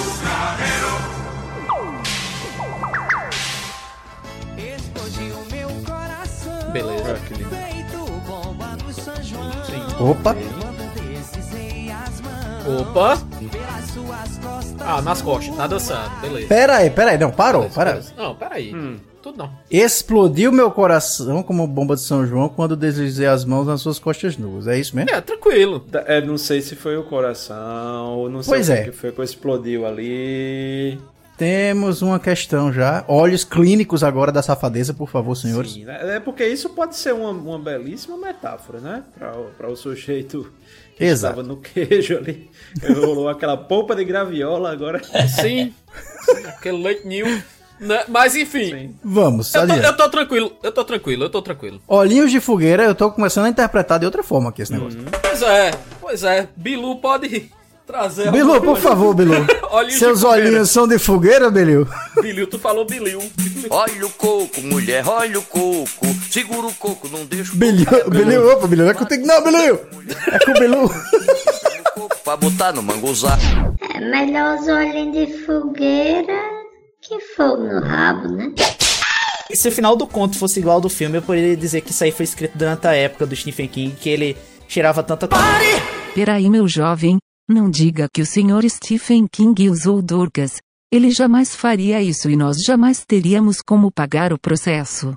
Opa. 10.03 10.35
Opa. 12.79 13.17
Ah, 14.85 15.01
nas 15.01 15.21
costas, 15.21 15.55
tá 15.55 15.65
dançando, 15.67 16.09
beleza. 16.21 16.47
Pera 16.47 16.77
aí, 16.77 16.89
pera 16.89 17.11
aí. 17.11 17.17
Não, 17.17 17.31
parou, 17.31 17.69
para. 17.69 18.01
Não, 18.17 18.35
peraí. 18.35 18.73
Tudo 19.21 19.37
não. 19.37 19.49
Explodiu 19.71 20.51
meu 20.51 20.69
coração 20.69 21.41
como 21.41 21.65
bomba 21.65 21.95
de 21.95 22.01
São 22.01 22.25
João 22.27 22.49
quando 22.49 22.75
deslizei 22.75 23.25
as 23.25 23.45
mãos 23.45 23.65
nas 23.65 23.79
suas 23.79 23.97
costas 23.97 24.37
nuas. 24.37 24.67
É 24.67 24.77
isso 24.77 24.93
mesmo? 24.93 25.09
É, 25.11 25.21
tranquilo. 25.21 25.85
É, 26.05 26.19
não 26.19 26.37
sei 26.37 26.61
se 26.61 26.75
foi 26.75 26.97
o 26.97 27.03
coração, 27.03 28.17
ou 28.17 28.29
não 28.29 28.43
sei 28.43 28.53
Pois 28.53 28.67
o 28.69 28.73
é. 28.73 28.83
que 28.83 28.91
foi 28.91 29.11
que 29.13 29.21
explodiu 29.21 29.85
ali. 29.85 30.99
Temos 31.37 32.01
uma 32.01 32.19
questão 32.19 32.71
já. 32.71 33.03
Olhos 33.07 33.43
clínicos 33.43 34.03
agora 34.03 34.31
da 34.31 34.41
safadeza, 34.43 34.93
por 34.93 35.09
favor, 35.09 35.35
senhores. 35.35 35.73
Sim, 35.73 35.85
né? 35.85 36.17
É 36.17 36.19
porque 36.19 36.45
isso 36.45 36.69
pode 36.69 36.95
ser 36.95 37.13
uma, 37.13 37.29
uma 37.31 37.59
belíssima 37.59 38.17
metáfora, 38.17 38.79
né? 38.79 39.03
Para 39.57 39.69
o 39.69 39.75
sujeito 39.75 40.51
que 40.95 41.03
Exato. 41.03 41.39
estava 41.41 41.47
no 41.47 41.59
queijo 41.59 42.17
ali. 42.17 42.49
Rolou 42.95 43.27
aquela 43.27 43.57
polpa 43.57 43.95
de 43.95 44.05
graviola 44.05 44.71
agora. 44.71 45.01
Sim. 45.27 45.73
Aquele 46.47 46.83
leite 46.83 47.07
ninho. 47.07 47.43
Né? 47.79 48.03
Mas 48.07 48.35
enfim. 48.35 48.95
Vamos, 49.03 49.53
Eu 49.53 49.67
tô, 49.67 49.73
eu 49.73 49.97
tô 49.97 50.09
tranquilo, 50.09 50.53
eu 50.61 50.71
tô 50.71 50.85
tranquilo, 50.85 51.23
eu 51.25 51.29
tô 51.29 51.41
tranquilo. 51.41 51.81
Olhinhos 51.87 52.31
de 52.31 52.39
fogueira, 52.39 52.83
eu 52.83 52.95
tô 52.95 53.11
começando 53.11 53.45
a 53.45 53.49
interpretar 53.49 53.99
de 53.99 54.05
outra 54.05 54.23
forma 54.23 54.49
aqui 54.49 54.61
esse 54.61 54.71
negócio. 54.71 55.03
Pois 55.21 55.41
é, 55.41 55.71
pois 55.99 56.23
é. 56.23 56.47
Bilu 56.55 56.97
pode 57.01 57.51
trazer. 57.85 58.31
Bilu, 58.31 58.61
por 58.61 58.77
favor, 58.77 59.13
Bilu. 59.15 59.45
Seus 59.91 60.23
olhinhos 60.23 60.69
são 60.69 60.87
de 60.87 60.97
fogueira, 60.97 61.49
Bilu? 61.49 61.87
Bilil, 62.21 62.47
tu 62.47 62.57
falou 62.59 62.85
Bilil. 62.85 63.21
Olha 63.69 64.05
o 64.05 64.09
coco, 64.09 64.61
mulher, 64.61 65.07
olha 65.07 65.39
o 65.39 65.41
coco. 65.43 66.05
Segura 66.29 66.67
o 66.67 66.73
coco, 66.73 67.07
não 67.07 67.25
deixa 67.25 67.53
o 67.53 67.55
Bilu, 67.55 67.85
Bilu, 68.09 68.51
opa, 68.51 68.67
Bilu, 68.67 68.83
não 68.83 68.91
é 68.91 68.93
contigo 68.93 69.25
não, 69.25 69.43
Bilu. 69.43 69.79
É 70.27 70.39
com 70.39 70.51
o 70.51 70.53
Bilu. 70.59 70.89
coco 71.93 72.17
pra 72.23 72.37
botar 72.37 72.73
no 72.73 72.83
manguzá. 72.83 73.37
É 73.95 73.99
melhor 73.99 74.59
os 74.59 74.67
olhinhos 74.67 75.15
de 75.15 75.45
fogueira 75.45 76.33
que 77.01 77.19
fogo 77.35 77.63
no 77.63 77.79
rabo, 77.81 78.27
né? 78.29 78.51
Se 79.53 79.67
o 79.67 79.71
final 79.71 79.95
do 79.95 80.07
conto 80.07 80.37
fosse 80.37 80.59
igual 80.59 80.75
ao 80.75 80.81
do 80.81 80.89
filme, 80.89 81.17
eu 81.17 81.21
poderia 81.21 81.55
dizer 81.55 81.81
que 81.81 81.91
isso 81.91 82.03
aí 82.03 82.11
foi 82.11 82.23
escrito 82.23 82.57
durante 82.57 82.87
a 82.87 82.93
época 82.93 83.25
do 83.25 83.35
Stephen 83.35 83.67
King, 83.67 83.95
que 83.95 84.09
ele 84.09 84.37
cheirava 84.67 85.03
tanta 85.03 85.27
Peraí, 86.15 86.49
meu 86.49 86.67
jovem, 86.67 87.17
não 87.47 87.69
diga 87.69 88.07
que 88.11 88.21
o 88.21 88.25
senhor 88.25 88.63
Stephen 88.69 89.27
King 89.27 89.69
usou 89.69 90.01
drogas. 90.01 90.61
Ele 90.91 91.11
jamais 91.11 91.55
faria 91.55 92.01
isso 92.01 92.29
e 92.29 92.37
nós 92.37 92.57
jamais 92.63 93.03
teríamos 93.05 93.61
como 93.61 93.91
pagar 93.91 94.31
o 94.31 94.39
processo. 94.39 95.13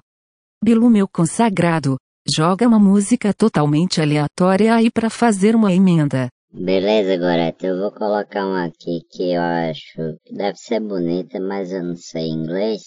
Bilu, 0.62 0.90
meu 0.90 1.06
consagrado, 1.06 1.96
joga 2.28 2.66
uma 2.66 2.78
música 2.78 3.32
totalmente 3.32 4.00
aleatória 4.00 4.74
aí 4.74 4.90
pra 4.90 5.08
fazer 5.08 5.54
uma 5.54 5.72
emenda. 5.72 6.28
Beleza, 6.52 7.16
Gorete, 7.16 7.66
eu 7.66 7.78
vou 7.78 7.92
colocar 7.92 8.46
uma 8.46 8.64
aqui 8.64 9.00
que 9.10 9.34
eu 9.34 9.42
acho 9.42 10.18
que 10.24 10.34
deve 10.34 10.56
ser 10.56 10.80
bonita, 10.80 11.38
mas 11.38 11.70
eu 11.70 11.84
não 11.84 11.94
sei 11.94 12.28
inglês. 12.28 12.82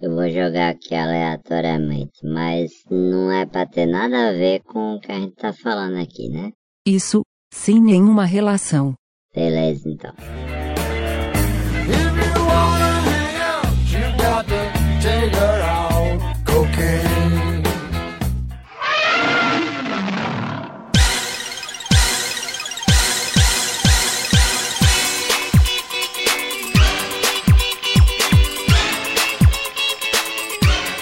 Eu 0.00 0.14
vou 0.14 0.28
jogar 0.28 0.68
aqui 0.68 0.94
aleatoriamente, 0.94 2.20
mas 2.22 2.70
não 2.88 3.32
é 3.32 3.46
pra 3.46 3.66
ter 3.66 3.86
nada 3.86 4.28
a 4.28 4.32
ver 4.32 4.62
com 4.62 4.94
o 4.94 5.00
que 5.00 5.10
a 5.10 5.18
gente 5.18 5.34
tá 5.34 5.52
falando 5.52 5.96
aqui, 5.96 6.28
né? 6.28 6.52
Isso, 6.86 7.22
sem 7.50 7.80
nenhuma 7.80 8.24
relação. 8.24 8.94
Beleza, 9.34 9.88
então. 9.88 10.12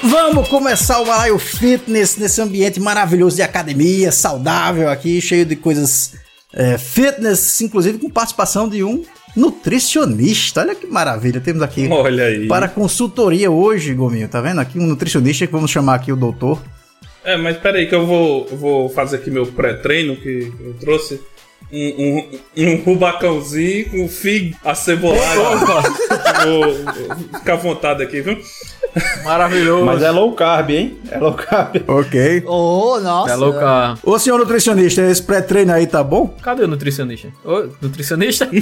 Vamos 0.02 0.48
começar 0.48 1.01
o 1.01 1.05
Balaio 1.05 1.39
Fitness 1.39 2.16
nesse 2.16 2.40
ambiente 2.40 2.78
maravilhoso 2.78 3.36
de 3.36 3.43
academia, 3.43 4.12
saudável 4.12 4.89
aqui, 4.89 5.20
cheio 5.20 5.44
de 5.44 5.56
coisas 5.56 6.12
é, 6.56 6.78
fitness, 6.78 7.60
inclusive 7.60 7.98
com 7.98 8.08
participação 8.08 8.66
de 8.66 8.82
um 8.82 9.04
nutricionista. 9.36 10.62
Olha 10.62 10.74
que 10.74 10.86
maravilha. 10.86 11.38
Temos 11.38 11.62
aqui 11.62 11.86
Olha 11.88 12.24
aí. 12.24 12.48
para 12.48 12.66
consultoria 12.66 13.50
hoje, 13.50 13.92
Gominho. 13.92 14.26
Tá 14.26 14.40
vendo? 14.40 14.60
Aqui 14.60 14.78
um 14.78 14.86
nutricionista 14.86 15.46
que 15.46 15.52
vamos 15.52 15.70
chamar 15.70 15.96
aqui 15.96 16.10
o 16.10 16.16
doutor. 16.16 16.58
É, 17.22 17.36
mas 17.36 17.58
peraí 17.58 17.86
que 17.86 17.94
eu 17.94 18.06
vou, 18.06 18.46
eu 18.50 18.56
vou 18.56 18.88
fazer 18.88 19.16
aqui 19.16 19.30
meu 19.30 19.46
pré-treino 19.46 20.16
que 20.16 20.50
eu 20.58 20.74
trouxe. 20.80 21.20
Um, 21.70 22.22
um, 22.56 22.64
um 22.64 22.76
rubacãozinho 22.76 23.90
com 23.90 24.08
figo 24.08 24.56
acebolado. 24.64 25.40
vou, 26.46 26.84
vou 26.84 27.38
ficar 27.40 27.54
à 27.54 27.56
vontade 27.56 28.02
aqui, 28.02 28.22
viu? 28.22 28.38
Maravilhoso. 29.24 29.85
Mas 29.85 30.02
é 30.02 30.10
low 30.10 30.32
carb, 30.32 30.70
hein? 30.70 30.98
É 31.10 31.18
low 31.18 31.35
carb. 31.35 31.77
Ok. 31.86 32.44
Ô, 32.47 32.98
nossa. 33.01 33.32
É 33.32 33.36
louca. 33.36 33.98
Ô, 34.02 34.18
senhor 34.18 34.39
nutricionista, 34.39 35.02
esse 35.02 35.23
pré-treino 35.23 35.73
aí 35.73 35.86
tá 35.86 36.02
bom? 36.02 36.35
Cadê 36.43 36.64
o 36.64 36.68
nutricionista? 36.68 37.28
Ô, 37.44 37.68
nutricionista? 37.81 38.48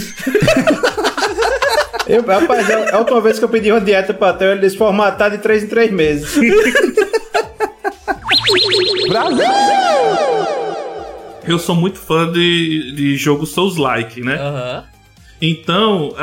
Eu, 2.06 2.22
rapaz, 2.22 2.68
é 2.68 2.90
a 2.90 2.98
última 2.98 3.18
vez 3.20 3.38
que 3.38 3.44
eu 3.46 3.48
pedi 3.48 3.72
uma 3.72 3.80
dieta 3.80 4.12
pra 4.12 4.34
Theo, 4.34 4.50
ele 4.50 4.60
disse 4.60 4.76
formatar 4.76 5.30
de 5.30 5.38
3 5.38 5.64
em 5.64 5.66
3 5.68 5.90
meses. 5.90 6.36
Eu 11.46 11.58
sou 11.58 11.74
muito 11.74 11.98
fã 11.98 12.30
de, 12.30 12.92
de 12.94 13.16
jogo 13.16 13.46
Souls-like, 13.46 14.20
né? 14.20 14.34
Aham. 14.34 14.84
Então, 15.40 16.14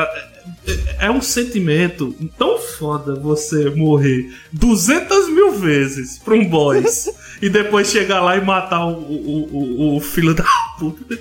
é, 1.00 1.10
um 1.10 1.22
sentimento 1.22 2.16
tão 2.38 2.58
foda 2.60 3.16
você 3.16 3.70
morrer 3.72 4.32
200 4.52 5.30
mil 5.30 5.52
vezes 5.54 6.20
pra 6.20 6.34
um 6.34 6.46
boss 6.46 7.10
e 7.42 7.50
depois 7.50 7.90
chegar 7.90 8.22
lá 8.22 8.38
e 8.38 8.42
matar 8.42 8.86
o, 8.86 9.00
o, 9.00 9.50
o, 9.52 9.98
o 9.98 10.00
filho 10.00 10.34
da 10.34 10.46
puta. 10.78 11.18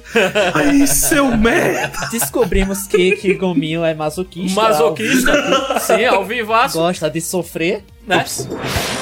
Aí, 0.54 0.86
seu 0.86 1.36
merda! 1.36 2.08
Descobrimos 2.10 2.86
que, 2.86 3.16
que 3.16 3.34
Gominho 3.34 3.84
é 3.84 3.94
masoquista. 3.94 4.60
Masoquista? 4.60 5.80
Sim, 5.80 6.04
ao 6.04 6.24
vivaço. 6.24 6.78
Gosta 6.78 7.10
de 7.10 7.20
sofrer, 7.20 7.84
né? 8.06 8.24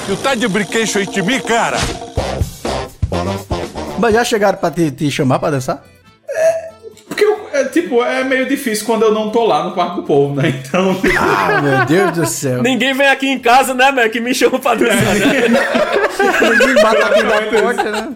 Tu 0.07 0.17
tá 0.17 0.35
de 0.35 0.47
brinquedo 0.47 0.99
aí 0.99 1.07
de 1.07 1.23
mim, 1.23 1.41
cara? 1.41 1.77
Mas 3.99 4.15
já 4.15 4.25
chegaram 4.25 4.59
pra 4.59 4.71
te, 4.71 4.91
te 4.93 5.11
chamar 5.11 5.39
pra 5.41 5.51
dançar? 5.51 5.85
É, 7.59 7.65
tipo, 7.65 8.03
é 8.05 8.23
meio 8.23 8.47
difícil 8.47 8.87
quando 8.87 9.03
eu 9.03 9.13
não 9.13 9.31
tô 9.31 9.45
lá 9.45 9.65
no 9.65 9.73
Parque 9.73 9.97
do 9.97 10.03
Povo, 10.05 10.41
né? 10.41 10.49
Então. 10.49 10.97
Ah, 11.19 11.61
meu 11.61 11.87
Deus 11.87 12.13
do 12.13 12.27
céu. 12.27 12.63
Ninguém 12.63 12.95
vem 12.95 13.09
aqui 13.09 13.27
em 13.29 13.39
casa, 13.39 13.75
né, 13.75 13.91
Mac? 13.91 14.11
Que 14.11 14.21
me 14.21 14.35
chama 14.35 14.59
pra 14.59 14.75
dançar. 14.75 14.97
né? 15.15 15.61
Ninguém 16.59 16.75
bate 16.83 17.03
aqui 17.03 17.23
na 17.23 17.61
porta, 17.61 17.91
né? 17.91 18.09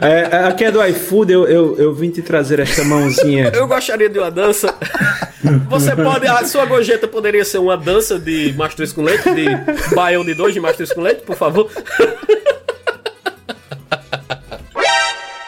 É, 0.00 0.36
é, 0.36 0.44
aqui 0.48 0.64
é 0.64 0.70
do 0.70 0.84
iFood, 0.84 1.32
eu, 1.32 1.46
eu, 1.46 1.76
eu 1.78 1.94
vim 1.94 2.10
te 2.10 2.22
trazer 2.22 2.58
esta 2.60 2.82
mãozinha. 2.84 3.52
Eu 3.54 3.68
gostaria 3.68 4.08
de 4.08 4.18
uma 4.18 4.30
dança. 4.30 4.74
Você 5.68 5.94
pode. 5.94 6.26
A 6.26 6.44
sua 6.44 6.64
gorjeta 6.66 7.06
poderia 7.06 7.44
ser 7.44 7.58
uma 7.58 7.76
dança 7.76 8.18
de 8.18 8.52
mastruz 8.56 8.92
com 8.92 9.02
leite, 9.02 9.30
de 9.32 9.94
baião 9.94 10.24
de 10.24 10.34
dois 10.34 10.54
de 10.54 10.60
mastruz 10.60 10.92
com 10.92 11.00
leite, 11.02 11.22
por 11.22 11.36
favor? 11.36 11.70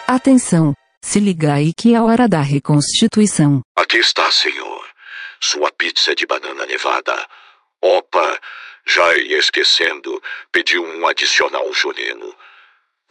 Atenção, 0.06 0.72
se 1.06 1.20
liga 1.20 1.54
aí 1.54 1.72
que 1.72 1.94
é 1.94 1.96
a 1.96 2.02
hora 2.02 2.28
da 2.28 2.40
reconstituição. 2.40 3.60
Aqui 3.76 3.98
está, 3.98 4.28
senhor. 4.32 4.84
Sua 5.40 5.70
pizza 5.70 6.16
de 6.16 6.26
banana 6.26 6.66
nevada. 6.66 7.14
Opa, 7.80 8.40
já 8.84 9.16
ia 9.16 9.38
esquecendo. 9.38 10.20
Pedi 10.50 10.76
um 10.80 11.06
adicional 11.06 11.72
junino. 11.72 12.34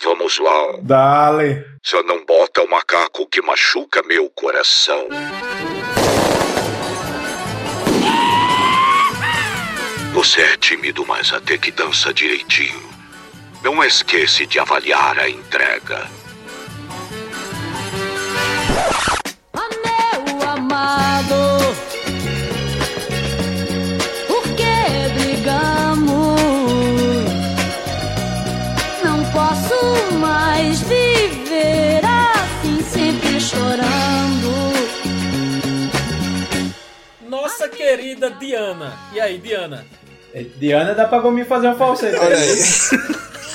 Vamos 0.03 0.37
lá. 0.39 0.77
Dale. 0.81 1.65
Só 1.81 2.03
não 2.03 2.25
bota 2.25 2.63
o 2.63 2.69
macaco 2.69 3.25
que 3.27 3.41
machuca 3.41 4.03
meu 4.03 4.29
coração. 4.29 5.07
Você 10.13 10.41
é 10.41 10.57
tímido, 10.57 11.05
mas 11.05 11.31
até 11.31 11.57
que 11.57 11.71
dança 11.71 12.13
direitinho. 12.13 12.89
Não 13.63 13.81
esquece 13.81 14.45
de 14.45 14.59
avaliar 14.59 15.17
a 15.17 15.29
entrega. 15.29 16.24
Querida 37.95 38.29
Diana. 38.31 38.93
E 39.13 39.19
aí, 39.19 39.37
Diana? 39.37 39.85
Diana 40.57 40.93
dá 40.93 41.05
pra 41.05 41.19
Gominho 41.19 41.45
fazer 41.45 41.69
um 41.69 41.75
falsete. 41.75 42.17
Olha 42.17 42.35
aí. 42.35 42.59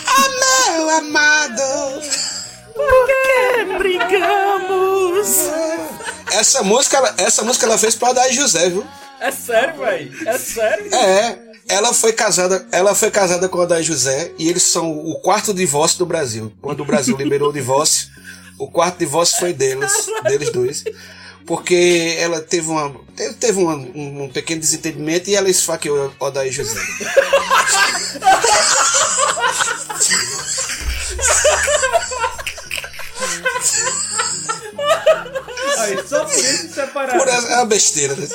ah, 0.06 0.76
meu 0.76 0.90
amado. 0.90 2.29
Por 2.74 3.06
que 3.06 3.64
brigamos? 3.78 5.28
Essa 6.32 6.62
música, 6.62 6.96
ela- 6.98 7.14
essa 7.18 7.42
música 7.42 7.66
ela 7.66 7.78
fez 7.78 7.94
pra 7.94 8.10
Adair 8.10 8.32
José, 8.34 8.68
viu? 8.70 8.84
É 9.20 9.30
sério, 9.30 9.78
velho? 9.80 10.28
É 10.28 10.38
sério? 10.38 10.94
É, 10.94 11.38
ela 11.68 11.92
foi 11.92 12.12
casada, 12.12 12.66
ela 12.72 12.94
foi 12.94 13.10
casada 13.10 13.48
com 13.48 13.58
o 13.58 13.62
Adair 13.62 13.82
José 13.84 14.32
e 14.38 14.48
eles 14.48 14.62
são 14.62 14.90
o 14.90 15.20
quarto 15.20 15.52
divórcio 15.52 15.98
do 15.98 16.06
Brasil. 16.06 16.52
Quando 16.62 16.80
o 16.80 16.84
Brasil 16.86 17.16
liberou 17.16 17.50
o 17.50 17.52
divórcio, 17.52 18.08
o 18.58 18.68
quarto 18.70 18.98
divórcio 18.98 19.38
foi 19.38 19.52
deles, 19.52 19.92
deles 20.24 20.50
dois. 20.50 20.84
Porque 21.46 22.14
ela 22.18 22.40
teve 22.40 22.68
uma 22.70 22.94
teve, 23.16 23.34
teve 23.34 23.58
uma- 23.60 23.74
um, 23.74 24.24
um 24.24 24.28
pequeno 24.28 24.60
desentendimento 24.60 25.28
e 25.28 25.34
ela 25.34 25.50
esfaqueou 25.50 26.12
o 26.20 26.24
Adair 26.24 26.52
José. 26.52 26.80
Aí, 35.78 36.06
só 36.06 36.24
por 36.24 36.34
isso 36.34 36.42
se 36.68 36.72
separaram. 36.74 37.18
Por 37.18 37.28
essa- 37.28 37.48
é 37.48 37.56
uma 37.56 37.66
besteira, 37.66 38.14
né? 38.14 38.26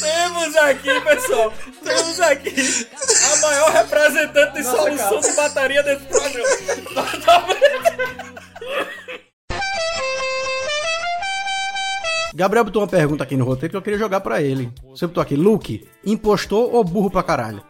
Temos 0.00 0.56
aqui, 0.56 1.00
pessoal. 1.00 1.52
Temos 1.84 2.20
aqui 2.20 2.86
a 3.32 3.36
maior 3.36 3.70
representante 3.70 4.54
de 4.54 4.64
solução 4.64 5.20
de 5.20 5.32
bateria 5.32 5.82
desse 5.82 6.04
programa. 6.06 6.48
Gabriel 12.34 12.64
botou 12.64 12.80
uma 12.82 12.88
pergunta 12.88 13.24
aqui 13.24 13.36
no 13.36 13.44
roteiro 13.44 13.70
que 13.70 13.76
eu 13.76 13.82
queria 13.82 13.98
jogar 13.98 14.20
pra 14.20 14.40
ele. 14.40 14.72
Você 14.90 15.06
botou 15.06 15.22
aqui, 15.22 15.36
Luke, 15.36 15.86
impostor 16.04 16.74
ou 16.74 16.82
burro 16.82 17.10
pra 17.10 17.22
caralho? 17.22 17.62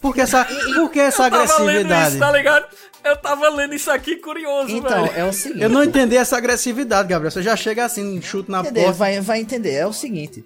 Por 0.00 0.14
que 0.14 0.20
essa, 0.20 0.44
por 0.74 0.90
que 0.90 1.00
essa 1.00 1.24
Eu 1.26 1.30
tava 1.30 1.42
lendo 1.62 1.68
agressividade? 1.92 2.10
isso, 2.10 2.18
tá 2.18 2.30
ligado? 2.32 2.66
Eu 3.04 3.16
tava 3.16 3.48
lendo 3.48 3.74
isso 3.74 3.90
aqui 3.90 4.16
curioso, 4.16 4.70
Então, 4.70 5.06
velho. 5.06 5.18
é 5.18 5.24
o 5.24 5.32
seguinte. 5.32 5.62
Eu 5.62 5.68
não 5.70 5.82
entendi 5.82 6.16
essa 6.16 6.36
agressividade, 6.36 7.08
Gabriel. 7.08 7.30
Você 7.30 7.42
já 7.42 7.56
chega 7.56 7.84
assim, 7.84 8.20
chute 8.20 8.50
na 8.50 8.60
entender, 8.60 8.82
porta. 8.82 8.96
vai, 8.98 9.20
vai 9.20 9.40
entender. 9.40 9.72
É 9.74 9.86
o 9.86 9.92
seguinte. 9.92 10.44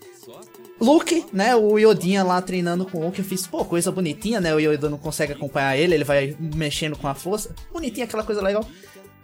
Luke, 0.81 1.25
né? 1.33 1.55
O 1.55 1.79
Yodinha 1.79 2.25
lá 2.25 2.41
treinando 2.43 2.85
com 2.85 2.99
o 2.99 3.05
Luke, 3.07 3.19
eu 3.21 3.25
fiz, 3.25 3.47
pô, 3.47 3.65
coisa 3.65 3.93
bonitinha, 3.93 4.41
né? 4.41 4.55
O 4.55 4.59
Yoda 4.59 4.91
não 4.91 4.99
consegue 4.99 5.33
acompanhar 5.33 5.77
ele, 5.77 5.95
ele 5.95 6.05
vai 6.05 6.37
mexendo 6.41 6.97
com 6.97 7.07
a 7.07 7.15
força. 7.15 7.55
Bonitinha, 7.73 8.05
aquela 8.05 8.25
coisa 8.25 8.43
legal. 8.43 8.65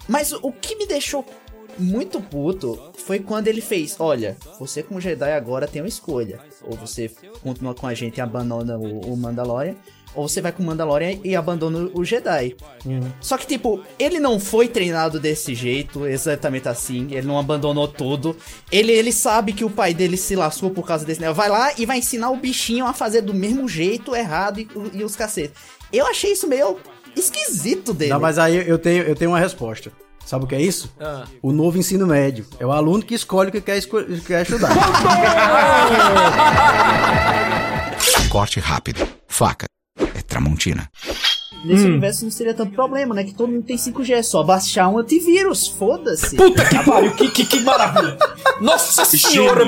Mas 0.06 0.32
o, 0.32 0.38
o 0.42 0.52
que 0.52 0.76
me 0.76 0.86
deixou 0.86 1.24
muito 1.78 2.20
puto 2.20 2.92
foi 3.04 3.18
quando 3.18 3.48
ele 3.48 3.60
fez: 3.60 3.96
Olha, 3.98 4.36
você 4.58 4.82
como 4.84 5.00
Jedi 5.00 5.32
agora 5.32 5.66
tem 5.66 5.82
uma 5.82 5.88
escolha. 5.88 6.38
Ou 6.62 6.76
você 6.76 7.10
continua 7.42 7.74
com 7.74 7.86
a 7.88 7.94
gente 7.94 8.18
e 8.18 8.20
abandona 8.20 8.78
o, 8.78 9.12
o 9.12 9.16
Mandalorian. 9.16 9.74
Ou 10.14 10.28
você 10.28 10.40
vai 10.40 10.50
com 10.52 10.62
o 10.62 10.66
Mandalorian 10.66 11.18
e 11.22 11.36
abandona 11.36 11.88
o 11.94 12.04
Jedi. 12.04 12.56
Só 13.20 13.36
que, 13.36 13.46
tipo, 13.46 13.80
ele 13.98 14.18
não 14.18 14.40
foi 14.40 14.66
treinado 14.66 15.20
desse 15.20 15.54
jeito, 15.54 16.06
exatamente 16.06 16.68
assim. 16.68 17.06
Ele 17.10 17.26
não 17.26 17.38
abandonou 17.38 17.86
tudo. 17.86 18.36
Ele, 18.72 18.90
ele 18.92 19.12
sabe 19.12 19.52
que 19.52 19.64
o 19.64 19.70
pai 19.70 19.94
dele 19.94 20.16
se 20.16 20.34
lascou 20.34 20.70
por 20.70 20.86
causa 20.86 21.04
desse 21.04 21.20
negócio. 21.20 21.36
Vai 21.40 21.48
lá 21.48 21.70
e 21.78 21.86
vai 21.86 21.98
ensinar 21.98 22.30
o 22.30 22.36
bichinho 22.36 22.86
a 22.86 22.92
fazer 22.92 23.20
do 23.22 23.32
mesmo 23.34 23.68
jeito, 23.68 24.14
errado 24.16 24.58
e, 24.60 24.68
e 24.94 25.04
os 25.04 25.14
cacetes. 25.14 25.56
Eu 25.92 26.06
achei 26.06 26.32
isso 26.32 26.48
meio 26.48 26.78
esquisito 27.16 27.94
dele. 27.94 28.12
Não, 28.12 28.20
mas 28.20 28.38
aí 28.38 28.56
eu 28.68 28.78
tenho, 28.78 29.02
eu 29.04 29.14
tenho 29.14 29.30
uma 29.30 29.38
resposta. 29.40 29.92
Sabe 30.26 30.44
o 30.44 30.46
que 30.48 30.54
é 30.54 30.60
isso? 30.60 30.92
Ah. 31.00 31.24
O 31.40 31.52
novo 31.52 31.78
ensino 31.78 32.06
médio. 32.06 32.44
É 32.60 32.66
o 32.66 32.70
aluno 32.72 33.02
que 33.02 33.14
escolhe 33.14 33.48
o 33.48 33.52
que 33.52 33.60
quer, 33.62 33.78
esco- 33.78 34.04
quer 34.26 34.42
estudar. 34.42 34.70
Corte 38.30 38.60
rápido. 38.60 39.08
Faca. 39.26 39.66
Tramontina. 40.28 40.88
Nesse 41.64 41.86
universo 41.86 42.22
não 42.24 42.30
seria 42.30 42.54
tanto 42.54 42.70
problema, 42.72 43.12
né? 43.16 43.24
Que 43.24 43.34
todo 43.34 43.50
mundo 43.50 43.64
tem 43.64 43.76
5G, 43.76 44.10
é 44.12 44.22
só 44.22 44.44
baixar 44.44 44.88
um 44.88 44.98
antivírus, 44.98 45.66
foda-se. 45.66 46.36
Puta 46.36 46.64
que 46.64 46.84
pariu, 46.84 47.10
que, 47.16 47.28
que, 47.30 47.44
que 47.44 47.60
maravilha. 47.60 48.16
Nossa 48.60 49.04
senhora, 49.04 49.64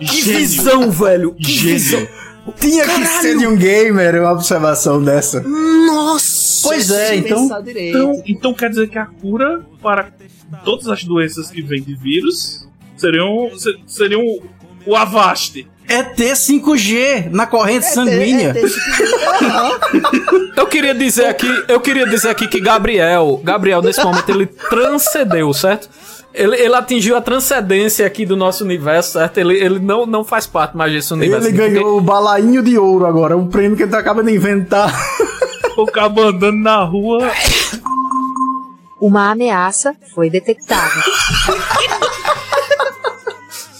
que 0.00 0.22
visão, 0.22 0.90
velho. 0.90 1.34
Que 1.34 1.52
visão. 1.58 2.08
Tinha 2.58 2.84
que 2.86 3.06
ser 3.06 3.36
de 3.36 3.46
um 3.46 3.56
gamer 3.56 4.20
uma 4.22 4.32
observação 4.32 5.02
dessa. 5.02 5.42
Nossa! 5.42 6.62
Pois 6.68 6.90
é, 6.90 7.16
então. 7.16 7.48
Então, 7.76 8.22
então 8.26 8.54
quer 8.54 8.70
dizer 8.70 8.88
que 8.88 8.98
a 8.98 9.04
cura 9.06 9.64
para 9.82 10.10
todas 10.64 10.88
as 10.88 11.04
doenças 11.04 11.50
que 11.50 11.60
vêm 11.60 11.82
de 11.82 11.94
vírus 11.94 12.66
seriam, 12.96 13.50
se- 13.58 13.78
seriam 13.86 14.22
o 14.86 14.96
Avast. 14.96 15.66
É 15.86 16.02
ter 16.02 16.32
5G 16.32 17.30
na 17.30 17.46
corrente 17.46 17.86
sanguínea. 17.86 18.54
Eu 20.56 20.66
queria 20.66 20.94
dizer 20.94 21.26
aqui, 21.26 21.46
eu 21.68 21.78
queria 21.78 22.06
dizer 22.06 22.30
aqui 22.30 22.48
que 22.48 22.58
Gabriel, 22.58 23.40
Gabriel 23.44 23.82
nesse 23.82 24.02
momento 24.02 24.28
ele 24.30 24.46
transcendeu, 24.46 25.52
certo? 25.52 25.90
Ele, 26.32 26.56
ele 26.56 26.74
atingiu 26.74 27.16
a 27.16 27.20
transcendência 27.20 28.06
aqui 28.06 28.24
do 28.24 28.36
nosso 28.36 28.64
universo, 28.64 29.12
certo? 29.12 29.38
Ele, 29.38 29.54
ele 29.54 29.78
não, 29.78 30.06
não 30.06 30.24
faz 30.24 30.46
parte 30.46 30.76
mais 30.76 30.92
desse 30.92 31.12
universo. 31.12 31.46
Ele 31.46 31.56
ganhou 31.56 31.98
o 31.98 32.00
balainho 32.00 32.62
de 32.62 32.78
ouro 32.78 33.06
agora, 33.06 33.36
um 33.36 33.46
prêmio 33.46 33.76
que 33.76 33.82
ele 33.82 33.94
acaba 33.94 34.22
de 34.22 34.32
inventar. 34.32 34.92
O 35.76 35.86
cabo 35.86 36.22
andando 36.22 36.62
na 36.62 36.84
rua. 36.84 37.32
Uma 39.00 39.32
ameaça 39.32 39.96
foi 40.14 40.30
detectada. 40.30 41.02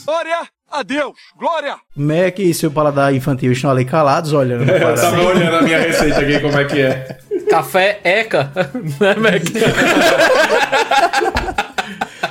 Glória 0.05 0.54
a 0.75 0.83
Deus! 0.83 1.13
Glória! 1.39 1.77
Mac 1.97 2.39
e 2.39 2.53
seu 2.53 2.71
paladar 2.71 3.15
infantil 3.15 3.53
estão 3.53 3.71
ali 3.71 3.85
calados 3.85 4.33
olhando. 4.33 4.69
É, 4.71 4.77
eu 4.77 4.81
para- 4.81 4.95
tava 5.01 5.23
olhando 5.23 5.57
a 5.57 5.63
minha 5.63 5.79
receita 5.79 6.21
aqui, 6.21 6.41
como 6.41 6.59
é 6.59 6.65
que 6.65 6.81
é. 6.81 7.19
Café 7.49 8.01
Eca, 8.03 8.51
né, 9.01 9.15
Mac? 9.15 9.43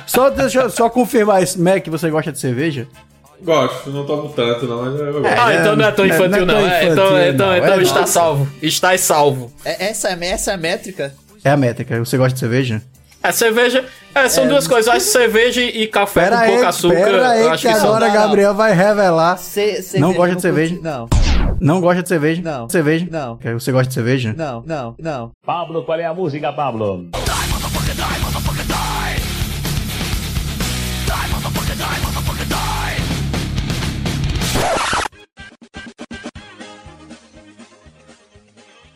Só, 0.06 0.30
deixa 0.30 0.60
eu 0.60 0.70
só 0.70 0.88
confirmar 0.90 1.42
isso. 1.42 1.60
Mac, 1.60 1.86
você 1.88 2.08
gosta 2.10 2.30
de 2.30 2.38
cerveja? 2.38 2.86
Gosto, 3.42 3.90
não 3.90 4.06
tomo 4.06 4.28
tanto, 4.30 4.66
não, 4.66 4.84
mas 4.84 5.00
eu 5.00 5.12
gosto. 5.20 5.26
Ah, 5.38 5.54
então 5.54 5.76
não 5.76 5.84
é 5.86 5.90
tão 5.90 6.06
infantil, 6.06 6.46
não. 6.46 6.56
É, 6.58 6.84
então 6.84 7.06
então, 7.28 7.56
então 7.56 7.74
É, 7.74 7.82
está 7.82 8.06
salvo. 8.06 8.48
Está 8.62 8.96
salvo. 8.96 9.52
É- 9.64 9.86
essa, 9.90 10.10
essa 10.10 10.52
é 10.52 10.54
a 10.54 10.56
métrica? 10.56 11.12
É 11.42 11.50
a 11.50 11.56
métrica. 11.56 11.98
Você 11.98 12.16
gosta 12.16 12.34
de 12.34 12.40
cerveja? 12.40 12.80
É 13.24 13.32
cerveja. 13.32 13.86
É, 14.14 14.28
são 14.28 14.44
É, 14.44 14.48
duas 14.48 14.68
coisas. 14.68 14.86
Eu 14.86 14.92
acho 14.92 15.06
que 15.06 15.12
cerveja 15.12 15.62
e 15.62 15.86
café 15.86 16.24
Pera 16.24 16.40
com 16.40 16.46
pouco 16.52 16.66
açúcar. 16.66 16.94
pera 16.94 17.10
eu 17.16 17.24
aí 17.24 17.48
acho 17.48 17.62
que 17.66 17.72
que 17.72 17.78
são. 17.80 17.88
agora 17.94 18.08
Gabriel 18.10 18.54
vai 18.54 18.74
revelar. 18.74 19.38
Ce- 19.38 19.98
não 19.98 20.12
gosta 20.12 20.28
não 20.28 20.36
de 20.36 20.42
cerveja? 20.42 20.74
curte- 20.74 20.84
Não. 20.88 21.08
Não 21.58 21.80
gosta 21.80 22.02
de 22.02 22.08
cerveja? 22.10 22.42
Não. 22.42 22.68
Cerveja? 22.68 23.08
Não. 23.10 23.38
Você 23.58 23.72
gosta 23.72 23.88
de 23.88 23.94
cerveja? 23.94 24.34
Não, 24.36 24.62
não, 24.66 24.94
não. 24.98 25.30
Pablo, 25.44 25.82
qual 25.84 25.98
é 25.98 26.04
a 26.04 26.12
música, 26.12 26.52
Pablo? 26.52 27.08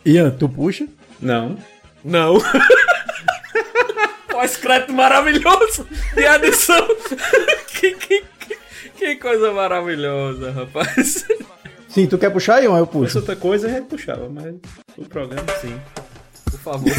Ian, 0.04 0.30
tu 0.30 0.48
puxa? 0.48 0.86
Não. 1.20 1.56
Não. 2.04 2.38
Pós-crédito 4.38 4.92
maravilhoso 4.92 5.84
de 6.14 6.24
adição. 6.24 6.86
que, 7.66 7.92
que, 7.94 8.24
que, 8.38 8.56
que 8.96 9.16
coisa 9.16 9.50
maravilhosa, 9.52 10.52
rapaz. 10.52 11.26
Sim, 11.88 12.06
tu 12.06 12.16
quer 12.16 12.30
puxar, 12.30 12.62
Ian? 12.62 12.68
Eu 12.70 12.84
Essa 12.84 12.86
puxo. 12.86 13.18
outra 13.18 13.34
coisa 13.34 13.66
a 13.66 13.70
gente 13.70 13.86
puxava, 13.86 14.28
mas 14.28 14.54
o 14.96 15.04
programa 15.06 15.44
sim. 15.60 15.76
Por 16.52 16.60
favor. 16.60 16.92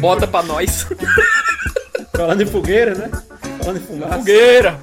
Bota 0.00 0.26
pra 0.26 0.42
nós. 0.42 0.84
Falando 2.10 2.42
em 2.42 2.46
fogueira, 2.46 2.96
né? 2.96 3.10
Falando 3.60 3.76
em 3.76 3.86
fumaça. 3.86 4.18
Fogueira. 4.18 4.80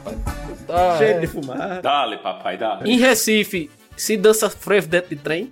Tá, 0.65 0.97
Cheio 0.97 1.11
é. 1.11 1.19
de 1.19 1.27
fumaça. 1.27 1.81
Dale, 1.81 2.17
papai, 2.19 2.55
dale. 2.57 2.89
Em 2.89 2.97
Recife, 2.97 3.69
se 3.97 4.15
dança 4.15 4.49
frevo 4.49 4.87
dentro 4.87 5.09
de 5.09 5.17
trem? 5.17 5.51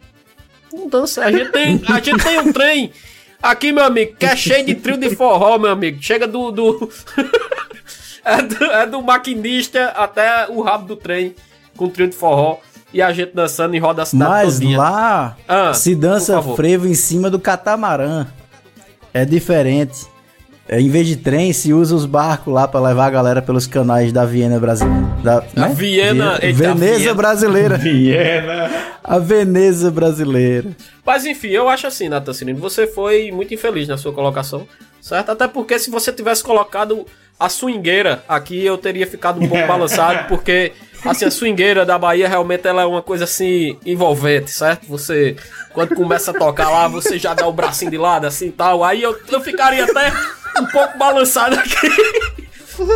Não 0.71 0.87
dança. 0.87 1.25
A 1.25 1.29
gente 1.33 1.51
tem, 1.51 1.81
a 1.85 1.99
gente 1.99 2.23
tem 2.23 2.39
um 2.39 2.53
trem 2.53 2.93
aqui, 3.41 3.71
meu 3.71 3.83
amigo, 3.83 4.15
que 4.17 4.25
é 4.25 4.35
cheio 4.35 4.65
de 4.65 4.75
trio 4.75 4.97
de 4.97 5.15
forró, 5.15 5.57
meu 5.57 5.71
amigo. 5.71 6.01
Chega 6.01 6.27
do. 6.27 6.51
do... 6.51 6.89
é, 8.23 8.41
do 8.41 8.65
é 8.65 8.85
do 8.87 9.01
maquinista 9.01 9.89
até 9.89 10.47
o 10.49 10.61
rabo 10.61 10.87
do 10.87 10.95
trem 10.95 11.35
com 11.75 11.89
trio 11.89 12.07
de 12.07 12.15
forró. 12.15 12.59
E 12.93 13.01
a 13.01 13.11
gente 13.11 13.33
dançando 13.35 13.75
em 13.75 13.79
roda 13.79 14.03
a 14.03 14.05
cidade 14.05 14.31
Mas 14.31 14.53
todinha. 14.55 14.77
lá 14.77 15.37
Ah, 15.47 15.73
se 15.73 15.93
dança 15.93 16.41
frevo 16.41 16.87
em 16.87 16.93
cima 16.93 17.29
do 17.29 17.37
catamarã. 17.37 18.25
É 19.13 19.25
diferente. 19.25 20.07
É, 20.69 20.81
em 20.81 20.89
vez 20.89 21.07
de 21.07 21.15
trem, 21.15 21.53
se 21.53 21.71
usa 21.73 21.95
os 21.95 22.05
barcos 22.05 22.53
lá 22.53 22.67
pra 22.67 22.81
levar 22.81 23.05
a 23.05 23.09
galera 23.09 23.41
pelos 23.41 23.65
canais 23.65 24.11
da 24.11 24.25
Viena 24.25 24.59
brasileira. 24.59 25.07
Da, 25.23 25.43
né? 25.55 25.71
Viena- 25.73 26.39
eita, 26.41 26.57
Veneza 26.57 26.97
Viena. 26.99 27.13
brasileira. 27.13 27.77
Viena. 27.77 28.69
A 29.03 29.17
Veneza 29.17 29.89
brasileira. 29.89 30.69
Mas 31.05 31.25
enfim, 31.25 31.47
eu 31.49 31.69
acho 31.69 31.87
assim, 31.87 32.09
Nathan 32.09 32.33
Cirino, 32.33 32.59
você 32.59 32.85
foi 32.85 33.31
muito 33.31 33.53
infeliz 33.53 33.87
na 33.87 33.95
sua 33.97 34.11
colocação, 34.11 34.67
certo? 35.01 35.31
Até 35.31 35.47
porque 35.47 35.79
se 35.79 35.89
você 35.89 36.11
tivesse 36.11 36.43
colocado 36.43 37.05
a 37.39 37.49
swingueira 37.49 38.23
aqui, 38.27 38.65
eu 38.65 38.77
teria 38.77 39.05
ficado 39.05 39.41
um 39.41 39.47
pouco 39.47 39.65
balançado, 39.67 40.27
porque 40.27 40.73
assim, 41.05 41.25
a 41.25 41.31
swingueira 41.31 41.85
da 41.85 41.97
Bahia 41.97 42.27
realmente 42.27 42.67
ela 42.67 42.81
é 42.81 42.85
uma 42.85 43.01
coisa 43.01 43.25
assim 43.25 43.77
envolvente, 43.85 44.51
certo? 44.51 44.87
Você, 44.87 45.35
quando 45.73 45.95
começa 45.95 46.31
a 46.31 46.33
tocar 46.33 46.69
lá, 46.69 46.87
você 46.87 47.17
já 47.19 47.33
dá 47.33 47.47
o 47.47 47.53
bracinho 47.53 47.91
de 47.91 47.97
lado 47.97 48.25
assim 48.25 48.47
e 48.47 48.51
tal, 48.51 48.83
aí 48.83 49.03
eu, 49.03 49.17
eu 49.31 49.41
ficaria 49.41 49.83
até 49.85 50.11
um 50.59 50.65
pouco 50.67 50.97
balançado 50.97 51.55
aqui. 51.55 52.36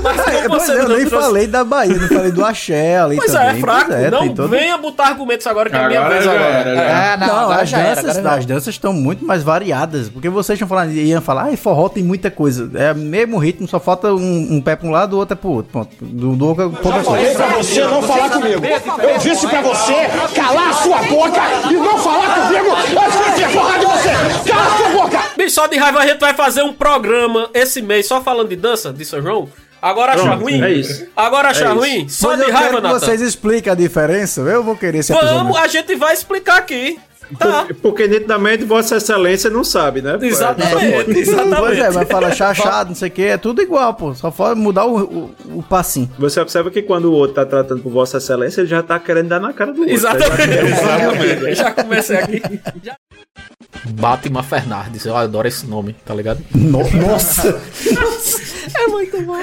Mas 0.04 0.20
É, 0.28 0.48
pois 0.48 0.70
é, 0.70 0.74
eu 0.80 0.90
nem 0.90 1.06
trouxe- 1.06 1.26
falei 1.28 1.48
da 1.48 1.64
Bahia, 1.64 1.98
não 1.98 2.08
falei 2.08 2.32
do 2.32 2.46
axé 2.46 2.98
ali 3.00 3.16
Pois 3.18 3.32
também. 3.32 3.48
é, 3.48 3.52
é 3.52 3.60
fraco. 3.60 3.86
Pois 3.88 4.00
é, 4.04 4.12
não 4.12 4.30
todo- 4.34 4.48
venha 4.50 4.78
botar 4.78 5.08
argumentos 5.08 5.48
agora 5.48 5.70
que 5.70 5.76
é 5.76 5.80
a 5.80 5.88
minha 5.88 6.00
Agora 6.00 6.14
vez 6.16 6.28
agora. 6.28 6.44
era, 6.46 6.76
já 6.76 6.82
É. 6.82 6.86
era. 6.92 7.18
não, 7.18 7.28
Não, 7.28 7.36
agora 7.40 7.62
as 7.62 7.74
era, 7.74 7.84
danças, 7.96 8.18
agora 8.18 8.24
já 8.24 8.40
as 8.40 8.46
danças 8.46 8.68
estão 8.76 8.94
muito 8.94 9.26
mais 9.26 9.44
variadas. 9.44 10.10
Porque 10.10 10.30
vocês 10.30 10.56
estão 10.58 10.68
falando, 10.68 10.92
iam 10.94 11.22
falar, 11.22 11.44
ai, 11.44 11.56
forró 11.58 11.90
tem 11.90 12.04
muita 12.04 12.30
coisa. 12.32 12.70
É 12.76 12.92
o 12.92 12.96
mesmo 12.96 13.38
ritmo, 13.38 13.68
só 13.68 13.80
falta 13.80 14.14
um, 14.14 14.48
um 14.56 14.62
pé 14.62 14.76
pra 14.76 14.88
um 14.88 14.92
lado, 14.92 15.14
o 15.16 15.20
outro 15.20 15.34
é 15.34 15.38
pro 15.38 15.50
outro. 15.50 15.72
Pronto. 15.72 15.90
Do, 16.02 16.36
do, 16.36 16.56
pouca 16.72 17.04
Falei 17.04 17.34
pra 17.34 17.48
você 17.48 17.82
não 17.86 18.02
falar 18.02 18.30
comigo. 18.30 18.62
Eu 18.66 19.18
disse 19.18 19.48
pra 19.48 19.62
você 19.62 19.94
calar 20.36 20.70
a 20.70 20.74
sua 20.74 20.98
boca 21.04 21.42
e 21.70 21.74
não 21.74 21.98
falar 21.98 22.36
comigo 22.48 22.72
antes 22.72 23.18
que 23.18 23.30
eu 23.30 23.36
tenha 23.36 23.50
porra 23.50 23.80
de 23.80 23.86
você. 23.86 24.52
Cala 24.52 24.66
a 24.66 24.78
sua 24.78 24.90
boca. 24.90 25.31
Bicho, 25.42 25.56
só 25.56 25.66
de 25.66 25.76
raiva 25.76 26.00
a 26.00 26.06
gente 26.08 26.20
vai 26.20 26.36
fazer 26.36 26.62
um 26.62 26.72
programa 26.72 27.50
esse 27.54 27.82
mês 27.82 28.06
só 28.06 28.22
falando 28.22 28.50
de 28.50 28.56
dança 28.56 28.94
de 28.94 29.04
São 29.04 29.22
João. 29.22 29.50
Agora 29.82 30.14
acha 30.14 30.36
ruim? 30.36 30.62
é 30.62 30.72
isso. 30.72 31.08
Agora 31.16 31.50
acha 31.50 31.64
É 31.64 31.68
ruim? 31.70 32.08
Só 32.08 32.30
Mas 32.30 32.38
de 32.38 32.44
eu 32.44 32.54
raiva, 32.54 32.70
quero 32.70 32.82
que 32.84 33.00
vocês 33.00 33.22
expliquem 33.22 33.72
a 33.72 33.76
diferença. 33.76 34.42
Eu 34.42 34.64
vou 34.64 34.78
querer 34.78 35.00
esse 35.00 35.12
episódio. 35.12 35.40
Vamos, 35.40 35.58
a 35.58 35.68
gente 35.68 35.96
vai 35.96 36.14
explicar 36.14 36.58
aqui. 36.58 37.00
Tá. 37.38 37.60
Porque, 37.62 37.74
porque 37.76 38.08
nitidamente 38.08 38.64
Vossa 38.66 38.98
Excelência 38.98 39.50
não 39.50 39.64
sabe, 39.64 40.02
né? 40.02 40.18
Exatamente, 40.22 41.04
Pois 41.06 41.18
exatamente. 41.28 41.80
é, 41.82 41.92
mas 41.92 42.08
fala 42.10 42.32
chachado, 42.32 42.90
não 42.90 42.96
sei 42.96 43.10
o 43.10 43.12
que, 43.12 43.22
é 43.24 43.38
tudo 43.38 43.62
igual, 43.62 43.94
pô. 43.94 44.14
Só 44.14 44.30
pode 44.32 44.60
mudar 44.60 44.86
o, 44.86 45.00
o, 45.00 45.36
o 45.60 45.64
passinho. 45.64 46.10
Você 46.20 46.40
observa 46.40 46.70
que 46.72 46.82
quando 46.82 47.06
o 47.06 47.12
outro 47.14 47.36
tá 47.36 47.46
tratando 47.46 47.82
por 47.82 47.92
Vossa 47.92 48.18
Excelência, 48.18 48.62
ele 48.62 48.68
já 48.70 48.82
tá 48.84 49.00
querendo 49.00 49.30
dar 49.30 49.40
na 49.40 49.54
cara 49.54 49.72
do 49.72 49.80
outro. 49.82 49.94
Exatamente. 49.94 50.54
Já- 50.54 50.62
Exatamente. 50.64 51.44
Eu 51.46 51.56
já 51.56 51.72
comecei 51.72 52.18
aqui. 52.18 52.42
Batman 53.86 54.44
Fernandes, 54.44 55.06
eu 55.06 55.16
adoro 55.16 55.48
esse 55.48 55.66
nome, 55.66 55.96
tá 56.06 56.14
ligado? 56.14 56.40
Nossa, 56.54 57.60
É 58.74 58.88
muito 58.88 59.22
bom. 59.24 59.36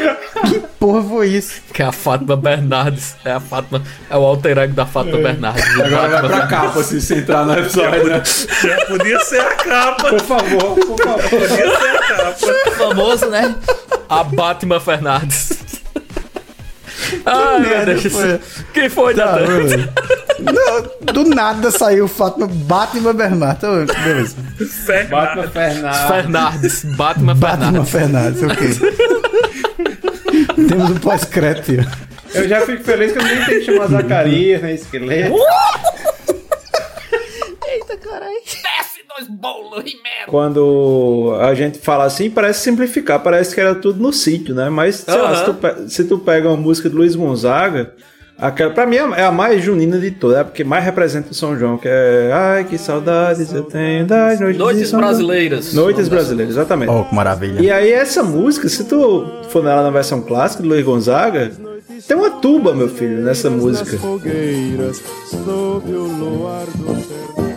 que 0.49 0.61
porra 0.79 1.03
foi 1.03 1.29
isso? 1.29 1.61
Que 1.73 1.83
é 1.83 1.87
a 1.87 1.93
Fátima 1.93 2.37
Bernardes. 2.37 3.17
É 3.25 3.33
a 3.33 3.41
Fátima. 3.41 3.83
É 4.09 4.17
o 4.17 4.21
alter 4.25 4.57
ego 4.59 4.75
da 4.75 4.87
Fátima 4.87 5.19
Bernardes. 5.19 5.65
o 5.77 5.83
Agora 5.83 5.91
vai 5.91 6.11
Batman 6.11 6.19
pra 6.21 6.29
Fernandes. 6.29 6.51
capa, 6.51 6.83
se 6.85 7.01
você 7.01 7.15
entrar 7.19 7.45
no 7.45 7.53
episódio, 7.85 8.09
né? 8.09 8.23
Já 8.63 8.87
podia 8.87 9.21
ser 9.21 9.41
a 9.41 9.55
capa. 9.55 10.09
Por 10.11 10.21
favor, 10.21 10.75
por 10.75 11.03
favor. 11.03 11.23
Podia 11.31 11.49
ser 11.49 11.97
a 11.97 11.99
capa. 12.17 12.35
Famoso, 12.79 13.27
né? 13.27 13.55
A 14.09 14.25
Batman 14.25 14.81
Fernandes. 14.81 15.59
Ai, 17.25 17.61
meu 17.61 17.71
merda 17.71 17.95
Deus. 17.95 18.13
foi? 18.13 18.41
Quem 18.75 18.89
foi, 18.91 19.15
Tá, 19.15 19.25
Natan? 19.41 19.89
Não, 20.39 21.13
do 21.13 21.25
nada 21.35 21.71
saiu 21.71 22.05
o 22.05 22.09
Fátima 22.09 22.47
Batman 22.47 23.13
Bernardo. 23.15 23.87
Tá, 23.87 24.01
beleza. 24.03 24.37
Batman 25.11 25.49
Fernandes. 25.49 26.01
Fernandes. 26.07 26.85
Batman 26.97 27.35
Batman 27.35 27.85
Fernandes. 27.85 28.41
Fernandes, 28.41 28.79
ok. 28.79 28.99
Temos 30.69 30.91
um 30.91 30.95
pós-crédito. 30.97 31.85
Eu 32.35 32.49
já 32.49 32.61
fico 32.61 32.85
feliz 32.85 33.13
que 33.13 33.19
eu 33.19 33.23
nem 33.25 33.45
tenho 33.45 33.61
que 33.61 33.65
chamar 33.67 33.87
Zacarias, 33.89 34.63
nem 34.63 34.75
esqueleto. 34.75 35.35
Eita, 37.71 37.97
caralho. 37.97 38.35
Desce 38.45 39.01
dois 39.17 39.29
bolos 39.29 39.81
e 39.85 39.95
merda. 40.03 40.27
Quando 40.29 41.37
a 41.41 41.55
gente 41.55 41.79
fala 41.79 42.05
assim, 42.05 42.31
parece 42.31 42.61
simplificar, 42.61 43.21
parece 43.21 43.55
que 43.55 43.61
era 43.61 43.75
tudo 43.75 44.01
no 44.03 44.13
sítio, 44.13 44.55
né? 44.55 44.69
Mas, 44.71 44.97
sei 44.97 45.17
lá, 45.21 45.37
se 45.37 45.45
tu, 45.45 45.89
se 45.91 46.05
tu 46.05 46.19
pega 46.19 46.49
uma 46.49 46.57
música 46.57 46.89
do 46.89 46.97
Luiz 46.97 47.15
Gonzaga, 47.15 47.93
aquela, 48.39 48.71
pra 48.73 48.87
mim 48.87 48.97
é 48.97 49.25
a 49.25 49.31
mais 49.33 49.63
junina 49.63 49.99
de 49.99 50.11
todas, 50.13 50.39
é 50.39 50.45
porque 50.45 50.65
mais 50.65 50.85
representa 50.85 51.31
o 51.31 51.35
São 51.35 51.59
João, 51.59 51.77
que 51.77 51.89
é 51.89 52.31
Ai, 52.33 52.65
que 52.65 52.79
saudades 52.79 53.53
eu 53.53 53.65
tenho 53.65 54.07
das 54.07 54.41
noites, 54.41 54.59
Noites 54.59 54.89
São 54.89 55.01
João." 55.01 55.11
brasileiras. 55.11 55.75
Noites 55.75 56.09
brasileiras, 56.09 56.55
exatamente. 56.55 56.91
Oh, 56.91 57.05
que 57.05 57.15
maravilha. 57.15 57.61
E 57.61 57.71
aí 57.71 57.93
essa 57.93 58.23
música, 58.23 58.69
se 58.69 58.85
tu 58.85 59.27
for 59.51 59.63
nela 59.63 59.83
na 59.83 59.91
versão 59.91 60.21
clássica 60.23 60.63
do 60.63 60.69
Luiz 60.69 60.85
Gonzaga, 60.85 61.51
tem 62.07 62.17
uma 62.17 62.31
tuba, 62.31 62.75
meu 62.75 62.89
filho, 62.89 63.21
nessa 63.21 63.51
música. 63.51 63.99
Fogueiras 63.99 65.03
sob 65.31 65.91
o 65.93 66.03
luar 66.05 66.65
do 66.67 67.48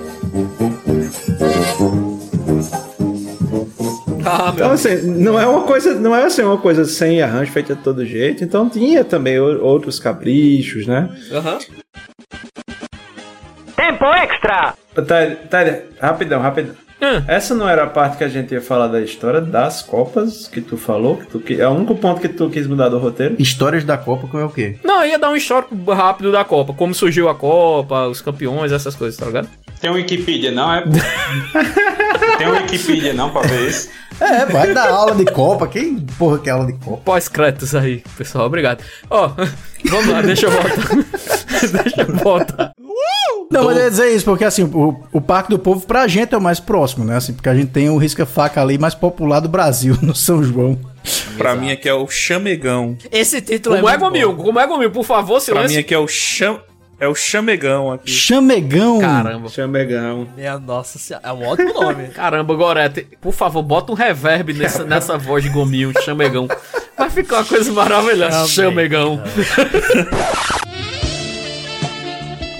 Ah, 4.26 4.52
Então, 4.54 4.72
assim, 4.72 5.02
não 5.08 5.40
é 5.40 5.46
uma 5.46 5.64
coisa, 5.64 5.94
não 5.96 6.16
é 6.16 6.24
assim 6.24 6.44
uma 6.44 6.58
coisa 6.58 6.86
sem 6.86 7.22
arranjo 7.22 7.52
feita 7.52 7.76
de 7.76 7.82
todo 7.82 8.06
jeito. 8.06 8.44
Então 8.44 8.70
tinha 8.70 9.04
também 9.04 9.40
outros 9.40 10.00
caprichos, 10.00 10.86
né? 10.88 11.10
Aham. 11.32 11.58
Tempo 13.76 14.06
extra! 14.06 14.74
Tyler, 15.08 15.38
Tyler, 15.50 15.86
rapidão, 16.00 16.42
rapidão. 16.42 16.76
Essa 17.28 17.56
não 17.56 17.68
era 17.68 17.84
a 17.86 17.88
parte 17.88 18.18
que 18.18 18.24
a 18.24 18.28
gente 18.28 18.54
ia 18.54 18.62
falar 18.62 18.86
da 18.86 19.02
história 19.02 19.42
das 19.42 19.82
Copas 19.82 20.48
que 20.48 20.62
tu 20.62 20.78
falou? 20.78 21.18
Que 21.18 21.26
tu, 21.26 21.40
que, 21.40 21.60
é 21.60 21.68
o 21.68 21.72
único 21.72 21.96
ponto 21.96 22.22
que 22.22 22.30
tu 22.30 22.48
quis 22.48 22.68
mudar 22.68 22.90
do 22.90 23.00
roteiro? 23.00 23.36
Histórias 23.40 23.84
da 23.84 23.98
Copa, 23.98 24.28
como 24.28 24.44
é 24.44 24.46
o 24.46 24.50
quê? 24.50 24.78
Não, 24.84 25.04
ia 25.04 25.18
dar 25.18 25.32
um 25.32 25.36
histórico 25.36 25.76
rápido 25.92 26.32
da 26.32 26.44
Copa. 26.44 26.74
Como 26.74 26.94
surgiu 26.94 27.28
a 27.28 27.34
Copa, 27.34 28.06
os 28.06 28.22
campeões, 28.22 28.72
essas 28.72 28.96
coisas, 28.96 29.20
tá 29.20 29.26
ligado? 29.26 29.50
Tem 29.82 29.90
um 29.90 29.96
Wikipedia, 29.96 30.52
não 30.52 30.72
é? 30.72 30.84
Tem 32.38 32.48
um 32.48 32.52
Wikipedia, 32.52 33.14
não, 33.14 33.32
pra 33.32 33.42
ver 33.42 33.68
isso? 33.68 33.90
É, 34.20 34.46
vai 34.46 34.72
dar 34.72 34.90
aula 34.92 35.16
de 35.16 35.26
Copa. 35.26 35.68
Quem 35.68 36.00
porra 36.00 36.38
que 36.38 36.50
é 36.50 36.52
aula 36.52 36.68
de 36.68 36.74
Copa? 36.74 37.02
Pós-créditos 37.04 37.74
aí, 37.74 38.04
pessoal. 38.16 38.46
Obrigado. 38.46 38.84
Ó, 39.10 39.32
vamos 39.86 40.08
lá, 40.08 40.22
deixa 40.22 40.46
eu 40.46 40.52
voltar. 40.52 40.96
deixa 41.84 42.02
eu 42.02 42.16
voltar. 42.18 42.72
Não, 43.50 43.66
mas 43.66 43.76
eu 43.76 43.84
ia 43.84 43.90
dizer 43.90 44.16
isso, 44.16 44.24
porque 44.26 44.46
assim, 44.46 44.64
o, 44.64 45.04
o 45.12 45.20
Parque 45.20 45.50
do 45.50 45.58
Povo 45.58 45.86
pra 45.86 46.08
gente 46.08 46.34
é 46.34 46.38
o 46.38 46.42
mais 46.42 46.60
próximo, 46.60 47.04
né? 47.04 47.18
Assim, 47.18 47.34
porque 47.34 47.50
a 47.50 47.56
gente 47.56 47.72
tem 47.72 47.90
o 47.90 47.98
risca-faca 47.98 48.62
ali 48.62 48.78
mais 48.78 48.94
popular 48.94 49.40
do 49.40 49.50
Brasil, 49.50 49.98
no 50.04 50.16
São 50.16 50.44
João. 50.44 50.80
Pra 51.38 51.56
mim 51.56 51.72
aqui 51.72 51.90
é 51.90 51.94
o 51.94 52.08
chamegão. 52.08 52.96
Esse 53.12 53.42
título 53.42 53.76
Como 53.78 53.90
é, 53.90 53.98
muito 53.98 54.06
Gomil? 54.06 54.36
Como 54.36 54.60
é, 54.60 54.68
Gomil? 54.68 54.92
Por 54.92 55.04
favor, 55.04 55.34
Pra 55.34 55.42
silêncio. 55.42 55.70
mim 55.72 55.78
aqui 55.78 55.94
é 55.94 55.98
o 55.98 56.08
cham... 56.08 56.62
É 57.02 57.08
o 57.08 57.16
chamegão 57.16 57.92
aqui. 57.92 58.12
Chamegão. 58.12 59.00
Caramba. 59.00 59.50
Chamegão. 59.50 60.28
Minha 60.36 60.60
nossa 60.60 61.00
senhora. 61.00 61.28
É 61.28 61.34
um 61.34 61.48
ótimo 61.48 61.74
nome. 61.74 62.10
Caramba, 62.14 62.54
Gorete, 62.54 63.08
por 63.20 63.34
favor, 63.34 63.64
bota 63.64 63.92
um 63.92 63.96
reverb 63.96 64.54
nessa, 64.54 64.84
nessa 64.84 65.18
voz 65.18 65.44
de 65.44 65.50
Gomil, 65.50 65.92
chamegão. 66.06 66.48
Vai 66.96 67.10
ficar 67.10 67.38
uma 67.38 67.46
coisa 67.46 67.74
maravilhosa. 67.74 68.48
Chamegão. 68.48 69.20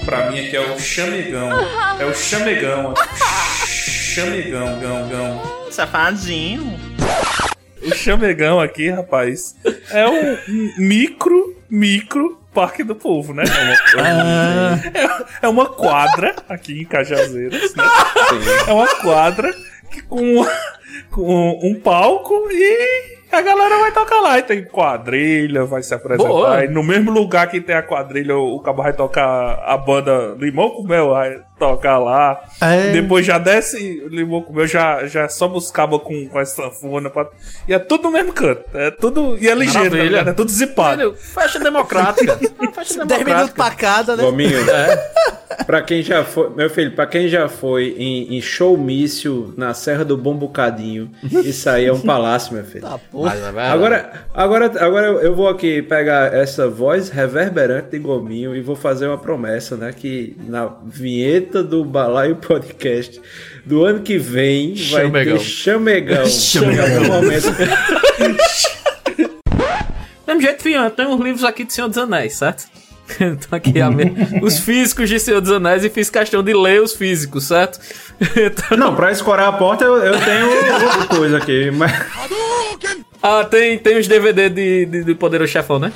Pra 0.04 0.28
mim 0.32 0.40
aqui 0.40 0.56
é 0.56 0.60
o 0.60 0.76
chamegão. 0.76 1.48
É 2.00 2.04
o 2.04 2.12
chamegão. 2.12 2.94
Chamegão, 3.64 4.80
gão, 4.80 5.08
gão. 5.08 5.40
Safadinho. 5.70 6.76
O 7.80 7.94
chamegão 7.94 8.58
aqui, 8.58 8.90
rapaz, 8.90 9.54
é 9.92 10.08
um 10.08 10.36
micro, 10.78 11.56
micro 11.70 12.41
Parque 12.52 12.84
do 12.84 12.94
Povo, 12.94 13.32
né? 13.32 13.44
É 13.44 14.02
uma, 14.02 14.08
é, 14.08 15.26
é 15.42 15.48
uma 15.48 15.66
quadra 15.66 16.34
aqui 16.48 16.82
em 16.82 16.84
Cajazeiras, 16.84 17.74
né? 17.74 17.84
É 18.68 18.72
uma 18.72 18.94
quadra 18.96 19.52
que 19.90 20.02
com, 20.02 20.44
com 21.10 21.60
um 21.62 21.74
palco 21.80 22.48
e 22.50 23.12
a 23.32 23.40
galera 23.40 23.78
vai 23.78 23.92
tocar 23.92 24.20
lá. 24.20 24.38
E 24.38 24.42
tem 24.42 24.64
quadrilha, 24.64 25.64
vai 25.64 25.82
se 25.82 25.94
apresentar. 25.94 26.28
Boa. 26.28 26.64
E 26.64 26.68
no 26.68 26.82
mesmo 26.82 27.10
lugar 27.10 27.48
que 27.48 27.60
tem 27.60 27.74
a 27.74 27.82
quadrilha, 27.82 28.36
o 28.36 28.60
cabo 28.60 28.82
vai 28.82 28.92
tocar 28.92 29.62
a 29.64 29.76
banda 29.76 30.36
Limão 30.38 30.70
com 30.70 30.82
Mel, 30.82 31.10
vai 31.10 31.40
tocar 31.62 31.98
lá. 31.98 32.42
É. 32.60 32.90
Depois 32.90 33.24
já 33.24 33.38
desce 33.38 34.02
Limão 34.10 34.42
com 34.42 34.52
Mel, 34.52 34.66
já, 34.66 35.06
já 35.06 35.26
os 35.26 35.70
cabos 35.70 36.02
com, 36.02 36.28
com 36.28 36.38
a 36.38 36.44
sanfona. 36.44 37.08
Pra... 37.08 37.28
E 37.68 37.74
é 37.74 37.78
tudo 37.78 38.04
no 38.04 38.10
mesmo 38.10 38.32
canto. 38.32 38.64
É 38.74 38.90
tudo. 38.90 39.36
E 39.40 39.48
é 39.48 39.54
ligeiro, 39.54 39.96
tá 39.96 40.02
ligado? 40.02 40.30
É 40.30 40.32
tudo 40.32 40.50
zipado. 40.50 41.14
Festa 41.14 41.60
democrática. 41.60 42.38
Festa 42.74 43.04
10 43.04 43.24
minutos 43.24 43.50
pra 43.50 43.70
cada, 43.70 44.16
né? 44.16 44.24
Gominho, 44.24 44.58
pra 45.66 45.82
quem 45.82 46.02
já 46.02 46.24
foi, 46.24 46.50
meu 46.50 46.70
filho, 46.70 46.92
pra 46.92 47.06
quem 47.06 47.28
já 47.28 47.48
foi 47.48 47.94
em, 47.98 48.36
em 48.36 48.40
showmício 48.40 49.52
na 49.56 49.74
Serra 49.74 50.04
do 50.04 50.16
Bom 50.16 50.34
Bocadinho, 50.34 51.10
isso 51.22 51.68
aí 51.68 51.86
é 51.86 51.92
um 51.92 52.00
palácio, 52.00 52.54
meu 52.54 52.64
filho. 52.64 52.82
Tá, 52.82 52.98
porra. 52.98 53.34
Agora, 53.70 54.12
agora, 54.32 54.72
agora 54.84 55.06
eu 55.06 55.34
vou 55.34 55.48
aqui 55.48 55.82
pegar 55.82 56.32
essa 56.34 56.68
voz 56.68 57.10
reverberante 57.10 57.90
de 57.90 57.98
Gominho 57.98 58.56
e 58.56 58.62
vou 58.62 58.74
fazer 58.74 59.06
uma 59.06 59.18
promessa, 59.18 59.76
né? 59.76 59.92
Que 59.92 60.36
na 60.48 60.70
vinheta 60.84 61.51
do 61.60 61.84
Balaio 61.84 62.36
Podcast 62.36 63.20
do 63.66 63.84
ano 63.84 64.00
que 64.02 64.16
vem 64.18 64.74
vai 64.90 65.02
Chamegão. 65.06 65.38
ter 65.38 65.44
chamegão. 65.44 66.26
Chamegão. 66.26 67.04
Momento. 67.10 67.48
Mesmo 70.26 70.40
jeito, 70.40 70.62
Fian, 70.62 70.88
tem 70.90 71.06
uns 71.06 71.20
livros 71.20 71.42
aqui 71.44 71.64
de 71.64 71.72
Senhor 71.72 71.88
dos 71.88 71.98
Anéis, 71.98 72.34
certo? 72.34 72.64
Então 73.20 73.48
aqui 73.50 73.78
a 73.80 73.90
me- 73.90 74.14
os 74.42 74.58
físicos 74.60 75.08
de 75.10 75.18
Senhor 75.20 75.40
dos 75.40 75.50
Anéis 75.50 75.84
e 75.84 75.90
fiz 75.90 76.08
questão 76.08 76.42
de 76.42 76.54
ler 76.54 76.80
os 76.80 76.94
físicos, 76.94 77.44
certo? 77.48 77.78
Então- 78.36 78.78
Não, 78.78 78.94
pra 78.94 79.10
escorar 79.10 79.48
a 79.48 79.52
porta 79.52 79.84
eu, 79.84 79.96
eu 79.98 80.18
tenho 80.20 80.46
outra 80.48 81.06
coisa 81.16 81.36
aqui, 81.38 81.70
mas. 81.72 81.92
Ah, 83.22 83.44
tem, 83.44 83.76
tem 83.78 83.98
os 83.98 84.08
DVD 84.08 84.48
de, 84.48 84.86
de, 84.86 85.04
de 85.04 85.14
Poderoso 85.14 85.52
Chefão, 85.52 85.78
né? 85.78 85.92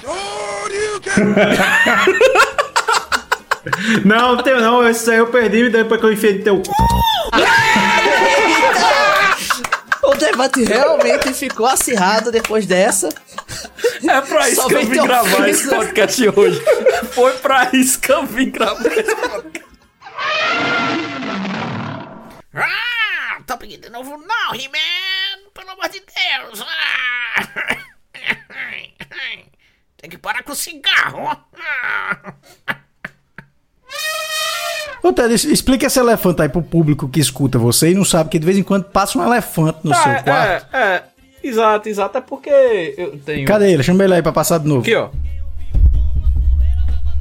Não, 4.05 4.37
tenho 4.43 4.61
não, 4.61 4.89
esse 4.89 5.11
aí 5.11 5.19
eu 5.19 5.27
perdi 5.29 5.65
e 5.65 5.71
depois 5.71 6.01
que 6.01 6.07
eu 6.07 6.13
enfiei 6.13 6.39
no 6.39 6.45
teu 6.45 6.63
c. 6.65 6.71
O 10.03 10.15
debate 10.15 10.63
realmente 10.65 11.35
ficou 11.35 11.67
acirrado 11.67 12.31
depois 12.31 12.65
dessa. 12.67 13.09
É 14.09 14.21
pra 14.21 14.49
isso 14.49 14.63
Só 14.63 14.69
que 14.69 14.75
eu 14.75 14.87
vim 14.87 15.03
gravar 15.03 15.23
ofensa. 15.41 15.49
esse 15.51 15.69
podcast 15.69 16.29
hoje. 16.29 16.63
Foi 17.13 17.33
pra 17.39 17.69
isso 17.73 17.99
que 18.01 18.13
eu 18.13 18.25
vim 18.25 18.51
gravar 18.51 18.87
esse 18.87 19.17
podcast. 19.17 19.67
Ah, 22.55 23.41
tá 23.47 23.57
pedindo 23.57 23.83
de 23.83 23.91
novo 23.91 24.17
não, 24.17 24.55
He-Man. 24.55 25.51
Pelo 25.53 25.71
amor 25.71 25.89
de 25.89 26.01
Deus. 26.01 26.63
Ah. 26.63 27.77
Tem 29.97 30.09
que 30.11 30.19
parar 30.19 30.43
com 30.45 30.53
o 30.53 30.57
cigarro. 30.57 31.37
Ah. 31.59 32.35
Ô, 35.07 35.13
Ted, 35.13 35.33
explica 35.35 35.87
esse 35.87 36.01
elefante 36.01 36.43
aí 36.43 36.49
pro 36.49 36.61
público 36.61 37.09
que 37.09 37.21
escuta 37.21 37.59
você 37.61 37.93
e 37.93 37.95
não 37.95 38.05
sabe 38.05 38.29
que 38.29 38.41
de 38.41 38.45
vez 38.45 38.59
em 38.59 38.63
quando 38.65 38.85
passa 38.85 39.17
um 39.17 39.25
elefante 39.25 39.79
no 39.85 39.95
seu 39.95 40.03
quarto. 40.25 40.75
é, 40.75 40.79
é, 40.79 41.03
exato, 41.45 41.89
exato. 41.89 42.19
É 42.19 42.21
porque 42.21 42.95
eu 42.99 43.17
tenho. 43.19 43.47
Cadê 43.47 43.73
ele? 43.73 43.85
Chama 43.85 44.03
ele 44.03 44.15
aí 44.15 44.23
pra 44.23 44.33
passar 44.33 44.59
de 44.59 44.67
novo. 44.67 44.81
Aqui, 44.81 44.97
ó. 44.97 45.11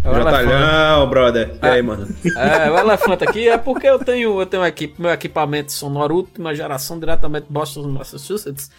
É 0.03 0.09
o 0.09 0.23
Batalhão, 0.23 1.09
brother. 1.09 1.51
E 1.61 1.67
aí, 1.67 1.81
mano? 1.83 2.07
É, 2.35 2.71
o 2.71 2.77
elefante 2.79 3.23
aqui 3.23 3.47
é 3.47 3.57
porque 3.57 3.87
eu 3.87 3.99
tenho, 3.99 4.41
eu 4.41 4.45
tenho 4.47 4.65
equipe, 4.65 4.99
meu 4.99 5.11
equipamento 5.11 5.71
sonoro 5.71 6.15
última 6.15 6.55
geração 6.55 6.99
diretamente 6.99 7.45
de 7.45 7.53
Boston, 7.53 7.87
Massachusetts. 7.89 8.71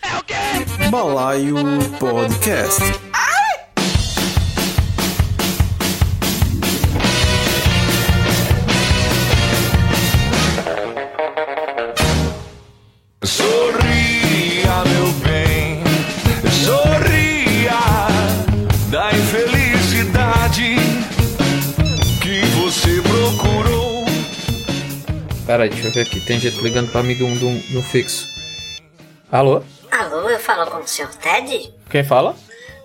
Balaio 0.91 1.55
Podcast. 2.01 2.83
Sorria, 2.83 3.26
Pera 25.57 25.65
aí, 25.65 25.71
deixa 25.71 25.89
eu 25.89 25.93
ver 25.93 26.03
aqui. 26.03 26.21
Tem 26.21 26.39
gente 26.39 26.61
ligando 26.61 26.93
pra 26.93 27.03
mim 27.03 27.15
do, 27.15 27.27
fixo. 27.83 28.29
Alô? 29.33 29.63
Alô, 29.91 30.29
eu 30.29 30.39
falo 30.39 30.71
com 30.71 30.77
o 30.83 30.87
Sr. 30.87 31.09
Ted? 31.17 31.73
Quem 31.89 32.05
fala? 32.05 32.37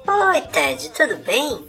Oi, 0.07 0.39
Ted, 0.53 0.89
tudo 0.91 1.17
bem? 1.17 1.67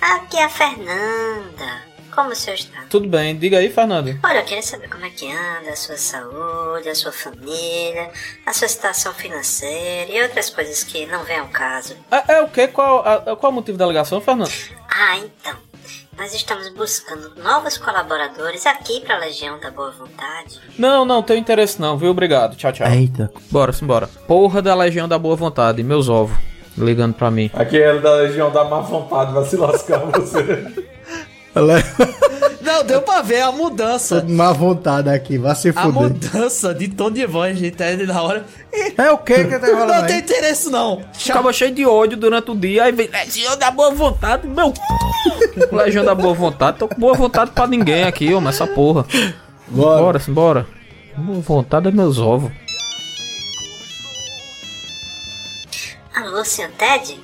Aqui 0.00 0.36
é 0.36 0.42
a 0.42 0.48
Fernanda. 0.48 1.82
Como 2.12 2.30
o 2.30 2.34
senhor 2.34 2.56
está? 2.56 2.82
Tudo 2.90 3.08
bem, 3.08 3.36
diga 3.38 3.58
aí, 3.58 3.70
Fernando. 3.72 4.18
Olha, 4.24 4.38
eu 4.40 4.44
queria 4.44 4.62
saber 4.62 4.88
como 4.88 5.04
é 5.06 5.10
que 5.10 5.30
anda 5.30 5.70
a 5.70 5.76
sua 5.76 5.96
saúde, 5.96 6.88
a 6.88 6.94
sua 6.96 7.12
família, 7.12 8.10
a 8.44 8.52
sua 8.52 8.66
situação 8.66 9.14
financeira 9.14 10.10
e 10.10 10.20
outras 10.20 10.50
coisas 10.50 10.82
que 10.82 11.06
não 11.06 11.22
vêm 11.22 11.38
ao 11.38 11.48
caso. 11.48 11.96
É, 12.10 12.34
é 12.34 12.40
o 12.40 12.48
quê? 12.48 12.66
Qual, 12.66 13.06
a- 13.06 13.36
qual 13.36 13.52
o 13.52 13.54
motivo 13.54 13.78
da 13.78 13.86
ligação, 13.86 14.20
Fernando? 14.20 14.50
Ah, 14.88 15.16
então. 15.16 15.56
Nós 16.16 16.32
estamos 16.32 16.68
buscando 16.70 17.32
novos 17.42 17.76
colaboradores 17.76 18.66
aqui 18.66 19.00
para 19.00 19.16
a 19.16 19.18
Legião 19.18 19.58
da 19.58 19.70
Boa 19.70 19.90
Vontade. 19.90 20.60
Não, 20.78 21.04
não, 21.04 21.22
tenho 21.22 21.40
interesse 21.40 21.80
não, 21.80 21.98
viu? 21.98 22.10
Obrigado. 22.10 22.56
Tchau, 22.56 22.72
tchau. 22.72 22.86
Eita. 22.86 23.30
Bora, 23.50 23.72
simbora. 23.72 24.06
Porra 24.26 24.62
da 24.62 24.74
Legião 24.74 25.08
da 25.08 25.18
Boa 25.18 25.36
Vontade, 25.36 25.82
meus 25.82 26.08
ovos. 26.08 26.36
Ligando 26.76 27.14
pra 27.14 27.30
mim. 27.30 27.50
Aqui 27.54 27.80
é 27.80 27.98
da 27.98 28.14
Legião 28.14 28.50
da 28.50 28.64
Má 28.64 28.80
Vontade, 28.80 29.32
vai 29.32 29.44
se 29.44 29.56
lascar 29.56 29.98
você. 29.98 30.66
Não, 32.64 32.82
deu 32.84 33.02
pra 33.02 33.20
ver 33.22 33.42
a 33.42 33.46
Tô 33.50 33.58
mudança. 33.58 34.20
de 34.22 34.32
má 34.32 34.52
vontade 34.52 35.08
aqui, 35.10 35.36
vai 35.38 35.54
se 35.54 35.68
A 35.68 35.72
fuder. 35.74 35.92
mudança 35.92 36.74
de 36.74 36.88
tom 36.88 37.10
de 37.10 37.26
voz, 37.26 37.58
gente, 37.58 37.82
é 37.82 37.96
na 37.96 38.22
hora. 38.22 38.44
É 38.96 39.10
o 39.10 39.18
que 39.18 39.44
que 39.44 39.58
tá 39.58 39.66
rolando 39.66 39.92
Não 39.92 40.06
tem 40.06 40.18
interesse, 40.18 40.70
não. 40.70 41.02
Ficava 41.12 41.52
cheio 41.52 41.74
de 41.74 41.84
ódio 41.84 42.16
durante 42.16 42.50
o 42.50 42.54
dia, 42.56 42.84
aí 42.84 42.92
vem 42.92 43.08
Legião 43.08 43.56
da 43.56 43.70
Boa 43.70 43.90
Vontade, 43.92 44.46
meu. 44.48 44.72
Legião 45.70 46.04
da 46.04 46.14
Boa 46.14 46.34
Vontade, 46.34 46.78
tô 46.78 46.88
com 46.88 46.98
boa 46.98 47.14
vontade 47.14 47.50
pra 47.50 47.66
ninguém 47.66 48.04
aqui, 48.04 48.32
homem, 48.32 48.48
essa 48.48 48.66
porra. 48.66 49.04
Bora. 49.68 50.02
Bora, 50.02 50.18
simbora. 50.18 50.66
Boa 51.16 51.40
vontade 51.40 51.88
é 51.88 51.90
meus 51.90 52.18
ovos. 52.18 52.50
favor, 56.14 56.44
senhor 56.46 56.70
Ted? 56.78 57.20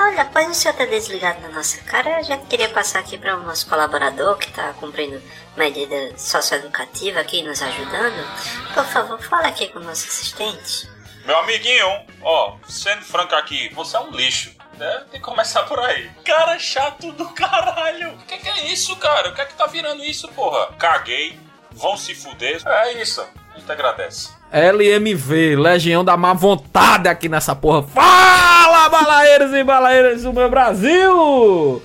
Olha, 0.00 0.22
após 0.22 0.48
o 0.48 0.54
senhor 0.54 0.74
ter 0.76 0.86
desligado 0.86 1.40
na 1.40 1.48
nossa 1.48 1.82
cara, 1.82 2.22
gente 2.22 2.46
queria 2.46 2.68
passar 2.68 3.00
aqui 3.00 3.18
para 3.18 3.36
o 3.36 3.42
nosso 3.42 3.68
colaborador 3.68 4.38
que 4.38 4.48
está 4.48 4.72
cumprindo 4.74 5.20
medida 5.56 6.16
socioeducativa 6.16 7.18
aqui, 7.18 7.42
nos 7.42 7.60
ajudando. 7.60 8.74
Por 8.74 8.84
favor, 8.84 9.20
fala 9.20 9.48
aqui 9.48 9.66
com 9.68 9.80
o 9.80 9.82
nosso 9.82 10.06
assistente. 10.06 10.88
Meu 11.24 11.36
amiguinho, 11.40 12.06
ó, 12.22 12.56
sendo 12.68 13.02
franco 13.02 13.34
aqui, 13.34 13.68
você 13.74 13.96
é 13.96 14.00
um 14.00 14.12
lixo. 14.12 14.56
Né? 14.74 15.04
Tem 15.10 15.20
que 15.20 15.26
começar 15.26 15.64
por 15.64 15.80
aí. 15.80 16.08
Cara 16.24 16.56
chato 16.60 17.10
do 17.10 17.28
caralho. 17.30 18.14
O 18.14 18.18
que, 18.18 18.38
que 18.38 18.48
é 18.48 18.66
isso, 18.66 18.94
cara? 18.96 19.30
O 19.30 19.34
que 19.34 19.40
é 19.40 19.44
que 19.46 19.54
tá 19.54 19.66
virando 19.66 20.04
isso, 20.04 20.28
porra? 20.28 20.72
Caguei. 20.78 21.40
Vão 21.72 21.96
se 21.96 22.14
fuder. 22.14 22.62
É 22.64 22.92
isso. 23.02 23.20
A 23.52 23.58
gente 23.58 23.72
agradece. 23.72 24.37
LMV, 24.52 25.56
Legião 25.56 26.04
da 26.04 26.16
Má 26.16 26.32
Vontade 26.32 27.08
aqui 27.08 27.28
nessa 27.28 27.54
porra. 27.54 27.82
Fala, 27.82 28.88
balaeiros 28.88 29.52
e 29.52 29.62
balaeiras 29.64 30.22
do 30.22 30.32
meu 30.32 30.48
Brasil! 30.50 31.82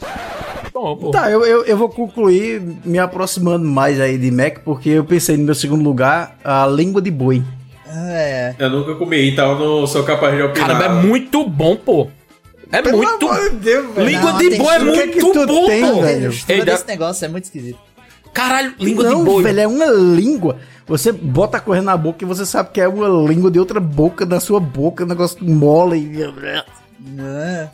Bom. 0.74 1.12
Tá, 1.12 1.30
eu, 1.30 1.46
eu, 1.46 1.64
eu 1.66 1.78
vou 1.78 1.88
concluir 1.88 2.60
me 2.84 2.98
aproximando 2.98 3.64
mais 3.64 4.00
aí 4.02 4.18
de 4.18 4.32
Mac, 4.32 4.60
porque 4.66 4.90
eu 4.90 5.04
pensei 5.04 5.38
no 5.38 5.44
meu 5.44 5.54
segundo 5.54 5.84
lugar, 5.84 6.36
a 6.44 6.66
língua 6.66 7.00
de 7.02 7.12
boi. 7.12 7.44
É. 7.96 8.56
Eu 8.58 8.70
nunca 8.72 8.96
comi, 8.96 9.30
então 9.30 9.58
não 9.60 9.86
sou 9.86 10.04
capaz 10.04 10.36
de 10.36 10.42
opinar. 10.42 10.68
Cara, 10.70 10.86
é 10.86 10.90
muito 10.90 11.48
bom, 11.48 11.76
pô. 11.76 12.08
É 12.72 12.82
Pelo 12.82 12.98
muito. 12.98 13.30
amor 13.30 13.50
de 13.52 13.56
Deus, 13.58 13.94
velho. 13.94 14.08
língua 14.10 14.32
Não, 14.32 14.38
de 14.40 14.50
boi 14.58 14.76
é 14.76 14.80
que 14.80 14.84
é 14.84 14.84
muito 14.84 15.12
que 15.12 15.20
tu 15.20 15.46
bom, 15.46 15.68
tem, 15.68 15.82
pô. 15.94 16.02
velho? 16.02 16.34
Ei, 16.50 16.66
desse 16.66 16.86
dá- 16.88 16.92
negócio 16.92 17.24
é 17.26 17.28
muito 17.28 17.44
esquisito. 17.44 17.78
Caralho, 18.34 18.74
língua 18.80 19.04
não, 19.04 19.20
de 19.20 19.24
boi. 19.26 19.44
velho, 19.44 19.60
é 19.60 19.68
uma 19.68 19.86
língua. 19.86 20.58
Você 20.88 21.12
bota 21.12 21.58
a 21.58 21.60
correr 21.62 21.82
na 21.82 21.96
boca 21.96 22.24
e 22.24 22.28
você 22.28 22.46
sabe 22.46 22.70
que 22.74 22.82
é 22.82 22.88
uma 22.88 23.08
língua 23.30 23.50
de 23.50 23.60
outra 23.60 23.80
boca 23.80 24.26
na 24.26 24.40
sua 24.40 24.60
boca, 24.60 25.04
um 25.04 25.08
negócio 25.08 25.38
mole. 25.42 25.98
e- 25.98 26.24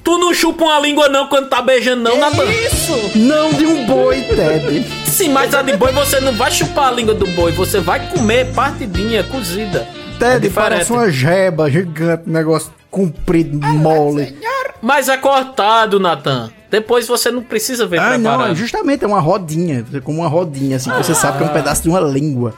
Tu 0.03 0.18
não 0.18 0.34
chupa 0.34 0.64
uma 0.65 0.80
língua 0.80 1.07
não 1.07 1.27
quando 1.27 1.49
tá 1.49 1.61
beijando 1.61 2.02
não, 2.03 2.18
Natan? 2.19 2.45
Isso! 2.45 3.18
Não 3.18 3.53
de 3.53 3.65
um 3.65 3.86
boi, 3.86 4.22
Ted. 4.23 4.86
Sim, 5.06 5.30
mas 5.30 5.53
a 5.53 5.61
de 5.61 5.76
boi 5.77 5.91
você 5.91 6.19
não 6.19 6.34
vai 6.34 6.52
chupar 6.52 6.90
a 6.90 6.91
língua 6.91 7.14
do 7.14 7.27
boi, 7.27 7.52
você 7.52 7.80
vai 7.80 8.10
comer 8.10 8.52
partidinha, 8.53 9.23
cozida. 9.23 9.88
É 10.15 10.19
Ted 10.19 10.40
diferente. 10.41 10.53
parece 10.53 10.91
uma 10.91 11.10
jeba 11.11 11.69
gigante, 11.69 12.23
um 12.27 12.34
negócio 12.34 12.72
comprido, 12.91 13.57
mole. 13.60 14.36
Mas 14.81 15.10
é 15.10 15.18
cortado, 15.18 15.99
Natan. 15.99 16.51
Depois 16.69 17.07
você 17.07 17.31
não 17.31 17.41
precisa 17.43 17.85
ver 17.88 17.99
Ah, 17.99 18.18
não, 18.18 18.31
preparado. 18.31 18.51
é 18.51 18.56
justamente 18.56 19.03
é 19.03 19.07
uma 19.07 19.19
rodinha. 19.19 19.84
Você 19.84 19.99
come 20.01 20.19
uma 20.19 20.27
rodinha, 20.27 20.77
assim, 20.77 20.89
que 20.91 20.97
você 20.97 21.15
sabe 21.15 21.38
que 21.39 21.43
é 21.43 21.47
um 21.47 21.53
pedaço 21.53 21.81
de 21.84 21.89
uma 21.89 21.99
língua. 21.99 22.53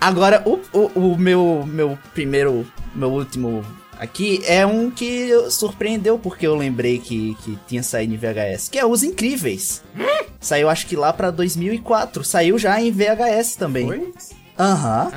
Agora, 0.00 0.42
o, 0.44 0.60
o, 0.72 1.12
o 1.12 1.18
meu, 1.18 1.64
meu 1.66 1.98
primeiro, 2.14 2.66
meu 2.94 3.10
último 3.10 3.64
aqui 3.98 4.40
é 4.46 4.64
um 4.64 4.90
que 4.90 5.30
surpreendeu 5.50 6.18
porque 6.18 6.46
eu 6.46 6.54
lembrei 6.54 6.98
que, 6.98 7.34
que 7.42 7.58
tinha 7.66 7.82
saído 7.82 8.14
em 8.14 8.16
VHS, 8.16 8.68
que 8.68 8.78
é 8.78 8.86
Os 8.86 9.02
Incríveis. 9.02 9.82
Saiu 10.40 10.68
acho 10.68 10.86
que 10.86 10.94
lá 10.94 11.12
pra 11.12 11.30
2004, 11.32 12.22
saiu 12.22 12.56
já 12.58 12.80
em 12.80 12.92
VHS 12.92 13.56
também. 13.56 14.12
Aham. 14.56 15.10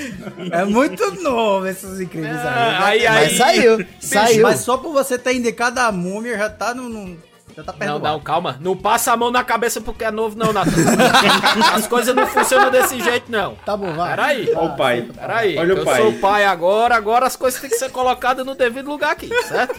É 0.52 0.64
muito 0.64 1.22
novo 1.22 1.66
esses 1.66 2.00
incríveis 2.00 2.36
aí, 2.36 3.04
Mas 3.04 3.16
aí. 3.30 3.36
saiu, 3.36 3.76
Bicho, 3.78 3.90
saiu. 4.00 4.42
Mas 4.42 4.60
só 4.60 4.76
por 4.76 4.92
você 4.92 5.18
ter 5.18 5.34
indicado 5.34 5.80
a 5.80 5.90
múmia, 5.92 6.36
já 6.38 6.48
tá 6.50 6.74
no... 6.74 6.88
no- 6.88 7.30
já 7.56 7.64
tá 7.64 7.72
Não, 7.72 7.78
perdoado. 7.80 8.04
não, 8.04 8.20
calma. 8.20 8.56
Não 8.60 8.76
passa 8.76 9.12
a 9.12 9.16
mão 9.16 9.30
na 9.32 9.42
cabeça 9.42 9.80
porque 9.80 10.04
é 10.04 10.10
novo, 10.12 10.38
não, 10.38 10.52
Natan. 10.52 10.70
As 11.74 11.84
coisas 11.88 12.14
não 12.14 12.24
funcionam 12.26 12.70
desse 12.70 13.00
jeito, 13.00 13.30
não. 13.30 13.56
Tá 13.66 13.76
bom, 13.76 13.92
vai. 13.92 14.10
Peraí. 14.10 14.50
Olha 14.54 14.60
o 14.72 14.76
pai. 14.76 15.08
Peraí. 15.12 15.58
Olha 15.58 15.74
o 15.74 15.78
eu 15.78 15.84
pai. 15.84 16.00
sou 16.00 16.10
o 16.10 16.18
pai 16.20 16.44
agora, 16.44 16.94
agora 16.94 17.26
as 17.26 17.34
coisas 17.34 17.60
têm 17.60 17.68
que 17.68 17.76
ser 17.76 17.90
colocadas 17.90 18.46
no 18.46 18.54
devido 18.54 18.88
lugar 18.88 19.10
aqui, 19.10 19.28
certo? 19.42 19.78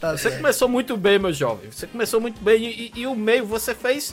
Tá 0.00 0.16
você 0.16 0.32
começou 0.32 0.68
muito 0.68 0.96
bem, 0.96 1.16
meu 1.20 1.32
jovem. 1.32 1.70
Você 1.70 1.86
começou 1.86 2.20
muito 2.20 2.42
bem 2.42 2.60
e, 2.64 2.92
e- 2.96 3.00
e 3.02 3.06
o 3.06 3.14
meio 3.14 3.46
você 3.46 3.72
fez 3.72 4.12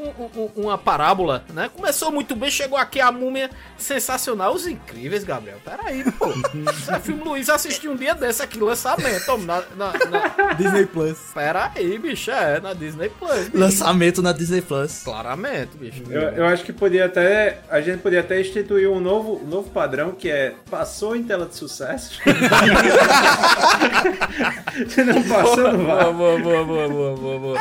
um- 0.00 0.24
um- 0.24 0.30
um- 0.56 0.62
uma 0.64 0.78
parábola, 0.78 1.44
né? 1.52 1.70
Começou 1.74 2.10
muito 2.10 2.34
bem, 2.36 2.50
chegou 2.50 2.78
aqui 2.78 3.00
a 3.00 3.10
múmia 3.12 3.50
sensacional. 3.76 4.54
Os 4.54 4.66
incríveis, 4.66 5.24
Gabriel. 5.24 5.58
Peraí, 5.64 6.04
pô. 6.12 6.28
Isso 6.72 6.90
é 6.92 6.98
filme 7.00 7.22
Luiz 7.22 7.48
assistiu 7.48 7.92
um 7.92 7.96
dia 7.96 8.14
desse 8.14 8.42
aqui, 8.42 8.58
lançamento, 8.58 9.36
na, 9.38 9.62
na, 9.76 9.92
na- 10.08 10.52
Disney 10.54 10.86
Plus. 10.86 11.18
Peraí, 11.34 11.98
bicho, 11.98 12.30
é, 12.30 12.60
na 12.60 12.72
Disney 12.74 13.08
Plus. 13.10 13.44
bicho. 13.48 13.58
Lançamento 13.58 14.22
na 14.22 14.32
Disney 14.32 14.60
Plus. 14.62 15.02
Claramente, 15.02 15.76
bicho. 15.76 16.02
Eu, 16.10 16.22
eu 16.22 16.46
acho 16.46 16.64
que 16.64 16.72
podia 16.72 17.06
até. 17.06 17.60
A 17.70 17.80
gente 17.80 18.00
podia 18.00 18.20
até 18.20 18.40
instituir 18.40 18.88
um 18.90 19.00
novo, 19.00 19.40
um 19.42 19.46
novo 19.46 19.70
padrão 19.70 20.12
que 20.12 20.30
é 20.30 20.54
passou 20.70 21.14
em 21.16 21.22
tela 21.22 21.46
de 21.46 21.54
sucesso. 21.56 22.20
Se 24.88 25.04
não 25.04 25.22
passou, 25.22 25.72
não 25.72 25.84
vai. 25.86 26.12
Boa, 26.12 26.38
boa, 26.38 26.64
boa, 26.64 26.88
boa, 26.88 27.16
boa, 27.16 27.38
boa. 27.38 27.58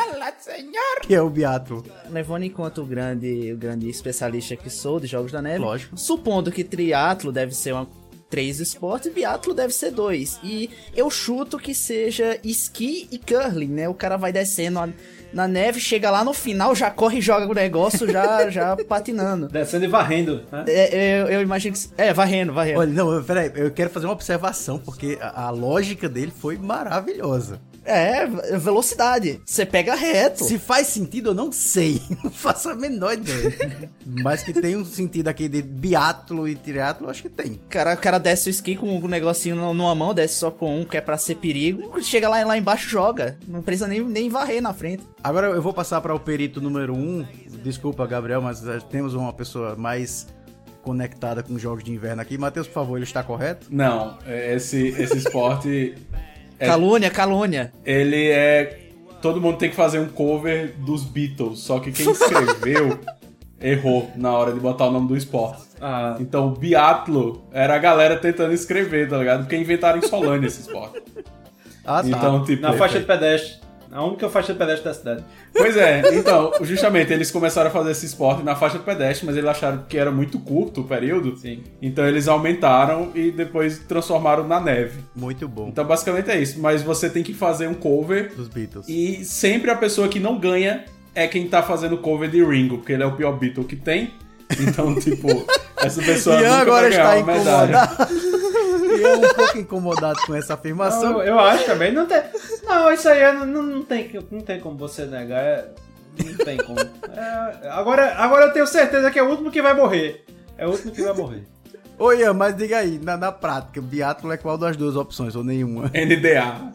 Que 1.02 1.16
é 1.16 1.22
o 1.22 1.30
Beato. 1.30 1.84
Levando 2.30 2.44
em 2.44 2.50
conta 2.52 2.80
o 2.80 2.86
grande, 2.86 3.52
o 3.52 3.58
grande 3.58 3.90
especialista 3.90 4.56
que 4.56 4.70
sou 4.70 5.00
de 5.00 5.08
jogos 5.08 5.32
da 5.32 5.42
neve, 5.42 5.58
Lógico. 5.58 5.98
supondo 5.98 6.52
que 6.52 6.64
triatlo 6.64 7.32
deve 7.32 7.56
ser 7.56 7.74
uma 7.74 7.88
três 8.30 8.60
esportes, 8.60 9.12
biatlo 9.12 9.56
deve 9.56 9.74
ser 9.74 9.90
dois. 9.90 10.40
E 10.44 10.70
eu 10.96 11.10
chuto 11.10 11.58
que 11.58 11.74
seja 11.74 12.40
esqui 12.44 13.08
e 13.12 13.18
curling, 13.18 13.66
né? 13.70 13.90
O 13.90 13.96
cara 13.96 14.16
vai 14.16 14.32
descendo 14.32 14.78
a- 14.78 14.90
na 15.34 15.48
neve, 15.48 15.80
chega 15.80 16.12
lá 16.12 16.24
no 16.24 16.32
final, 16.32 16.76
já 16.76 16.92
corre 16.92 17.18
e 17.18 17.22
joga 17.22 17.48
o 17.48 17.54
negócio, 17.56 18.08
já, 18.12 18.48
já 18.52 18.76
patinando. 18.88 19.48
Descendo 19.48 19.86
e 19.86 19.88
varrendo. 19.88 20.44
Né? 20.52 20.66
É, 20.68 21.22
eu, 21.24 21.28
eu 21.30 21.42
imagino 21.42 21.76
que. 21.76 21.90
É, 21.98 22.14
varrendo, 22.14 22.54
varrendo. 22.54 22.80
Olha, 22.80 22.92
não, 22.94 23.24
peraí, 23.24 23.52
eu 23.56 23.72
quero 23.72 23.90
fazer 23.90 24.06
uma 24.06 24.14
observação, 24.14 24.78
porque 24.78 25.18
a, 25.20 25.46
a 25.48 25.50
lógica 25.50 26.08
dele 26.08 26.32
foi 26.36 26.56
maravilhosa. 26.60 27.60
É, 27.86 28.26
velocidade. 28.58 29.42
Você 29.46 29.66
pega 29.66 29.96
reto. 29.96 30.44
Se 30.44 30.58
faz 30.60 30.88
sentido, 30.88 31.30
eu 31.30 31.34
não 31.34 31.52
sei. 31.52 32.02
Não 32.24 32.30
faço 32.32 32.70
a 32.70 32.76
menor 32.76 33.14
ideia. 33.14 33.90
Mas 34.06 34.44
que 34.44 34.54
tem 34.54 34.76
um 34.76 34.84
sentido 34.86 35.28
aqui 35.28 35.48
de 35.48 35.62
biatlo 35.62 36.48
e 36.48 36.56
triatlo, 36.56 37.08
eu 37.08 37.10
acho 37.12 37.22
que 37.24 37.30
tem. 37.30 37.60
cara, 37.70 37.94
o 37.94 37.98
cara 37.98 38.18
desce 38.18 38.50
o 38.50 38.52
esqui 38.52 38.76
com 38.76 38.88
um 38.98 39.08
negocinho 39.08 39.56
nu- 39.56 39.74
numa 39.74 39.96
mão, 39.96 40.14
desce 40.14 40.36
só 40.36 40.52
com 40.52 40.82
um, 40.82 40.86
que 40.86 40.98
é 40.98 41.02
pra 41.02 41.18
ser 41.18 41.36
perigo. 41.36 42.02
Chega 42.02 42.28
lá, 42.30 42.44
lá 42.46 42.58
embaixo, 42.58 42.90
joga. 42.90 43.38
Não 43.48 43.62
precisa 43.62 43.88
nem, 43.88 44.02
nem 44.04 44.30
varrer 44.30 44.62
na 44.62 44.74
frente. 44.74 45.04
Agora 45.24 45.48
eu 45.48 45.62
vou 45.62 45.74
passar 45.74 46.02
para 46.02 46.14
o 46.14 46.20
perito 46.20 46.60
número 46.62 46.94
um. 46.96 47.26
Desculpa, 47.64 48.06
Gabriel, 48.06 48.42
mas 48.42 48.66
eh, 48.68 48.80
temos 48.90 49.14
uma 49.14 49.34
pessoa 49.34 49.76
mais 49.76 50.28
conectada 50.82 51.44
com 51.44 51.58
jogos 51.58 51.84
de 51.84 51.92
inverno 51.92 52.22
aqui. 52.22 52.38
Matheus, 52.38 52.68
por 52.68 52.74
favor, 52.74 52.96
ele 52.98 53.06
está 53.06 53.22
correto? 53.24 53.68
Não, 53.70 54.18
é, 54.26 54.56
esse, 54.56 54.88
esse 54.88 55.18
esporte. 55.18 55.96
É- 56.60 56.68
Calúnia, 56.68 57.10
calúnia. 57.10 57.72
ele 57.86 58.30
é. 58.30 58.80
Todo 59.22 59.42
mundo 59.42 59.58
tem 59.58 59.70
que 59.70 59.76
fazer 59.76 60.00
um 60.00 60.08
cover 60.08 60.74
dos 60.78 61.04
Beatles, 61.04 61.60
só 61.60 61.80
que 61.80 61.92
quem 61.92 62.06
escreveu 62.12 62.98
errou 63.60 64.10
na 64.16 64.32
hora 64.32 64.54
de 64.54 64.60
botar 64.60 64.86
o 64.88 64.92
nome 64.92 65.08
do 65.10 65.18
esporte. 65.18 65.62
Ah, 65.82 66.16
Então, 66.20 66.48
o 66.48 66.52
biatlo 66.52 67.44
era 67.52 67.76
a 67.76 67.78
galera 67.78 68.16
tentando 68.18 68.54
escrever, 68.54 69.10
tá 69.10 69.18
ligado? 69.18 69.42
Porque 69.42 69.58
inventaram 69.58 69.98
em 70.00 70.02
Solânia 70.02 70.48
esse 70.48 70.62
esporte. 70.62 71.02
Ah, 71.86 72.02
tá. 72.02 72.08
Então, 72.08 72.44
tipo. 72.46 72.62
na 72.62 72.74
faixa 72.74 73.00
de 73.00 73.06
pedestre. 73.06 73.60
A 73.92 74.04
única 74.06 74.30
faixa 74.30 74.54
de 74.54 74.60
pedestre 74.60 74.86
da 74.86 74.94
cidade. 74.94 75.24
Pois 75.54 75.76
é, 75.76 76.02
então, 76.14 76.52
justamente, 76.62 77.12
eles 77.12 77.32
começaram 77.32 77.70
a 77.70 77.74
fazer 77.74 77.92
esse 77.92 78.06
esporte 78.06 78.44
na 78.44 78.56
faixa 78.56 78.78
de 78.78 78.84
pedestre, 78.84 79.26
mas 79.26 79.36
eles 79.36 79.50
acharam 79.50 79.84
que 79.90 79.98
era 79.98 80.12
muito 80.12 80.38
curto 80.40 80.82
o 80.82 80.84
período. 80.84 81.36
Sim. 81.38 81.64
Então 81.82 82.06
eles 82.08 82.28
aumentaram 82.28 83.12
e 83.16 83.32
depois 83.32 83.80
transformaram 83.80 84.48
na 84.48 84.60
neve. 84.60 85.00
Muito 85.16 85.48
bom. 85.48 85.70
Então 85.70 85.84
basicamente 85.86 86.30
é 86.30 86.40
isso. 86.40 86.60
Mas 86.60 86.84
você 86.84 87.10
tem 87.10 87.24
que 87.24 87.34
fazer 87.34 87.68
um 87.68 87.74
cover 87.74 88.32
Dos 88.36 88.48
Beatles. 88.48 88.88
e 88.88 89.26
sempre 89.26 89.72
a 89.72 89.76
pessoa 89.76 90.08
que 90.08 90.20
não 90.20 90.38
ganha 90.38 90.86
é 91.16 91.28
quem 91.28 91.48
tá 91.48 91.64
fazendo 91.64 91.98
cover 91.98 92.30
de 92.30 92.44
Ringo, 92.44 92.78
porque 92.78 92.94
ele 92.94 93.04
é 93.04 93.06
o 93.06 93.14
pior 93.16 93.32
Beatle 93.40 93.64
que 93.66 93.76
tem. 93.76 94.14
Então, 94.60 94.96
tipo, 94.96 95.28
essa 95.78 96.02
pessoa 96.02 96.36
Ian 96.40 96.50
nunca 96.50 96.62
agora 96.62 96.90
vai 96.90 96.92
ganhar 96.92 97.18
está 97.20 97.24
uma 97.24 97.38
medalha. 97.38 97.84
incomodado. 97.84 98.39
Ian 99.00 99.18
um 99.18 99.34
pouco 99.34 99.58
incomodado 99.58 100.20
com 100.26 100.36
essa 100.36 100.54
afirmação. 100.54 101.14
Não, 101.14 101.24
eu 101.24 101.40
acho 101.40 101.66
também. 101.66 101.92
Não, 101.92 102.06
tem, 102.06 102.22
não 102.64 102.92
isso 102.92 103.08
aí 103.10 103.34
não, 103.34 103.46
não, 103.46 103.84
tem, 103.84 104.12
não 104.32 104.42
tem 104.42 104.60
como 104.60 104.78
você 104.78 105.06
negar. 105.06 105.42
é- 105.44 105.70
não 106.24 106.46
tem 106.46 106.58
como. 106.58 106.80
É, 106.80 107.70
agora, 107.70 108.14
agora 108.16 108.46
eu 108.48 108.54
tenho 108.54 108.68
certeza 108.68 109.10
que 109.10 109.18
é 109.20 109.24
o 109.24 109.30
último 109.30 109.52
que 109.52 109.62
vai 109.62 109.74
morrer. 109.74 110.26
É 110.58 110.68
o 110.68 110.72
último 110.72 110.92
que 110.92 111.02
vai 111.02 111.14
morrer. 111.14 111.44
Ô 111.98 112.12
Ian, 112.14 112.34
mas 112.34 112.56
diga 112.56 112.78
aí, 112.78 112.98
na, 112.98 113.18
na 113.18 113.32
prática, 113.32 113.82
biatlo 113.82 114.32
é 114.32 114.38
qual 114.38 114.58
das 114.58 114.76
duas 114.78 114.96
opções, 114.96 115.36
ou 115.36 115.44
nenhuma? 115.44 115.86
NDA. 115.94 116.72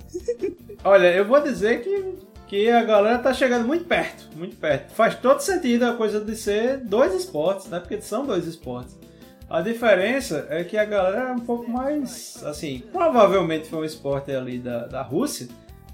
Olha, 0.85 1.13
eu 1.15 1.25
vou 1.25 1.41
dizer 1.41 1.83
que, 1.83 2.15
que 2.47 2.71
a 2.71 2.83
galera 2.85 3.19
tá 3.19 3.33
chegando 3.33 3.67
muito 3.67 3.87
perto, 3.87 4.29
muito 4.37 4.57
perto. 4.57 4.95
Faz 4.95 5.15
todo 5.15 5.41
sentido 5.41 5.85
a 5.85 5.95
coisa 5.95 6.21
de 6.21 6.37
ser 6.37 6.77
dois 6.79 7.15
esportes, 7.15 7.67
né? 7.69 7.81
Porque 7.81 8.01
são 8.03 8.27
dois 8.27 8.47
esportes. 8.47 8.97
A 9.49 9.61
diferença 9.61 10.47
é 10.49 10.65
que 10.65 10.77
a 10.77 10.85
galera 10.85 11.31
é 11.31 11.33
um 11.33 11.41
pouco 11.41 11.71
mais, 11.71 12.43
assim, 12.45 12.83
provavelmente 12.93 13.69
foi 13.69 13.81
um 13.81 13.85
esporte 13.85 14.33
ali 14.33 14.59
da, 14.59 14.87
da 14.87 15.03
Rússia, 15.03 15.49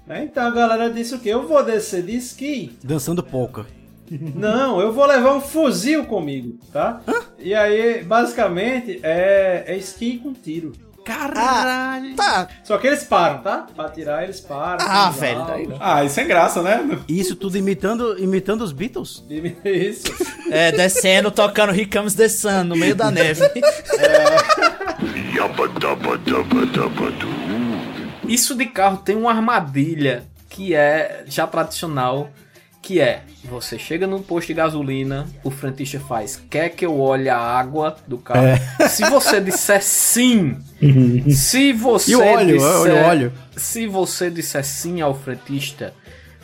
né? 0.07 0.23
Então 0.23 0.43
a 0.45 0.51
galera 0.51 0.89
disse 0.89 1.15
o 1.15 1.19
quê? 1.19 1.29
Eu 1.29 1.47
vou 1.47 1.63
descer 1.63 2.03
de 2.03 2.15
esqui 2.15 2.77
Dançando 2.83 3.21
polka. 3.21 3.65
não, 4.35 4.79
eu 4.81 4.91
vou 4.91 5.05
levar 5.05 5.33
um 5.35 5.41
fuzil 5.41 6.05
comigo, 6.05 6.57
tá? 6.71 7.01
E 7.39 7.53
aí, 7.53 8.03
basicamente, 8.03 8.99
é, 9.03 9.63
é 9.67 9.77
esqui 9.77 10.17
com 10.17 10.33
tiro. 10.33 10.71
Caralho. 11.15 12.15
tá. 12.15 12.47
Só 12.63 12.77
que 12.77 12.87
eles 12.87 13.03
param, 13.03 13.39
tá? 13.39 13.67
Pra 13.75 13.89
tirar, 13.89 14.23
eles 14.23 14.39
param. 14.39 14.85
Ah, 14.87 15.09
velho, 15.11 15.45
daí 15.45 15.67
não. 15.67 15.77
Ah, 15.79 16.03
isso 16.03 16.19
é 16.19 16.23
graça, 16.23 16.61
né? 16.61 16.99
Isso 17.07 17.35
tudo 17.35 17.57
imitando, 17.57 18.17
imitando 18.19 18.61
os 18.61 18.71
Beatles? 18.71 19.23
Isso. 19.63 20.03
É, 20.49 20.71
descendo, 20.71 21.31
tocando 21.31 21.71
Here 21.73 21.85
Comes 21.85 22.13
the 22.13 22.27
Sun 22.29 22.63
no 22.65 22.75
meio 22.75 22.95
da 22.95 23.09
neve. 23.11 23.41
Isso 28.27 28.55
de 28.55 28.65
carro 28.65 28.97
tem 28.97 29.15
uma 29.15 29.31
armadilha 29.31 30.23
que 30.49 30.75
é 30.75 31.23
já 31.27 31.47
tradicional, 31.47 32.29
que 32.81 32.99
é 32.99 33.21
você 33.43 33.77
chega 33.77 34.07
num 34.07 34.21
posto 34.21 34.47
de 34.47 34.53
gasolina, 34.55 35.27
o 35.43 35.51
frentista 35.51 35.99
faz, 35.99 36.41
quer 36.49 36.69
que 36.69 36.85
eu 36.85 36.99
olhe 36.99 37.29
a 37.29 37.37
água 37.37 37.95
do 38.07 38.17
carro? 38.17 38.45
É. 38.47 38.59
Se 38.89 39.07
você 39.09 39.39
disser 39.39 39.81
sim, 39.83 40.57
se 41.29 41.71
você 41.73 42.11
E 42.11 42.15
o 42.15 42.21
óleo, 42.25 42.57
disser, 42.57 42.69
olha 42.81 42.93
o 42.93 43.05
óleo. 43.05 43.33
se 43.55 43.87
você 43.87 44.29
disser 44.29 44.63
sim 44.65 44.99
ao 45.01 45.13
frentista, 45.13 45.93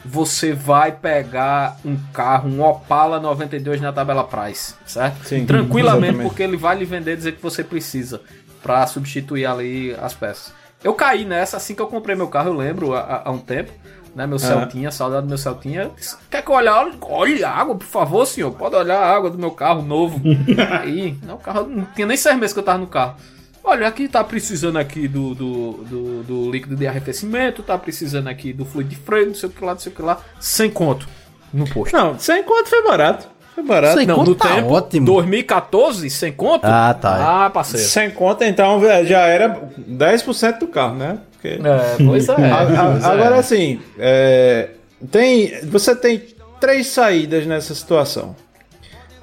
você 0.06 0.54
vai 0.54 0.92
pegar 0.92 1.80
um 1.84 1.98
carro, 2.14 2.50
um 2.50 2.62
Opala 2.64 3.20
92 3.20 3.82
na 3.82 3.92
tabela 3.92 4.24
Price, 4.24 4.76
certo? 4.86 5.26
Sim, 5.26 5.46
Tranquilamente, 5.46 6.06
exatamente. 6.06 6.30
porque 6.30 6.44
ele 6.44 6.56
vai 6.58 6.78
lhe 6.78 6.86
vender 6.86 7.18
dizer 7.18 7.34
que 7.34 7.42
você 7.42 7.64
precisa 7.64 8.22
pra 8.62 8.86
substituir 8.88 9.46
ali 9.46 9.96
as 10.00 10.14
peças. 10.14 10.54
Eu 10.84 10.94
caí 10.94 11.26
nessa 11.26 11.58
assim 11.58 11.74
que 11.74 11.82
eu 11.82 11.88
comprei 11.88 12.16
meu 12.16 12.28
carro, 12.28 12.50
eu 12.50 12.54
lembro, 12.56 12.94
há, 12.94 13.24
há 13.26 13.32
um 13.32 13.40
tempo, 13.40 13.72
né? 14.18 14.26
Meu 14.26 14.40
Celtinha, 14.40 14.90
saudade 14.90 15.28
do 15.28 15.30
meu 15.30 15.38
Celtinha. 15.38 15.92
Quer 16.30 16.42
que 16.42 16.50
eu 16.50 16.56
olhe? 16.56 16.68
Olhe, 16.68 16.98
olhe 17.02 17.44
a 17.44 17.52
água, 17.52 17.76
por 17.76 17.86
favor, 17.86 18.26
senhor. 18.26 18.52
Pode 18.52 18.76
olhar 18.76 18.98
a 18.98 19.16
água 19.16 19.30
do 19.30 19.38
meu 19.38 19.52
carro 19.52 19.84
novo. 19.84 20.20
Aí, 20.82 21.16
não, 21.22 21.36
o 21.36 21.38
carro 21.38 21.68
não 21.68 21.86
tinha 21.94 22.08
nem 22.08 22.18
seis 22.18 22.36
meses 22.36 22.52
que 22.52 22.60
eu 22.60 22.64
tava 22.64 22.80
no 22.80 22.88
carro. 22.88 23.16
Olha, 23.64 23.88
aqui 23.88 24.08
tá 24.08 24.24
precisando 24.24 24.78
aqui 24.78 25.08
do, 25.08 25.36
do, 25.36 25.72
do, 25.84 26.24
do 26.24 26.52
líquido 26.52 26.76
de 26.76 26.88
arrefecimento, 26.88 27.62
tá 27.62 27.78
precisando 27.78 28.28
aqui 28.28 28.54
do 28.54 28.66
fluido 28.66 28.90
de 28.90 28.96
freio, 28.96 29.28
não 29.28 29.36
sei 29.36 29.50
o 29.50 29.52
que 29.52 29.64
lá, 29.64 29.74
não 29.74 29.80
sei 29.80 29.92
o 29.92 29.96
que 29.96 30.02
lá. 30.02 30.20
Sem 30.40 30.70
conto. 30.72 31.08
No 31.54 31.70
posto. 31.70 31.96
Não, 31.96 32.18
sem 32.18 32.44
conto 32.44 32.70
foi 32.70 32.84
barato. 32.84 33.28
Foi 33.54 33.64
barato. 33.64 34.06
não, 34.06 34.24
no 34.24 34.36
tá 34.36 34.56
tempo, 34.56 35.02
2014, 35.02 36.10
sem 36.10 36.32
conto? 36.32 36.66
Ah, 36.66 36.94
tá. 36.94 37.46
Ah, 37.46 37.50
parceiro. 37.50 37.86
Sem 37.88 38.10
conta, 38.10 38.48
então 38.48 38.82
já 39.06 39.28
era 39.28 39.70
10% 39.78 40.60
do 40.60 40.68
carro, 40.68 40.96
né? 40.96 41.20
Porque... 41.42 41.60
É, 41.64 42.06
pois 42.06 42.28
é. 42.30 42.34
A- 42.52 42.60
a- 42.62 43.00
é. 43.00 43.06
agora 43.06 43.36
assim, 43.38 43.80
é, 44.00 44.70
tem, 45.12 45.54
você 45.66 45.96
tem 45.96 46.22
três 46.60 46.88
saídas 46.88 47.46
nessa 47.46 47.74
situação. 47.76 48.36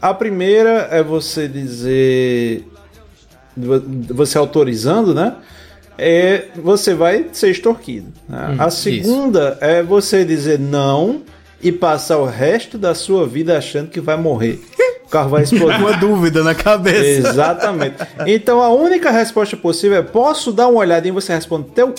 A 0.01 0.13
primeira 0.15 0.89
é 0.91 1.03
você 1.03 1.49
dizer, 1.49 2.65
vo- 3.57 3.83
você 4.15 4.39
autorizando, 4.39 5.15
né? 5.15 5.35
É, 5.97 6.47
você 6.57 6.93
vai 6.95 7.27
ser 7.33 7.51
extorquido. 7.51 8.13
né? 8.29 8.49
Hum, 8.51 8.57
a 8.59 8.71
segunda 8.71 9.57
é 9.61 9.83
você 9.83 10.25
dizer 10.25 10.59
não 10.59 11.23
e 11.63 11.71
passar 11.73 12.19
o 12.19 12.27
resto 12.27 12.77
da 12.77 12.95
sua 12.95 13.27
vida 13.27 13.57
achando 13.57 13.89
que 13.91 14.01
vai 14.01 14.17
morrer. 14.17 14.61
O 15.15 15.17
carro 15.17 15.29
vai 15.29 15.45
explodir. 15.45 15.79
Uma 15.79 15.93
dúvida 15.93 16.43
na 16.43 16.57
cabeça. 16.57 17.29
Exatamente. 17.29 17.95
Então 18.27 18.61
a 18.61 18.69
única 18.71 19.13
resposta 19.13 19.57
possível 19.57 19.99
é: 19.99 20.03
posso 20.03 20.53
dar 20.53 20.67
uma 20.67 20.81
olhada 20.81 21.07
e 21.07 21.13
você 21.13 21.33
responde 21.33 21.69
teu. 21.71 21.95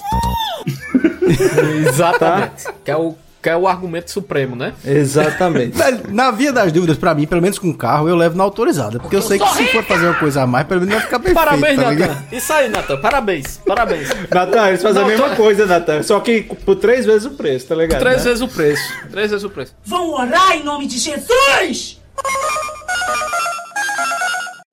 Exatamente. 1.88 2.66
Que, 2.84 2.92
é 2.92 2.98
o, 2.98 3.16
que 3.42 3.50
é 3.50 3.56
o 3.56 3.68
argumento 3.70 4.12
supremo, 4.12 4.54
né? 4.54 4.74
Exatamente. 4.86 5.78
Na 6.10 6.30
via 6.30 6.52
das 6.52 6.74
dúvidas, 6.74 6.98
pra 6.98 7.16
mim, 7.16 7.26
pelo 7.26 7.42
menos 7.42 7.58
com 7.58 7.74
carro, 7.74 8.10
eu 8.10 8.18
levo 8.18 8.36
na 8.38 8.44
autorizada. 8.44 9.00
Porque 9.00 9.16
eu 9.16 9.22
sei 9.22 9.40
que 9.40 9.48
se 9.54 9.68
for 9.68 9.82
fazer 9.86 10.08
uma 10.08 10.16
coisa 10.16 10.42
a 10.42 10.48
mais, 10.48 10.68
pelo 10.68 10.82
menos 10.82 10.96
vai 10.96 11.04
ficar 11.06 11.20
perfeito. 11.20 11.46
Parabéns, 11.46 11.80
tá 11.80 11.92
Natan. 11.94 12.24
Isso 12.34 12.52
aí, 12.52 12.68
Natan. 12.68 12.98
Parabéns. 12.98 13.62
Parabéns. 13.66 14.10
Natan, 14.30 14.68
eles 14.68 14.82
fazem 14.84 15.00
Não, 15.02 15.08
a 15.08 15.12
mesma 15.12 15.30
tô- 15.30 15.36
coisa, 15.38 15.66
Natan. 15.66 16.04
Só 16.04 16.20
que 16.20 16.42
por 16.44 16.76
três 16.76 17.06
vezes 17.06 17.26
o 17.26 17.32
preço, 17.32 17.68
tá 17.68 17.76
ligado? 17.76 18.02
Três 18.02 18.18
né? 18.18 18.24
vezes 18.24 18.42
o 18.42 18.48
preço. 18.50 18.84
Três 19.10 19.32
vezes 19.32 19.46
o 19.46 19.50
preço. 19.50 19.74
Vão 19.86 20.12
orar 20.14 20.52
em 20.58 20.64
nome 20.66 20.86
de 20.86 20.98
Jesus! 21.00 22.02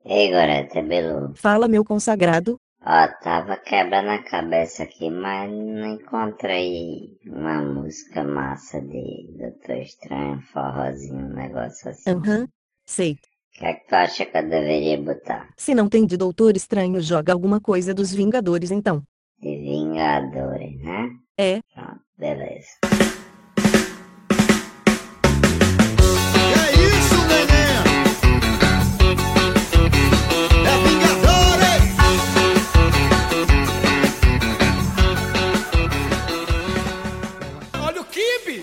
Ei, 0.05 0.31
Goreta, 0.31 0.83
Belu. 0.83 1.33
Fala, 1.37 1.69
meu 1.69 1.85
consagrado. 1.85 2.57
Ó, 2.85 3.09
tava 3.23 3.57
quebrando 3.59 4.11
a 4.11 4.23
cabeça 4.25 4.83
aqui, 4.83 5.09
mas 5.09 5.49
não 5.51 5.95
encontrei 5.95 7.17
uma 7.27 7.63
música 7.63 8.25
massa 8.25 8.81
de 8.81 9.29
Doutor 9.39 9.77
Estranho, 9.77 10.41
forrozinho, 10.53 11.27
um 11.27 11.35
negócio 11.35 11.91
assim. 11.91 12.11
Aham. 12.11 12.49
Sei. 12.85 13.13
O 13.13 13.59
que 13.59 13.67
é 13.67 13.75
que 13.75 13.87
tu 13.87 13.95
acha 13.95 14.27
que 14.27 14.37
eu 14.37 14.49
deveria 14.49 15.01
botar? 15.01 15.49
Se 15.57 15.75
não 15.75 15.89
tem 15.89 16.05
de 16.05 16.17
Doutor 16.17 16.57
Estranho, 16.57 17.01
joga 17.01 17.33
alguma 17.33 17.61
coisa 17.61 17.95
dos 17.95 18.13
Vingadores 18.13 18.73
então. 18.73 19.03
De 19.39 19.57
Vingadores, 19.57 20.81
né? 20.83 21.11
É. 21.39 21.61
Pronto, 21.73 22.01
beleza. 22.19 23.12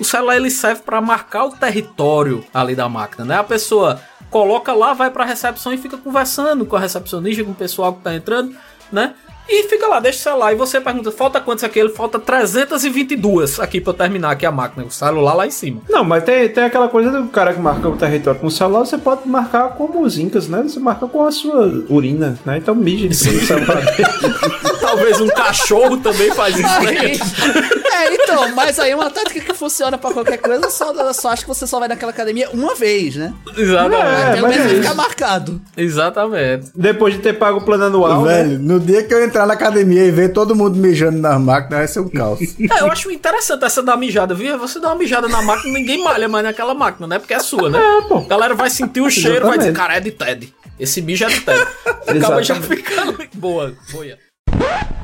Celular 0.09 0.35
ele 0.35 0.49
serve 0.49 0.81
para 0.81 0.99
marcar 0.99 1.45
o 1.45 1.51
território 1.51 2.43
ali 2.53 2.75
da 2.75 2.89
máquina, 2.89 3.25
né? 3.25 3.37
A 3.37 3.43
pessoa 3.43 4.01
coloca 4.29 4.73
lá, 4.73 4.93
vai 4.93 5.09
pra 5.09 5.25
recepção 5.25 5.73
e 5.73 5.77
fica 5.77 5.97
conversando 5.97 6.65
com 6.65 6.75
a 6.75 6.79
recepcionista, 6.79 7.43
com 7.43 7.51
o 7.51 7.55
pessoal 7.55 7.93
que 7.93 8.01
tá 8.01 8.13
entrando, 8.13 8.55
né? 8.91 9.15
E 9.49 9.63
fica 9.67 9.87
lá, 9.87 9.99
deixa 9.99 10.19
o 10.19 10.21
celular. 10.21 10.53
E 10.53 10.55
você 10.55 10.79
pergunta, 10.79 11.11
falta 11.11 11.41
quantos 11.41 11.63
aqui? 11.63 11.79
Ele 11.79 11.89
falta 11.89 12.19
322 12.19 13.59
aqui 13.59 13.81
pra 13.81 13.91
eu 13.91 13.97
terminar 13.97 14.31
aqui 14.31 14.45
a 14.45 14.51
máquina. 14.51 14.85
O 14.85 14.91
celular 14.91 15.33
lá 15.33 15.47
em 15.47 15.51
cima. 15.51 15.81
Não, 15.89 16.03
mas 16.03 16.23
tem, 16.23 16.47
tem 16.49 16.63
aquela 16.65 16.87
coisa 16.87 17.09
do 17.11 17.27
cara 17.29 17.53
que 17.53 17.59
marca 17.59 17.87
o 17.89 17.97
território 17.97 18.39
com 18.39 18.47
o 18.47 18.51
celular, 18.51 18.79
você 18.81 18.97
pode 18.97 19.27
marcar 19.27 19.69
como 19.69 20.01
os 20.03 20.17
incas, 20.17 20.47
né? 20.47 20.61
Você 20.63 20.79
marca 20.79 21.07
com 21.07 21.25
a 21.25 21.31
sua 21.31 21.83
urina, 21.89 22.37
né? 22.45 22.57
Então 22.57 22.75
mije 22.75 23.07
de 23.07 23.15
celular. 23.15 23.83
Talvez 24.79 25.19
um 25.21 25.27
cachorro 25.27 25.97
também 25.97 26.31
faz 26.33 26.55
isso, 26.55 26.81
né? 26.81 26.99
Aí- 26.99 27.19
é, 27.91 28.13
então, 28.15 28.55
mas 28.55 28.79
aí 28.79 28.91
é 28.91 28.95
uma 28.95 29.09
tática 29.09 29.39
que 29.39 29.53
funciona 29.53 29.97
pra 29.97 30.11
qualquer 30.11 30.37
coisa, 30.37 30.69
só, 30.69 30.93
só 31.13 31.29
acho 31.29 31.41
que 31.43 31.47
você 31.49 31.67
só 31.67 31.79
vai 31.79 31.87
naquela 31.87 32.11
academia 32.11 32.49
uma 32.53 32.73
vez, 32.75 33.15
né? 33.15 33.33
Exatamente. 33.57 34.37
É, 34.37 34.41
menos 34.41 34.55
é 34.55 34.59
vai 34.59 34.75
ficar 34.75 34.93
marcado. 34.95 35.61
Exatamente. 35.75 36.67
Depois 36.75 37.13
de 37.15 37.19
ter 37.19 37.33
pago 37.33 37.59
o 37.59 37.61
plano 37.61 37.85
anual, 37.85 38.23
né? 38.23 38.43
Velho, 38.43 38.59
no 38.59 38.79
dia 38.79 39.03
que 39.03 39.13
eu 39.13 39.23
entrar 39.23 39.38
na 39.45 39.53
academia 39.53 40.05
e 40.05 40.11
ver 40.11 40.29
todo 40.33 40.55
mundo 40.55 40.75
mijando 40.77 41.17
nas 41.19 41.39
máquinas, 41.39 41.79
vai 41.79 41.87
ser 41.87 41.99
um 42.01 42.09
caos. 42.09 42.39
É, 42.71 42.81
eu 42.81 42.91
acho 42.91 43.11
interessante 43.11 43.63
essa 43.65 43.81
da 43.81 43.95
mijada, 43.97 44.33
viu? 44.33 44.57
Você 44.59 44.79
dá 44.79 44.89
uma 44.89 44.95
mijada 44.95 45.27
na 45.27 45.41
máquina, 45.41 45.73
ninguém 45.73 46.03
malha 46.03 46.27
mais 46.27 46.43
naquela 46.45 46.73
máquina, 46.73 47.07
né? 47.07 47.19
Porque 47.19 47.33
é 47.33 47.39
sua, 47.39 47.69
né? 47.69 47.79
É, 47.79 48.01
pô. 48.07 48.17
A 48.17 48.27
galera 48.27 48.53
vai 48.55 48.69
sentir 48.69 49.01
o 49.01 49.09
cheiro, 49.09 49.45
vai 49.47 49.57
dizer, 49.57 49.71
Exatamente. 49.71 49.75
cara, 49.75 49.95
é 49.95 49.99
de 49.99 50.11
Ted. 50.11 50.53
Esse 50.79 51.01
mijo 51.01 51.25
é 51.25 51.27
de 51.27 51.41
Ted. 51.41 51.59
Acaba 52.07 52.43
já 52.43 52.55
Exatamente. 52.55 52.67
ficando 52.67 53.17
boa. 53.35 53.73
boia. 53.91 54.17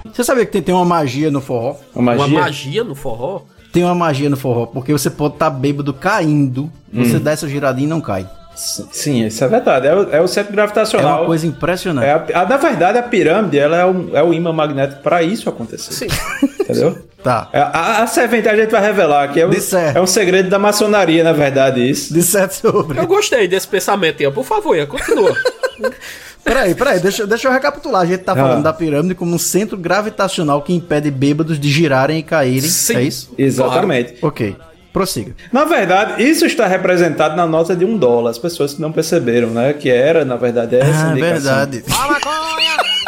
Você 0.05 0.23
sabia 0.23 0.45
que 0.45 0.51
tem, 0.51 0.61
tem 0.61 0.75
uma 0.75 0.85
magia 0.85 1.29
no 1.31 1.41
forró? 1.41 1.75
Uma 1.93 2.13
Uma 2.13 2.17
magia. 2.27 2.39
magia 2.39 2.83
no 2.83 2.95
forró? 2.95 3.41
Tem 3.73 3.83
uma 3.83 3.95
magia 3.95 4.29
no 4.29 4.37
forró, 4.37 4.65
porque 4.67 4.93
você 4.93 5.09
pode 5.09 5.33
estar 5.35 5.49
bêbado 5.49 5.93
caindo, 5.93 6.71
você 6.93 7.19
dá 7.19 7.31
essa 7.31 7.47
giradinha 7.47 7.85
e 7.85 7.89
não 7.89 7.99
cai. 7.99 8.25
Sim, 8.55 9.25
isso 9.25 9.43
é 9.43 9.47
verdade. 9.47 9.87
É 9.87 9.93
o, 9.95 10.09
é 10.15 10.21
o 10.21 10.27
centro 10.27 10.53
É 10.53 10.55
gravitacional. 10.55 11.19
uma 11.19 11.25
coisa 11.25 11.45
impressionante. 11.45 12.05
É 12.07 12.11
a- 12.13 12.41
a- 12.41 12.45
na 12.45 12.57
verdade, 12.57 12.97
a 12.97 13.03
pirâmide 13.03 13.57
ela 13.59 13.77
é, 13.77 13.85
o, 13.85 14.09
é 14.15 14.23
o 14.23 14.33
imã 14.33 14.53
magnético 14.53 15.01
para 15.01 15.21
isso 15.21 15.49
acontecer. 15.49 15.91
Sim. 15.93 16.07
Entendeu? 16.61 16.97
Tá. 17.23 17.49
É, 17.53 17.59
A, 17.59 18.03
a 18.03 18.07
servente 18.07 18.47
a 18.47 18.55
gente 18.55 18.69
vai 18.71 18.81
revelar 18.81 19.27
que 19.31 19.39
é 19.41 19.47
um, 19.47 19.51
é 19.95 20.01
um 20.01 20.07
segredo 20.07 20.49
da 20.49 20.57
maçonaria, 20.59 21.23
na 21.23 21.33
verdade, 21.33 21.87
isso. 21.87 22.13
De 22.13 22.21
certo 22.23 22.53
sobre. 22.53 22.99
Eu 22.99 23.07
gostei 23.07 23.47
desse 23.47 23.67
pensamento, 23.67 24.21
Ian. 24.21 24.31
Por 24.31 24.43
favor, 24.45 24.75
Ian, 24.75 24.85
continua. 24.85 25.35
Peraí, 26.43 26.75
peraí, 26.75 26.99
deixa, 26.99 27.25
deixa 27.25 27.47
eu 27.47 27.51
recapitular. 27.51 28.03
A 28.03 28.05
gente 28.05 28.19
tá 28.19 28.35
falando 28.35 28.61
da 28.61 28.71
pirâmide 28.71 29.15
como 29.15 29.33
um 29.33 29.39
centro 29.39 29.75
gravitacional 29.75 30.61
que 30.61 30.71
impede 30.71 31.09
bêbados 31.09 31.59
de 31.59 31.67
girarem 31.71 32.19
e 32.19 32.23
caírem. 32.23 32.69
Sim. 32.69 32.97
É 32.97 33.01
isso? 33.01 33.33
Exatamente. 33.35 34.17
Ok. 34.21 34.55
Prossiga. 34.95 35.35
Na 35.51 35.65
verdade, 35.65 36.23
isso 36.23 36.45
está 36.45 36.65
representado 36.65 37.35
na 37.35 37.45
nota 37.45 37.75
de 37.75 37.83
um 37.83 37.97
dólar. 37.97 38.31
As 38.31 38.37
pessoas 38.37 38.75
que 38.75 38.81
não 38.81 38.93
perceberam, 38.93 39.49
né? 39.49 39.73
Que 39.73 39.89
era, 39.89 40.23
na 40.23 40.37
verdade, 40.37 40.77
essa 40.77 41.07
Ah, 41.07 41.11
indicação. 41.11 41.19
verdade. 41.33 41.83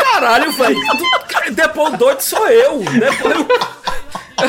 Caralho, 0.04 0.52
velho. 0.52 0.78
Depois 1.54 1.94
o 1.94 1.98
doido 1.98 2.20
sou 2.20 2.46
eu. 2.50 2.80
Depois 2.80 3.36
eu... 3.36 3.48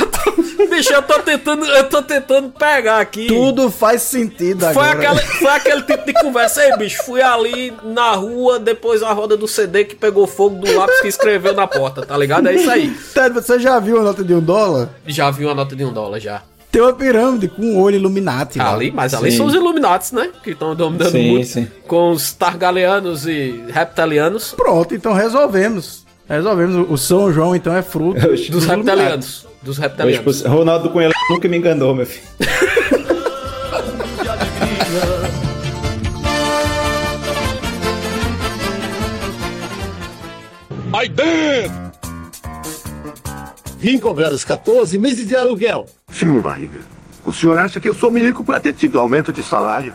eu 0.01 0.07
tô... 0.07 0.67
Bicho, 0.69 0.93
eu 0.93 1.01
tô 1.03 1.21
tentando, 1.21 1.65
eu 1.65 1.89
tô 1.89 2.03
tentando 2.03 2.49
pegar 2.51 2.99
aqui. 2.99 3.29
Tudo 3.29 3.71
faz 3.71 4.03
sentido 4.03 4.67
Foi, 4.73 4.89
agora. 4.89 4.99
aquela, 4.99 5.17
foi 5.39 5.51
aquele 5.51 5.83
tipo 5.83 6.07
de 6.07 6.13
conversa 6.15 6.61
aí, 6.63 6.77
bicho. 6.77 7.05
Fui 7.05 7.23
ali 7.23 7.73
na 7.85 8.15
rua, 8.15 8.59
depois 8.59 9.01
a 9.01 9.13
roda 9.13 9.37
do 9.37 9.47
CD 9.47 9.85
que 9.85 9.95
pegou 9.95 10.27
fogo 10.27 10.57
do 10.57 10.77
lápis 10.77 11.01
que 11.03 11.07
escreveu 11.09 11.55
na 11.55 11.69
porta, 11.69 12.05
tá 12.05 12.19
ligado? 12.19 12.49
É 12.49 12.55
isso 12.57 12.69
aí. 12.69 12.91
Ted, 13.15 13.33
você 13.33 13.61
já 13.61 13.79
viu 13.79 14.01
a 14.01 14.03
nota 14.03 14.25
de 14.25 14.35
um 14.35 14.41
dólar? 14.41 14.89
Já 15.07 15.31
vi 15.31 15.45
uma 15.45 15.55
nota 15.55 15.77
de 15.77 15.85
um 15.85 15.93
dólar 15.93 16.19
já. 16.19 16.43
Tem 16.71 16.83
uma 16.83 16.93
pirâmide 16.93 17.49
com 17.49 17.63
um 17.63 17.79
olho 17.81 17.97
Illuminati. 17.97 18.59
lá. 18.59 18.75
Ali, 18.75 18.91
mas 18.91 19.15
ali 19.15 19.31
Sim. 19.31 19.39
são 19.39 19.47
os 19.47 19.55
Illuminatis, 19.55 20.13
né? 20.13 20.31
Que 20.45 20.51
estão 20.51 20.75
dominando 20.77 21.11
Sim, 21.13 21.31
muito 21.31 21.47
sim. 21.49 21.67
com 21.87 22.11
os 22.11 22.33
Targaleanos 22.35 23.27
e 23.27 23.65
Reptilianos. 23.69 24.53
Pronto, 24.53 24.95
então 24.95 25.13
resolvemos. 25.15 26.05
Resolvemos. 26.29 26.91
O- 26.91 26.99
São 26.99 27.33
João, 27.33 27.57
então, 27.57 27.75
é 27.75 27.81
fruto 27.81 28.21
Dos 28.51 28.67
reptilianos. 28.67 29.47
Dos 29.63 29.79
reptilianos. 29.79 30.43
Ronaldo 30.43 30.91
Cunha 30.91 31.11
nunca 31.31 31.49
me 31.49 31.57
enganou, 31.57 31.95
meu 31.95 32.05
filho. 32.05 32.23
Aí 40.93 41.09
dentro! 41.09 41.89
Vim 43.79 43.99
cobrar 43.99 44.33
os 44.33 44.45
14 44.45 44.99
meses 44.99 45.27
de 45.27 45.37
aluguel. 45.37 45.87
Senhor 46.11 46.43
Barriga, 46.43 46.81
o 47.25 47.33
senhor 47.33 47.59
acha 47.59 47.79
que 47.79 47.89
eu 47.89 47.95
sou 47.95 48.11
rico 48.11 48.43
para 48.43 48.61
ter 48.61 48.73
tido 48.73 48.99
aumento 48.99 49.33
de 49.33 49.43
salário? 49.43 49.95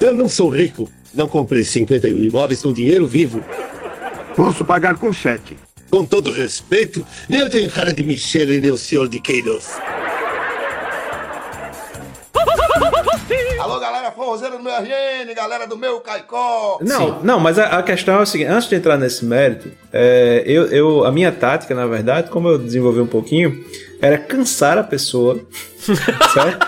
Eu 0.00 0.14
não 0.14 0.28
sou 0.28 0.48
rico. 0.48 0.88
Não 1.14 1.26
comprei 1.26 1.64
51 1.64 2.16
imóveis 2.16 2.62
com 2.62 2.72
dinheiro 2.72 3.06
vivo. 3.06 3.42
Posso 4.36 4.64
pagar 4.64 4.96
com 4.96 5.12
cheque. 5.12 5.56
Com 5.90 6.04
todo 6.04 6.30
respeito, 6.30 7.04
eu 7.30 7.48
tenho 7.48 7.70
cara 7.70 7.92
de 7.92 8.02
Michele 8.02 8.58
e 8.58 8.60
nem 8.60 8.70
o 8.70 8.76
senhor 8.76 9.08
de 9.08 9.18
Queiroz. 9.18 9.80
Alô, 13.58 13.80
galera 13.80 14.12
forrozeira 14.12 14.56
do 14.56 14.62
meu 14.62 14.72
RN, 14.72 15.34
galera 15.34 15.66
do 15.66 15.76
meu 15.76 16.00
Caicó. 16.00 16.78
Não, 16.80 17.22
não, 17.22 17.40
mas 17.40 17.58
a, 17.58 17.78
a 17.78 17.82
questão 17.82 18.16
é 18.16 18.22
o 18.22 18.26
seguinte: 18.26 18.48
antes 18.48 18.68
de 18.68 18.76
entrar 18.76 18.96
nesse 18.96 19.24
mérito, 19.24 19.70
é, 19.92 20.42
eu, 20.46 20.66
eu, 20.66 21.04
a 21.04 21.10
minha 21.10 21.32
tática, 21.32 21.74
na 21.74 21.86
verdade, 21.86 22.30
como 22.30 22.48
eu 22.48 22.58
desenvolvi 22.58 23.00
um 23.00 23.06
pouquinho, 23.06 23.64
era 24.00 24.18
cansar 24.18 24.78
a 24.78 24.84
pessoa, 24.84 25.40
certo? 26.32 26.66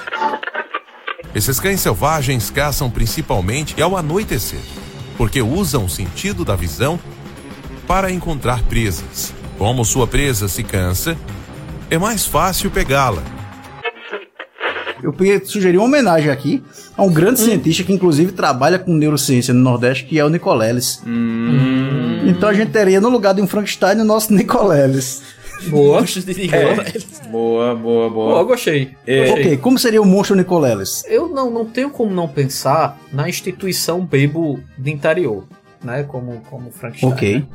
Esses 1.35 1.61
cães 1.61 1.81
selvagens 1.81 2.51
caçam 2.51 2.91
principalmente 2.91 3.81
ao 3.81 3.97
anoitecer, 3.97 4.61
porque 5.17 5.41
usam 5.41 5.85
o 5.85 5.89
sentido 5.89 6.45
da 6.45 6.57
visão 6.57 6.99
para 7.87 8.11
encontrar 8.11 8.63
presas. 8.65 9.33
Como 9.57 9.85
sua 9.85 10.07
presa 10.07 10.49
se 10.49 10.63
cansa, 10.65 11.17
é 11.89 11.99
mais 11.99 12.27
fácil 12.27 12.71
pegá-la. 12.71 13.23
Eu 15.03 15.15
sugerir 15.45 15.79
uma 15.79 15.87
homenagem 15.87 16.31
aqui 16.31 16.63
a 16.97 17.03
um 17.03 17.13
grande 17.13 17.41
cientista 17.41 17.83
que, 17.83 17.93
inclusive, 17.93 18.33
trabalha 18.33 18.79
com 18.79 18.93
neurociência 18.93 19.55
no 19.55 19.61
Nordeste, 19.61 20.05
que 20.05 20.19
é 20.19 20.25
o 20.25 20.29
Nicoleles. 20.29 21.03
Então 22.27 22.49
a 22.49 22.53
gente 22.53 22.71
teria, 22.71 23.01
no 23.01 23.09
lugar 23.09 23.35
de 23.35 23.41
um 23.41 23.47
Frankenstein, 23.47 24.01
o 24.01 24.05
nosso 24.05 24.33
Nicoleles. 24.33 25.23
Boa. 25.69 26.01
É. 26.01 27.29
Boa, 27.29 27.75
boa, 27.75 28.11
boa. 28.11 28.33
Boa, 28.33 28.45
gostei. 28.45 28.97
É. 29.07 29.31
Ok, 29.31 29.57
como 29.59 29.79
seria 29.79 30.01
o 30.01 30.07
monstro 30.07 30.37
Nicoleles? 30.37 31.05
Eu 31.07 31.29
não, 31.29 31.51
não 31.51 31.65
tenho 31.65 31.91
como 31.91 32.13
não 32.13 32.29
pensar 32.29 32.99
na 33.13 33.29
instituição 33.29 34.01
Bebo 34.01 34.61
de 34.79 34.91
interior, 34.91 35.45
né? 35.83 36.03
Como, 36.05 36.41
como 36.49 36.71
Frankenstein. 36.71 37.13
Ok. 37.13 37.35
né? 37.37 37.47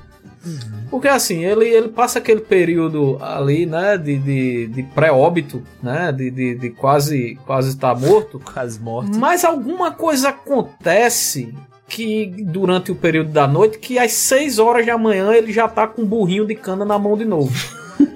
Porque 0.89 1.07
assim, 1.07 1.43
ele, 1.43 1.65
ele 1.67 1.89
passa 1.89 2.19
aquele 2.19 2.41
período 2.41 3.17
ali, 3.19 3.65
né, 3.65 3.97
de, 3.97 4.17
de, 4.19 4.67
de 4.67 4.83
pré-óbito, 4.83 5.63
né, 5.81 6.11
de, 6.11 6.29
de, 6.29 6.55
de 6.55 6.69
quase 6.69 7.37
quase 7.45 7.69
estar 7.69 7.95
morto. 7.95 8.39
Quase 8.39 8.79
morto. 8.79 9.17
Mas 9.17 9.43
alguma 9.43 9.91
coisa 9.91 10.29
acontece 10.29 11.53
que 11.87 12.27
durante 12.45 12.91
o 12.91 12.95
período 12.95 13.31
da 13.31 13.47
noite, 13.47 13.79
que 13.79 13.97
às 13.97 14.11
6 14.11 14.59
horas 14.59 14.85
da 14.85 14.97
manhã 14.97 15.33
ele 15.33 15.51
já 15.51 15.67
tá 15.67 15.87
com 15.87 16.03
um 16.03 16.05
burrinho 16.05 16.45
de 16.45 16.55
cana 16.55 16.85
na 16.85 16.97
mão 16.97 17.17
de 17.17 17.25
novo. 17.25 17.53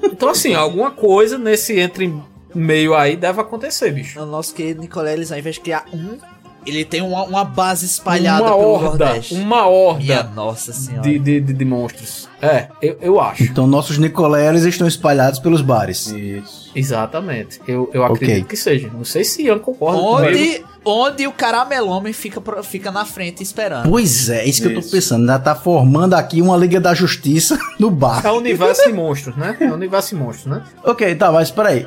Então 0.04 0.30
assim, 0.30 0.54
alguma 0.54 0.92
coisa 0.92 1.38
nesse 1.38 1.80
entre 1.80 2.14
meio 2.54 2.96
aí 2.96 3.16
deve 3.16 3.40
acontecer, 3.42 3.92
bicho. 3.92 4.20
O 4.20 4.26
nosso 4.26 4.54
querido 4.54 4.82
Nicoleles, 4.82 5.32
ao 5.32 5.38
invés 5.38 5.56
de 5.56 5.62
criar 5.62 5.86
um, 5.94 6.18
ele 6.66 6.84
tem 6.84 7.02
uma, 7.02 7.24
uma 7.24 7.44
base 7.46 7.86
espalhada 7.86 8.44
uma 8.44 8.58
pelo 8.58 8.70
horda, 8.70 9.06
Nordeste. 9.06 9.34
uma 9.36 9.68
horda 9.68 10.00
Minha 10.04 10.24
nossa 10.24 10.74
senhora. 10.74 11.02
de, 11.02 11.18
de, 11.20 11.40
de, 11.40 11.54
de 11.54 11.66
monstros. 11.66 12.28
É, 12.42 12.68
eu, 12.82 12.98
eu 13.02 13.20
acho. 13.20 13.44
Então 13.44 13.66
nossos 13.66 13.98
Nicoleles 13.98 14.64
estão 14.64 14.88
espalhados 14.88 15.40
pelos 15.40 15.62
bares. 15.62 16.08
Isso. 16.08 16.72
Exatamente. 16.76 17.62
Eu, 17.68 17.90
eu 17.94 18.04
acredito 18.04 18.48
que 18.48 18.58
seja. 18.58 18.90
Não 18.94 19.04
sei 19.06 19.24
se 19.24 19.44
Ian 19.44 19.60
concorda. 19.60 20.00
Onde, 20.00 20.64
onde 20.90 21.28
o 21.28 21.32
caramelhomem 21.32 22.12
fica, 22.14 22.42
fica 22.64 22.92
na 22.92 23.06
frente 23.06 23.44
esperando. 23.44 23.90
Pois 23.90 24.30
é, 24.30 24.46
isso 24.46 24.62
que 24.62 24.68
eu 24.68 24.80
Isso. 24.80 24.90
tô 24.90 24.96
pensando. 24.96 25.26
Já 25.26 25.40
tá 25.40 25.56
formando 25.56 26.14
aqui 26.16 26.42
uma 26.42 26.58
Liga 26.58 26.80
da 26.80 26.94
Justiça 26.94 27.58
no 27.80 27.90
bar. 27.90 28.26
É 28.26 28.32
o 28.32 28.38
universo 28.38 28.86
de 28.86 28.94
monstros, 28.94 29.36
né? 29.36 29.56
É 29.60 29.70
o 29.70 29.74
universo 29.74 30.10
de 30.10 30.16
monstros, 30.22 30.46
né? 30.48 30.64
Ok, 30.84 31.16
tá, 31.16 31.32
mas 31.32 31.52
peraí. 31.52 31.86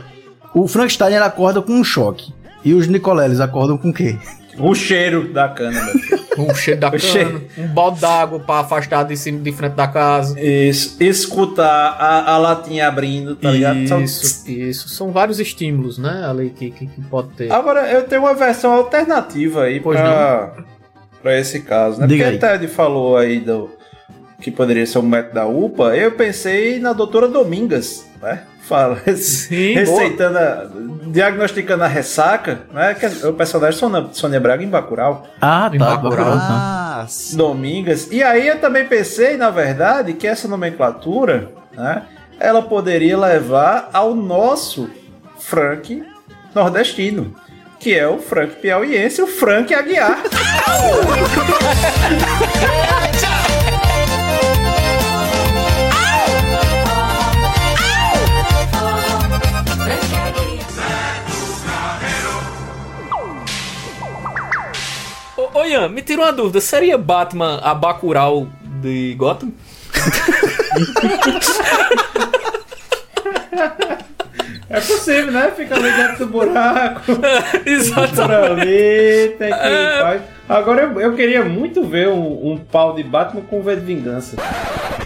O 0.55 0.69
Frankenstein 0.69 1.17
acorda 1.17 1.61
com 1.61 1.73
um 1.73 1.85
choque. 1.85 2.33
E 2.65 2.75
os 2.75 2.87
Nicoleles 2.87 3.41
acordam 3.41 3.77
com 3.77 3.91
o 3.91 3.93
quê? 3.93 4.17
O 4.59 4.75
cheiro 4.75 5.33
da 5.33 5.49
cana. 5.49 5.81
Um 6.39 6.55
cheiro 6.55 6.81
da 6.81 6.89
O 6.89 6.91
cana, 6.93 7.03
cheiro. 7.03 7.47
um 7.57 7.67
balde 7.69 8.01
d'água 8.01 8.41
pra 8.41 8.61
afastar 8.61 9.03
de 9.05 9.17
cima 9.17 9.41
de 9.41 9.53
frente 9.53 9.75
da 9.75 9.89
casa. 9.89 10.39
Isso. 10.41 10.97
Escutar 11.03 11.97
a, 11.99 12.33
a 12.35 12.39
latinha 12.39 12.87
abrindo, 12.89 13.35
tá 13.37 13.51
ligado? 13.51 13.79
Isso, 14.03 14.49
isso. 14.51 14.89
São 14.91 15.11
vários 15.11 15.41
estímulos, 15.41 15.99
né? 15.99 16.27
Ali 16.29 16.51
que, 16.51 16.71
que, 16.71 16.87
que 16.87 17.01
pode 17.03 17.29
ter. 17.31 17.51
Agora, 17.53 17.91
eu 17.91 18.05
tenho 18.05 18.23
uma 18.23 18.35
versão 18.35 18.73
alternativa 18.73 19.65
aí 19.65 19.81
Pois 19.81 19.99
pra, 19.99 20.55
pra 21.23 21.39
esse 21.39 21.61
caso, 21.61 22.01
né? 22.01 22.07
Diga 22.07 22.25
Porque 22.31 22.45
aí. 22.47 22.53
a 22.53 22.59
Ted 22.59 22.69
falou 22.73 23.17
aí 23.17 23.41
do 23.41 23.71
que 24.41 24.51
poderia 24.51 24.85
ser 24.85 24.99
um 24.99 25.03
método 25.03 25.35
da 25.35 25.47
UPA, 25.47 25.97
eu 25.97 26.11
pensei 26.13 26.81
na 26.81 26.93
doutora 26.93 27.29
Domingas, 27.29 28.05
né? 28.21 28.43
Fala, 28.69 28.97
Sim, 29.17 29.75
receitando, 29.75 30.39
a- 30.39 30.67
diagnosticando 31.07 31.85
a 31.85 31.89
ressaca, 31.89 32.61
né? 32.73 32.95
Que 32.95 33.07
é 33.07 33.27
o 33.29 33.33
personagem 33.35 33.79
Sônia, 33.79 34.07
Sônia 34.13 34.41
Braga 34.41 34.63
em 34.63 34.69
Bacurau. 34.69 35.27
Ah, 35.41 35.71
Em 35.73 35.79
tá. 35.79 35.97
Bacurau. 35.97 36.37
Tá. 36.37 36.41
Ah, 36.41 37.07
Domingas. 37.35 38.09
E 38.11 38.23
aí 38.23 38.47
eu 38.47 38.61
também 38.61 38.87
pensei, 38.87 39.37
na 39.37 39.51
verdade, 39.51 40.13
que 40.13 40.27
essa 40.27 40.47
nomenclatura, 40.47 41.51
né? 41.73 42.03
Ela 42.39 42.63
poderia 42.63 43.19
levar 43.19 43.91
ao 43.93 44.15
nosso 44.15 44.89
Frank 45.39 46.05
nordestino, 46.55 47.35
que 47.81 47.95
é 47.95 48.07
o 48.07 48.19
Frank 48.19 48.57
piauiense, 48.57 49.21
o 49.23 49.27
Frank 49.27 49.75
Aguiar. 49.75 50.23
Ô, 65.63 65.65
Ian, 65.65 65.89
me 65.89 66.03
tira 66.03 66.23
uma 66.23 66.33
dúvida. 66.33 66.61
Seria 66.61 66.99
Batman 66.99 67.61
a 67.63 67.73
Bacurau 67.73 68.49
de 68.81 69.15
Gotham? 69.15 69.53
É 74.73 74.81
possível, 74.81 75.31
né? 75.33 75.53
Fica 75.55 75.77
ali 75.77 75.91
dentro 75.93 76.27
do 76.27 76.33
buraco. 76.33 77.13
Exatamente. 77.67 79.37
Tem 79.39 79.49
que 79.49 79.55
É. 79.55 80.01
faz. 80.01 80.23
Agora 80.49 80.83
eu, 80.83 81.01
eu 81.01 81.15
queria 81.15 81.45
muito 81.45 81.85
ver 81.85 82.09
um, 82.09 82.53
um 82.53 82.59
pau 82.59 82.95
de 82.95 83.03
Batman 83.03 83.43
com 83.43 83.63
V 83.63 83.77
de 83.77 83.83
vingança. 83.83 84.37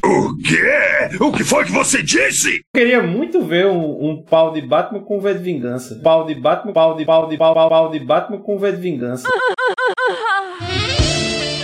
O 0.05 0.37
quê? 0.39 1.17
O 1.21 1.33
que 1.33 1.45
foi 1.45 1.65
que 1.65 1.73
você 1.73 2.03
disse? 2.03 2.49
Eu 2.49 2.81
queria 2.81 3.03
muito 3.03 3.43
ver 3.45 3.67
um, 3.67 4.09
um 4.11 4.23
pau 4.23 4.53
de 4.53 4.61
Batman 4.63 5.01
com 5.01 5.21
V 5.21 5.35
de 5.35 5.41
vingança. 5.41 6.01
Pau 6.03 6.25
de 6.25 6.35
Batman, 6.35 6.73
pau 6.73 6.97
de 6.97 7.05
pau 7.05 7.29
de 7.29 7.37
pau, 7.37 7.55
pau, 7.55 7.69
pau 7.69 7.91
de 7.91 7.99
Batman 8.01 8.39
com 8.39 8.59
V 8.59 8.73
de 8.73 8.79
vingança. 8.81 9.29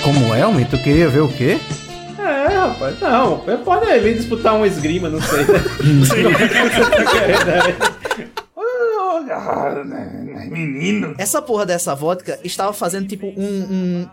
Como 0.02 0.34
é, 0.34 0.44
homem? 0.44 0.64
Tu 0.64 0.76
queria 0.82 1.08
ver 1.08 1.20
o 1.20 1.28
quê? 1.28 1.58
É, 2.22 2.46
rapaz, 2.56 3.00
não, 3.00 3.44
pode 3.64 3.90
aí 3.90 3.98
vir 4.00 4.16
disputar 4.16 4.54
um 4.54 4.64
esgrima, 4.64 5.08
não 5.08 5.20
sei, 5.20 5.44
né? 5.44 5.58
Você 6.06 6.22
tá 6.80 6.90
querendo, 6.90 7.44
né? 7.46 7.92
Menino. 10.50 11.14
Essa 11.18 11.40
porra 11.42 11.64
dessa 11.66 11.94
vodka 11.94 12.38
estava 12.44 12.72
fazendo 12.72 13.08
tipo 13.08 13.26
um, 13.26 13.32
um, 13.36 14.08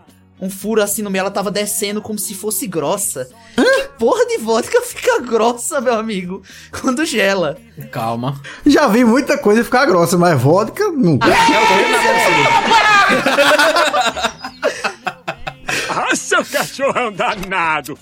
um 0.46 0.50
furo 0.50 0.82
assim 0.82 1.02
no 1.02 1.10
meio, 1.10 1.20
ela 1.20 1.30
tava 1.30 1.50
descendo 1.50 2.00
como 2.00 2.18
se 2.18 2.34
fosse 2.34 2.66
grossa. 2.66 3.28
Que 3.54 3.88
porra 3.98 4.26
de 4.26 4.38
vodka 4.38 4.80
fica 4.82 5.20
grossa, 5.20 5.80
meu 5.80 5.94
amigo, 5.94 6.42
quando 6.80 7.04
gela? 7.04 7.58
Calma. 7.90 8.40
Já 8.66 8.86
vi 8.88 9.04
muita 9.04 9.36
coisa 9.38 9.62
ficar 9.62 9.86
grossa, 9.86 10.16
mas 10.16 10.40
vodka 10.40 10.90
nunca. 10.90 11.28
Ah, 11.28 11.46
seu 14.64 14.90
cachorro 16.50 16.98
é 16.98 17.08
um 17.08 17.12
danado. 17.12 17.98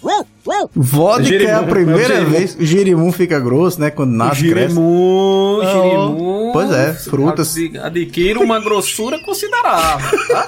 Vodka 0.75 1.21
é 1.21 1.21
a 1.21 1.23
Girimum, 1.25 1.59
é 1.59 1.63
primeira 1.67 2.15
o 2.15 2.17
girimum. 2.17 2.31
vez. 2.31 2.55
O 2.55 2.65
girimum 2.65 3.13
fica 3.13 3.39
grosso, 3.41 3.81
né? 3.81 3.91
Quando 3.91 4.13
nasce, 4.13 4.49
cresce. 4.49 4.69
Girimu, 4.75 5.61
Ah, 5.63 5.67
Girimu. 5.73 6.51
pois 6.53 6.71
é, 6.73 6.93
frutas. 6.95 7.57
Ad- 7.57 7.79
Adquira 7.79 8.41
uma 8.41 8.61
grossura 8.61 9.19
considerável, 9.21 10.19
tá? 10.29 10.47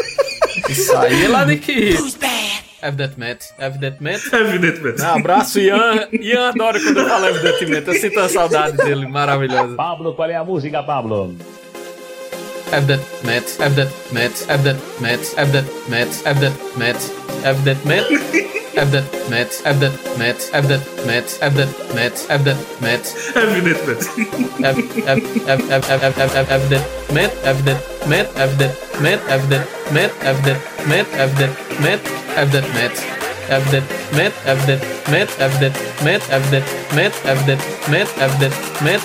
Isso 0.69 0.97
aí 0.97 1.25
ela 1.25 1.43
adquire. 1.43 1.97
Evidentemente, 2.83 3.47
evidentemente. 3.59 4.35
Evidentemente. 4.35 5.03
Um 5.03 5.07
abraço, 5.07 5.61
Ian. 5.61 6.09
Ian 6.13 6.49
adora 6.49 6.81
quando 6.81 6.97
eu 7.01 7.09
falo 7.09 7.27
evidentemente. 7.27 7.89
Eu 7.89 7.95
sinto 7.95 8.21
a 8.21 8.29
saudade 8.29 8.77
dele, 8.79 9.07
maravilhosa. 9.07 9.75
Pablo, 9.77 10.15
qual 10.15 10.31
é 10.31 10.37
a 10.37 10.45
música, 10.45 10.83
Pablo? 10.83 11.35
Have 12.71 12.87
that 12.87 13.01
met, 13.25 13.51
have 13.59 13.75
that 13.77 13.91
met, 14.13 14.39
have 14.49 14.63
that 14.65 14.79
met, 15.01 15.27
have 15.35 15.53
that 15.53 15.67
met, 15.89 16.15
have 16.25 16.41
that 16.41 16.77
met, 16.79 16.97
have 17.45 17.65
that 17.65 17.85
met, 17.85 18.07
have 18.75 18.91
that 18.93 19.07
met, 19.29 19.53
have 19.65 19.81
that 19.81 20.19
met, 20.19 20.43
have 20.53 20.69
that 20.69 20.83
met, 21.07 21.39
have 21.41 21.55
that 21.57 21.95
met, 21.95 22.27
have 22.29 22.45
that 22.45 22.59
met, 22.83 23.09
have 23.35 23.55
that 23.55 23.61
met, 23.75 23.97
have 24.63 24.77
have 25.05 25.19
have 25.47 25.65
have 25.65 26.05
have 26.05 26.15
have 26.15 26.33
have 26.33 26.49
have 26.49 26.69
that 26.71 27.13
met, 27.13 27.33
have 27.45 27.65
that 27.65 28.09
met, 28.09 28.27
have 28.37 28.59
that 28.59 29.03
met, 29.03 29.21
have 29.29 29.49
that 29.51 29.67
met, 29.93 30.11
have 30.23 30.43
that 30.45 30.61
met, 30.87 31.07
have 31.09 31.35
that 31.39 31.81
met, 31.81 32.01
have 32.37 32.53
that 32.53 32.75
met. 32.75 33.21
Have 33.51 33.69
that 33.73 33.83
met, 34.15 34.33
have 34.47 34.65
that 34.69 34.81
met, 35.11 35.29
have 35.35 35.59
that 35.59 35.75
met, 36.05 36.23
have 36.23 36.51
that 36.53 36.63
met, 36.95 37.13
have 37.27 37.47
that 37.47 37.59
met, 37.91 38.09
have 38.11 38.39
that 38.39 38.55
met. 38.81 39.01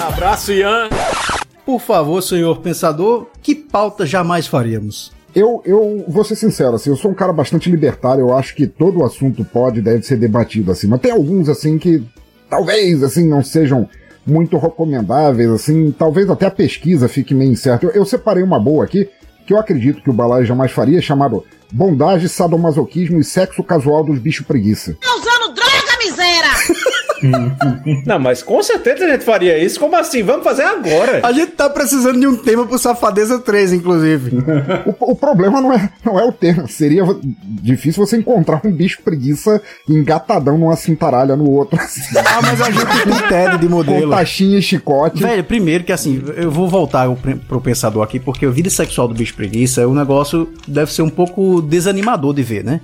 Abraço, 0.00 0.54
Ian. 0.54 1.41
Por 1.64 1.80
favor, 1.80 2.22
senhor 2.22 2.60
pensador, 2.60 3.26
que 3.40 3.54
pauta 3.54 4.04
jamais 4.04 4.46
faríamos? 4.46 5.12
Eu, 5.34 5.62
eu 5.64 6.04
vou 6.08 6.24
ser 6.24 6.36
sincero, 6.36 6.74
assim, 6.74 6.90
eu 6.90 6.96
sou 6.96 7.10
um 7.10 7.14
cara 7.14 7.32
bastante 7.32 7.70
libertário, 7.70 8.20
eu 8.20 8.36
acho 8.36 8.54
que 8.54 8.66
todo 8.66 9.02
assunto 9.02 9.44
pode 9.44 9.78
e 9.78 9.82
deve 9.82 10.02
ser 10.02 10.16
debatido, 10.16 10.70
assim, 10.70 10.86
mas 10.86 11.00
tem 11.00 11.10
alguns, 11.10 11.48
assim, 11.48 11.78
que 11.78 12.04
talvez, 12.50 13.02
assim, 13.02 13.26
não 13.26 13.42
sejam 13.42 13.88
muito 14.26 14.58
recomendáveis, 14.58 15.48
assim, 15.50 15.90
talvez 15.90 16.28
até 16.28 16.46
a 16.46 16.50
pesquisa 16.50 17.08
fique 17.08 17.34
meio 17.34 17.52
incerta. 17.52 17.86
Eu, 17.86 17.92
eu 17.92 18.04
separei 18.04 18.42
uma 18.42 18.60
boa 18.60 18.84
aqui, 18.84 19.08
que 19.46 19.54
eu 19.54 19.58
acredito 19.58 20.02
que 20.02 20.10
o 20.10 20.12
Balai 20.12 20.44
jamais 20.44 20.70
faria, 20.70 21.00
chamado 21.00 21.44
Bondade, 21.72 22.28
Sadomasoquismo 22.28 23.18
e 23.18 23.24
Sexo 23.24 23.64
Casual 23.64 24.04
dos 24.04 24.18
Bichos 24.18 24.46
Preguiça. 24.46 24.96
Tá 25.00 25.14
usando 25.14 25.54
droga, 25.54 25.98
miséria! 25.98 27.02
Não, 28.06 28.18
mas 28.18 28.42
com 28.42 28.62
certeza 28.62 29.04
a 29.04 29.08
gente 29.08 29.24
faria 29.24 29.58
isso. 29.58 29.78
Como 29.78 29.96
assim? 29.96 30.22
Vamos 30.22 30.44
fazer 30.44 30.62
agora. 30.62 31.20
A 31.22 31.32
gente 31.32 31.52
tá 31.52 31.68
precisando 31.68 32.18
de 32.18 32.26
um 32.26 32.36
tema 32.36 32.66
pro 32.66 32.78
Safadeza 32.78 33.38
3, 33.38 33.74
inclusive. 33.74 34.38
o, 35.00 35.12
o 35.12 35.14
problema 35.14 35.60
não 35.60 35.72
é, 35.72 35.90
não 36.04 36.18
é 36.18 36.24
o 36.24 36.32
tema. 36.32 36.66
Seria 36.68 37.04
difícil 37.44 38.04
você 38.04 38.16
encontrar 38.16 38.60
um 38.64 38.72
bicho 38.72 39.02
preguiça 39.02 39.60
engatadão 39.88 40.58
numa 40.58 40.76
cintaralha 40.76 41.36
no 41.36 41.50
outro. 41.50 41.78
ah, 41.78 42.42
mas 42.42 42.60
a 42.60 42.70
gente 42.70 42.86
tem 43.04 43.28
TED 43.28 43.58
de 43.58 43.68
modelo. 43.68 44.10
Com 44.10 44.16
taxinha 44.16 44.58
e 44.58 44.62
chicote. 44.62 45.22
Velho, 45.22 45.44
primeiro 45.44 45.84
que 45.84 45.92
assim, 45.92 46.22
eu 46.36 46.50
vou 46.50 46.68
voltar 46.68 47.08
pro 47.48 47.60
pensador 47.60 48.02
aqui, 48.02 48.18
porque 48.18 48.46
a 48.46 48.50
vida 48.50 48.70
sexual 48.70 49.08
do 49.08 49.14
bicho 49.14 49.34
preguiça 49.34 49.80
é 49.80 49.86
um 49.86 49.94
negócio 49.94 50.48
deve 50.66 50.92
ser 50.92 51.02
um 51.02 51.10
pouco 51.10 51.60
desanimador 51.60 52.34
de 52.34 52.42
ver, 52.42 52.64
né? 52.64 52.80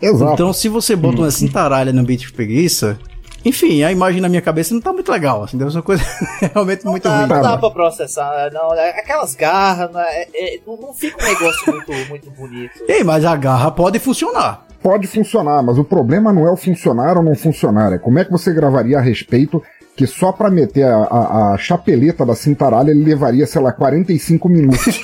Exato. 0.00 0.32
Então, 0.34 0.52
se 0.52 0.68
você 0.68 0.96
bota 0.96 1.18
uma 1.18 1.30
cintaralha 1.30 1.92
no 1.92 2.02
bicho 2.02 2.32
preguiça, 2.32 2.98
enfim, 3.44 3.82
a 3.82 3.92
imagem 3.92 4.20
na 4.20 4.28
minha 4.28 4.42
cabeça 4.42 4.74
não 4.74 4.80
tá 4.80 4.92
muito 4.92 5.10
legal, 5.10 5.44
assim, 5.44 5.56
deve 5.56 5.70
ser 5.70 5.76
uma 5.78 5.82
coisa 5.82 6.02
realmente 6.52 6.84
não 6.84 6.92
muito 6.92 7.04
dá, 7.04 7.18
ruim. 7.18 7.28
Não 7.28 7.42
dá 7.42 7.58
pra 7.58 7.70
processar, 7.70 8.50
não. 8.52 8.74
é 8.74 8.98
Aquelas 8.98 9.34
garras, 9.34 9.92
não, 9.92 10.00
é, 10.00 10.26
é, 10.34 10.60
não 10.66 10.92
fica 10.92 11.22
um 11.22 11.26
negócio 11.26 11.72
muito, 11.72 11.92
muito 12.08 12.30
bonito. 12.30 12.72
Ei, 12.88 13.04
mas 13.04 13.24
a 13.24 13.36
garra 13.36 13.70
pode 13.70 13.98
funcionar. 13.98 14.66
Pode 14.82 15.06
funcionar, 15.06 15.62
mas 15.62 15.78
o 15.78 15.84
problema 15.84 16.32
não 16.32 16.46
é 16.46 16.50
o 16.50 16.56
funcionar 16.56 17.16
ou 17.16 17.22
não 17.22 17.34
funcionar, 17.34 17.92
é 17.92 17.98
como 17.98 18.18
é 18.18 18.24
que 18.24 18.30
você 18.30 18.52
gravaria 18.52 18.98
a 18.98 19.00
respeito 19.00 19.62
que 19.96 20.06
só 20.06 20.30
pra 20.30 20.50
meter 20.50 20.84
a, 20.84 21.04
a, 21.04 21.54
a 21.54 21.58
chapeleta 21.58 22.24
da 22.26 22.34
cintaralha 22.34 22.90
ele 22.90 23.02
levaria, 23.02 23.46
sei 23.46 23.62
lá, 23.62 23.72
45 23.72 24.48
minutos. 24.48 25.00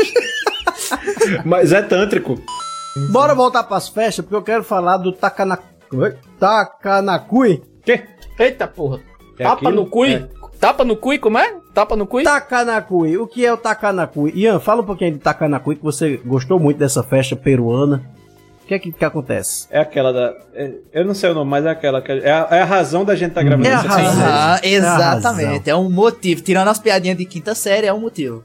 mas 1.44 1.72
é 1.72 1.80
tântrico. 1.80 2.38
Bora 3.10 3.34
voltar 3.34 3.64
pras 3.64 3.88
festas, 3.88 4.22
porque 4.22 4.36
eu 4.36 4.42
quero 4.42 4.62
falar 4.62 4.98
do 4.98 5.12
Takana... 5.12 5.58
Takanakui. 6.38 7.62
Que? 7.82 8.02
Eita 8.38 8.66
porra. 8.66 9.00
É 9.38 9.44
Tapa 9.44 9.54
aquilo? 9.56 9.72
no 9.84 9.86
cui? 9.86 10.14
É. 10.14 10.28
Tapa 10.60 10.84
no 10.84 10.96
cui, 10.96 11.18
como 11.18 11.38
é? 11.38 11.54
Tapa 11.74 11.96
no 11.96 12.06
cui? 12.06 12.22
Takanakui. 12.22 13.16
O 13.18 13.26
que 13.26 13.44
é 13.44 13.52
o 13.52 13.56
Takanakui? 13.56 14.32
Ian, 14.34 14.60
fala 14.60 14.82
um 14.82 14.84
pouquinho 14.84 15.12
de 15.12 15.18
Takanakui, 15.18 15.76
que 15.76 15.82
você 15.82 16.16
gostou 16.18 16.58
muito 16.60 16.78
dessa 16.78 17.02
festa 17.02 17.34
peruana. 17.34 18.02
O 18.62 18.66
que 18.66 18.74
é 18.74 18.78
que, 18.78 18.92
que 18.92 19.04
acontece? 19.04 19.66
É 19.70 19.80
aquela 19.80 20.12
da. 20.12 20.34
é- 20.54 20.74
eu 20.92 21.04
não 21.04 21.14
sei 21.14 21.30
o 21.30 21.34
nome, 21.34 21.50
mas 21.50 21.64
é 21.66 21.70
aquela. 21.70 22.00
que- 22.00 22.12
É 22.12 22.30
a, 22.30 22.48
é 22.52 22.60
a 22.62 22.64
razão 22.64 23.04
da 23.04 23.14
gente 23.16 23.30
estar 23.30 23.40
tá 23.40 23.46
gravando 23.46 23.66
É 23.68 23.74
a 23.74 23.78
isso 23.78 23.88
razão. 23.88 24.22
aqui. 24.22 24.22
Ah, 24.32 24.60
É 24.62 24.68
exatamente, 24.68 25.68
é 25.70 25.74
um 25.76 25.90
motivo. 25.90 26.42
Tirando 26.42 26.68
as 26.68 26.78
piadinhas 26.78 27.16
de 27.18 27.24
quinta 27.24 27.54
série, 27.54 27.86
é 27.88 27.92
um 27.92 28.00
motivo. 28.00 28.44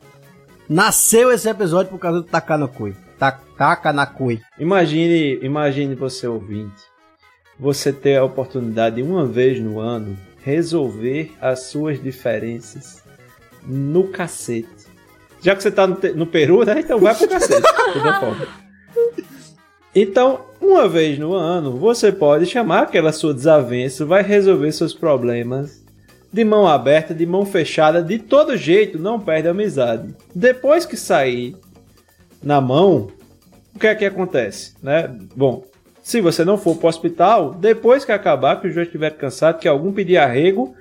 Nasceu 0.67 1.31
esse 1.31 1.47
episódio 1.47 1.91
por 1.91 1.99
causa 1.99 2.21
do 2.21 2.25
Takanakui. 2.27 2.95
Ta- 3.19 3.39
Takanakui. 3.57 4.41
Imagine, 4.59 5.39
imagine 5.43 5.95
você 5.95 6.27
ouvinte, 6.27 6.73
você 7.59 7.91
ter 7.91 8.17
a 8.17 8.23
oportunidade 8.23 8.97
de 8.97 9.03
uma 9.03 9.25
vez 9.25 9.59
no 9.59 9.79
ano 9.79 10.17
resolver 10.43 11.33
as 11.41 11.63
suas 11.63 12.01
diferenças 12.01 13.03
no 13.65 14.07
cacete. 14.07 14.87
Já 15.41 15.55
que 15.55 15.61
você 15.61 15.71
tá 15.71 15.85
no, 15.85 15.97
no 16.15 16.25
Peru, 16.25 16.63
né? 16.63 16.79
Então 16.79 16.99
vai 16.99 17.13
pro 17.15 17.27
cacete. 17.27 17.61
Então, 19.99 20.41
uma 20.61 20.87
vez 20.87 21.17
no 21.17 21.33
ano, 21.33 21.75
você 21.75 22.11
pode 22.11 22.45
chamar 22.45 22.83
aquela 22.83 23.11
sua 23.11 23.33
desavença, 23.33 24.05
vai 24.05 24.21
resolver 24.21 24.71
seus 24.71 24.93
problemas 24.93 25.83
de 26.31 26.43
mão 26.43 26.67
aberta, 26.67 27.15
de 27.15 27.25
mão 27.25 27.43
fechada, 27.47 28.03
de 28.03 28.19
todo 28.19 28.55
jeito, 28.55 28.99
não 28.99 29.19
perde 29.19 29.47
a 29.47 29.51
amizade. 29.51 30.13
Depois 30.35 30.85
que 30.85 30.95
sair 30.95 31.55
na 32.43 32.61
mão, 32.61 33.07
o 33.73 33.79
que 33.79 33.87
é 33.87 33.95
que 33.95 34.05
acontece, 34.05 34.75
né? 34.83 35.09
Bom, 35.35 35.63
se 36.07 36.21
você 36.21 36.45
não 36.45 36.57
for 36.57 36.77
pro 36.77 36.87
hospital, 36.87 37.53
depois 37.53 38.05
que 38.05 38.13
acabar, 38.13 38.61
que 38.61 38.67
o 38.69 38.71
juiz 38.71 38.87
estiver 38.87 39.09
cansado, 39.09 39.59
que 39.59 39.67
algum 39.67 39.91
pedir 39.91 40.15
arrego, 40.15 40.73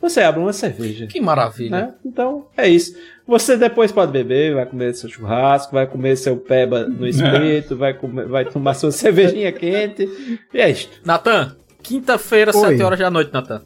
você 0.00 0.22
abre 0.22 0.40
uma 0.40 0.54
cerveja. 0.54 1.06
Que 1.06 1.20
maravilha. 1.20 1.70
Né? 1.70 1.94
Então, 2.02 2.46
é 2.56 2.66
isso. 2.66 2.96
Você 3.26 3.58
depois 3.58 3.92
pode 3.92 4.10
beber, 4.10 4.54
vai 4.54 4.64
comer 4.64 4.94
seu 4.94 5.10
churrasco, 5.10 5.74
vai 5.74 5.86
comer 5.86 6.16
seu 6.16 6.34
peba 6.38 6.84
no 6.84 7.06
espeto, 7.06 7.76
vai, 7.76 7.92
comer, 7.92 8.26
vai 8.26 8.46
tomar 8.46 8.72
sua 8.72 8.90
cervejinha 8.90 9.52
quente. 9.52 10.08
E 10.54 10.58
é 10.58 10.70
isto. 10.70 10.98
Natan, 11.04 11.54
quinta-feira, 11.82 12.50
Oi. 12.56 12.68
7 12.68 12.82
horas 12.82 12.98
da 12.98 13.10
noite, 13.10 13.34
Natan. 13.34 13.60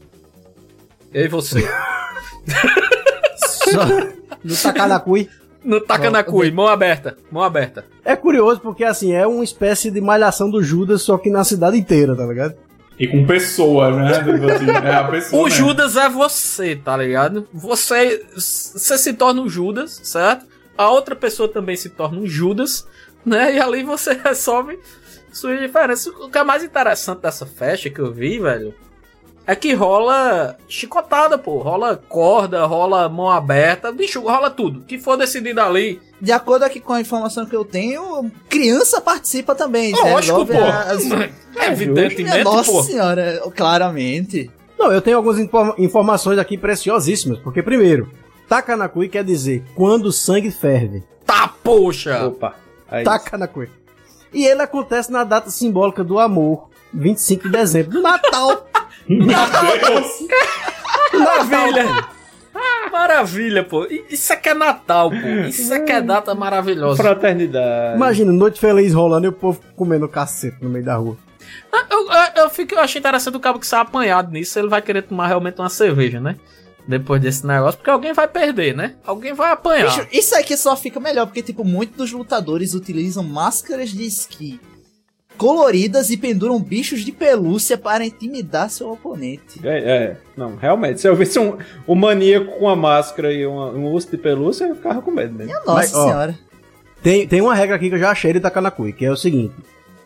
Eu 1.12 1.26
e 1.26 1.28
você. 1.28 1.60
Só 3.38 3.84
do 4.42 4.56
Takanakui. 4.60 5.30
No 5.64 5.80
Takanakui, 5.80 6.50
mão 6.50 6.66
aberta, 6.66 7.16
mão 7.30 7.42
aberta. 7.42 7.86
É 8.04 8.14
curioso 8.14 8.60
porque, 8.60 8.84
assim, 8.84 9.12
é 9.12 9.26
uma 9.26 9.42
espécie 9.42 9.90
de 9.90 10.00
malhação 10.00 10.50
do 10.50 10.62
Judas, 10.62 11.02
só 11.02 11.16
que 11.16 11.30
na 11.30 11.42
cidade 11.42 11.78
inteira, 11.78 12.14
tá 12.14 12.26
ligado? 12.26 12.54
E 12.98 13.08
com 13.08 13.26
pessoa, 13.26 13.90
né? 13.90 14.12
Tipo 14.22 14.50
assim, 14.50 14.70
é 14.70 14.94
a 14.94 15.04
pessoa. 15.04 15.42
O 15.42 15.44
mesmo. 15.46 15.58
Judas 15.58 15.96
é 15.96 16.08
você, 16.08 16.76
tá 16.76 16.96
ligado? 16.96 17.48
Você, 17.52 18.24
você 18.36 18.98
se 18.98 19.14
torna 19.14 19.40
um 19.40 19.48
Judas, 19.48 20.00
certo? 20.04 20.46
A 20.76 20.90
outra 20.90 21.16
pessoa 21.16 21.48
também 21.48 21.76
se 21.76 21.88
torna 21.88 22.20
um 22.20 22.26
Judas, 22.26 22.86
né? 23.24 23.56
E 23.56 23.60
ali 23.60 23.82
você 23.82 24.12
resolve 24.22 24.78
suas 25.32 25.58
diferenças. 25.58 26.06
O 26.06 26.28
que 26.28 26.38
é 26.38 26.44
mais 26.44 26.62
interessante 26.62 27.22
dessa 27.22 27.46
festa 27.46 27.90
que 27.90 28.00
eu 28.00 28.12
vi, 28.12 28.38
velho, 28.38 28.74
é 29.46 29.54
que 29.54 29.74
rola 29.74 30.56
chicotada, 30.68 31.36
pô. 31.36 31.58
Rola 31.58 31.96
corda, 32.08 32.64
rola 32.66 33.08
mão 33.08 33.30
aberta, 33.30 33.92
bicho, 33.92 34.20
rola 34.20 34.50
tudo. 34.50 34.80
O 34.80 34.82
que 34.84 34.98
for 34.98 35.16
decidido 35.16 35.60
ali. 35.60 36.00
De 36.20 36.32
acordo 36.32 36.62
aqui 36.64 36.80
com 36.80 36.92
a 36.92 37.00
informação 37.00 37.44
que 37.44 37.54
eu 37.54 37.64
tenho, 37.64 38.30
criança 38.48 39.00
participa 39.00 39.54
também. 39.54 39.92
Lógico, 39.92 40.44
resolve 40.44 40.52
pô. 40.54 40.62
as- 40.64 41.68
Evidentemente, 41.70 42.42
Nossa 42.44 42.70
pô. 42.72 42.82
senhora, 42.82 43.42
claramente. 43.54 44.50
Não, 44.78 44.90
eu 44.92 45.00
tenho 45.00 45.16
algumas 45.16 45.38
informa- 45.38 45.74
informações 45.78 46.38
aqui 46.38 46.56
preciosíssimas, 46.58 47.38
porque, 47.38 47.62
primeiro, 47.62 48.10
Takanakui 48.48 49.08
quer 49.08 49.24
dizer 49.24 49.64
quando 49.74 50.06
o 50.06 50.12
sangue 50.12 50.50
ferve. 50.50 51.02
Tá, 51.24 51.48
poxa! 51.62 52.26
Opa. 52.26 52.54
Aí. 52.90 53.04
Takanakui. 53.04 53.68
E 54.32 54.44
ele 54.46 54.62
acontece 54.62 55.12
na 55.12 55.24
data 55.24 55.48
simbólica 55.50 56.02
do 56.02 56.18
amor, 56.18 56.68
25 56.94 57.44
de 57.44 57.50
dezembro, 57.50 57.90
do 57.92 58.02
Natal. 58.02 58.66
Maravilha! 61.12 62.08
Maravilha, 62.90 63.64
pô. 63.64 63.86
Isso 64.08 64.32
aqui 64.32 64.48
é 64.50 64.54
Natal, 64.54 65.10
pô. 65.10 65.16
Isso 65.48 65.72
aqui 65.74 65.92
é 65.92 66.00
data 66.00 66.34
maravilhosa. 66.34 67.02
Fraternidade. 67.02 67.96
Imagina, 67.96 68.32
noite 68.32 68.60
feliz 68.60 68.94
rolando 68.94 69.26
e 69.26 69.28
o 69.28 69.32
povo 69.32 69.60
comendo 69.74 70.08
cacete 70.08 70.58
no 70.62 70.70
meio 70.70 70.84
da 70.84 70.96
rua. 70.96 71.16
Ah, 71.72 71.84
Eu, 71.90 72.08
eu, 72.10 72.44
eu, 72.44 72.50
fico, 72.50 72.74
eu 72.74 72.80
achei 72.80 73.00
interessante 73.00 73.36
o 73.36 73.40
cabo 73.40 73.58
que 73.58 73.66
sai 73.66 73.80
apanhado 73.80 74.30
nisso. 74.30 74.58
Ele 74.58 74.68
vai 74.68 74.80
querer 74.80 75.02
tomar 75.02 75.26
realmente 75.26 75.58
uma 75.58 75.68
cerveja, 75.68 76.20
né? 76.20 76.36
Depois 76.86 77.20
desse 77.20 77.46
negócio, 77.46 77.78
porque 77.78 77.90
alguém 77.90 78.12
vai 78.12 78.28
perder, 78.28 78.76
né? 78.76 78.94
Alguém 79.04 79.32
vai 79.32 79.50
apanhar. 79.50 79.86
Bicho, 79.86 80.06
isso 80.12 80.36
aqui 80.36 80.56
só 80.56 80.76
fica 80.76 81.00
melhor, 81.00 81.26
porque, 81.26 81.42
tipo, 81.42 81.64
muitos 81.64 81.96
dos 81.96 82.12
lutadores 82.12 82.74
utilizam 82.74 83.24
máscaras 83.24 83.90
de 83.90 84.06
esqui 84.06 84.60
coloridas 85.36 86.10
e 86.10 86.16
penduram 86.16 86.60
bichos 86.60 87.00
de 87.00 87.12
pelúcia 87.12 87.76
para 87.76 88.04
intimidar 88.04 88.70
seu 88.70 88.90
oponente. 88.90 89.60
É, 89.64 89.78
é, 89.78 90.16
não, 90.36 90.56
realmente. 90.56 91.00
Se 91.00 91.08
eu 91.08 91.16
visse 91.16 91.38
um, 91.38 91.56
um 91.86 91.94
maníaco 91.94 92.52
com 92.58 92.64
uma 92.64 92.76
máscara 92.76 93.32
e 93.32 93.46
uma- 93.46 93.70
um 93.70 93.86
urso 93.86 94.10
de 94.10 94.16
pelúcia, 94.16 94.66
eu 94.66 94.76
ficava 94.76 95.02
com 95.02 95.10
medo 95.10 95.34
mesmo. 95.34 95.52
Nossa 95.52 95.72
Mas, 95.72 95.94
ó, 95.94 96.04
senhora. 96.04 96.38
Tem, 97.02 97.26
tem 97.28 97.40
uma 97.40 97.54
regra 97.54 97.76
aqui 97.76 97.88
que 97.88 97.94
eu 97.96 98.00
já 98.00 98.10
achei 98.10 98.32
de 98.32 98.40
Takanakui, 98.40 98.92
que 98.92 99.04
é 99.04 99.10
o 99.10 99.16
seguinte: 99.16 99.54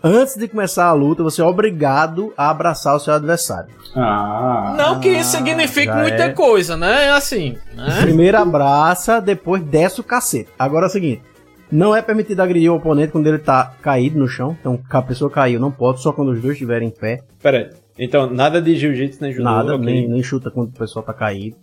Antes 0.03 0.37
de 0.37 0.47
começar 0.47 0.87
a 0.87 0.93
luta, 0.93 1.25
você 1.25 1.41
é 1.41 1.45
obrigado 1.45 2.33
a 2.37 2.51
abraçar 2.51 2.95
o 2.95 3.01
seu 3.01 3.13
adversário. 3.13 3.71
Ah. 3.97 4.75
Não 4.77 5.01
que 5.01 5.09
isso 5.09 5.33
signifique 5.33 5.93
muita 5.93 6.25
é. 6.25 6.29
coisa, 6.29 6.77
né? 6.77 7.07
É 7.07 7.11
assim, 7.11 7.57
né? 7.75 7.99
Primeiro 8.03 8.39
abraça, 8.39 9.21
depois 9.21 9.61
desce 9.63 10.01
o 10.01 10.05
cacete. 10.05 10.49
Agora 10.57 10.87
é 10.87 10.89
o 10.89 10.93
seguinte: 10.93 11.23
não 11.71 11.95
é 11.95 12.03
permitido 12.03 12.41
agredir 12.41 12.71
o 12.73 12.77
oponente 12.77 13.13
quando 13.13 13.27
ele 13.27 13.39
tá 13.39 13.75
caído 13.83 14.19
no 14.19 14.29
chão. 14.29 14.57
Então, 14.61 14.81
a 14.89 15.03
pessoa 15.03 15.31
caiu, 15.31 15.61
não 15.61 15.71
pode, 15.71 16.01
só 16.01 16.13
quando 16.13 16.31
os 16.31 16.41
dois 16.41 16.55
estiverem 16.55 16.89
em 16.89 16.91
pé. 16.91 17.23
Pera 17.43 17.59
aí. 17.59 17.71
Então, 17.99 18.31
nada 18.31 18.63
de 18.63 18.77
jiu-jitsu 18.77 19.21
nem 19.21 19.33
judô. 19.33 19.45
Nada, 19.45 19.75
ok. 19.75 19.85
nem, 19.85 20.09
nem 20.09 20.23
chuta 20.23 20.51
quando 20.51 20.69
o 20.69 20.79
pessoal 20.79 21.05
tá 21.05 21.13
caído. 21.13 21.57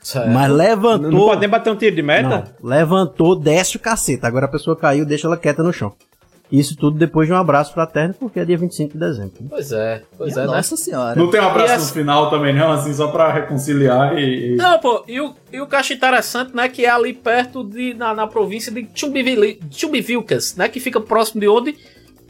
Certo. 0.00 0.30
Mas 0.30 0.50
levantou. 0.50 1.10
Não 1.10 1.18
pode 1.20 1.40
nem 1.40 1.48
bater 1.48 1.70
um 1.70 1.76
tiro 1.76 1.94
de 1.94 2.02
meta? 2.02 2.52
Não, 2.60 2.68
levantou, 2.68 3.38
desce 3.38 3.76
o 3.76 3.80
cacete. 3.80 4.26
Agora 4.26 4.46
a 4.46 4.48
pessoa 4.48 4.76
caiu, 4.76 5.04
deixa 5.04 5.28
ela 5.28 5.36
quieta 5.36 5.62
no 5.62 5.72
chão. 5.72 5.94
Isso 6.52 6.76
tudo 6.76 6.98
depois 6.98 7.26
de 7.26 7.32
um 7.32 7.36
abraço 7.36 7.72
fraterno, 7.72 8.12
porque 8.12 8.38
é 8.38 8.44
dia 8.44 8.58
25 8.58 8.92
de 8.92 8.98
dezembro. 8.98 9.32
Pois 9.48 9.72
é, 9.72 10.02
pois 10.18 10.36
é, 10.36 10.40
né? 10.40 10.46
Nossa 10.46 10.76
senhora. 10.76 11.18
Não 11.18 11.30
tem 11.30 11.40
um 11.40 11.46
abraço 11.46 11.72
E 11.72 11.76
no 11.76 11.82
essa- 11.82 11.94
final 11.94 12.28
também, 12.28 12.54
não? 12.54 12.70
Assim, 12.70 12.92
só 12.92 13.08
pra 13.08 13.32
reconciliar 13.32 14.18
e. 14.18 14.52
e- 14.52 14.56
Não, 14.56 14.78
pô, 14.78 15.02
e 15.08 15.18
o, 15.18 15.34
e 15.50 15.60
o 15.60 15.66
que 15.66 15.74
eu 15.74 15.78
acho 15.78 15.94
interessante, 15.94 16.54
né, 16.54 16.68
que 16.68 16.84
é 16.84 16.90
ali 16.90 17.14
perto 17.14 17.64
de, 17.64 17.94
na, 17.94 18.12
na 18.14 18.26
província 18.26 18.70
de 18.70 18.86
Chumbivili- 18.94 19.60
Chumbivilcas, 19.70 20.54
né, 20.54 20.68
que 20.68 20.78
fica 20.78 21.00
próximo 21.00 21.40
de 21.40 21.48
onde? 21.48 21.74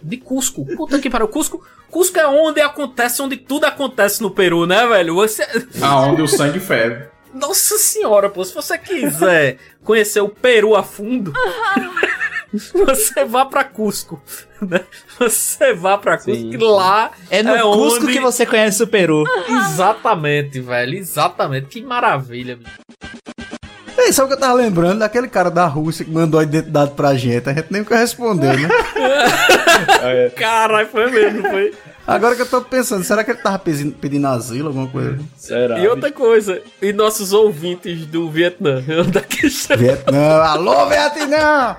De 0.00 0.16
Cusco. 0.16 0.64
Puta 0.76 0.98
que 1.00 1.10
pariu, 1.10 1.26
Cusco, 1.28 1.60
Cusco 1.90 2.18
é 2.18 2.26
onde 2.26 2.60
acontece, 2.60 3.20
onde 3.22 3.36
tudo 3.36 3.64
acontece 3.64 4.22
no 4.22 4.30
Peru, 4.30 4.66
né, 4.66 4.86
velho? 4.86 5.14
Você... 5.16 5.44
Aonde 5.82 6.22
o 6.22 6.28
sangue 6.28 6.60
ferve. 6.60 7.06
Nossa 7.34 7.76
senhora, 7.78 8.28
pô, 8.28 8.44
se 8.44 8.54
você 8.54 8.76
quiser 8.78 9.56
conhecer 9.82 10.20
o 10.20 10.28
Peru 10.28 10.76
a 10.76 10.82
fundo, 10.82 11.32
você 12.74 13.24
vá 13.24 13.44
pra 13.46 13.64
Cusco, 13.64 14.20
né? 14.60 14.80
Você 15.18 15.72
vá 15.74 15.96
pra 15.96 16.16
Cusco, 16.16 16.32
Sim. 16.34 16.56
lá 16.58 17.10
É 17.30 17.42
no 17.42 17.54
Cusco 17.72 18.04
onde- 18.04 18.12
que 18.12 18.20
você 18.20 18.44
conhece 18.46 18.82
o 18.82 18.86
Peru. 18.86 19.24
Exatamente, 19.48 20.60
velho, 20.60 20.96
exatamente. 20.98 21.66
Que 21.68 21.82
maravilha, 21.82 22.56
bicho. 22.56 22.70
Ei, 23.98 24.12
sabe 24.12 24.26
o 24.26 24.28
que 24.28 24.34
eu 24.34 24.40
tava 24.40 24.54
lembrando? 24.54 24.98
Daquele 24.98 25.28
cara 25.28 25.50
da 25.50 25.64
Rússia 25.66 26.04
que 26.04 26.10
mandou 26.10 26.40
a 26.40 26.42
identidade 26.42 26.90
pra 26.92 27.14
gente. 27.14 27.48
A 27.48 27.52
gente 27.54 27.66
nem 27.70 27.82
nunca 27.82 27.96
respondeu, 27.96 28.52
né? 28.58 28.68
Caralho, 30.36 30.88
foi 30.88 31.10
mesmo, 31.10 31.42
foi. 31.48 31.72
Agora 32.04 32.34
que 32.34 32.42
eu 32.42 32.46
tô 32.46 32.60
pensando, 32.62 33.04
será 33.04 33.22
que 33.22 33.30
ele 33.30 33.38
tava 33.38 33.58
pedindo, 33.60 33.92
pedindo 33.94 34.26
asilo, 34.26 34.68
alguma 34.68 34.88
coisa? 34.88 35.18
Será? 35.36 35.78
E 35.78 35.86
outra 35.86 36.10
coisa, 36.10 36.60
e 36.80 36.92
nossos 36.92 37.32
ouvintes 37.32 38.04
do 38.06 38.28
Vietnã, 38.28 38.82
é? 39.70 39.76
Vietnã, 39.76 40.42
alô 40.42 40.86
Vietnã! 40.88 41.76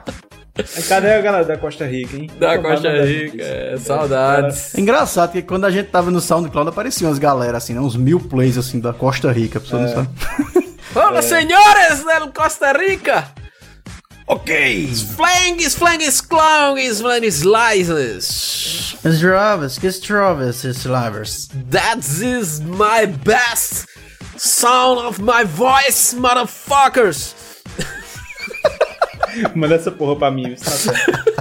Cadê 0.88 1.13
a 1.13 1.21
galera 1.21 1.45
da 1.45 1.57
Costa 1.57 1.85
Rica, 1.85 2.15
hein? 2.15 2.30
Da 2.38 2.59
Costa 2.59 2.89
Rica, 3.03 3.41
é, 3.41 3.75
saudades. 3.77 4.75
É 4.75 4.81
engraçado 4.81 5.31
que 5.31 5.41
quando 5.41 5.65
a 5.65 5.71
gente 5.71 5.89
tava 5.89 6.11
no 6.11 6.21
SoundCloud 6.21 6.69
apareciam 6.69 7.11
as 7.11 7.17
galera 7.17 7.57
assim, 7.57 7.73
né? 7.73 7.80
Uns 7.80 7.95
mil 7.95 8.19
plays 8.19 8.55
assim 8.57 8.80
da 8.80 8.93
Costa 8.93 9.31
Rica, 9.31 9.57
a 9.57 9.61
pessoa 9.61 9.81
não 9.81 9.89
sabe. 9.89 10.09
Olá, 10.93 11.21
senhores 11.23 12.03
da 12.05 12.27
Costa 12.30 12.71
Rica! 12.73 13.31
Ok! 14.27 14.93
Flangs, 15.15 15.73
flangs, 15.75 16.21
clongs, 16.21 17.01
flangs, 17.01 17.35
slices. 17.35 18.95
Strovas, 19.03 19.80
que 19.80 19.88
Strovas, 19.91 20.63
Slavers. 20.63 21.49
That 21.71 21.99
is 21.99 22.59
my 22.61 23.07
best 23.07 23.88
sound 24.38 25.01
of 25.01 25.19
my 25.19 25.43
voice, 25.43 26.13
motherfuckers! 26.13 27.34
Manda 29.55 29.76
essa 29.76 29.91
porra 29.91 30.15
pra 30.15 30.31
mim. 30.31 30.55
tá 30.55 30.72
certo. 30.72 31.34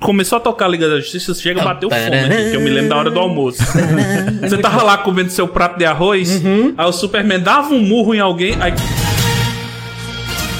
Começou 0.00 0.38
a 0.38 0.40
tocar 0.40 0.66
a 0.66 0.68
Liga 0.68 0.88
da 0.88 1.00
Justiça, 1.00 1.34
chega 1.34 1.60
a 1.60 1.64
bater 1.64 1.86
o 1.86 1.90
fome 1.90 2.18
aqui, 2.18 2.50
que 2.50 2.56
eu 2.56 2.60
me 2.60 2.70
lembro 2.70 2.88
da 2.90 2.96
hora 2.96 3.10
do 3.10 3.18
almoço. 3.18 3.58
Você 4.40 4.56
tava 4.58 4.82
lá 4.82 4.98
comendo 4.98 5.30
seu 5.30 5.48
prato 5.48 5.76
de 5.76 5.84
arroz, 5.84 6.40
aí 6.76 6.86
o 6.86 6.92
Superman 6.92 7.40
dava 7.40 7.74
um 7.74 7.80
murro 7.80 8.14
em 8.14 8.20
alguém, 8.20 8.56
aí 8.60 8.72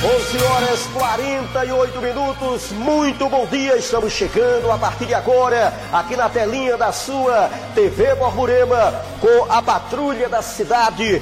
11 0.01 0.45
horas 0.45 0.87
48 0.93 2.01
minutos, 2.01 2.71
muito 2.73 3.29
bom 3.29 3.47
dia, 3.47 3.77
estamos 3.77 4.13
chegando 4.13 4.71
a 4.71 4.79
partir 4.79 5.07
de 5.07 5.15
agora, 5.15 5.73
aqui 5.93 6.15
na 6.17 6.29
telinha 6.29 6.77
da 6.77 6.93
sua 6.93 7.51
TV 7.75 8.15
Borborema, 8.15 8.95
com 9.21 9.51
a 9.51 9.61
Patrulha 9.61 10.29
da 10.29 10.41
Cidade. 10.41 11.21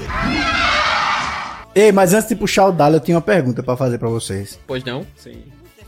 Ei, 1.77 1.93
mas 1.93 2.15
antes 2.15 2.27
de 2.27 2.35
puxar 2.35 2.69
o 2.69 2.73
dado, 2.73 2.97
eu 2.97 3.01
tinha 3.01 3.19
uma 3.19 3.21
pergunta 3.21 3.63
pra 3.63 3.77
fazer 3.77 3.99
pra 3.99 4.09
vocês. 4.09 4.59
Pois 4.67 4.83
não? 4.83 5.07
Sim. 5.15 5.43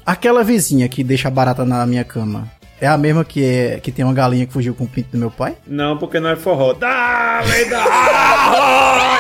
Aquela 0.05 0.45
vizinha 0.45 0.87
que 0.87 1.03
deixa 1.03 1.29
a 1.29 1.31
barata 1.31 1.65
na 1.65 1.87
minha 1.87 2.05
cama, 2.05 2.47
é 2.79 2.87
a 2.87 2.99
mesma 2.99 3.25
que, 3.25 3.43
é, 3.43 3.81
que 3.81 3.91
tem 3.91 4.05
uma 4.05 4.13
galinha 4.13 4.47
que 4.47 4.53
fugiu 4.53 4.75
com 4.75 4.85
o 4.85 4.87
pinto 4.87 5.13
do 5.13 5.19
meu 5.19 5.31
pai? 5.31 5.57
Não, 5.67 5.97
porque 5.97 6.21
não 6.21 6.29
é 6.29 6.37
forró. 6.37 6.75
Dale, 6.75 7.65
dale! 7.65 7.89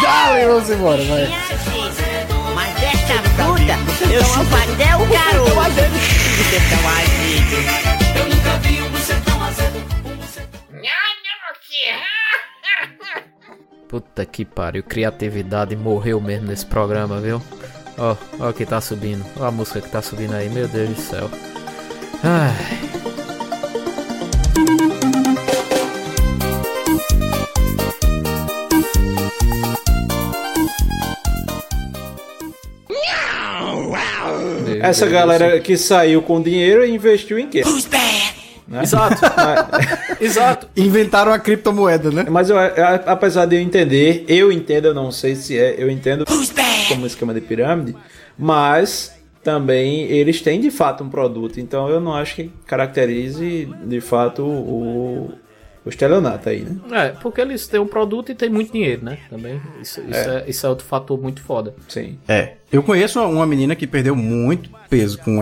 Dale, 0.00 0.46
vamos 0.46 0.70
embora, 0.70 1.02
vai. 1.02 1.28
Mas 2.54 2.74
desta 2.80 3.14
puta, 3.34 4.12
eu 4.12 4.24
chupo 4.24 4.54
até 4.54 4.94
o 4.94 5.04
garoto. 5.06 5.36
Puta 13.88 14.26
que 14.26 14.44
pariu, 14.44 14.82
criatividade 14.82 15.76
morreu 15.76 16.20
mesmo 16.20 16.48
nesse 16.48 16.66
programa, 16.66 17.20
viu? 17.20 17.40
Ó, 17.96 18.16
ó 18.40 18.50
o 18.50 18.52
que 18.52 18.66
tá 18.66 18.80
subindo, 18.80 19.24
ó 19.38 19.44
a 19.44 19.50
música 19.50 19.80
que 19.80 19.88
tá 19.88 20.02
subindo 20.02 20.34
aí, 20.34 20.48
meu 20.48 20.66
Deus 20.66 20.90
do 20.90 21.00
céu. 21.00 21.30
Ai. 22.22 23.06
Essa 34.82 35.06
galera 35.06 35.58
que 35.60 35.76
saiu 35.76 36.22
com 36.22 36.40
dinheiro 36.40 36.84
e 36.84 36.94
investiu 36.94 37.38
em 37.38 37.48
quê? 37.48 37.62
Né? 38.66 38.82
Exato. 38.82 39.20
Exato. 40.20 40.68
Inventaram 40.76 41.32
a 41.32 41.38
criptomoeda, 41.38 42.10
né? 42.10 42.26
Mas 42.28 42.50
eu, 42.50 42.56
eu- 42.56 42.84
apesar 43.06 43.46
de 43.46 43.56
eu 43.56 43.60
entender, 43.60 44.24
eu 44.28 44.50
entendo, 44.50 44.86
eu 44.86 44.94
não 44.94 45.10
sei 45.12 45.36
se 45.36 45.56
é, 45.58 45.76
eu 45.78 45.90
entendo 45.90 46.24
como 46.88 47.06
esquema 47.06 47.32
de 47.34 47.40
pirâmide, 47.40 47.96
mas 48.38 49.14
também 49.42 50.02
eles 50.10 50.40
têm 50.40 50.60
de 50.60 50.70
fato 50.70 51.04
um 51.04 51.08
produto, 51.08 51.60
então 51.60 51.88
eu 51.88 52.00
não 52.00 52.12
acho 52.14 52.34
que 52.34 52.50
caracterize 52.66 53.68
de 53.84 54.00
fato 54.00 54.42
o, 54.44 55.32
o 55.84 55.88
estelionato 55.88 56.48
aí, 56.48 56.62
né? 56.62 56.76
É, 56.90 57.08
porque 57.10 57.40
eles 57.40 57.68
têm 57.68 57.78
um 57.78 57.86
produto 57.86 58.32
e 58.32 58.34
tem 58.34 58.50
muito 58.50 58.72
dinheiro, 58.72 59.04
né? 59.04 59.18
Também. 59.30 59.60
Isso, 59.80 60.00
isso, 60.00 60.28
é. 60.30 60.44
isso 60.48 60.66
é 60.66 60.68
outro 60.68 60.84
fator 60.84 61.20
muito 61.20 61.40
foda. 61.40 61.72
Sim. 61.88 62.18
É. 62.26 62.54
Eu 62.72 62.82
conheço 62.82 63.20
uma, 63.20 63.28
uma 63.28 63.46
menina 63.46 63.76
que 63.76 63.86
perdeu 63.86 64.16
muito 64.16 64.68
peso 64.90 65.18
com 65.18 65.38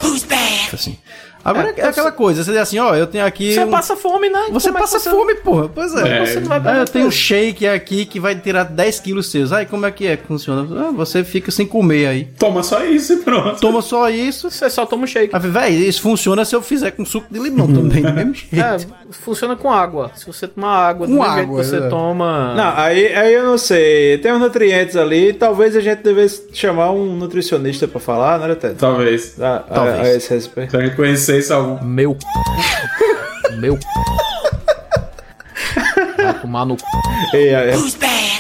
assim. 0.75 0.99
Agora 1.45 1.75
é, 1.77 1.81
É, 1.81 1.85
aquela 1.87 2.11
coisa, 2.11 2.43
você 2.43 2.53
diz 2.53 2.61
assim, 2.61 2.79
ó, 2.79 2.95
eu 2.95 3.07
tenho 3.07 3.25
aqui. 3.27 3.53
Você 3.55 3.65
um- 3.65 3.71
passa 3.71 3.95
fome, 3.97 4.29
né? 4.31 4.47
Você 4.51 4.69
Como 4.69 4.79
é 4.79 4.81
passa 4.81 4.99
fome, 5.01 5.35
porra. 5.37 5.69
Pois 5.69 5.95
é. 5.95 6.23
É. 6.23 6.27
Você 6.27 6.41
não 6.41 6.49
vai 6.49 6.61
Ah, 6.65 6.79
eu 6.79 6.85
tenho 6.87 7.07
um 7.07 7.11
shake 7.11 7.67
aqui 7.67 8.07
que 8.07 8.19
vai 8.19 8.35
tirar 8.35 8.65
10 8.65 9.01
quilos 9.01 9.31
seus. 9.31 9.53
Aí 9.53 9.67
como 9.67 9.85
é 9.87 9.91
que 9.91 10.07
é 10.07 10.17
que 10.17 10.27
funciona? 10.27 10.67
Ah, 10.89 10.91
você 10.93 11.23
fica 11.23 11.51
sem 11.51 11.67
comer 11.67 12.07
aí. 12.07 12.25
Toma 12.39 12.63
só 12.63 12.83
isso 12.85 13.13
e 13.13 13.17
pronto. 13.19 13.61
Toma 13.61 13.83
só 13.83 14.09
isso. 14.09 14.51
Você 14.51 14.71
só 14.71 14.87
toma 14.87 15.05
um 15.05 15.07
shake. 15.07 15.35
Aí, 15.35 15.41
véi, 15.51 15.75
isso 15.75 16.01
funciona 16.01 16.45
se 16.45 16.55
eu 16.57 16.63
fizer 16.63 16.91
com 16.93 17.05
suco 17.05 17.27
de 17.31 17.39
limão 17.39 17.67
também, 17.67 18.03
do 18.03 18.13
mesmo 18.13 18.35
jeito. 18.35 18.57
É, 18.57 18.77
funciona 19.11 19.55
com 19.57 19.71
água. 19.71 20.11
Se 20.15 20.27
você 20.27 20.47
tomar 20.49 20.89
água, 20.89 21.07
do 21.07 21.17
Com 21.17 21.23
água, 21.23 21.61
que 21.61 21.67
você 21.67 21.77
é. 21.77 21.89
toma. 21.89 22.55
Não, 22.55 22.73
aí, 22.77 23.13
aí 23.15 23.35
eu 23.35 23.45
não 23.45 23.59
sei. 23.59 24.19
Tem 24.19 24.33
uns 24.33 24.41
nutrientes 24.41 24.97
ali. 24.97 25.33
Talvez 25.33 25.77
a 25.77 25.81
gente 25.81 26.03
devesse 26.03 26.45
chamar 26.53 26.91
um 26.93 27.15
nutricionista 27.17 27.87
pra 27.87 28.01
falar, 28.01 28.39
né, 28.39 28.55
Ted? 28.55 28.75
Talvez. 28.77 29.41
A, 29.41 29.57
a- 29.57 29.59
Talvez. 29.61 30.01
a 30.01 30.15
esse 30.17 30.33
respeito. 30.35 30.71
Se 31.17 31.33
a 31.33 31.34
conhecesse 31.35 31.53
algum. 31.53 31.85
Meu. 31.85 32.17
Meu. 33.59 33.79
Vai 36.17 36.41
tomar 36.41 36.65
no. 36.65 36.77
É, 37.33 37.49
é, 37.49 37.75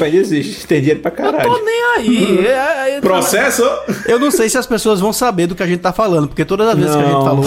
ainda 0.04 0.16
existe. 0.16 0.66
Tem 0.66 0.80
dinheiro 0.80 1.00
pra 1.00 1.10
caralho. 1.10 1.50
Tô 1.50 1.64
nem 1.64 1.82
aí. 1.96 2.46
É, 2.46 2.96
é, 2.96 3.00
Processo? 3.00 3.62
Eu 4.06 4.18
não 4.18 4.30
sei 4.30 4.48
se 4.48 4.56
as 4.58 4.66
pessoas 4.66 5.00
vão 5.00 5.12
saber 5.12 5.46
do 5.46 5.54
que 5.54 5.62
a 5.62 5.66
gente 5.66 5.80
tá 5.80 5.92
falando, 5.92 6.28
porque 6.28 6.44
todas 6.44 6.68
as 6.68 6.76
vezes 6.76 6.94
que 6.94 7.02
a 7.02 7.06
gente 7.06 7.24
falou 7.24 7.44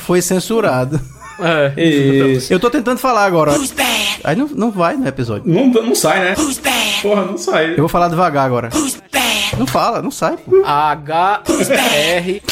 foi 0.00 0.22
censurado. 0.22 1.00
É. 1.42 1.82
Isso. 1.82 2.52
Eu 2.52 2.60
tô 2.60 2.70
tentando 2.70 2.98
falar 2.98 3.24
agora. 3.24 3.52
Aí 4.22 4.36
não, 4.36 4.46
não 4.48 4.70
vai 4.70 4.96
no 4.96 5.08
episódio. 5.08 5.50
Não, 5.50 5.68
não 5.68 5.94
sai, 5.94 6.20
né? 6.20 6.34
Porra, 7.00 7.24
não 7.24 7.38
sai. 7.38 7.72
Eu 7.72 7.78
vou 7.78 7.88
falar 7.88 8.08
devagar 8.08 8.44
agora. 8.44 8.68
Não 9.60 9.66
fala, 9.66 10.00
não 10.00 10.10
sai. 10.10 10.38
pô. 10.38 10.64
H 10.64 11.42
R 11.46 12.42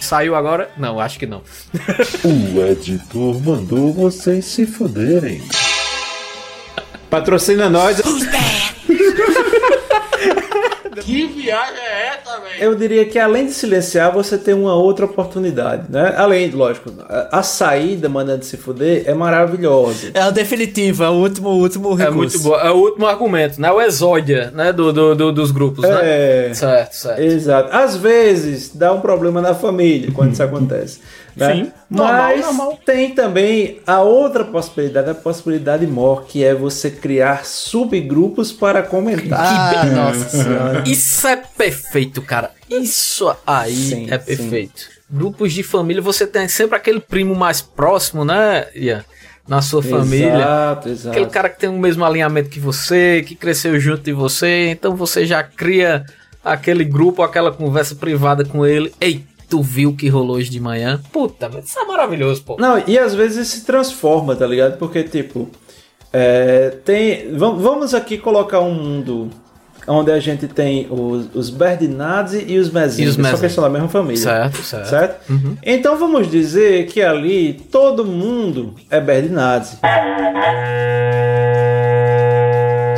Saiu 0.00 0.36
agora? 0.36 0.70
Não, 0.76 1.00
acho 1.00 1.18
que 1.18 1.26
não. 1.26 1.42
O 2.24 2.60
editor 2.70 3.42
mandou 3.42 3.92
vocês 3.92 4.44
se 4.44 4.64
fuderem. 4.64 5.42
Patrocina 7.10 7.68
nós. 7.68 8.00
Que 11.04 11.26
viagem 11.26 11.76
é 11.82 12.08
essa, 12.16 12.38
velho? 12.40 12.62
eu 12.62 12.74
diria 12.76 13.04
que 13.04 13.18
além 13.18 13.46
de 13.46 13.52
silenciar, 13.52 14.12
você 14.12 14.38
tem 14.38 14.54
uma 14.54 14.74
outra 14.74 15.04
oportunidade, 15.04 15.84
né? 15.90 16.14
Além, 16.16 16.48
lógico, 16.50 16.92
a, 17.08 17.38
a 17.38 17.42
saída 17.42 18.08
mandando 18.08 18.44
se 18.44 18.56
fuder 18.56 19.02
é 19.06 19.12
maravilhosa. 19.12 20.10
É 20.14 20.24
o 20.26 20.30
definitivo, 20.30 21.02
é 21.02 21.08
o 21.10 21.14
último, 21.14 21.48
último 21.50 21.92
recurso. 21.94 22.36
É 22.36 22.38
muito 22.38 22.40
bom. 22.40 22.54
É 22.56 22.70
o 22.70 22.76
último 22.76 23.06
argumento, 23.06 23.60
né? 23.60 23.70
O 23.72 23.80
exódia, 23.80 24.52
né? 24.54 24.72
Do, 24.72 24.92
do, 24.92 25.14
do- 25.14 25.32
dos 25.32 25.50
grupos, 25.50 25.82
né? 25.82 25.98
É. 26.02 26.54
Certo, 26.54 26.92
certo. 26.92 27.20
Exato. 27.20 27.76
Às 27.76 27.96
vezes 27.96 28.70
dá 28.74 28.92
um 28.92 29.00
problema 29.00 29.40
na 29.40 29.54
família 29.54 30.10
quando 30.12 30.32
isso 30.32 30.42
acontece. 30.44 31.00
Né? 31.36 31.54
Sim. 31.54 31.72
Normal, 31.90 32.22
Mas 32.22 32.40
normal. 32.46 32.78
tem 32.84 33.14
também 33.14 33.80
a 33.86 34.00
outra 34.00 34.44
possibilidade, 34.44 35.10
a 35.10 35.14
possibilidade 35.14 35.86
maior, 35.86 36.24
que 36.24 36.44
é 36.44 36.54
você 36.54 36.90
criar 36.90 37.44
subgrupos 37.44 38.52
para 38.52 38.82
comentar. 38.82 39.40
Ah, 39.40 39.84
nossa 39.86 40.28
senhora. 40.28 40.82
Isso 40.86 41.26
é 41.26 41.36
perfeito, 41.36 42.22
cara. 42.22 42.50
Isso 42.68 43.34
aí 43.46 43.74
Sim, 43.74 44.06
é 44.10 44.18
perfeito. 44.18 44.86
Grupos 45.10 45.52
de 45.52 45.62
família, 45.62 46.00
você 46.00 46.26
tem 46.26 46.48
sempre 46.48 46.76
aquele 46.76 47.00
primo 47.00 47.34
mais 47.34 47.60
próximo, 47.60 48.24
né, 48.24 48.66
Ian? 48.74 49.04
Na 49.46 49.60
sua 49.60 49.82
família. 49.82 50.36
Exato, 50.36 50.88
exato. 50.88 51.10
Aquele 51.10 51.30
cara 51.30 51.48
que 51.48 51.58
tem 51.58 51.68
o 51.68 51.78
mesmo 51.78 52.04
alinhamento 52.04 52.48
que 52.48 52.60
você, 52.60 53.22
que 53.26 53.34
cresceu 53.34 53.78
junto 53.78 54.02
de 54.02 54.12
você, 54.12 54.70
então 54.70 54.94
você 54.94 55.26
já 55.26 55.42
cria 55.42 56.06
aquele 56.44 56.84
grupo, 56.84 57.22
aquela 57.22 57.52
conversa 57.52 57.94
privada 57.94 58.44
com 58.44 58.64
ele. 58.64 58.92
Ei, 59.00 59.24
tu 59.52 59.60
viu 59.62 59.90
o 59.90 59.94
que 59.96 60.08
rolou 60.08 60.36
hoje 60.36 60.48
de 60.50 60.58
manhã? 60.58 60.98
Puta, 61.12 61.50
isso 61.62 61.78
é 61.78 61.84
maravilhoso, 61.84 62.42
pô. 62.42 62.56
Não, 62.58 62.82
e 62.86 62.98
às 62.98 63.14
vezes 63.14 63.46
se 63.48 63.64
transforma, 63.66 64.34
tá 64.34 64.46
ligado? 64.46 64.78
Porque, 64.78 65.02
tipo, 65.02 65.46
é, 66.12 66.70
tem. 66.84 67.36
vam- 67.36 67.58
Vamos 67.58 67.92
aqui 67.92 68.16
colocar 68.16 68.60
um 68.60 68.72
mundo 68.72 69.28
onde 69.86 70.10
a 70.10 70.18
gente 70.20 70.46
tem 70.48 70.86
os, 70.90 71.26
os 71.34 71.50
Berdinazzi 71.50 72.44
e 72.48 72.58
os 72.58 72.68
E 72.68 73.06
os 73.06 73.14
só 73.14 73.36
que 73.36 73.48
são 73.50 73.62
da 73.64 73.68
mesma 73.68 73.88
família. 73.88 74.16
Certo, 74.22 74.62
certo. 74.62 75.30
Uhum. 75.30 75.56
Então 75.62 75.98
vamos 75.98 76.30
dizer 76.30 76.86
que 76.86 77.02
ali 77.02 77.54
todo 77.70 78.04
mundo 78.06 78.74
é 78.90 79.00
Berdinazzi. 79.00 79.76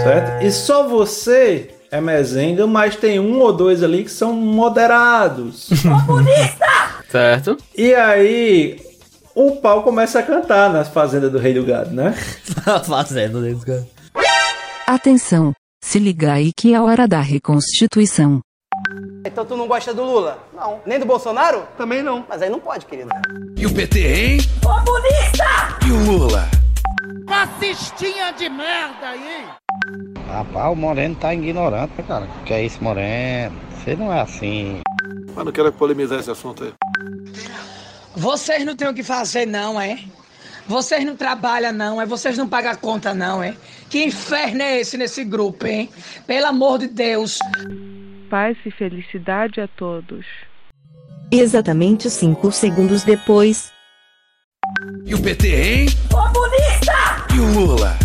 Certo? 0.03 0.43
E 0.45 0.51
só 0.53 0.87
você 0.87 1.71
é 1.95 2.01
Mezenga, 2.01 2.67
mas 2.67 2.97
tem 2.97 3.21
um 3.21 3.39
ou 3.41 3.53
dois 3.53 3.81
ali 3.85 4.03
que 4.03 4.11
são 4.11 4.33
moderados. 4.33 5.71
Certo? 7.09 7.57
E 7.77 7.95
aí, 7.95 8.81
o 9.33 9.53
pau 9.53 9.85
começa 9.85 10.19
a 10.19 10.23
cantar 10.25 10.73
nas 10.73 10.89
fazendas 10.89 11.31
do 11.31 11.39
Rei 11.39 11.55
do 11.55 11.65
Gado, 11.65 11.95
né? 11.95 12.13
Fazendo 12.85 13.41
desse 13.41 13.65
cara. 13.65 13.87
Atenção, 14.89 15.53
se 15.85 16.01
liga 16.01 16.33
aí 16.33 16.51
que 16.59 16.75
é 16.75 16.77
a 16.77 16.83
hora 16.83 17.07
da 17.07 17.21
reconstituição. 17.21 18.41
Então 19.25 19.47
tu 19.47 19.57
não 19.57 19.69
gosta 19.69 19.95
do 19.95 20.03
Lula? 20.03 20.39
Não. 20.53 20.81
Nem 20.85 20.99
do 20.99 21.07
Bolsonaro? 21.07 21.65
Também 21.79 22.03
não. 22.03 22.27
Mas 22.29 22.43
aí 22.43 22.51
não 22.51 22.59
pode, 22.59 22.87
querido. 22.87 23.11
E 23.57 23.67
o 23.67 23.73
PT, 23.73 24.01
hein? 24.01 24.39
Comunista! 24.61 25.79
E 25.87 25.93
o 25.93 26.05
Lula? 26.05 26.49
Fascistinha 27.29 28.33
de 28.33 28.49
merda 28.49 29.11
aí! 29.11 29.64
Rapaz, 30.29 30.73
o 30.73 30.77
Moreno 30.77 31.15
tá 31.15 31.35
ignorante, 31.35 31.93
né, 31.99 32.05
cara? 32.07 32.29
Que 32.45 32.55
é 32.55 32.65
isso, 32.65 32.83
Moreno? 32.83 33.57
Você 33.71 33.95
não 33.95 34.13
é 34.13 34.21
assim. 34.21 34.81
Mas 35.35 35.45
não 35.45 35.53
quero 35.53 35.73
polemizar 35.73 36.19
esse 36.19 36.31
assunto 36.31 36.65
aí. 36.65 36.73
Vocês 38.17 38.65
não 38.65 38.77
têm 38.77 38.89
o 38.89 38.95
que 38.95 39.03
fazer, 39.03 39.47
não, 39.47 39.81
é? 39.81 39.99
Vocês 40.67 41.05
não 41.05 41.15
trabalham, 41.17 41.73
não, 41.73 42.01
é? 42.01 42.07
Vocês 42.07 42.39
não 42.39 42.49
pagam 42.49 42.73
a 42.73 42.77
conta, 42.77 43.13
não, 43.13 43.43
é? 43.43 43.55
Que 43.91 44.03
inferno 44.05 44.63
é 44.63 44.81
esse 44.81 44.97
nesse 44.97 45.25
grupo, 45.25 45.67
hein? 45.67 45.91
Pelo 46.27 46.47
amor 46.47 46.79
de 46.79 46.89
Deus. 46.89 47.39
Paz 48.31 48.57
e 48.65 48.71
felicidade 48.71 49.61
a 49.61 49.69
todos. 49.69 50.25
Exatamente 51.31 52.09
cinco 52.09 52.51
segundos 52.51 53.03
depois. 53.03 53.73
E 55.05 55.15
o 55.15 55.21
PT, 55.21 55.49
hein? 55.49 55.87
Comunista! 56.11 57.27
E 57.35 57.41
o 57.41 57.53
Lula? 57.53 58.04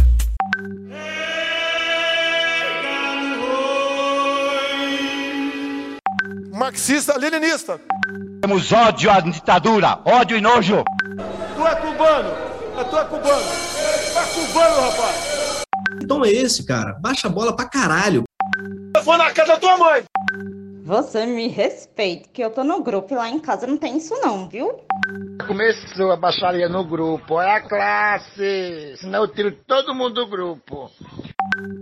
Marxista-leninista. 6.59 7.79
Temos 8.41 8.69
ódio 8.73 9.09
à 9.09 9.21
ditadura, 9.21 9.97
ódio 10.03 10.35
e 10.37 10.41
nojo. 10.41 10.83
Tu 11.55 11.65
é 11.65 11.75
cubano. 11.77 12.29
É, 12.77 12.83
Tu 12.83 12.97
é 12.97 13.05
cubano. 13.05 13.51
Tu 14.11 14.19
é 14.19 14.25
cubano, 14.33 14.81
rapaz. 14.81 15.63
Então 16.03 16.25
é 16.25 16.29
esse, 16.29 16.65
cara. 16.65 16.97
Baixa 16.99 17.27
a 17.27 17.31
bola 17.31 17.55
pra 17.55 17.65
caralho. 17.65 18.23
Eu 18.93 19.03
vou 19.03 19.17
na 19.17 19.31
casa 19.31 19.53
da 19.53 19.57
tua 19.57 19.77
mãe. 19.77 20.03
Você 20.83 21.25
me 21.25 21.47
respeita, 21.47 22.27
que 22.33 22.43
eu 22.43 22.49
tô 22.49 22.65
no 22.65 22.83
grupo 22.83 23.13
e 23.13 23.15
lá 23.15 23.29
em 23.29 23.39
casa 23.39 23.65
não 23.65 23.77
tem 23.77 23.95
isso 23.95 24.13
não, 24.15 24.49
viu? 24.49 24.83
Começou 25.47 26.11
a 26.11 26.17
baixaria 26.17 26.67
no 26.67 26.83
grupo, 26.83 27.39
é 27.39 27.55
a 27.55 27.61
classe. 27.61 28.97
Senão 28.97 29.21
eu 29.21 29.27
tiro 29.29 29.51
todo 29.65 29.95
mundo 29.95 30.15
do 30.15 30.27
grupo. 30.27 30.91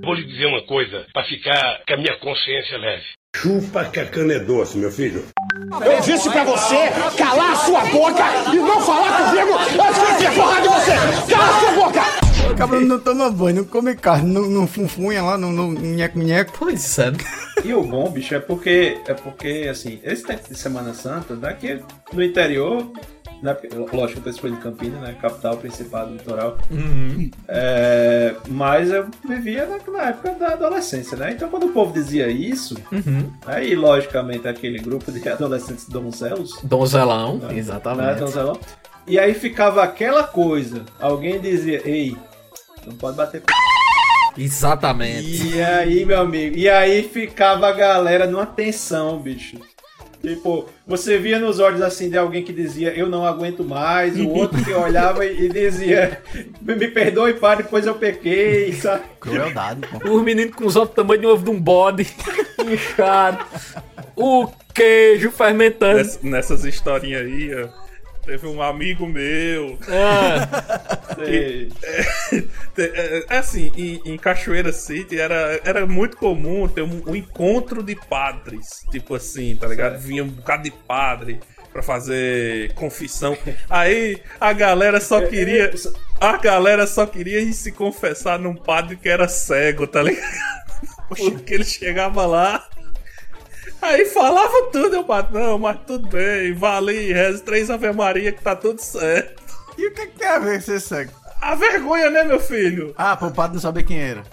Vou 0.03 0.13
lhe 0.13 0.25
dizer 0.27 0.45
uma 0.45 0.63
coisa, 0.67 1.07
pra 1.13 1.23
ficar 1.23 1.81
com 1.87 1.93
a 1.95 1.97
minha 1.97 2.19
consciência 2.19 2.77
leve. 2.77 3.05
Chupa 3.41 3.85
que 3.85 3.99
a 3.99 4.05
cana 4.07 4.33
é 4.33 4.39
doce, 4.39 4.79
meu 4.79 4.91
filho. 4.91 5.23
Eu 5.85 6.01
disse 6.01 6.27
pra 6.27 6.43
você 6.43 6.89
calar 7.15 7.51
a 7.51 7.55
sua 7.55 7.85
boca 7.85 8.23
e 8.51 8.55
não 8.55 8.81
falar 8.81 9.29
comigo 9.29 9.53
antes 9.53 10.01
que 10.01 10.11
eu 10.11 10.17
tenha 10.17 10.31
porrada 10.31 10.61
de 10.61 10.67
você. 10.67 11.35
Cala 11.35 11.55
a 11.55 11.59
sua 11.59 11.71
boca. 11.73 12.01
O 12.51 12.55
cabra 12.55 12.79
não 12.79 12.99
toma 12.99 13.29
banho, 13.29 13.57
não 13.57 13.63
come 13.65 13.95
carne, 13.95 14.33
não, 14.33 14.41
não 14.43 14.65
funfunha 14.65 15.21
lá, 15.21 15.37
não, 15.37 15.51
não 15.51 15.71
nheco 15.71 16.17
nheco. 16.17 16.51
Pois 16.57 16.97
é. 16.97 17.11
E 17.63 17.73
o 17.75 17.83
bom, 17.83 18.09
bicho, 18.09 18.33
é 18.33 18.39
porque, 18.39 18.97
é 19.05 19.13
porque 19.13 19.67
assim, 19.69 19.99
esse 20.03 20.23
tempo 20.23 20.49
de 20.49 20.57
Semana 20.57 20.95
Santa, 20.95 21.35
daqui 21.35 21.79
no 22.11 22.23
interior, 22.23 22.91
né, 23.41 23.55
lógico, 23.93 24.19
eu 24.19 24.23
participei 24.23 24.51
de 24.51 24.57
Campinas, 24.57 24.99
né, 25.01 25.15
capital, 25.21 25.57
principado, 25.57 26.11
litoral, 26.13 26.57
Uhum. 26.71 27.29
é, 27.47 28.35
mas 28.47 28.89
eu 28.91 29.07
vivia 29.27 29.65
na, 29.65 29.91
na 29.91 30.03
época 30.09 30.31
da 30.31 30.47
adolescência, 30.53 31.15
né, 31.17 31.31
então 31.33 31.49
quando 31.49 31.67
o 31.67 31.69
povo 31.71 31.93
dizia 31.93 32.27
isso, 32.29 32.75
Uhum. 32.91 33.31
aí 33.45 33.75
logicamente 33.75 34.47
aquele 34.47 34.79
grupo 34.79 35.11
de 35.11 35.27
adolescentes 35.29 35.87
donzelos, 35.87 36.59
Donzelão, 36.63 37.37
né, 37.37 37.57
exatamente. 37.57 38.19
donzelão, 38.19 38.59
e 39.05 39.17
aí 39.19 39.33
ficava 39.33 39.83
aquela 39.83 40.23
coisa, 40.23 40.83
alguém 40.99 41.39
dizia, 41.39 41.81
ei, 41.87 42.17
não 42.85 42.95
pode 42.95 43.15
bater 43.17 43.43
Exatamente. 44.37 45.47
e 45.55 45.61
aí, 45.61 46.05
meu 46.05 46.21
amigo, 46.21 46.55
e 46.57 46.69
aí 46.69 47.03
ficava 47.03 47.67
a 47.69 47.71
galera 47.71 48.27
numa 48.27 48.45
tensão, 48.45 49.17
bicho. 49.17 49.57
Tipo, 50.21 50.67
você 50.85 51.17
via 51.17 51.37
nos 51.39 51.59
olhos 51.59 51.81
assim 51.81 52.09
de 52.09 52.17
alguém 52.17 52.43
que 52.43 52.51
dizia 52.51 52.91
eu 52.97 53.07
não 53.07 53.25
aguento 53.25 53.63
mais, 53.63 54.19
o 54.19 54.27
outro 54.29 54.63
que 54.63 54.71
olhava 54.73 55.25
e 55.25 55.47
dizia 55.47 56.21
me 56.61 56.87
perdoe, 56.87 57.33
pai, 57.35 57.57
depois 57.57 57.85
eu 57.85 57.93
pequei, 57.95 58.73
sabe? 58.73 59.03
Crueldade, 59.19 59.81
pô. 60.01 60.09
Os 60.15 60.23
meninos 60.23 60.55
com 60.55 60.65
os 60.65 60.75
olhos 60.75 60.89
do 60.89 60.95
tamanho 60.95 61.21
de 61.21 61.27
um 61.27 61.29
ovo 61.29 61.43
de 61.45 61.49
um 61.51 61.59
bode, 61.61 62.07
inchado. 62.65 63.45
O 64.15 64.47
queijo 64.73 65.29
fermentando. 65.31 65.97
Ness- 65.97 66.19
nessas 66.23 66.65
historinhas 66.65 67.21
aí, 67.21 67.51
ó, 67.53 67.67
teve 68.27 68.45
um 68.45 68.61
amigo 68.61 69.07
meu. 69.07 69.79
Ah. 69.87 71.15
que, 71.15 71.69
é, 71.81 72.81
é, 72.81 73.25
é 73.29 73.37
assim, 73.37 73.71
em, 73.75 74.01
em 74.13 74.17
Cachoeira 74.17 74.73
City 74.73 75.17
era, 75.17 75.61
era 75.63 75.87
muito 75.87 76.17
comum 76.17 76.67
ter 76.67 76.81
um, 76.81 77.01
um 77.07 77.15
encontro 77.15 77.81
de 77.81 77.95
padres. 77.95 78.85
Tipo 78.91 79.15
assim, 79.15 79.55
tá 79.55 79.65
ligado? 79.67 79.97
Vinha 79.97 80.25
um 80.25 80.27
bocado 80.27 80.63
de 80.63 80.71
padre 80.71 81.39
pra 81.71 81.81
fazer 81.81 82.73
confissão. 82.73 83.37
Aí 83.69 84.21
a 84.41 84.51
galera 84.51 84.99
só 84.99 85.21
queria. 85.25 85.71
A 86.19 86.35
galera 86.37 86.85
só 86.85 87.05
queria 87.05 87.39
ir 87.39 87.53
se 87.53 87.71
confessar 87.71 88.37
num 88.37 88.55
padre 88.55 88.97
que 88.97 89.07
era 89.07 89.27
cego, 89.27 89.87
tá 89.87 90.03
ligado? 90.03 90.27
Porque 91.07 91.53
ele 91.53 91.63
chegava 91.63 92.25
lá. 92.25 92.67
Aí 93.87 94.03
falava 94.05 94.63
tudo, 94.69 94.97
eu 94.97 95.03
bato, 95.03 95.33
não, 95.33 95.57
mas 95.57 95.79
tudo 95.87 96.09
bem, 96.09 96.53
vale, 96.53 97.13
reza 97.13 97.41
três 97.41 97.69
Ave 97.69 97.89
Maria 97.93 98.33
que 98.33 98.43
tá 98.43 98.53
tudo 98.53 98.81
certo. 98.81 99.41
E 99.77 99.87
o 99.87 99.93
que, 99.93 100.07
que 100.07 100.19
tem 100.19 100.27
a 100.27 100.39
ver 100.39 100.61
ser 100.61 100.81
cego? 100.81 101.13
A 101.41 101.55
vergonha, 101.55 102.09
né, 102.09 102.25
meu 102.25 102.37
filho? 102.37 102.93
Ah, 102.97 103.15
pro 103.15 103.31
padre 103.31 103.53
não 103.53 103.61
saber 103.61 103.83
quem 103.83 103.97
era. 103.97 104.23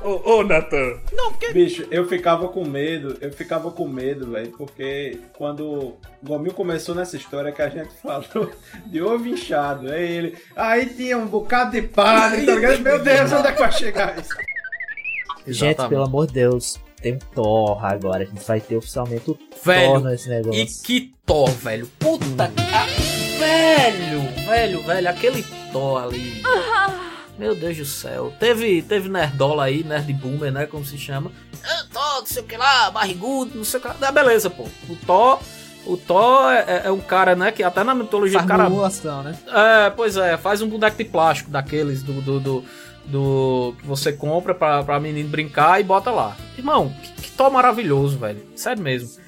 Ô, 0.00 0.36
ô 0.36 0.44
Nathan. 0.44 1.00
Não, 1.12 1.32
porque... 1.32 1.52
Bicho, 1.52 1.88
eu 1.90 2.06
ficava 2.06 2.46
com 2.48 2.64
medo, 2.64 3.18
eu 3.20 3.32
ficava 3.32 3.72
com 3.72 3.88
medo, 3.88 4.30
velho, 4.30 4.52
porque 4.56 5.18
quando 5.36 5.66
o 5.66 6.00
Gomil 6.22 6.54
começou 6.54 6.94
nessa 6.94 7.16
história 7.16 7.50
que 7.50 7.62
a 7.62 7.68
gente 7.68 7.90
falou 8.00 8.52
de 8.86 9.02
ovo 9.02 9.26
inchado, 9.26 9.90
aí 9.90 10.08
ele. 10.08 10.38
Aí 10.54 10.86
tinha 10.86 11.18
um 11.18 11.26
bocado 11.26 11.72
de 11.72 11.82
padre, 11.82 12.46
tá 12.46 12.54
ligado? 12.54 12.78
Meu 12.78 12.98
Deus, 13.00 13.32
onde 13.32 13.48
é 13.48 13.52
que 13.52 13.58
vai 13.58 13.72
chegar 13.72 14.16
isso? 14.16 14.34
Gente, 15.48 15.88
pelo 15.88 16.04
amor 16.04 16.28
de 16.28 16.34
Deus, 16.34 16.78
tem 17.00 17.14
um 17.14 17.18
Thor 17.18 17.84
agora. 17.84 18.22
A 18.22 18.26
gente 18.26 18.44
vai 18.46 18.60
ter 18.60 18.76
oficialmente 18.76 19.30
o 19.30 19.38
Velho, 19.64 19.92
Thor 19.92 20.00
nesse 20.04 20.28
negócio. 20.28 20.60
E 20.60 20.66
que 20.66 21.14
Thor, 21.24 21.50
velho. 21.50 21.86
Puta 21.98 22.48
que. 22.48 22.62
Ah, 22.74 22.86
velho, 23.38 24.46
velho, 24.46 24.82
velho. 24.82 25.08
Aquele 25.08 25.42
Thor 25.72 26.02
ali. 26.02 26.42
Meu 27.38 27.54
Deus 27.54 27.76
do 27.78 27.84
céu. 27.86 28.32
Teve, 28.38 28.82
teve 28.82 29.08
Nerdola 29.08 29.64
aí, 29.64 29.82
Nerd 29.82 30.12
Boomer, 30.12 30.52
né? 30.52 30.66
Como 30.66 30.84
se 30.84 30.98
chama. 30.98 31.32
Ah, 31.64 31.84
Thor, 31.92 32.18
não 32.20 32.26
sei 32.26 32.42
o 32.42 32.46
que 32.46 32.56
lá, 32.56 32.90
barrigudo, 32.90 33.56
não 33.56 33.64
sei 33.64 33.78
o 33.78 33.82
que 33.82 33.88
lá. 33.88 33.96
Ah, 34.02 34.12
beleza, 34.12 34.50
pô. 34.50 34.64
O 34.88 34.96
Thor. 35.06 35.40
O 35.86 35.96
Thor 35.96 36.52
é, 36.52 36.82
é 36.84 36.90
um 36.92 37.00
cara, 37.00 37.34
né, 37.34 37.50
que 37.50 37.62
até 37.62 37.82
na 37.82 37.94
mitologia 37.94 38.38
Faz 38.38 38.44
o 38.44 39.02
cara. 39.02 39.22
né? 39.22 39.38
É, 39.48 39.90
pois 39.90 40.14
é, 40.18 40.36
faz 40.36 40.60
um 40.60 40.68
boneco 40.68 40.98
de 40.98 41.04
plástico 41.04 41.50
daqueles 41.50 42.02
do. 42.02 42.20
do, 42.20 42.38
do, 42.38 42.64
do- 43.06 43.74
que 43.80 43.86
você 43.86 44.12
compra 44.12 44.54
pra, 44.54 44.82
pra 44.82 45.00
menino 45.00 45.28
brincar 45.28 45.80
e 45.80 45.84
bota 45.84 46.10
lá. 46.10 46.36
Irmão, 46.56 46.92
que, 47.02 47.22
que 47.22 47.30
maravilhoso, 47.50 48.18
velho. 48.18 48.40
Sério 48.54 48.82
mesmo. 48.82 49.20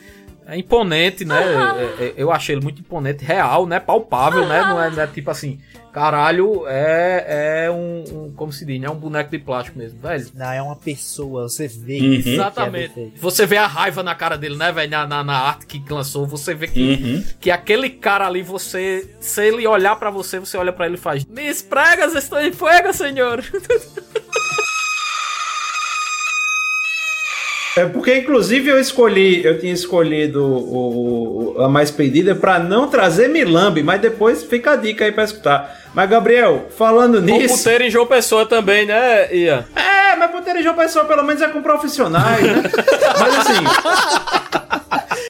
É 0.46 0.56
imponente, 0.58 1.24
né? 1.24 1.36
É- 1.40 2.04
é- 2.04 2.14
eu 2.16 2.32
achei 2.32 2.54
ele 2.54 2.62
muito 2.62 2.80
imponente, 2.80 3.24
real, 3.24 3.66
né? 3.66 3.78
Palpável, 3.80 4.46
né? 4.46 4.60
Não 4.62 4.82
é, 4.82 4.90
não 4.90 5.02
é 5.02 5.06
tipo 5.06 5.30
assim, 5.30 5.60
caralho, 5.92 6.64
é, 6.66 7.64
é 7.66 7.70
um, 7.70 8.04
um- 8.26 8.32
Como 8.34 8.52
se 8.52 8.64
diz, 8.64 8.80
né? 8.80 8.86
É 8.86 8.90
um 8.90 8.96
boneco 8.96 9.30
de 9.30 9.38
plástico 9.38 9.78
mesmo, 9.78 9.98
velho. 10.00 10.26
Não, 10.34 10.50
é 10.52 10.62
uma 10.62 10.76
pessoa, 10.76 11.48
você 11.48 11.68
vê 11.68 12.00
Uhum. 12.00 12.14
é 12.14 12.16
Exatamente. 12.34 12.86
perfeito. 12.94 13.20
Você 13.20 13.46
vê 13.46 13.56
a 13.56 13.66
raiva 13.66 14.02
na 14.02 14.14
cara 14.14 14.36
dele, 14.38 14.56
né, 14.56 14.72
velho? 14.72 14.90
Na, 14.90 15.06
na, 15.06 15.22
na 15.24 15.38
arte 15.38 15.66
que 15.66 15.82
lançou, 15.92 16.26
você 16.26 16.54
vê 16.54 16.66
que, 16.68 16.80
Uhum. 16.94 17.24
que 17.40 17.50
aquele 17.50 17.90
cara 17.90 18.26
ali, 18.26 18.42
você. 18.42 19.08
Se 19.20 19.46
ele 19.46 19.66
olhar 19.66 19.96
pra 19.96 20.10
você, 20.10 20.38
você 20.38 20.56
olha 20.56 20.72
pra 20.72 20.86
ele 20.86 20.94
e 20.96 20.98
faz: 20.98 21.24
Mis 21.24 21.62
pregas 21.62 22.14
estão 22.14 22.40
em 22.40 22.52
fuego, 22.52 22.92
senhor. 22.92 23.42
É 27.76 27.86
porque, 27.86 28.14
inclusive, 28.18 28.68
eu 28.68 28.78
escolhi, 28.78 29.42
eu 29.44 29.58
tinha 29.58 29.72
escolhido 29.72 30.44
o, 30.44 31.54
o- 31.56 31.62
a 31.62 31.68
mais 31.70 31.90
pedida 31.90 32.34
pra 32.34 32.58
não 32.58 32.86
trazer 32.88 33.28
Milambe, 33.28 33.82
mas 33.82 33.98
depois 34.00 34.42
fica 34.44 34.72
a 34.72 34.76
dica 34.76 35.04
aí 35.06 35.12
pra 35.12 35.24
escutar. 35.24 35.80
Mas, 35.94 36.08
Gabriel, 36.10 36.66
falando 36.76 37.14
O 37.16 37.20
nisso. 37.22 37.56
puteiro 37.56 37.84
em 37.84 37.90
João 37.90 38.06
Pessoa 38.06 38.44
também, 38.44 38.84
né, 38.86 39.34
Ian? 39.34 39.64
É, 39.74 40.14
mas 40.16 40.30
puteiro 40.30 40.58
em 40.58 40.62
João 40.62 40.74
Pessoa 40.74 41.06
pelo 41.06 41.22
menos 41.22 41.40
é 41.40 41.48
com 41.48 41.62
profissionais, 41.62 42.42
né? 42.44 42.62
mas 43.18 43.38
assim. 43.38 43.64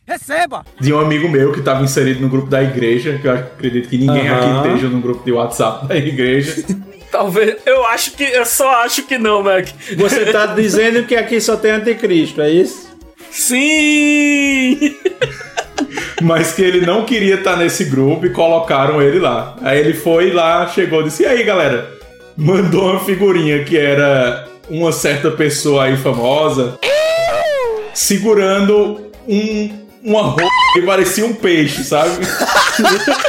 Receba! 0.06 0.64
De 0.80 0.92
um 0.92 0.98
amigo 0.98 1.28
meu 1.28 1.52
que 1.52 1.60
estava 1.60 1.82
inserido 1.84 2.20
no 2.20 2.28
grupo 2.28 2.48
da 2.50 2.62
igreja, 2.62 3.18
que 3.20 3.26
eu 3.28 3.32
acredito 3.34 3.88
que 3.88 3.96
ninguém 3.98 4.28
aqui 4.28 4.68
esteja 4.68 4.88
no 4.88 5.00
grupo 5.00 5.24
de 5.24 5.30
WhatsApp 5.32 5.86
da 5.86 5.96
igreja. 5.96 6.64
Talvez. 7.12 7.56
Eu 7.66 7.84
acho 7.86 8.12
que. 8.12 8.24
Eu 8.24 8.46
só 8.46 8.82
acho 8.82 9.02
que 9.02 9.18
não, 9.18 9.42
Mac. 9.42 9.68
Você 9.96 10.32
tá 10.32 10.46
dizendo 10.56 11.04
que 11.04 11.14
aqui 11.14 11.40
só 11.40 11.56
tem 11.56 11.70
anticristo, 11.72 12.40
é 12.40 12.50
isso? 12.50 12.90
Sim! 13.30 14.96
Mas 16.22 16.52
que 16.52 16.62
ele 16.62 16.84
não 16.84 17.04
queria 17.04 17.36
estar 17.36 17.56
nesse 17.56 17.84
grupo 17.84 18.26
e 18.26 18.30
colocaram 18.30 19.00
ele 19.02 19.18
lá. 19.18 19.56
Aí 19.60 19.78
ele 19.78 19.94
foi 19.94 20.32
lá, 20.32 20.66
chegou 20.66 21.02
e 21.02 21.04
disse: 21.04 21.22
E 21.22 21.26
aí, 21.26 21.42
galera? 21.44 21.92
Mandou 22.36 22.90
uma 22.90 23.00
figurinha 23.00 23.62
que 23.62 23.76
era 23.76 24.48
uma 24.70 24.90
certa 24.90 25.30
pessoa 25.30 25.84
aí 25.84 25.96
famosa 25.98 26.78
segurando 27.94 29.10
um, 29.28 29.81
uma 30.02 30.22
roupa 30.22 30.42
que 30.72 30.82
parecia 30.82 31.24
um 31.24 31.34
peixe, 31.34 31.84
sabe? 31.84 32.10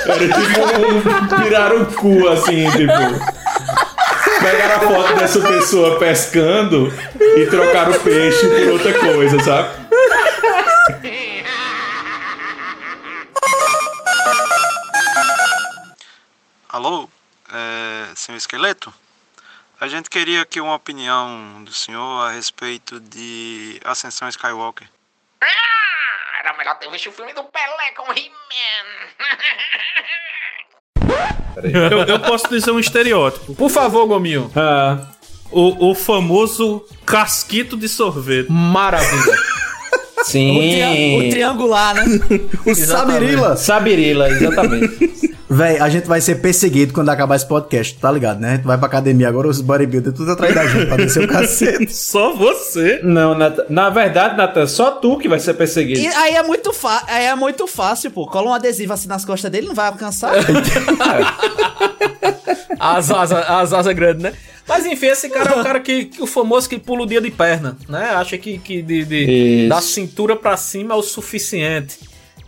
Era 0.06 0.28
tipo 0.28 1.38
um 1.38 1.44
pirarucu, 1.44 2.28
assim, 2.30 2.70
tipo. 2.72 2.94
Pegaram 4.40 4.76
a 4.76 4.80
foto 4.80 5.16
dessa 5.16 5.40
pessoa 5.40 6.00
pescando 6.00 6.92
e 7.38 7.46
trocaram 7.46 7.92
o 7.94 8.00
peixe 8.00 8.48
por 8.48 8.74
outra 8.74 8.94
coisa, 9.00 9.40
sabe? 9.42 9.84
Alô, 16.68 17.08
é, 17.54 18.08
senhor 18.16 18.38
Esqueleto? 18.38 18.92
A 19.80 19.88
gente 19.88 20.10
queria 20.10 20.42
aqui 20.42 20.60
uma 20.60 20.74
opinião 20.74 21.64
do 21.64 21.72
senhor 21.72 22.24
a 22.24 22.32
respeito 22.32 23.00
de 23.00 23.80
Ascensão 23.86 24.28
Skywalker. 24.28 24.88
Era 26.44 26.58
melhor 26.58 26.78
ter 26.78 26.90
visto 26.92 27.10
o 27.10 27.12
filme 27.12 27.34
do 27.34 27.44
Pelé 27.46 27.92
com 27.96 28.04
o 28.12 28.14
He-Man. 28.14 28.86
Eu, 31.64 32.00
eu 32.06 32.20
posso 32.20 32.50
dizer 32.50 32.72
um 32.72 32.80
estereótipo. 32.80 33.56
Por 33.56 33.70
favor, 33.70 34.06
Gominho. 34.08 34.52
Ah, 34.56 35.08
o, 35.52 35.92
o 35.92 35.96
famoso 35.96 36.84
casquito 37.06 37.78
de 37.78 37.88
sorvete. 37.88 38.48
Maravilha. 38.52 39.38
Sim. 40.24 40.58
O, 40.58 40.60
tria- 40.60 41.28
o 41.28 41.30
triangular, 41.30 41.96
né? 41.96 42.04
O 42.66 42.74
Sabirila. 42.76 43.56
Sabirila, 43.56 44.30
exatamente. 44.30 45.33
Véi, 45.50 45.78
a 45.78 45.88
gente 45.90 46.08
vai 46.08 46.20
ser 46.22 46.36
perseguido 46.36 46.94
quando 46.94 47.10
acabar 47.10 47.36
esse 47.36 47.46
podcast, 47.48 47.96
tá 48.00 48.10
ligado, 48.12 48.40
né? 48.40 48.54
A 48.54 48.56
gente 48.56 48.66
vai 48.66 48.78
pra 48.78 48.88
academia 48.88 49.28
agora, 49.28 49.48
os 49.48 49.62
bodybuilders 49.62 50.16
tudo 50.16 50.32
atrás 50.32 50.56
da 50.56 50.66
gente 50.66 50.86
pra 50.88 50.96
descer 50.98 51.24
o 51.26 51.28
cacete. 51.28 51.92
Só 51.94 52.34
você. 52.34 53.02
Não, 53.04 53.36
Natan- 53.38 53.66
na 53.70 53.90
verdade, 53.90 54.36
Natan, 54.38 54.66
só 54.66 54.92
tu 54.92 55.18
que 55.20 55.28
vai 55.28 55.40
ser 55.40 55.54
perseguido. 55.54 56.00
E 56.00 56.08
aí 56.08 56.34
é 56.36 56.42
muito 56.44 56.74
fa- 56.74 57.04
aí 57.08 57.26
é 57.26 57.36
muito 57.36 57.68
fácil, 57.68 58.10
pô. 58.10 58.26
Cola 58.26 58.50
um 58.50 58.54
adesivo 58.54 58.94
assim 58.94 59.08
nas 59.08 59.26
costas 59.26 59.52
dele, 59.52 59.68
não 59.68 59.76
vai 59.76 59.88
alcançar. 59.88 60.34
As 62.80 63.12
asas 63.12 63.32
as 63.48 63.74
asa 63.74 63.94
grandes, 63.94 64.24
né? 64.24 64.34
Mas 64.68 64.86
enfim, 64.86 65.08
esse 65.08 65.30
cara 65.30 65.52
é 65.52 65.60
o 65.60 65.64
cara 65.64 65.80
que, 65.82 66.06
que 66.06 66.24
o 66.24 66.26
famoso 66.26 66.70
que 66.70 66.80
pula 66.80 67.04
o 67.04 67.06
dia 67.06 67.20
de 67.20 67.30
perna, 67.30 67.78
né? 67.90 68.12
Acha 68.12 68.38
que, 68.38 68.58
que 68.58 68.82
de, 68.82 69.04
de- 69.04 69.68
da 69.68 69.82
cintura 69.82 70.36
pra 70.38 70.56
cima 70.56 70.94
é 70.94 70.98
o 70.98 71.02
suficiente, 71.04 72.00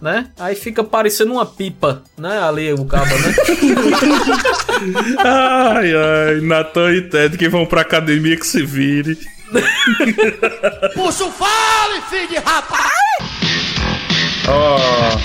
né? 0.06 0.28
Aí 0.38 0.54
fica 0.54 0.84
parecendo 0.84 1.34
uma 1.34 1.48
pipa, 1.48 2.04
né? 2.16 2.38
Ali 2.40 2.72
o 2.72 2.86
cabo, 2.86 3.06
né? 3.18 3.34
Ai, 5.18 5.94
ai, 5.96 6.42
Natan 6.42 6.92
e 6.94 7.02
Ted 7.02 7.38
que 7.38 7.50
vão 7.50 7.66
pra 7.66 7.82
academia 7.82 8.38
que 8.38 8.46
se 8.46 8.64
vire. 8.64 9.18
Puxa 10.94 11.26
o 11.26 11.32
fale, 11.32 12.02
filho 12.10 12.28
de 12.28 12.36
rapaz! 12.36 12.92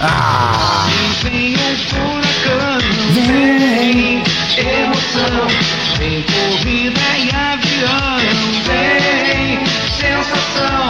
Ah. 0.00 0.88
Vem 1.22 1.54
um 1.56 1.76
furacão, 1.88 2.78
vem 3.12 4.22
emoção, 4.56 5.46
vem 5.98 6.22
corrida 6.22 7.00
e 7.18 7.30
avião, 7.34 8.18
vem 8.64 9.89
sensação, 10.00 10.88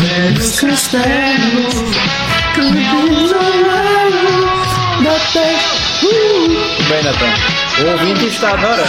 velhos 0.00 0.60
castelos, 0.60 1.74
campos 2.54 3.32
alados 3.32 5.04
da 5.04 5.16
terra. 5.32 5.72
Tudo 6.00 6.88
bem, 6.88 7.02
Natan. 7.02 7.32
O 7.78 7.90
ouvinte 7.92 8.26
está 8.26 8.54
adorando. 8.54 8.88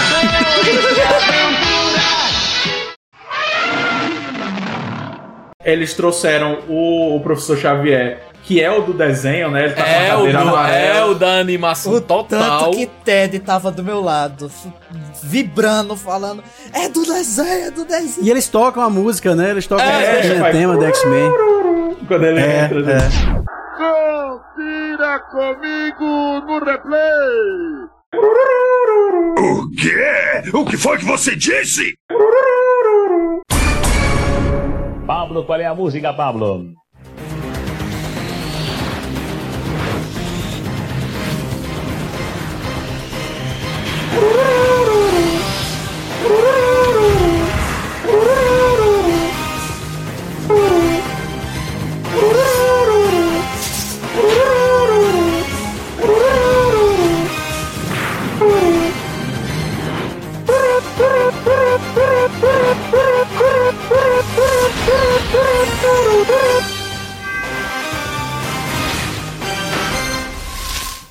Eles 5.65 5.93
trouxeram 5.93 6.59
o, 6.67 7.15
o 7.15 7.21
professor 7.21 7.57
Xavier, 7.57 8.21
que 8.43 8.61
é 8.61 8.69
o 8.69 8.81
do 8.81 8.93
desenho, 8.93 9.49
né? 9.49 9.65
Ele 9.65 9.73
tá 9.73 9.87
É 9.87 10.07
com 10.09 10.13
a 10.13 10.15
o, 10.15 10.17
cadeira 10.19 10.39
do, 10.43 10.49
amarela. 10.49 10.85
é 10.97 11.05
o 11.05 11.13
da 11.15 11.39
animação 11.39 12.01
total. 12.01 12.65
Tanto 12.65 12.77
que 12.77 12.85
Ted 12.87 13.39
tava 13.39 13.71
do 13.71 13.83
meu 13.83 14.01
lado, 14.01 14.51
vibrando, 15.23 15.95
falando: 15.95 16.43
É 16.73 16.89
do 16.89 17.05
desenho, 17.05 17.67
é 17.67 17.71
do 17.71 17.85
desenho. 17.85 18.25
E 18.27 18.29
eles 18.29 18.47
tocam 18.47 18.83
a 18.83 18.89
música, 18.89 19.33
né? 19.35 19.51
Eles 19.51 19.65
tocam 19.65 19.85
É, 19.85 20.11
a 20.11 20.17
música 20.17 20.39
vai- 20.41 20.51
tema 20.51 20.75
do 20.77 20.85
X-Men. 20.85 21.31
Quando 22.07 22.23
ele 22.25 22.39
É, 22.41 22.65
entra. 22.65 22.79
é. 22.91 23.43
Confira 23.77 25.19
comigo 25.31 26.41
no 26.45 26.59
replay! 26.63 27.93
O 29.39 29.69
quê? 29.71 30.51
O 30.53 30.65
que 30.65 30.77
foi 30.77 30.97
que 30.97 31.05
você 31.05 31.35
disse? 31.35 31.93
Pablo, 35.07 35.43
qual 35.45 35.59
é 35.59 35.65
a 35.65 35.75
música, 35.75 36.13
Pablo? 36.13 36.65
Woo! 44.15 44.53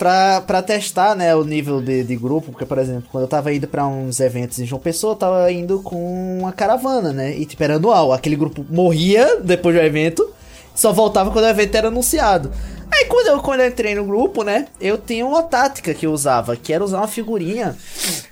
Pra, 0.03 0.41
pra 0.41 0.61
testar, 0.61 1.15
né, 1.15 1.33
o 1.33 1.45
nível 1.45 1.81
de, 1.81 2.03
de 2.03 2.17
grupo, 2.17 2.51
porque, 2.51 2.67
por 2.67 2.77
exemplo, 2.77 3.05
quando 3.13 3.23
eu 3.23 3.29
tava 3.29 3.55
indo 3.55 3.69
pra 3.69 3.87
uns 3.87 4.19
eventos 4.19 4.59
em 4.59 4.67
João 4.67 4.81
Pessoa, 4.81 5.13
eu 5.13 5.17
tava 5.17 5.53
indo 5.53 5.79
com 5.79 6.41
uma 6.41 6.51
caravana, 6.51 7.13
né, 7.13 7.37
e 7.37 7.47
tipo, 7.47 7.63
era 7.63 7.77
anual. 7.77 8.13
Aquele 8.13 8.35
grupo 8.35 8.67
morria 8.69 9.41
depois 9.41 9.77
do 9.77 9.81
evento, 9.81 10.29
só 10.75 10.93
voltava 10.93 11.31
quando 11.31 11.45
o 11.45 11.49
evento 11.49 11.77
era 11.77 11.87
anunciado. 11.87 12.51
Aí 12.93 13.07
quando 13.07 13.27
eu, 13.29 13.41
quando 13.41 13.61
eu 13.61 13.69
entrei 13.69 13.95
no 13.95 14.05
grupo, 14.05 14.43
né, 14.43 14.67
eu 14.81 14.99
tinha 14.99 15.25
uma 15.25 15.43
tática 15.43 15.95
que 15.95 16.07
eu 16.07 16.13
usava, 16.13 16.57
que 16.57 16.73
era 16.73 16.85
usar 16.85 16.99
uma 16.99 17.09
figurinha, 17.09 17.77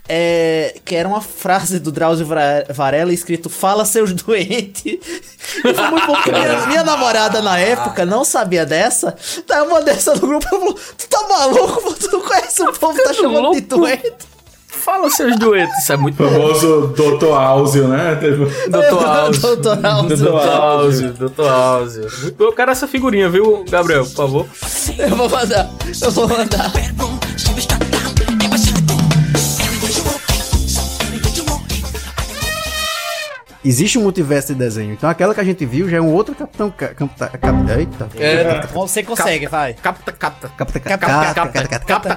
é, 0.08 0.76
que 0.84 0.94
era 0.94 1.08
uma 1.08 1.20
frase 1.20 1.78
do 1.78 1.90
Drauzio 1.90 2.26
Varela 2.68 3.12
escrito 3.12 3.48
Fala 3.48 3.84
seus 3.84 4.12
doentes, 4.12 4.98
E 5.64 5.74
foi 5.74 5.90
muito 5.90 6.30
minha, 6.30 6.66
minha 6.68 6.84
namorada 6.84 7.40
na 7.40 7.58
época 7.58 8.04
não 8.04 8.24
sabia 8.24 8.66
dessa. 8.66 9.16
Daí 9.46 9.62
uma 9.62 9.80
dessa 9.80 10.14
no 10.14 10.20
grupo 10.20 10.46
ela 10.50 10.60
falou: 10.60 10.78
Tu 10.96 11.08
tá 11.08 11.28
maluco? 11.28 11.94
Tu 11.94 12.12
não 12.12 12.20
conhece 12.20 12.62
o 12.62 12.72
povo, 12.72 13.02
tá 13.02 13.12
chamando 13.12 13.52
de 13.52 13.60
doente. 13.62 14.29
Fala 14.80 15.10
seus 15.10 15.36
duetos, 15.38 15.76
isso 15.78 15.92
é 15.92 15.96
muito 15.96 16.22
O 16.22 16.28
famoso 16.28 16.94
Dr. 16.96 17.32
Áuzio, 17.34 17.88
né? 17.88 18.14
Doutor 18.68 19.04
Áuzio. 19.06 19.40
Doutor 19.56 19.86
Áuzio. 19.86 20.16
Doutor 20.16 20.48
Áuzio. 20.48 21.12
Doutor 21.12 21.50
Áuzio. 21.50 22.34
Eu 22.38 22.52
quero 22.52 22.70
essa 22.70 22.88
figurinha, 22.88 23.28
viu, 23.28 23.64
Gabriel, 23.68 24.04
por 24.04 24.14
favor? 24.14 24.46
Eu 24.98 25.16
vou 25.16 25.28
mandar, 25.28 25.70
eu 26.02 26.10
vou 26.10 26.28
mandar. 26.28 26.72
Existe 33.62 33.98
um 33.98 34.02
multiverso 34.02 34.54
de 34.54 34.58
desenho. 34.58 34.94
Então 34.94 35.08
aquela 35.10 35.34
que 35.34 35.40
a 35.40 35.44
gente 35.44 35.66
viu 35.66 35.86
já 35.88 35.98
é 35.98 36.00
um 36.00 36.10
outro 36.14 36.34
Capitão... 36.34 36.70
Ca- 36.70 36.94
Capta, 36.94 37.28
cap, 37.28 37.70
eita. 37.78 38.08
É, 38.16 38.66
você 38.68 39.02
consegue, 39.02 39.46
vai. 39.48 39.74
Capta, 39.74 40.10
capta. 40.12 40.48
Capta, 40.48 40.80
Capta, 40.80 41.06
capta, 41.06 41.34
capta, 41.34 41.68
capta, 41.68 42.16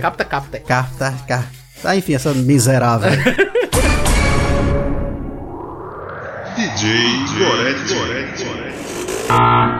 capta, 0.00 0.24
capta, 0.24 0.58
Capta, 0.60 1.14
capta. 1.28 1.59
Ah, 1.82 1.96
enfim, 1.96 2.14
essa 2.14 2.34
miserável. 2.34 3.10
DJ 6.56 6.90
Gorete. 7.38 7.94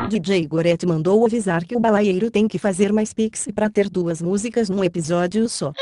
DJ 0.08 0.46
Gorete 0.46 0.86
mandou 0.86 1.26
avisar 1.26 1.64
que 1.64 1.76
o 1.76 1.80
balaieiro 1.80 2.30
tem 2.30 2.48
que 2.48 2.58
fazer 2.58 2.92
mais 2.92 3.12
pix 3.12 3.48
pra 3.54 3.68
ter 3.68 3.90
duas 3.90 4.22
músicas 4.22 4.70
num 4.70 4.82
episódio 4.82 5.48
só. 5.48 5.72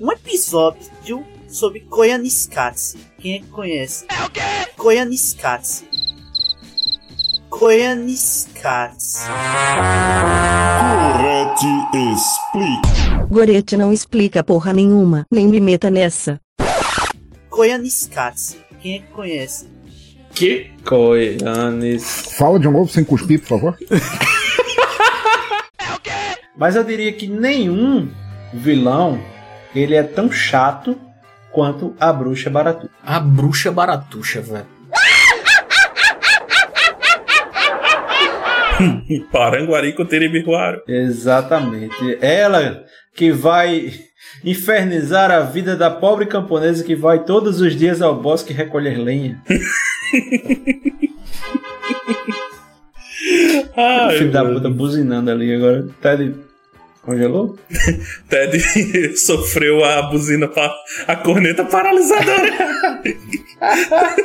Um 0.00 0.10
episódio 0.10 1.24
sobre 1.48 1.80
Koyaanisqatsi. 1.80 2.98
Quem 3.18 3.36
é 3.36 3.38
que 3.38 3.46
conhece? 3.46 4.04
É 4.08 4.24
o 4.24 4.30
quê? 4.30 4.40
Koyaanisqatsi. 4.76 6.05
Koyaanisqatsi. 7.58 9.20
Gorete 10.82 11.66
explica. 12.12 13.26
Gorete 13.30 13.76
não 13.78 13.94
explica 13.94 14.44
porra 14.44 14.74
nenhuma, 14.74 15.24
nem 15.32 15.48
me 15.48 15.58
meta 15.58 15.90
nessa. 15.90 16.38
Koyaanisqatsi. 17.48 18.58
Quem 18.78 18.96
é 18.96 18.98
que 18.98 19.06
conhece? 19.06 19.68
Que 20.34 20.70
Koyanis. 20.84 22.34
Fala 22.36 22.60
de 22.60 22.68
novo 22.68 22.90
sem 22.90 23.02
cuspir, 23.02 23.40
por 23.40 23.48
favor. 23.48 23.78
Mas 26.58 26.76
eu 26.76 26.84
diria 26.84 27.12
que 27.14 27.26
nenhum 27.26 28.10
vilão 28.52 29.18
ele 29.74 29.94
é 29.94 30.02
tão 30.02 30.30
chato 30.30 30.94
quanto 31.50 31.96
a 31.98 32.12
bruxa 32.12 32.50
baratu. 32.50 32.90
A 33.02 33.18
bruxa 33.18 33.72
baratuxa, 33.72 34.42
velho. 34.42 34.75
Paranguari 39.32 39.92
com 39.94 40.04
Teribiruaro. 40.04 40.82
Exatamente. 40.86 42.18
Ela 42.20 42.84
que 43.14 43.30
vai 43.32 43.92
infernizar 44.44 45.30
a 45.30 45.40
vida 45.40 45.74
da 45.76 45.90
pobre 45.90 46.26
camponesa 46.26 46.84
que 46.84 46.94
vai 46.94 47.24
todos 47.24 47.60
os 47.60 47.74
dias 47.76 48.02
ao 48.02 48.20
bosque 48.20 48.52
recolher 48.52 48.98
lenha. 48.98 49.40
Ai, 53.76 54.18
Filho 54.18 54.30
da 54.30 54.44
puta 54.44 54.68
buzinando 54.70 55.30
ali 55.30 55.54
agora. 55.54 55.86
Ted 56.00 56.34
congelou? 57.02 57.56
Ted 58.28 59.16
sofreu 59.16 59.84
a 59.84 60.02
buzina, 60.02 60.48
pa- 60.48 60.74
a 61.06 61.16
corneta 61.16 61.64
paralisadora. 61.64 63.02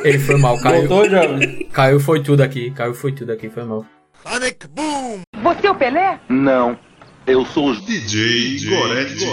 Ele 0.04 0.20
foi 0.20 0.38
mal, 0.38 0.60
caiu. 0.62 0.88
Voltou, 0.88 1.10
jovem? 1.10 1.68
Caiu 1.72 2.00
foi 2.00 2.22
tudo 2.24 2.42
aqui, 2.44 2.72
caiu 2.72 2.94
foi 2.94 3.12
tudo 3.14 3.32
aqui, 3.32 3.50
foi 3.50 3.64
mal. 3.64 3.86
Você 4.24 5.68
é 5.68 5.72
o 5.72 5.76
Pelé? 5.76 6.20
Não. 6.30 6.78
Eu 7.26 7.44
sou 7.46 7.72
o 7.72 7.76
DJ 7.82 8.70
Gorete. 8.70 9.26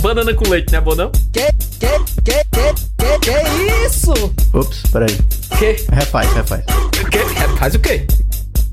Banana 0.00 0.32
com 0.34 0.48
leite, 0.48 0.72
né, 0.72 0.80
Bonão? 0.80 1.10
Que, 1.32 1.46
que, 1.80 1.98
que, 2.22 2.44
que, 2.44 2.74
que, 2.98 3.18
que 3.20 3.86
isso? 3.86 4.12
Ops, 4.52 4.82
peraí. 4.92 5.16
Que? 5.58 5.84
Refaz, 5.92 6.32
refaz. 6.32 6.64
Que? 7.10 7.58
Faz 7.58 7.74
o 7.74 7.78
quê? 7.80 8.06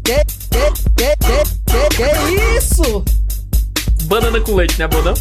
Que, 0.03 0.15
que, 0.51 0.71
que, 0.95 1.15
que, 1.17 1.39
que, 1.65 1.89
que 1.95 2.57
isso? 2.57 3.03
Banana 4.03 4.39
com 4.41 4.55
leite, 4.55 4.77
né, 4.77 4.87
Bonão? 4.87 5.13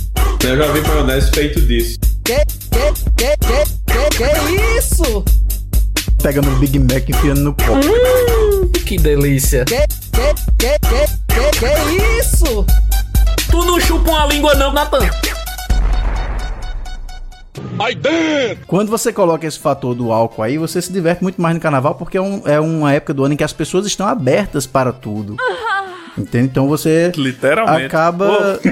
Eu 0.44 0.56
já 0.56 0.72
vi 0.72 0.80
maionese 0.82 1.30
feito 1.30 1.60
disso. 1.62 1.98
Que, 2.24 2.36
que, 2.44 2.92
que, 3.16 3.36
que, 3.38 3.64
que, 3.86 4.10
que 4.16 4.78
isso? 4.78 5.24
Pegando 6.22 6.50
o 6.50 6.56
Big 6.56 6.78
Mac 6.78 7.08
e 7.08 7.12
enfiando 7.12 7.40
no 7.40 7.54
copo. 7.54 7.72
Hum, 7.78 8.68
que 8.86 8.96
delícia. 8.98 9.64
Que, 9.64 9.76
que, 9.78 10.34
que, 10.58 10.78
que, 10.78 11.06
que, 11.28 11.50
que 11.96 12.02
isso? 12.20 12.64
Tu 13.50 13.64
não 13.64 13.80
chupa 13.80 14.10
uma 14.10 14.26
língua 14.26 14.54
não, 14.54 14.72
Natan. 14.72 14.98
Quando 18.66 18.88
você 18.90 19.12
coloca 19.12 19.46
esse 19.46 19.58
fator 19.58 19.94
do 19.94 20.12
álcool 20.12 20.42
aí, 20.42 20.58
você 20.58 20.80
se 20.82 20.92
diverte 20.92 21.22
muito 21.22 21.40
mais 21.40 21.54
no 21.54 21.60
carnaval 21.60 21.94
porque 21.94 22.18
é, 22.18 22.20
um- 22.20 22.42
é 22.46 22.60
uma 22.60 22.92
época 22.92 23.14
do 23.14 23.24
ano 23.24 23.32
em 23.34 23.36
que 23.36 23.44
as 23.44 23.52
pessoas 23.52 23.86
estão 23.86 24.06
abertas 24.06 24.66
para 24.66 24.92
tudo. 24.92 25.36
Entende? 26.18 26.46
Então 26.46 26.68
você 26.68 27.10
Literalmente. 27.16 27.86
acaba. 27.86 28.60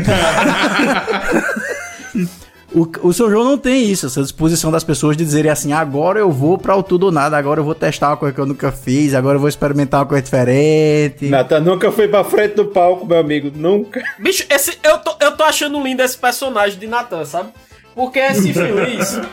O, 2.72 2.86
o 3.08 3.12
São 3.14 3.30
João 3.30 3.44
não 3.44 3.56
tem 3.56 3.90
isso, 3.90 4.06
essa 4.06 4.22
disposição 4.22 4.70
das 4.70 4.84
pessoas 4.84 5.16
de 5.16 5.24
dizerem 5.24 5.50
assim: 5.50 5.72
agora 5.72 6.20
eu 6.20 6.30
vou 6.30 6.58
pra 6.58 6.76
o 6.76 6.82
tudo 6.82 7.06
ou 7.06 7.12
nada, 7.12 7.36
agora 7.36 7.60
eu 7.60 7.64
vou 7.64 7.74
testar 7.74 8.10
uma 8.10 8.16
coisa 8.16 8.34
que 8.34 8.40
eu 8.40 8.46
nunca 8.46 8.70
fiz, 8.70 9.14
agora 9.14 9.36
eu 9.36 9.40
vou 9.40 9.48
experimentar 9.48 10.00
uma 10.00 10.06
coisa 10.06 10.22
diferente. 10.22 11.28
Natan 11.28 11.60
nunca 11.60 11.90
foi 11.90 12.08
pra 12.08 12.22
frente 12.24 12.56
do 12.56 12.66
palco, 12.66 13.06
meu 13.06 13.18
amigo. 13.18 13.50
Nunca. 13.54 14.02
Bicho, 14.18 14.44
esse, 14.50 14.78
eu, 14.82 14.98
tô, 14.98 15.16
eu 15.20 15.36
tô 15.36 15.44
achando 15.44 15.82
lindo 15.82 16.02
esse 16.02 16.18
personagem 16.18 16.78
de 16.78 16.86
Natan, 16.86 17.24
sabe? 17.24 17.50
Porque 17.94 18.18
esse 18.18 18.50
infeliz. 18.50 19.18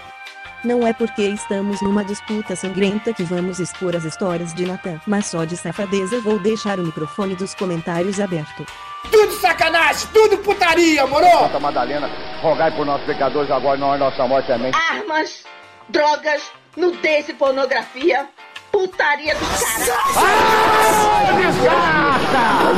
Não 0.65 0.87
é 0.87 0.93
porque 0.93 1.21
estamos 1.21 1.79
numa 1.83 2.03
disputa 2.03 2.55
sangrenta 2.55 3.13
que 3.13 3.21
vamos 3.21 3.59
expor 3.59 3.95
as 3.95 4.03
histórias 4.03 4.51
de 4.51 4.65
Natan, 4.65 4.99
mas 5.05 5.27
só 5.27 5.45
de 5.45 5.55
safadeza 5.55 6.19
vou 6.21 6.39
deixar 6.39 6.79
o 6.79 6.83
microfone 6.83 7.35
dos 7.35 7.53
comentários 7.53 8.19
aberto. 8.19 8.65
Tudo 9.11 9.31
sacanagem, 9.33 10.07
tudo 10.13 10.37
putaria, 10.39 11.05
moro? 11.07 11.25
Santa 11.25 11.59
Madalena, 11.59 12.09
rogai 12.41 12.71
por 12.71 12.85
nossos 12.85 13.05
pecadores 13.05 13.49
agora 13.51 13.77
e 13.77 13.79
na 13.79 13.87
hora 13.87 13.99
da 13.99 14.05
nossa 14.05 14.27
morte 14.27 14.47
também. 14.47 14.71
Armas, 14.89 15.43
drogas, 15.89 16.43
nudez 16.75 17.29
e 17.29 17.33
pornografia, 17.33 18.25
putaria 18.71 19.35
do 19.35 19.45
caralho. 19.45 20.45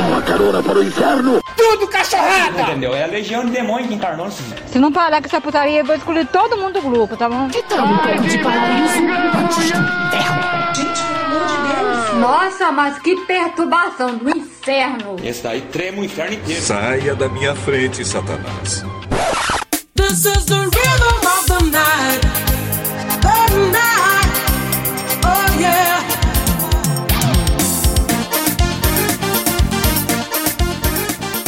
Uma 0.08 0.22
carona 0.22 0.62
para 0.62 0.78
o 0.78 0.84
inferno. 0.84 1.40
Tudo 1.56 1.88
cachorrada! 1.88 2.62
Entendeu? 2.62 2.94
É 2.94 3.04
a 3.04 3.06
legião 3.08 3.44
de 3.44 3.50
demônio 3.50 3.88
que 3.88 3.94
encarnou 3.94 4.26
mundo. 4.26 4.62
Se 4.66 4.78
não 4.78 4.92
parar 4.92 5.20
com 5.20 5.26
essa 5.26 5.40
putaria, 5.40 5.80
eu 5.80 5.84
vou 5.84 5.96
excluir 5.96 6.24
todo 6.26 6.56
mundo 6.56 6.80
do 6.80 6.88
grupo, 6.88 7.16
tá 7.16 7.28
bom? 7.28 7.48
Que 7.48 7.62
tal 7.64 7.84
um 7.84 7.98
pouco 7.98 8.22
de 8.22 8.38
paraíso? 8.38 8.98
Nossa, 12.20 12.72
mas 12.72 12.98
que 12.98 13.14
perturbação 13.26 14.16
do 14.16 14.28
inferno! 14.28 15.16
Esse 15.22 15.42
daí 15.44 15.60
trema 15.60 16.00
o 16.00 16.04
inferno 16.04 16.34
inteiro. 16.34 16.60
Saia 16.60 17.14
da 17.14 17.28
minha 17.28 17.54
frente, 17.54 18.04
Satanás. 18.04 18.84
This 19.94 20.24
is 20.24 20.44
the 20.46 20.54
rhythm 20.54 21.26
of 21.26 21.46
the 21.46 21.62
night. 21.70 22.20
The 23.22 23.54
night. 23.70 24.28
Oh 25.24 25.60
yeah. 25.60 26.04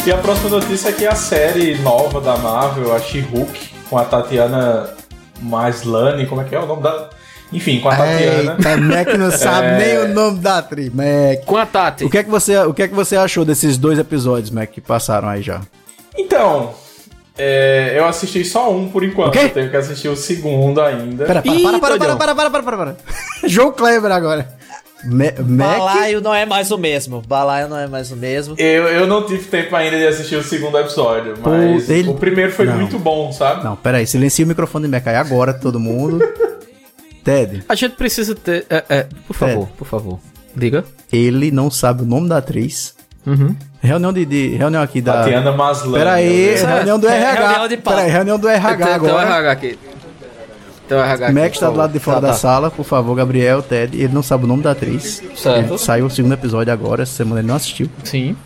E 0.07 0.13
a 0.13 0.19
próxima 0.19 0.51
notícia 0.51 0.91
é 0.91 0.93
que 0.93 1.05
a 1.05 1.17
série 1.17 1.79
nova 1.79 2.21
da 2.21 2.37
Marvel, 2.39 2.95
a 2.95 3.01
She-Hulk, 3.01 3.71
com 3.91 3.99
a 3.99 4.05
Tatiana 4.05 4.95
Maslany, 5.41 6.27
como 6.27 6.43
é 6.43 6.45
que 6.45 6.55
é 6.55 6.61
o 6.61 6.67
nome 6.67 6.83
da... 6.83 7.11
Enfim, 7.53 7.81
com 7.81 7.89
a 7.89 7.97
Tatiana. 7.97 8.57
Eita, 8.59 8.77
Mac 8.77 9.09
não 9.19 9.31
sabe 9.37 9.67
É. 9.67 9.77
nem 9.79 9.99
o 9.99 10.15
nome 10.15 10.39
da 10.39 10.59
atriz, 10.59 10.93
Mac. 10.93 11.45
Com 11.45 11.57
a 11.57 11.67
Tati. 11.67 12.05
O 12.05 12.11
que, 12.11 12.19
é 12.19 12.23
que 12.23 12.31
você, 12.31 12.57
o 12.59 12.73
que 12.73 12.83
é 12.83 12.89
que 12.89 12.95
você 12.95 13.17
achou 13.17 13.45
desses 13.45 13.77
dois 13.77 13.99
episódios, 13.99 14.51
Mac, 14.51 14.71
que 14.71 14.81
passaram 14.81 15.29
aí 15.29 15.43
já? 15.43 15.61
Então, 16.17 16.73
é, 17.37 17.95
eu 17.97 18.05
assisti 18.07 18.45
só 18.45 18.71
um 18.73 18.89
por 18.89 19.03
enquanto. 19.03 19.35
Eu 19.37 19.49
tenho 19.49 19.71
que 19.71 19.77
assistir 19.77 20.09
o 20.09 20.17
segundo 20.17 20.81
ainda. 20.81 21.25
Pera, 21.25 21.43
para, 21.43 21.53
para, 21.53 21.79
para, 21.81 21.99
para, 21.99 22.17
para, 22.17 22.35
para, 22.35 22.51
para, 22.51 22.63
para, 22.63 22.77
para. 22.95 23.49
João 23.49 23.73
Kleber 23.73 24.13
agora. 24.13 24.49
Ma- 25.03 25.25
Mac? 25.47 25.79
Balaio 25.79 26.21
não 26.21 26.35
é 26.35 26.45
mais 26.45 26.71
o 26.71 26.77
mesmo. 26.77 27.23
Balaio 27.27 27.69
não 27.69 27.79
é 27.79 27.87
mais 27.87 28.13
o 28.13 28.17
mesmo. 28.17 28.55
Eu, 28.59 28.87
eu 28.89 29.07
não 29.07 29.25
tive 29.25 29.45
tempo 29.45 29.75
ainda 29.75 29.97
de 29.97 30.07
assistir 30.07 30.37
o 30.37 30.45
segundo 30.45 30.77
episódio, 30.79 31.35
mas 31.43 31.87
Pô, 31.87 31.93
ele- 31.93 32.09
o 32.11 32.15
primeiro 32.15 32.53
foi 32.53 32.67
Não. 32.67 32.77
muito 32.77 32.99
bom, 32.99 33.33
sabe? 33.33 33.65
Não, 33.65 33.75
pera 33.77 33.97
aí, 33.99 34.07
silencia 34.07 34.45
o 34.45 34.49
microfone 34.49 34.87
do 34.87 34.91
Mac 34.91 35.07
aí 35.09 35.17
agora, 35.17 35.55
todo 35.55 35.81
mundo. 35.81 36.19
Ted, 37.25 37.63
A 37.69 37.75
gente 37.75 37.93
precisa 37.97 38.35
ter. 38.35 38.67
É, 38.71 38.85
é, 38.89 39.07
por 39.27 39.35
favor, 39.35 39.69
por 39.77 39.87
favor. 39.87 40.19
Diga. 40.57 40.85
ele 41.13 41.51
não 41.51 41.71
sabe 41.71 42.03
o 42.03 42.07
nome 42.07 42.29
da 42.29 42.39
atriz. 42.39 42.95
Uhum. 43.27 43.55
Reunião 43.83 44.13
de, 44.13 44.25
de- 44.25 44.57
reunião 44.57 44.83
aqui 44.83 45.01
da. 45.01 45.23
Tatiana 45.23 45.53
Maslany. 45.53 45.93
Pera 45.95 46.13
aí, 46.15 46.55
Isso 46.55 46.67
é- 46.67 46.75
reunião 46.75 46.99
do 46.99 47.09
é 47.09 47.17
RH. 47.17 47.41
reunião 47.49 47.69
de 47.69 47.77
pauta. 47.77 47.91
Pera 47.99 48.07
aí, 48.09 48.13
reunião 48.13 48.39
do 48.39 48.49
RH 48.49 48.77
Tem- 48.77 48.87
tem 48.87 48.93
um 48.93 48.95
agora. 49.19 49.29
RH 49.29 49.51
aqui. 49.53 49.79
Teu 50.89 50.99
RH 50.99 51.27
aqui, 51.27 51.35
Max 51.35 51.53
por 51.59 51.61
tá 51.61 51.71
do 51.71 51.77
lado 51.77 51.93
de 51.93 51.99
fora 52.01 52.21
Tá, 52.21 52.27
da 52.27 52.33
tá. 52.33 52.39
sala, 52.39 52.71
por 52.71 52.85
favor, 52.85 53.15
Gabriel, 53.15 53.63
Ted. 53.63 53.97
Ele 53.97 54.13
não 54.13 54.23
sabe 54.25 54.45
o 54.45 54.47
nome 54.49 54.63
da 54.63 54.73
atriz. 54.73 55.23
Certo. 55.37 55.69
Ele 55.73 55.79
saiu 55.79 56.07
o 56.07 56.11
segundo 56.11 56.33
episódio 56.33 56.73
agora, 56.73 57.03
essa 57.05 57.13
semana 57.13 57.41
ele 57.41 57.49
não 57.49 57.55
assistiu. 57.55 57.89
Sim. 58.03 58.37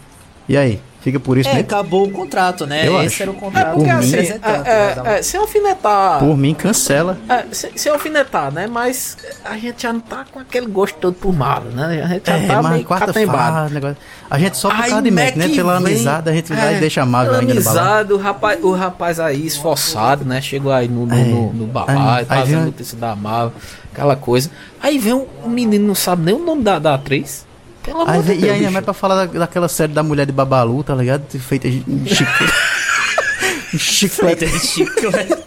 E 0.49 0.57
aí? 0.57 0.79
Fica 1.05 1.21
por 1.21 1.37
isso 1.37 1.51
É, 1.51 1.53
mesmo? 1.57 1.67
acabou 1.69 2.07
o 2.07 2.11
contrato, 2.11 2.67
né? 2.67 2.89
Eu 2.89 2.97
Esse 3.03 3.07
acho. 3.09 3.23
era 3.25 3.31
o 3.31 3.35
contrato. 3.35 3.75
Por 3.75 3.83
mim- 3.87 3.89
representante, 3.89 4.41
né, 4.59 4.95
É, 5.05 5.19
é, 5.19 5.23
se 5.23 5.37
alfinetar. 5.37 6.19
Por 6.19 6.35
mim, 6.35 6.55
cancela. 6.55 7.19
É, 7.29 7.45
se, 7.53 7.71
se 7.77 7.89
alfinetar, 7.91 8.51
né? 8.51 8.67
Mas 8.67 9.15
a 9.45 9.59
gente 9.59 9.83
já 9.83 9.93
não 9.93 10.01
tá 10.01 10.25
com 10.33 10.39
aquele 10.41 10.65
gosto 10.67 10.97
todo 10.97 11.13
por 11.13 11.31
Marvel, 11.31 11.73
né? 11.73 12.03
A 12.03 12.09
gente 12.09 12.27
já 12.27 12.37
É, 12.39 12.47
tá 12.47 12.63
mas 12.63 12.73
meio 12.73 12.85
quarta 12.87 13.07
catembado. 13.09 13.75
negócio. 13.75 13.97
A 14.31 14.39
gente 14.39 14.57
só 14.57 14.71
por 14.71 14.81
Aí, 14.83 14.89
causa 14.89 15.03
de 15.03 15.11
Mac, 15.11 15.37
né? 15.37 15.49
Pela 15.49 15.77
amizade, 15.77 16.31
a 16.31 16.33
gente 16.33 16.53
vai 16.55 16.73
é, 16.75 16.77
e 16.79 16.81
deixa 16.81 17.03
a 17.03 17.07
Marvel 17.07 17.33
pela 17.35 17.43
ainda 17.43 17.55
no 17.55 17.63
balão. 17.63 17.83
amizade, 17.83 18.13
o 18.15 18.17
rapaz, 18.17 18.65
o 18.65 18.73
rapaz 18.73 19.21
aí 19.21 19.47
esforçado, 19.47 20.25
né? 20.25 20.41
Chegou 20.41 20.73
aí 20.73 20.89
no, 20.89 21.05
no, 21.05 21.15
É. 21.15 21.19
no, 21.23 21.53
no 21.53 21.71
aí 21.87 22.25
fazendo 22.25 22.65
notícia 22.65 22.97
da 22.97 23.15
Marvel, 23.15 23.53
aquela 23.93 24.17
coisa. 24.17 24.51
Aí 24.83 24.99
vem 24.99 25.13
um, 25.13 25.27
um 25.45 25.51
menino, 25.51 25.87
não 25.87 25.95
sabe 25.95 26.23
nem 26.23 26.35
o 26.35 26.43
nome 26.43 26.63
da, 26.63 26.79
da 26.79 26.95
atriz. 26.95 27.45
Pelo 27.85 28.01
amor 28.01 28.11
Aí, 28.15 28.21
de 28.23 28.27
vem- 28.29 28.37
e 28.37 28.41
Deus, 28.41 28.53
ainda 28.53 28.61
bicho. 28.63 28.73
mais 28.73 28.85
pra 28.85 28.95
falar 28.95 29.27
da- 29.27 29.39
daquela 29.41 29.69
série 29.69 29.93
da 29.93 30.03
mulher 30.03 30.27
de 30.27 30.33
Babalu, 30.33 30.83
tá 30.83 30.95
ligado? 30.95 31.23
Feita 31.39 31.69
de 31.71 31.85
um 31.89 32.05
chiclete. 33.79 34.45
um 34.47 34.59
chiclete. 34.59 35.45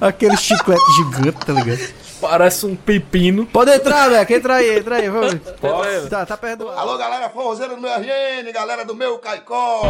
Aquele 0.00 0.36
chiclete 0.36 0.82
gigante, 0.96 1.38
tá 1.46 1.52
ligado? 1.52 1.80
Parece 2.20 2.66
um 2.66 2.74
pepino. 2.74 3.46
Pode 3.46 3.70
entrar, 3.70 4.08
Beck, 4.10 4.30
entra 4.32 4.54
aí, 4.56 4.78
entra 4.78 4.96
aí. 4.96 5.08
Vamos. 5.08 5.34
Posso? 5.60 6.08
Tá, 6.08 6.24
tá 6.26 6.36
perdoado. 6.36 6.78
Alô, 6.78 6.96
galera 6.98 7.28
forrozeira 7.28 7.74
do 7.74 7.80
meu 7.80 7.90
RN, 7.90 8.50
galera 8.52 8.84
do 8.84 8.94
meu 8.94 9.18
Caicó. 9.18 9.82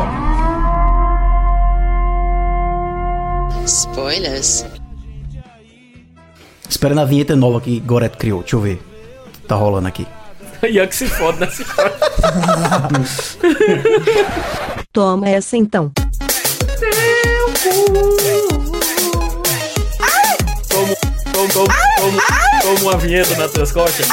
Spoilers. 3.64 4.64
Esperando 6.68 7.01
a 7.01 7.05
vinheta 7.05 7.35
nova 7.36 7.60
que 7.60 7.78
Goreto 7.81 8.18
criou. 8.18 8.40
Deixa 8.40 8.56
eu 8.56 8.60
ver. 8.60 8.82
Tá 9.48 9.55
rolando 9.55 9.89
aqui. 9.89 10.06
Ian 10.70 10.86
que 10.86 10.94
se 10.96 11.08
fode 11.08 11.40
nessa 11.40 11.62
história. 11.62 11.92
Toma 14.92 15.28
essa 15.28 15.56
então. 15.56 15.90
Como, 20.72 20.96
como, 21.32 21.52
como, 21.52 21.66
como, 21.98 22.20
como 22.62 22.78
uma 22.88 22.96
vinheta 22.98 23.34
nas 23.36 23.50
tuas 23.52 23.72
costas. 23.72 24.06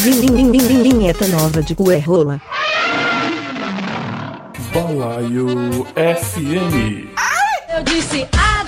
Vim, 0.00 0.20
vim, 0.20 0.34
vim, 0.34 0.50
vim, 0.50 0.66
vim, 0.66 0.82
vinheta 0.82 1.28
nova 1.28 1.62
de 1.62 1.74
Cuerrola. 1.74 2.40
Balaio 4.72 5.86
FM. 5.94 7.10
Eu 7.76 7.82
disse 7.84 8.26
ado, 8.32 8.59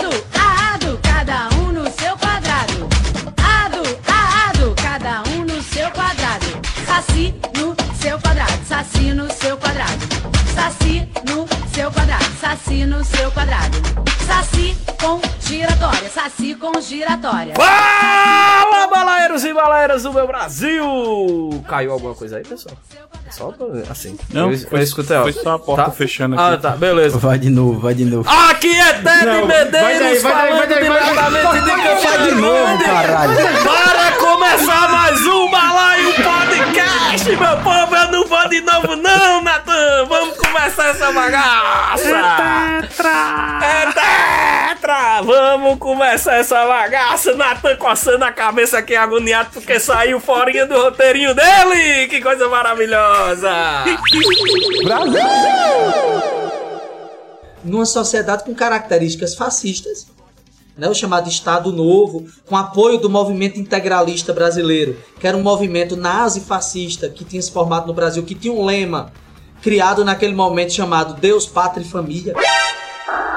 Saci 7.02 7.34
no 7.58 7.74
seu 8.00 8.18
quadrado, 8.20 8.64
saci 8.68 9.12
no 9.12 9.28
seu 9.32 9.56
quadrado. 9.56 10.06
Saci 10.54 11.08
no 11.26 11.48
seu 11.74 11.90
quadrado, 11.90 12.24
saci 12.40 12.86
no 12.86 13.04
seu 13.04 13.30
quadrado. 13.32 13.76
Saci 14.24 14.76
com 15.00 15.20
giratória, 15.46 16.08
saci 16.10 16.54
com 16.54 16.80
giratória. 16.80 17.54
Fala, 17.54 18.86
balaeiros 18.88 19.44
e 19.44 19.52
balaeiras 19.52 20.02
do 20.04 20.12
meu 20.12 20.26
Brasil! 20.26 21.64
Caiu 21.68 21.92
alguma 21.92 22.14
coisa 22.14 22.36
aí, 22.38 22.42
pessoal? 22.44 22.76
Só 23.30 23.50
pra- 23.50 23.66
assim. 23.90 24.16
Não, 24.30 24.50
eu, 24.52 24.58
foi- 24.58 24.78
eu 24.78 24.82
escutei, 24.82 25.16
ó. 25.16 25.22
foi 25.22 25.32
só 25.32 25.52
a 25.54 25.58
porta 25.58 25.90
fechando 25.90 26.34
aqui. 26.38 26.54
Ah, 26.54 26.58
tá, 26.58 26.70
beleza. 26.76 27.18
Vai 27.18 27.38
de 27.38 27.48
novo, 27.50 27.80
vai 27.80 27.94
de 27.94 28.04
novo. 28.04 28.28
Aqui 28.28 28.78
é 28.78 28.92
Ted 28.94 29.24
Não, 29.24 29.46
vai 29.46 29.64
daí, 29.70 29.94
Medeiros 29.98 30.22
vai 30.22 30.66
daí, 30.66 30.88
vai 30.88 31.14
falando 31.14 31.52
diretamente 31.52 31.64
de 31.64 31.70
Campina 31.70 32.10
Vai 32.10 32.18
de 32.28 32.34
novo, 32.34 32.64
Grande 32.66 32.84
caralho. 32.84 33.34
Para 33.64 34.12
começar 34.18 34.88
mais 34.90 35.20
um 35.26 35.50
Balaio 35.50 36.12
Podcast, 36.14 37.28
meu 37.30 37.56
povo, 37.62 37.96
eu 37.96 38.12
não 38.12 38.26
vou 38.26 38.48
de 38.48 38.60
novo 38.60 38.96
não, 38.96 39.42
Natan, 39.42 40.04
vamos 40.08 40.36
começar 40.36 40.88
essa 40.88 41.10
bagaça. 41.12 42.02
É 42.08 42.82
tetra. 42.82 43.58
É 43.62 44.72
tetra, 44.74 45.22
vamos 45.32 45.78
começar 45.78 46.34
essa 46.34 46.66
bagaça, 46.66 47.34
Natan 47.34 47.74
coçando 47.76 48.24
a 48.24 48.32
cabeça 48.32 48.78
aqui 48.78 48.94
agoniado 48.94 49.50
porque 49.52 49.80
saiu 49.80 50.20
forinha 50.20 50.66
do 50.66 50.74
roteirinho 50.74 51.34
dele, 51.34 52.06
que 52.08 52.20
coisa 52.20 52.48
maravilhosa. 52.48 53.50
numa 57.64 57.86
sociedade 57.86 58.44
com 58.44 58.54
características 58.54 59.34
fascistas, 59.34 60.06
né, 60.76 60.88
o 60.88 60.94
chamado 60.94 61.28
Estado 61.28 61.72
Novo, 61.72 62.26
com 62.46 62.56
apoio 62.56 62.98
do 62.98 63.08
movimento 63.08 63.58
integralista 63.58 64.32
brasileiro, 64.32 64.98
que 65.20 65.26
era 65.26 65.36
um 65.36 65.42
movimento 65.42 65.96
nazi-fascista 65.96 67.08
que 67.08 67.24
tinha 67.24 67.40
se 67.40 67.52
formado 67.52 67.86
no 67.86 67.94
Brasil, 67.94 68.22
que 68.22 68.34
tinha 68.34 68.52
um 68.52 68.64
lema 68.64 69.12
criado 69.62 70.04
naquele 70.04 70.34
momento 70.34 70.72
chamado 70.72 71.14
Deus, 71.20 71.46
Pátria 71.46 71.84
e 71.84 71.88
Família. 71.88 72.34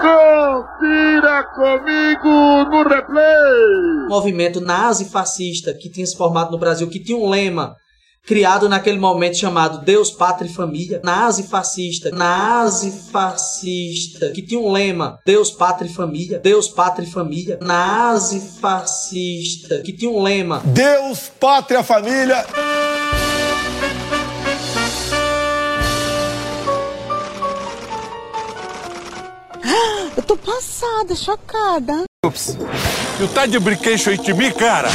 Confira 0.02 1.44
comigo 1.56 2.30
no 2.70 2.84
replay. 2.84 4.08
movimento 4.08 4.62
nazi-fascista 4.62 5.74
que 5.74 5.90
tinha 5.90 6.06
se 6.06 6.16
formado 6.16 6.52
no 6.52 6.60
Brasil, 6.60 6.88
que 6.90 7.00
tinha 7.00 7.18
um 7.18 7.28
lema 7.30 7.76
criado 8.26 8.68
naquele 8.68 8.98
momento 8.98 9.38
chamado 9.38 9.86
Deus, 9.86 10.10
Pátria 10.12 10.50
e 10.50 10.54
Família, 10.54 11.00
nazi-fascista, 11.04 12.10
nazi-fascista, 12.12 14.32
que 14.32 14.42
tinha 14.42 14.60
um 14.60 14.72
lema 14.72 15.20
Deus, 15.26 15.52
Pátria 15.52 15.90
e 15.90 15.94
Família, 15.94 16.40
Deus, 16.40 16.68
Pátria 16.68 17.08
e 17.08 17.12
Família, 17.12 17.58
nazi-fascista, 17.62 19.80
que 19.82 19.94
tinha 19.94 20.12
um 20.12 20.24
lema 20.24 20.62
Deus, 20.66 21.32
pátria, 21.40 21.84
família. 21.84 22.44
Eu 30.18 30.24
tô 30.24 30.38
passada, 30.38 31.16
chocada. 31.16 32.04
Ups. 32.26 32.58
Tu 33.18 33.28
tá 33.34 33.46
de 33.46 33.60
brinquedo 33.60 34.10
aí 34.10 34.18
de 34.18 34.34
mim, 34.34 34.52
cara? 34.52 34.88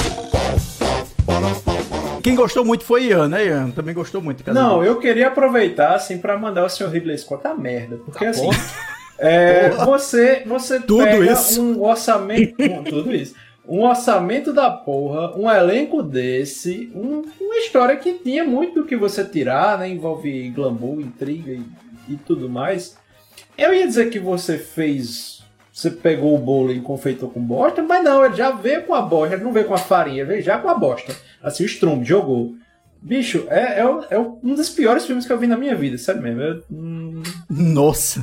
Quem 2.22 2.34
gostou 2.34 2.64
muito 2.64 2.84
foi 2.84 3.04
Ian, 3.06 3.28
né, 3.28 3.46
Ian? 3.46 3.70
Também 3.70 3.94
gostou 3.94 4.20
muito. 4.20 4.42
Não, 4.52 4.84
eu 4.84 4.98
queria 4.98 5.28
aproveitar 5.28 5.94
assim 5.94 6.18
pra 6.18 6.38
mandar 6.38 6.64
o 6.64 6.68
senhor 6.68 6.90
Ridley 6.92 7.16
Scott 7.16 7.46
a 7.46 7.54
merda, 7.54 7.96
porque 8.04 8.26
assim, 8.26 8.50
é, 9.18 9.70
você 9.70 10.42
você 10.46 10.80
Tudo 10.80 11.04
pega 11.04 11.32
isso? 11.32 11.62
um 11.62 11.82
orçamento, 11.82 12.54
um- 12.62 12.84
tudo 12.84 13.14
isso, 13.14 13.34
um 13.66 13.84
orçamento 13.86 14.52
da 14.52 14.70
porra, 14.70 15.34
um 15.36 15.50
elenco 15.50 16.02
desse, 16.02 16.92
um- 16.94 17.22
uma 17.40 17.56
história 17.56 17.96
que 17.96 18.14
tinha 18.14 18.44
muito 18.44 18.82
do 18.82 18.86
que 18.86 18.96
você 18.96 19.24
tirar, 19.24 19.78
né, 19.78 19.88
envolve 19.88 20.50
glamour, 20.50 21.00
intriga 21.00 21.52
e, 21.52 21.62
e 22.08 22.16
tudo 22.16 22.50
mais. 22.50 22.98
Eu 23.60 23.74
ia 23.74 23.86
dizer 23.86 24.10
que 24.10 24.18
você 24.18 24.56
fez, 24.58 25.42
você 25.72 25.90
pegou 25.90 26.34
o 26.34 26.38
bolo 26.38 26.72
e 26.72 26.80
confeitou 26.80 27.28
com 27.28 27.40
bosta, 27.40 27.82
mas 27.82 28.02
não, 28.02 28.24
ele 28.24 28.34
já 28.34 28.50
veio 28.50 28.84
com 28.84 28.94
a 28.94 29.02
bosta, 29.02 29.34
ele 29.34 29.44
não 29.44 29.52
veio 29.52 29.66
com 29.66 29.74
a 29.74 29.78
farinha, 29.78 30.22
ele 30.22 30.28
veio 30.30 30.42
já 30.42 30.58
com 30.58 30.68
a 30.68 30.74
bosta. 30.74 31.14
Assim, 31.42 31.62
o 31.62 31.66
Strum 31.66 32.04
jogou. 32.04 32.54
Bicho, 33.02 33.46
é, 33.48 33.80
é, 33.80 33.84
é 34.10 34.18
um 34.18 34.54
dos 34.54 34.68
piores 34.70 35.06
filmes 35.06 35.26
que 35.26 35.32
eu 35.32 35.38
vi 35.38 35.46
na 35.46 35.56
minha 35.56 35.74
vida, 35.74 35.96
sério 35.96 36.20
mesmo. 36.22 36.40
Eu- 36.40 36.64
hum, 36.70 37.22
Nossa. 37.48 38.22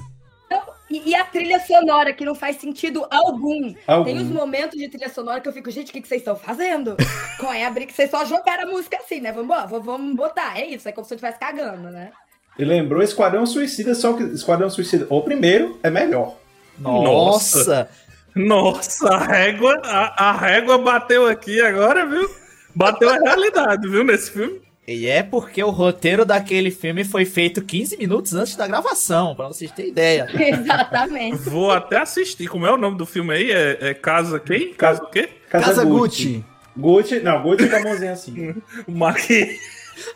E, 0.89 1.09
e 1.09 1.15
a 1.15 1.25
trilha 1.25 1.59
sonora, 1.59 2.13
que 2.13 2.23
não 2.23 2.33
faz 2.33 2.55
sentido 2.57 3.05
algum. 3.11 3.73
Algum. 3.85 4.05
Tem 4.05 4.17
os 4.19 4.29
momentos 4.29 4.79
de 4.79 4.87
trilha 4.87 5.09
sonora 5.09 5.41
que 5.41 5.49
eu 5.49 5.51
fico, 5.51 5.69
gente, 5.69 5.89
o 5.89 5.91
que, 5.91 5.99
que 6.01 6.07
vocês 6.07 6.21
estão 6.21 6.35
fazendo? 6.37 6.95
Qual 7.41 7.51
é 7.51 7.65
a 7.65 7.69
briga 7.69 7.87
que 7.87 7.93
vocês 7.93 8.09
só 8.09 8.23
jogaram 8.23 8.69
a 8.69 8.71
música 8.71 8.95
assim, 8.97 9.19
né? 9.19 9.33
Vamos, 9.33 9.49
vamos, 9.69 9.85
vamos 9.85 10.15
botar. 10.15 10.57
É 10.57 10.65
isso, 10.65 10.87
é 10.87 10.93
como 10.93 11.05
se 11.05 11.13
eu 11.13 11.17
estivesse 11.17 11.39
cagando, 11.39 11.89
né? 11.89 12.11
E 12.57 12.65
lembrou 12.65 13.01
Esquadrão 13.01 13.45
Suicida, 13.45 13.93
só 13.93 14.13
que 14.13 14.23
Esquadrão 14.23 14.69
Suicida, 14.69 15.05
o 15.09 15.21
primeiro 15.21 15.79
é 15.83 15.89
melhor. 15.89 16.37
Nossa! 16.79 17.89
Nossa, 18.35 19.09
a 19.09 19.25
régua, 19.25 19.81
a, 19.83 20.29
a 20.29 20.31
régua 20.31 20.77
bateu 20.77 21.25
aqui 21.25 21.59
agora, 21.59 22.05
viu? 22.05 22.29
Bateu 22.75 23.09
a 23.09 23.17
realidade, 23.17 23.87
viu, 23.89 24.03
nesse 24.03 24.31
filme. 24.31 24.61
E 24.87 25.07
é 25.07 25.21
porque 25.21 25.61
o 25.61 25.69
roteiro 25.69 26.23
daquele 26.23 26.71
filme 26.71 27.03
foi 27.03 27.25
feito 27.25 27.61
15 27.61 27.97
minutos 27.97 28.33
antes 28.33 28.55
da 28.55 28.67
gravação, 28.67 29.35
pra 29.35 29.47
vocês 29.47 29.69
terem 29.71 29.91
ideia. 29.91 30.27
Exatamente. 30.31 31.37
Vou 31.49 31.71
até 31.71 31.97
assistir. 31.97 32.47
Como 32.47 32.65
é 32.65 32.71
o 32.71 32.77
nome 32.77 32.97
do 32.97 33.05
filme 33.05 33.33
aí? 33.33 33.51
É, 33.51 33.89
é 33.89 33.93
Casa 33.93 34.39
quem? 34.39 34.73
Casa 34.73 35.03
o 35.03 35.09
quê? 35.09 35.29
Casa 35.49 35.83
Gucci. 35.83 36.45
Gucci, 36.77 37.19
não, 37.19 37.41
Gucci 37.41 37.67
com 37.67 37.75
a 37.75 37.79
mãozinha 37.81 38.13
assim. 38.13 38.55
Maqui. 38.87 39.59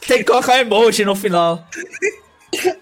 Tem 0.07 0.19
que 0.19 0.25
colocar 0.25 0.59
emoji 0.59 1.03
no 1.03 1.15
final. 1.15 1.67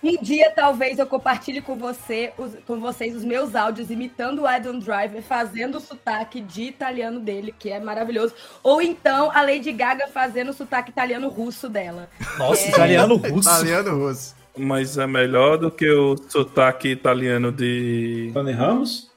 Um 0.03 0.17
dia, 0.21 0.51
talvez, 0.55 0.97
eu 0.97 1.05
compartilhe 1.05 1.61
com 1.61 1.75
você, 1.75 2.33
os- 2.37 2.55
com 2.65 2.79
vocês 2.79 3.15
os 3.15 3.23
meus 3.23 3.55
áudios 3.55 3.91
imitando 3.91 4.39
o 4.41 4.47
Adam 4.47 4.79
Driver, 4.79 5.21
fazendo 5.21 5.77
o 5.77 5.79
sotaque 5.81 6.41
de 6.41 6.63
italiano 6.63 7.19
dele, 7.19 7.53
que 7.57 7.69
é 7.69 7.79
maravilhoso. 7.79 8.33
Ou 8.63 8.81
então 8.81 9.29
a 9.31 9.41
Lady 9.43 9.71
Gaga 9.71 10.07
fazendo 10.07 10.49
o 10.49 10.53
sotaque 10.53 10.89
italiano 10.89 11.27
russo 11.29 11.69
dela. 11.69 12.09
Nossa, 12.37 12.65
É. 12.65 12.69
italiano 12.69 13.15
russo. 13.15 13.47
Italiano 13.49 14.07
russo. 14.07 14.35
Mas 14.57 14.97
é 14.97 15.05
melhor 15.07 15.57
do 15.57 15.69
que 15.69 15.89
o 15.89 16.15
sotaque 16.27 16.89
italiano 16.89 17.51
de. 17.51 18.31
Tony 18.33 18.51
Ramos? 18.51 19.09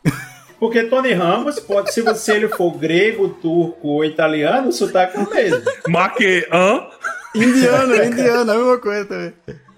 Porque 0.61 0.85
Tony 0.85 1.13
Ramos 1.13 1.59
pode, 1.59 1.93
se 1.93 2.03
você 2.03 2.35
ele 2.37 2.49
for 2.49 2.77
grego, 2.79 3.31
turco 3.31 3.89
ou 3.89 4.05
italiano, 4.05 4.69
o 4.69 4.73
sotaque 4.73 5.17
é 5.17 5.21
o 5.21 5.29
mesmo. 5.31 5.63
Maque, 5.89 6.47
hã? 6.53 6.87
Indiano, 7.35 7.95
é 7.95 8.07
indiano, 8.07 8.53
a 8.53 8.55
mesma 8.57 8.79
coisa 8.79 9.05
também. 9.07 9.33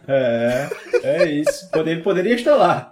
É, 0.07 0.69
é 1.03 1.29
isso. 1.31 1.69
Ele 1.75 2.01
poderia 2.03 2.35
estar 2.35 2.55
lá. 2.57 2.89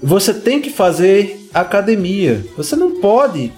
Você 0.00 0.32
tem 0.32 0.60
que 0.60 0.70
fazer 0.70 1.48
academia. 1.52 2.44
Você 2.56 2.76
não 2.76 3.00
pode, 3.00 3.52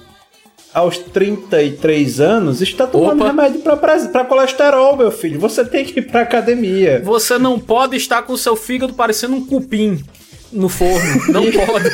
aos 0.73 0.97
33 0.99 2.21
anos, 2.21 2.63
estar 2.63 2.87
tomando 2.87 3.21
Opa. 3.21 3.27
remédio 3.27 3.61
pra 3.61 4.25
colesterol, 4.25 4.97
meu 4.97 5.11
filho. 5.11 5.39
Você 5.41 5.65
tem 5.65 5.85
que 5.85 5.99
ir 5.99 6.03
pra 6.03 6.23
academia. 6.23 7.03
Você 7.05 7.39
não 7.39 7.59
pode 7.59 7.97
estar 7.97 8.23
com 8.23 8.33
o 8.33 8.39
seu 8.39 8.57
fígado 8.57 8.95
parecendo 8.95 9.37
um 9.37 9.45
cupim 9.45 10.03
no 10.51 10.69
forno. 10.69 11.21
Não 11.29 11.43
pode. 11.53 11.91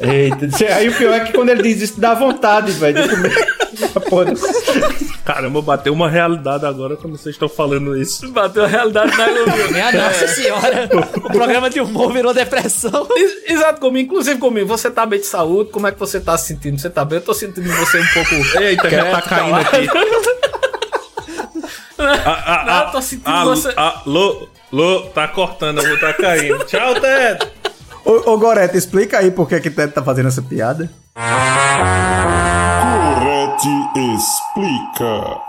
Eita, 0.00 0.48
aí 0.76 0.88
o 0.88 0.94
pior 0.94 1.14
é 1.14 1.20
que 1.20 1.32
quando 1.32 1.48
ele 1.48 1.62
diz 1.62 1.80
isso, 1.80 2.00
dá 2.00 2.14
vontade, 2.14 2.72
velho, 2.72 3.02
de 3.02 3.08
comer. 3.08 3.57
Caramba, 5.24 5.60
bateu 5.62 5.92
uma 5.92 6.08
realidade 6.08 6.64
agora 6.64 6.96
quando 6.96 7.16
vocês 7.16 7.34
estão 7.34 7.48
falando 7.48 7.96
isso. 7.96 8.30
Bateu 8.32 8.64
a 8.64 8.66
realidade 8.66 9.16
na 9.16 9.28
Elvio. 9.28 9.70
Minha 9.72 9.92
nossa 9.92 10.28
senhora. 10.28 10.88
O 11.16 11.30
programa 11.32 11.68
de 11.68 11.80
humor 11.80 12.12
virou 12.12 12.32
depressão. 12.32 13.06
Ex- 13.16 13.50
Exato, 13.50 13.80
comigo. 13.80 14.06
Inclusive 14.10 14.38
comigo. 14.38 14.66
Você 14.68 14.90
tá 14.90 15.04
bem 15.04 15.20
de 15.20 15.26
saúde? 15.26 15.70
Como 15.70 15.86
é 15.86 15.92
que 15.92 15.98
você 15.98 16.18
tá 16.20 16.36
se 16.38 16.48
sentindo? 16.48 16.78
Você 16.80 16.88
tá 16.90 17.04
bem? 17.04 17.18
Eu 17.18 17.24
tô 17.24 17.34
sentindo 17.34 17.68
você 17.74 18.00
um 18.00 18.06
pouco... 18.14 18.34
Eita, 18.60 18.88
já 18.90 19.10
tá 19.10 19.22
caindo 19.22 19.54
aqui. 19.56 19.88
Ah, 21.98 22.64
Não, 22.66 22.84
eu 22.86 22.90
tô 22.92 23.02
sentindo 23.02 23.28
ah, 23.30 23.44
você... 23.44 23.72
Alô, 23.76 24.48
alô, 24.72 25.00
tá 25.14 25.26
cortando, 25.28 25.78
eu 25.82 25.88
vou 25.88 25.98
tá 25.98 26.12
caindo. 26.14 26.64
Tchau, 26.64 26.94
Ted. 27.00 27.46
Ô, 28.04 28.32
ô 28.32 28.38
Gorete, 28.38 28.76
explica 28.76 29.18
aí 29.18 29.30
por 29.30 29.48
que 29.48 29.60
que 29.60 29.70
Ted 29.70 29.92
tá 29.92 30.02
fazendo 30.02 30.28
essa 30.28 30.40
piada. 30.40 30.88
Corete 33.58 34.14
explica. 34.14 35.40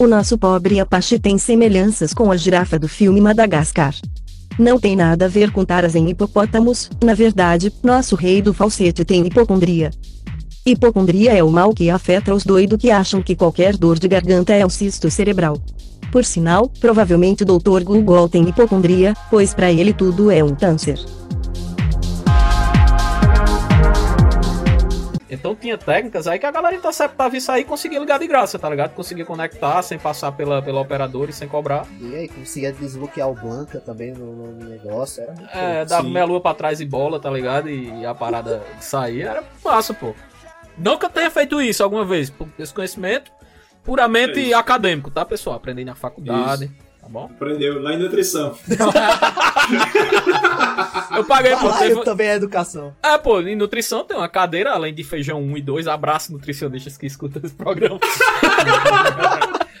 O 0.00 0.06
nosso 0.08 0.36
pobre 0.36 0.80
Apache 0.80 1.18
tem 1.18 1.38
semelhanças 1.38 2.12
com 2.12 2.32
a 2.32 2.36
girafa 2.36 2.78
do 2.78 2.88
filme 2.88 3.20
Madagascar. 3.20 3.94
Não 4.58 4.78
tem 4.78 4.96
nada 4.96 5.26
a 5.26 5.28
ver 5.28 5.52
com 5.52 5.64
taras 5.64 5.94
em 5.94 6.08
hipopótamos, 6.08 6.90
na 7.02 7.14
verdade, 7.14 7.72
nosso 7.82 8.16
rei 8.16 8.42
do 8.42 8.52
falsete 8.52 9.04
tem 9.04 9.24
hipocondria. 9.26 9.90
Hipocondria 10.64 11.32
é 11.32 11.44
o 11.44 11.50
mal 11.50 11.72
que 11.72 11.88
afeta 11.88 12.34
os 12.34 12.44
doidos 12.44 12.78
que 12.78 12.90
acham 12.90 13.22
que 13.22 13.36
qualquer 13.36 13.76
dor 13.76 13.98
de 13.98 14.08
garganta 14.08 14.52
é 14.52 14.66
um 14.66 14.70
cisto 14.70 15.10
cerebral. 15.10 15.62
Por 16.10 16.24
sinal, 16.24 16.68
provavelmente 16.80 17.44
o 17.44 17.46
Dr. 17.46 17.84
Google 17.84 18.28
tem 18.28 18.48
hipocondria, 18.48 19.14
pois 19.30 19.54
para 19.54 19.70
ele 19.70 19.92
tudo 19.92 20.30
é 20.30 20.42
um 20.42 20.54
câncer. 20.54 20.98
Então 25.28 25.56
tinha 25.56 25.76
técnicas 25.76 26.26
aí 26.28 26.38
que 26.38 26.46
a 26.46 26.50
galera 26.52 26.76
interceptava 26.76 27.36
isso 27.36 27.50
aí 27.50 27.62
e 27.62 27.64
conseguia 27.64 27.98
ligar 27.98 28.18
de 28.18 28.28
graça, 28.28 28.58
tá 28.58 28.70
ligado? 28.70 28.94
Conseguia 28.94 29.24
conectar 29.24 29.82
sem 29.82 29.98
passar 29.98 30.30
pela, 30.32 30.62
pela 30.62 30.80
operadora 30.80 31.30
e 31.30 31.34
sem 31.34 31.48
cobrar. 31.48 31.84
E 32.00 32.14
aí, 32.14 32.28
conseguia 32.28 32.72
desbloquear 32.72 33.28
o 33.28 33.34
Blanca 33.34 33.80
também 33.80 34.12
no, 34.12 34.52
no 34.52 34.68
negócio. 34.68 35.22
Era 35.22 35.32
muito 35.32 35.50
É, 35.52 35.84
dava 35.84 36.08
meia 36.08 36.24
lua 36.24 36.40
pra 36.40 36.54
trás 36.54 36.80
e 36.80 36.84
bola, 36.84 37.18
tá 37.18 37.28
ligado? 37.30 37.68
E 37.68 38.06
a 38.06 38.14
parada 38.14 38.62
saía. 38.80 39.30
Era 39.30 39.44
massa, 39.64 39.92
pô. 39.92 40.14
Não 40.78 40.96
que 40.98 41.06
eu 41.06 41.10
tenha 41.10 41.30
feito 41.30 41.60
isso 41.60 41.82
alguma 41.82 42.04
vez. 42.04 42.30
por 42.30 42.46
Esse 42.58 42.72
conhecimento 42.72 43.32
puramente 43.82 44.38
É 44.38 44.42
isso. 44.42 44.56
acadêmico, 44.56 45.10
tá, 45.10 45.24
pessoal? 45.24 45.56
Aprendi 45.56 45.84
na 45.84 45.94
faculdade. 45.94 46.70
Tá 47.06 47.12
bom? 47.12 47.26
Aprendeu 47.26 47.80
lá 47.80 47.94
em 47.94 47.98
nutrição. 47.98 48.58
Eu 51.16 51.22
paguei, 51.24 51.52
pô. 51.52 51.68
Balaio 51.68 51.90
Teve... 51.90 52.04
também 52.04 52.26
é 52.26 52.34
educação. 52.34 52.96
É, 53.00 53.16
pô, 53.16 53.40
em 53.40 53.54
nutrição 53.54 54.02
tem 54.02 54.16
uma 54.16 54.28
cadeira, 54.28 54.72
além 54.72 54.92
de 54.92 55.04
feijão 55.04 55.40
1 55.40 55.56
e 55.56 55.62
2. 55.62 55.86
Abraço 55.86 56.32
nutricionistas 56.32 56.98
que 56.98 57.06
escutam 57.06 57.40
esse 57.44 57.54
programa. 57.54 58.00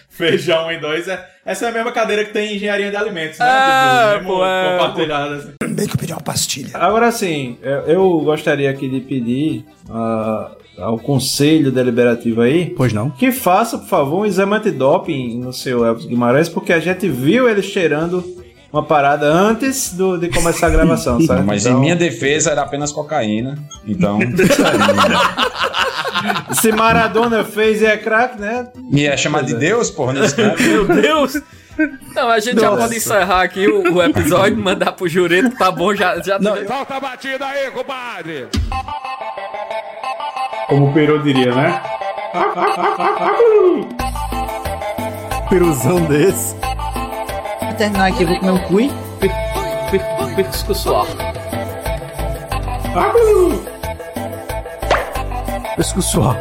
Feijão 0.08 0.70
em 0.70 0.78
dois. 0.80 1.08
É, 1.08 1.28
essa 1.44 1.66
é 1.66 1.68
a 1.68 1.72
mesma 1.72 1.90
cadeira 1.92 2.24
que 2.24 2.32
tem 2.32 2.52
em 2.52 2.56
engenharia 2.56 2.90
de 2.90 2.96
alimentos, 2.96 3.38
né? 3.38 3.46
É, 3.46 4.18
Tipo, 4.18 4.28
pô, 4.28 4.46
é, 4.46 4.78
compartilhada, 4.78 5.34
assim. 5.34 5.52
Bem 5.68 5.86
que 5.86 5.92
eu 5.94 5.98
pedi 5.98 6.12
uma 6.12 6.22
pastilha. 6.22 6.70
Agora 6.74 7.10
sim, 7.10 7.58
eu, 7.60 7.80
eu 7.86 8.20
gostaria 8.20 8.70
aqui 8.70 8.88
de 8.88 9.00
pedir 9.00 9.66
ah, 9.90 10.52
ao 10.78 10.98
Conselho 10.98 11.72
Deliberativo 11.72 12.40
aí. 12.40 12.66
Pois 12.76 12.92
não. 12.92 13.10
Que 13.10 13.32
faça, 13.32 13.78
por 13.78 13.88
favor, 13.88 14.20
um 14.20 14.26
exame 14.26 14.54
antidoping 14.54 15.38
no 15.38 15.52
seu 15.52 15.84
Elvis 15.84 16.06
Guimarães, 16.06 16.48
porque 16.48 16.72
a 16.72 16.80
gente 16.80 17.08
viu 17.08 17.48
ele 17.48 17.62
cheirando 17.62 18.24
uma 18.72 18.82
parada 18.82 19.26
antes 19.26 19.94
do, 19.94 20.18
de 20.18 20.28
começar 20.28 20.66
a 20.66 20.70
gravação, 20.70 21.20
sabe? 21.26 21.42
Mas 21.42 21.64
Então, 21.64 21.78
em 21.78 21.80
minha 21.80 21.96
defesa 21.96 22.50
era 22.50 22.62
apenas 22.62 22.92
cocaína. 22.92 23.58
Então. 23.86 24.18
Se 26.52 26.72
Maradona 26.72 27.44
fez 27.44 27.82
e 27.82 27.86
é 27.86 27.96
craque, 27.96 28.40
né? 28.40 28.68
Me 28.90 29.04
é 29.04 29.16
chamado 29.16 29.46
de 29.46 29.54
Deus, 29.54 29.90
porra, 29.90 30.14
nesse 30.14 30.34
canto. 30.34 30.60
Meu 30.62 30.86
Deus! 30.86 31.40
Não, 32.14 32.30
a 32.30 32.40
gente 32.40 32.58
já 32.58 32.70
Nossa. 32.70 32.82
pode 32.84 32.96
encerrar 32.96 33.42
aqui 33.42 33.68
o, 33.68 33.96
o 33.96 34.02
episódio, 34.02 34.56
mandar 34.56 34.92
pro 34.92 35.06
Jureto, 35.06 35.54
tá 35.56 35.70
bom, 35.70 35.94
já, 35.94 36.18
já 36.22 36.40
Solta 36.40 36.94
a 36.94 37.00
batida 37.00 37.44
aí, 37.46 37.70
compadre! 37.70 38.48
Como 40.68 40.88
o 40.88 40.92
Peru 40.92 41.22
diria, 41.22 41.54
né? 41.54 41.80
Peruzão 45.48 46.00
desse. 46.06 46.54
Pra 46.56 47.72
terminar 47.74 48.06
aqui, 48.08 48.22
eu 48.24 48.28
vou 48.28 48.38
comer 48.40 48.52
um 48.52 48.58
cui. 48.58 48.92
Pisco 50.36 50.74
suar. 50.74 51.06
Pesco 55.76 56.02
suave. 56.02 56.40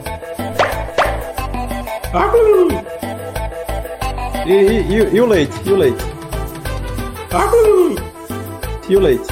E, 4.45 4.51
e, 4.53 4.81
e- 4.97 5.15
e 5.15 5.21
o 5.21 5.25
leite? 5.25 5.53
E 5.65 5.71
o 5.71 5.75
leite? 5.77 6.03
E 8.89 8.95
o 8.95 8.99
leite? 8.99 9.27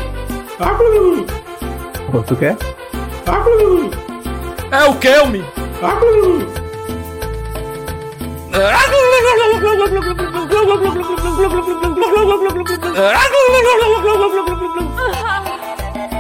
Pô, 2.12 2.22
tu 2.24 2.36
quer? 2.36 2.56
É 4.74 4.84
o 4.86 4.96
Kelme! 4.96 5.44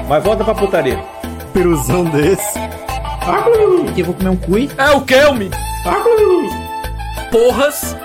Mas 0.07 0.23
volta 0.23 0.43
pra 0.43 0.53
putaria. 0.55 0.97
Peruzão 1.53 2.03
desse. 2.05 2.59
Aqui 3.89 4.01
eu 4.01 4.05
vou 4.05 4.15
comer 4.15 4.29
um 4.29 4.35
cui. 4.35 4.69
É 4.77 4.91
o 4.91 5.01
Kelme! 5.01 5.49
Porras! 7.31 7.95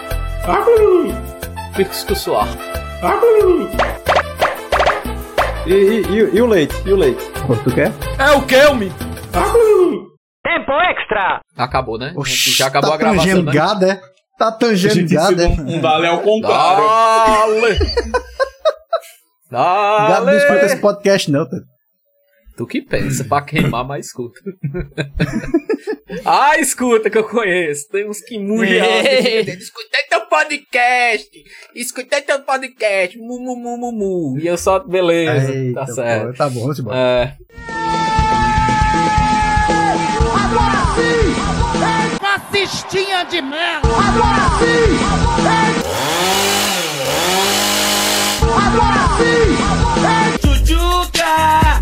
Pisco 1.76 2.14
suar. 2.14 2.48
E, 5.66 5.72
e, 5.72 6.00
e- 6.08 6.36
e 6.36 6.42
o 6.42 6.46
leite? 6.46 6.74
E 6.86 6.92
o 6.92 6.96
leite? 6.96 7.24
Pô, 7.46 7.54
tu 7.56 7.70
quer? 7.70 7.92
É 8.18 8.30
o 8.32 8.42
Kelme! 8.42 8.92
Tempo 10.48 10.72
extra! 10.72 11.42
Acabou, 11.54 11.98
né? 11.98 12.14
Oxi, 12.16 12.52
Já 12.52 12.68
acabou 12.68 12.88
tá 12.88 12.94
a 12.94 12.98
gravação, 12.98 13.42
né? 13.42 13.52
tangendo 13.52 13.84
é? 13.84 14.00
Tá 14.38 14.50
tangendo 14.50 15.14
gado, 15.14 15.43
é? 15.43 15.46
Um 15.46 15.78
dale 15.78 16.06
ao 16.06 16.22
contrário. 16.22 16.85
Dale! 19.51 20.09
Gado 20.09 20.27
não 20.27 20.36
escuta 20.36 20.60
esse 20.60 20.68
Dale! 20.68 20.80
podcast, 20.80 21.30
não, 21.30 21.46
tá? 21.46 21.59
Tu 22.56 22.66
que 22.66 22.80
pensa, 22.80 23.24
pra 23.24 23.43
queimar, 23.43 23.86
mas 23.86 24.06
escuta. 24.06 24.40
ah, 26.24 26.59
escuta 26.59 27.10
que 27.10 27.18
eu 27.18 27.24
conheço. 27.24 27.86
Tem 27.90 28.09
uns 28.09 28.22
que 28.22 28.38
murram. 28.38 28.66
Escutei 28.66 30.02
teu 30.09 30.22
podcast! 30.28 31.28
Escutei 31.77 32.22
teu 32.22 32.40
podcast! 32.40 33.18
Mu, 33.18 33.38
mu, 33.38 33.54
mu, 33.54 33.77
mu, 33.77 33.93
mu. 33.93 34.38
E 34.38 34.46
eu 34.46 34.56
só, 34.56 34.78
beleza, 34.78 35.52
Eita, 35.52 35.80
tá 35.80 35.86
certo. 35.88 36.27
pô, 36.28 36.32
tá 36.32 36.48
bom, 36.48 36.60
vamos 36.60 36.78
embora. 36.78 36.96
É 36.96 38.18
sim! 40.98 41.35
É 41.82 41.86
fascistinha 42.18 43.24
de 43.24 43.40
merda! 43.40 43.88
Agora 43.88 44.44
sim! 44.59 44.90
É... 45.46 45.59
Agora 48.66 49.02
sim! 49.18 49.48
É... 50.04 50.16
Jujuca! 50.46 51.36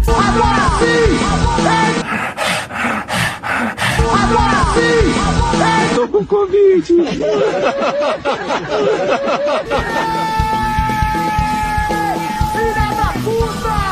Agora 0.07 0.65
sim! 0.79 1.09
É... 1.67 1.81
Agora 4.23 4.61
sim! 4.75 5.05
É... 5.63 5.95
Tô 5.95 6.05
com 6.09 6.25
Covid! 6.27 6.87
Filha 12.53 12.87
da 12.97 13.09
puta! 13.25 13.86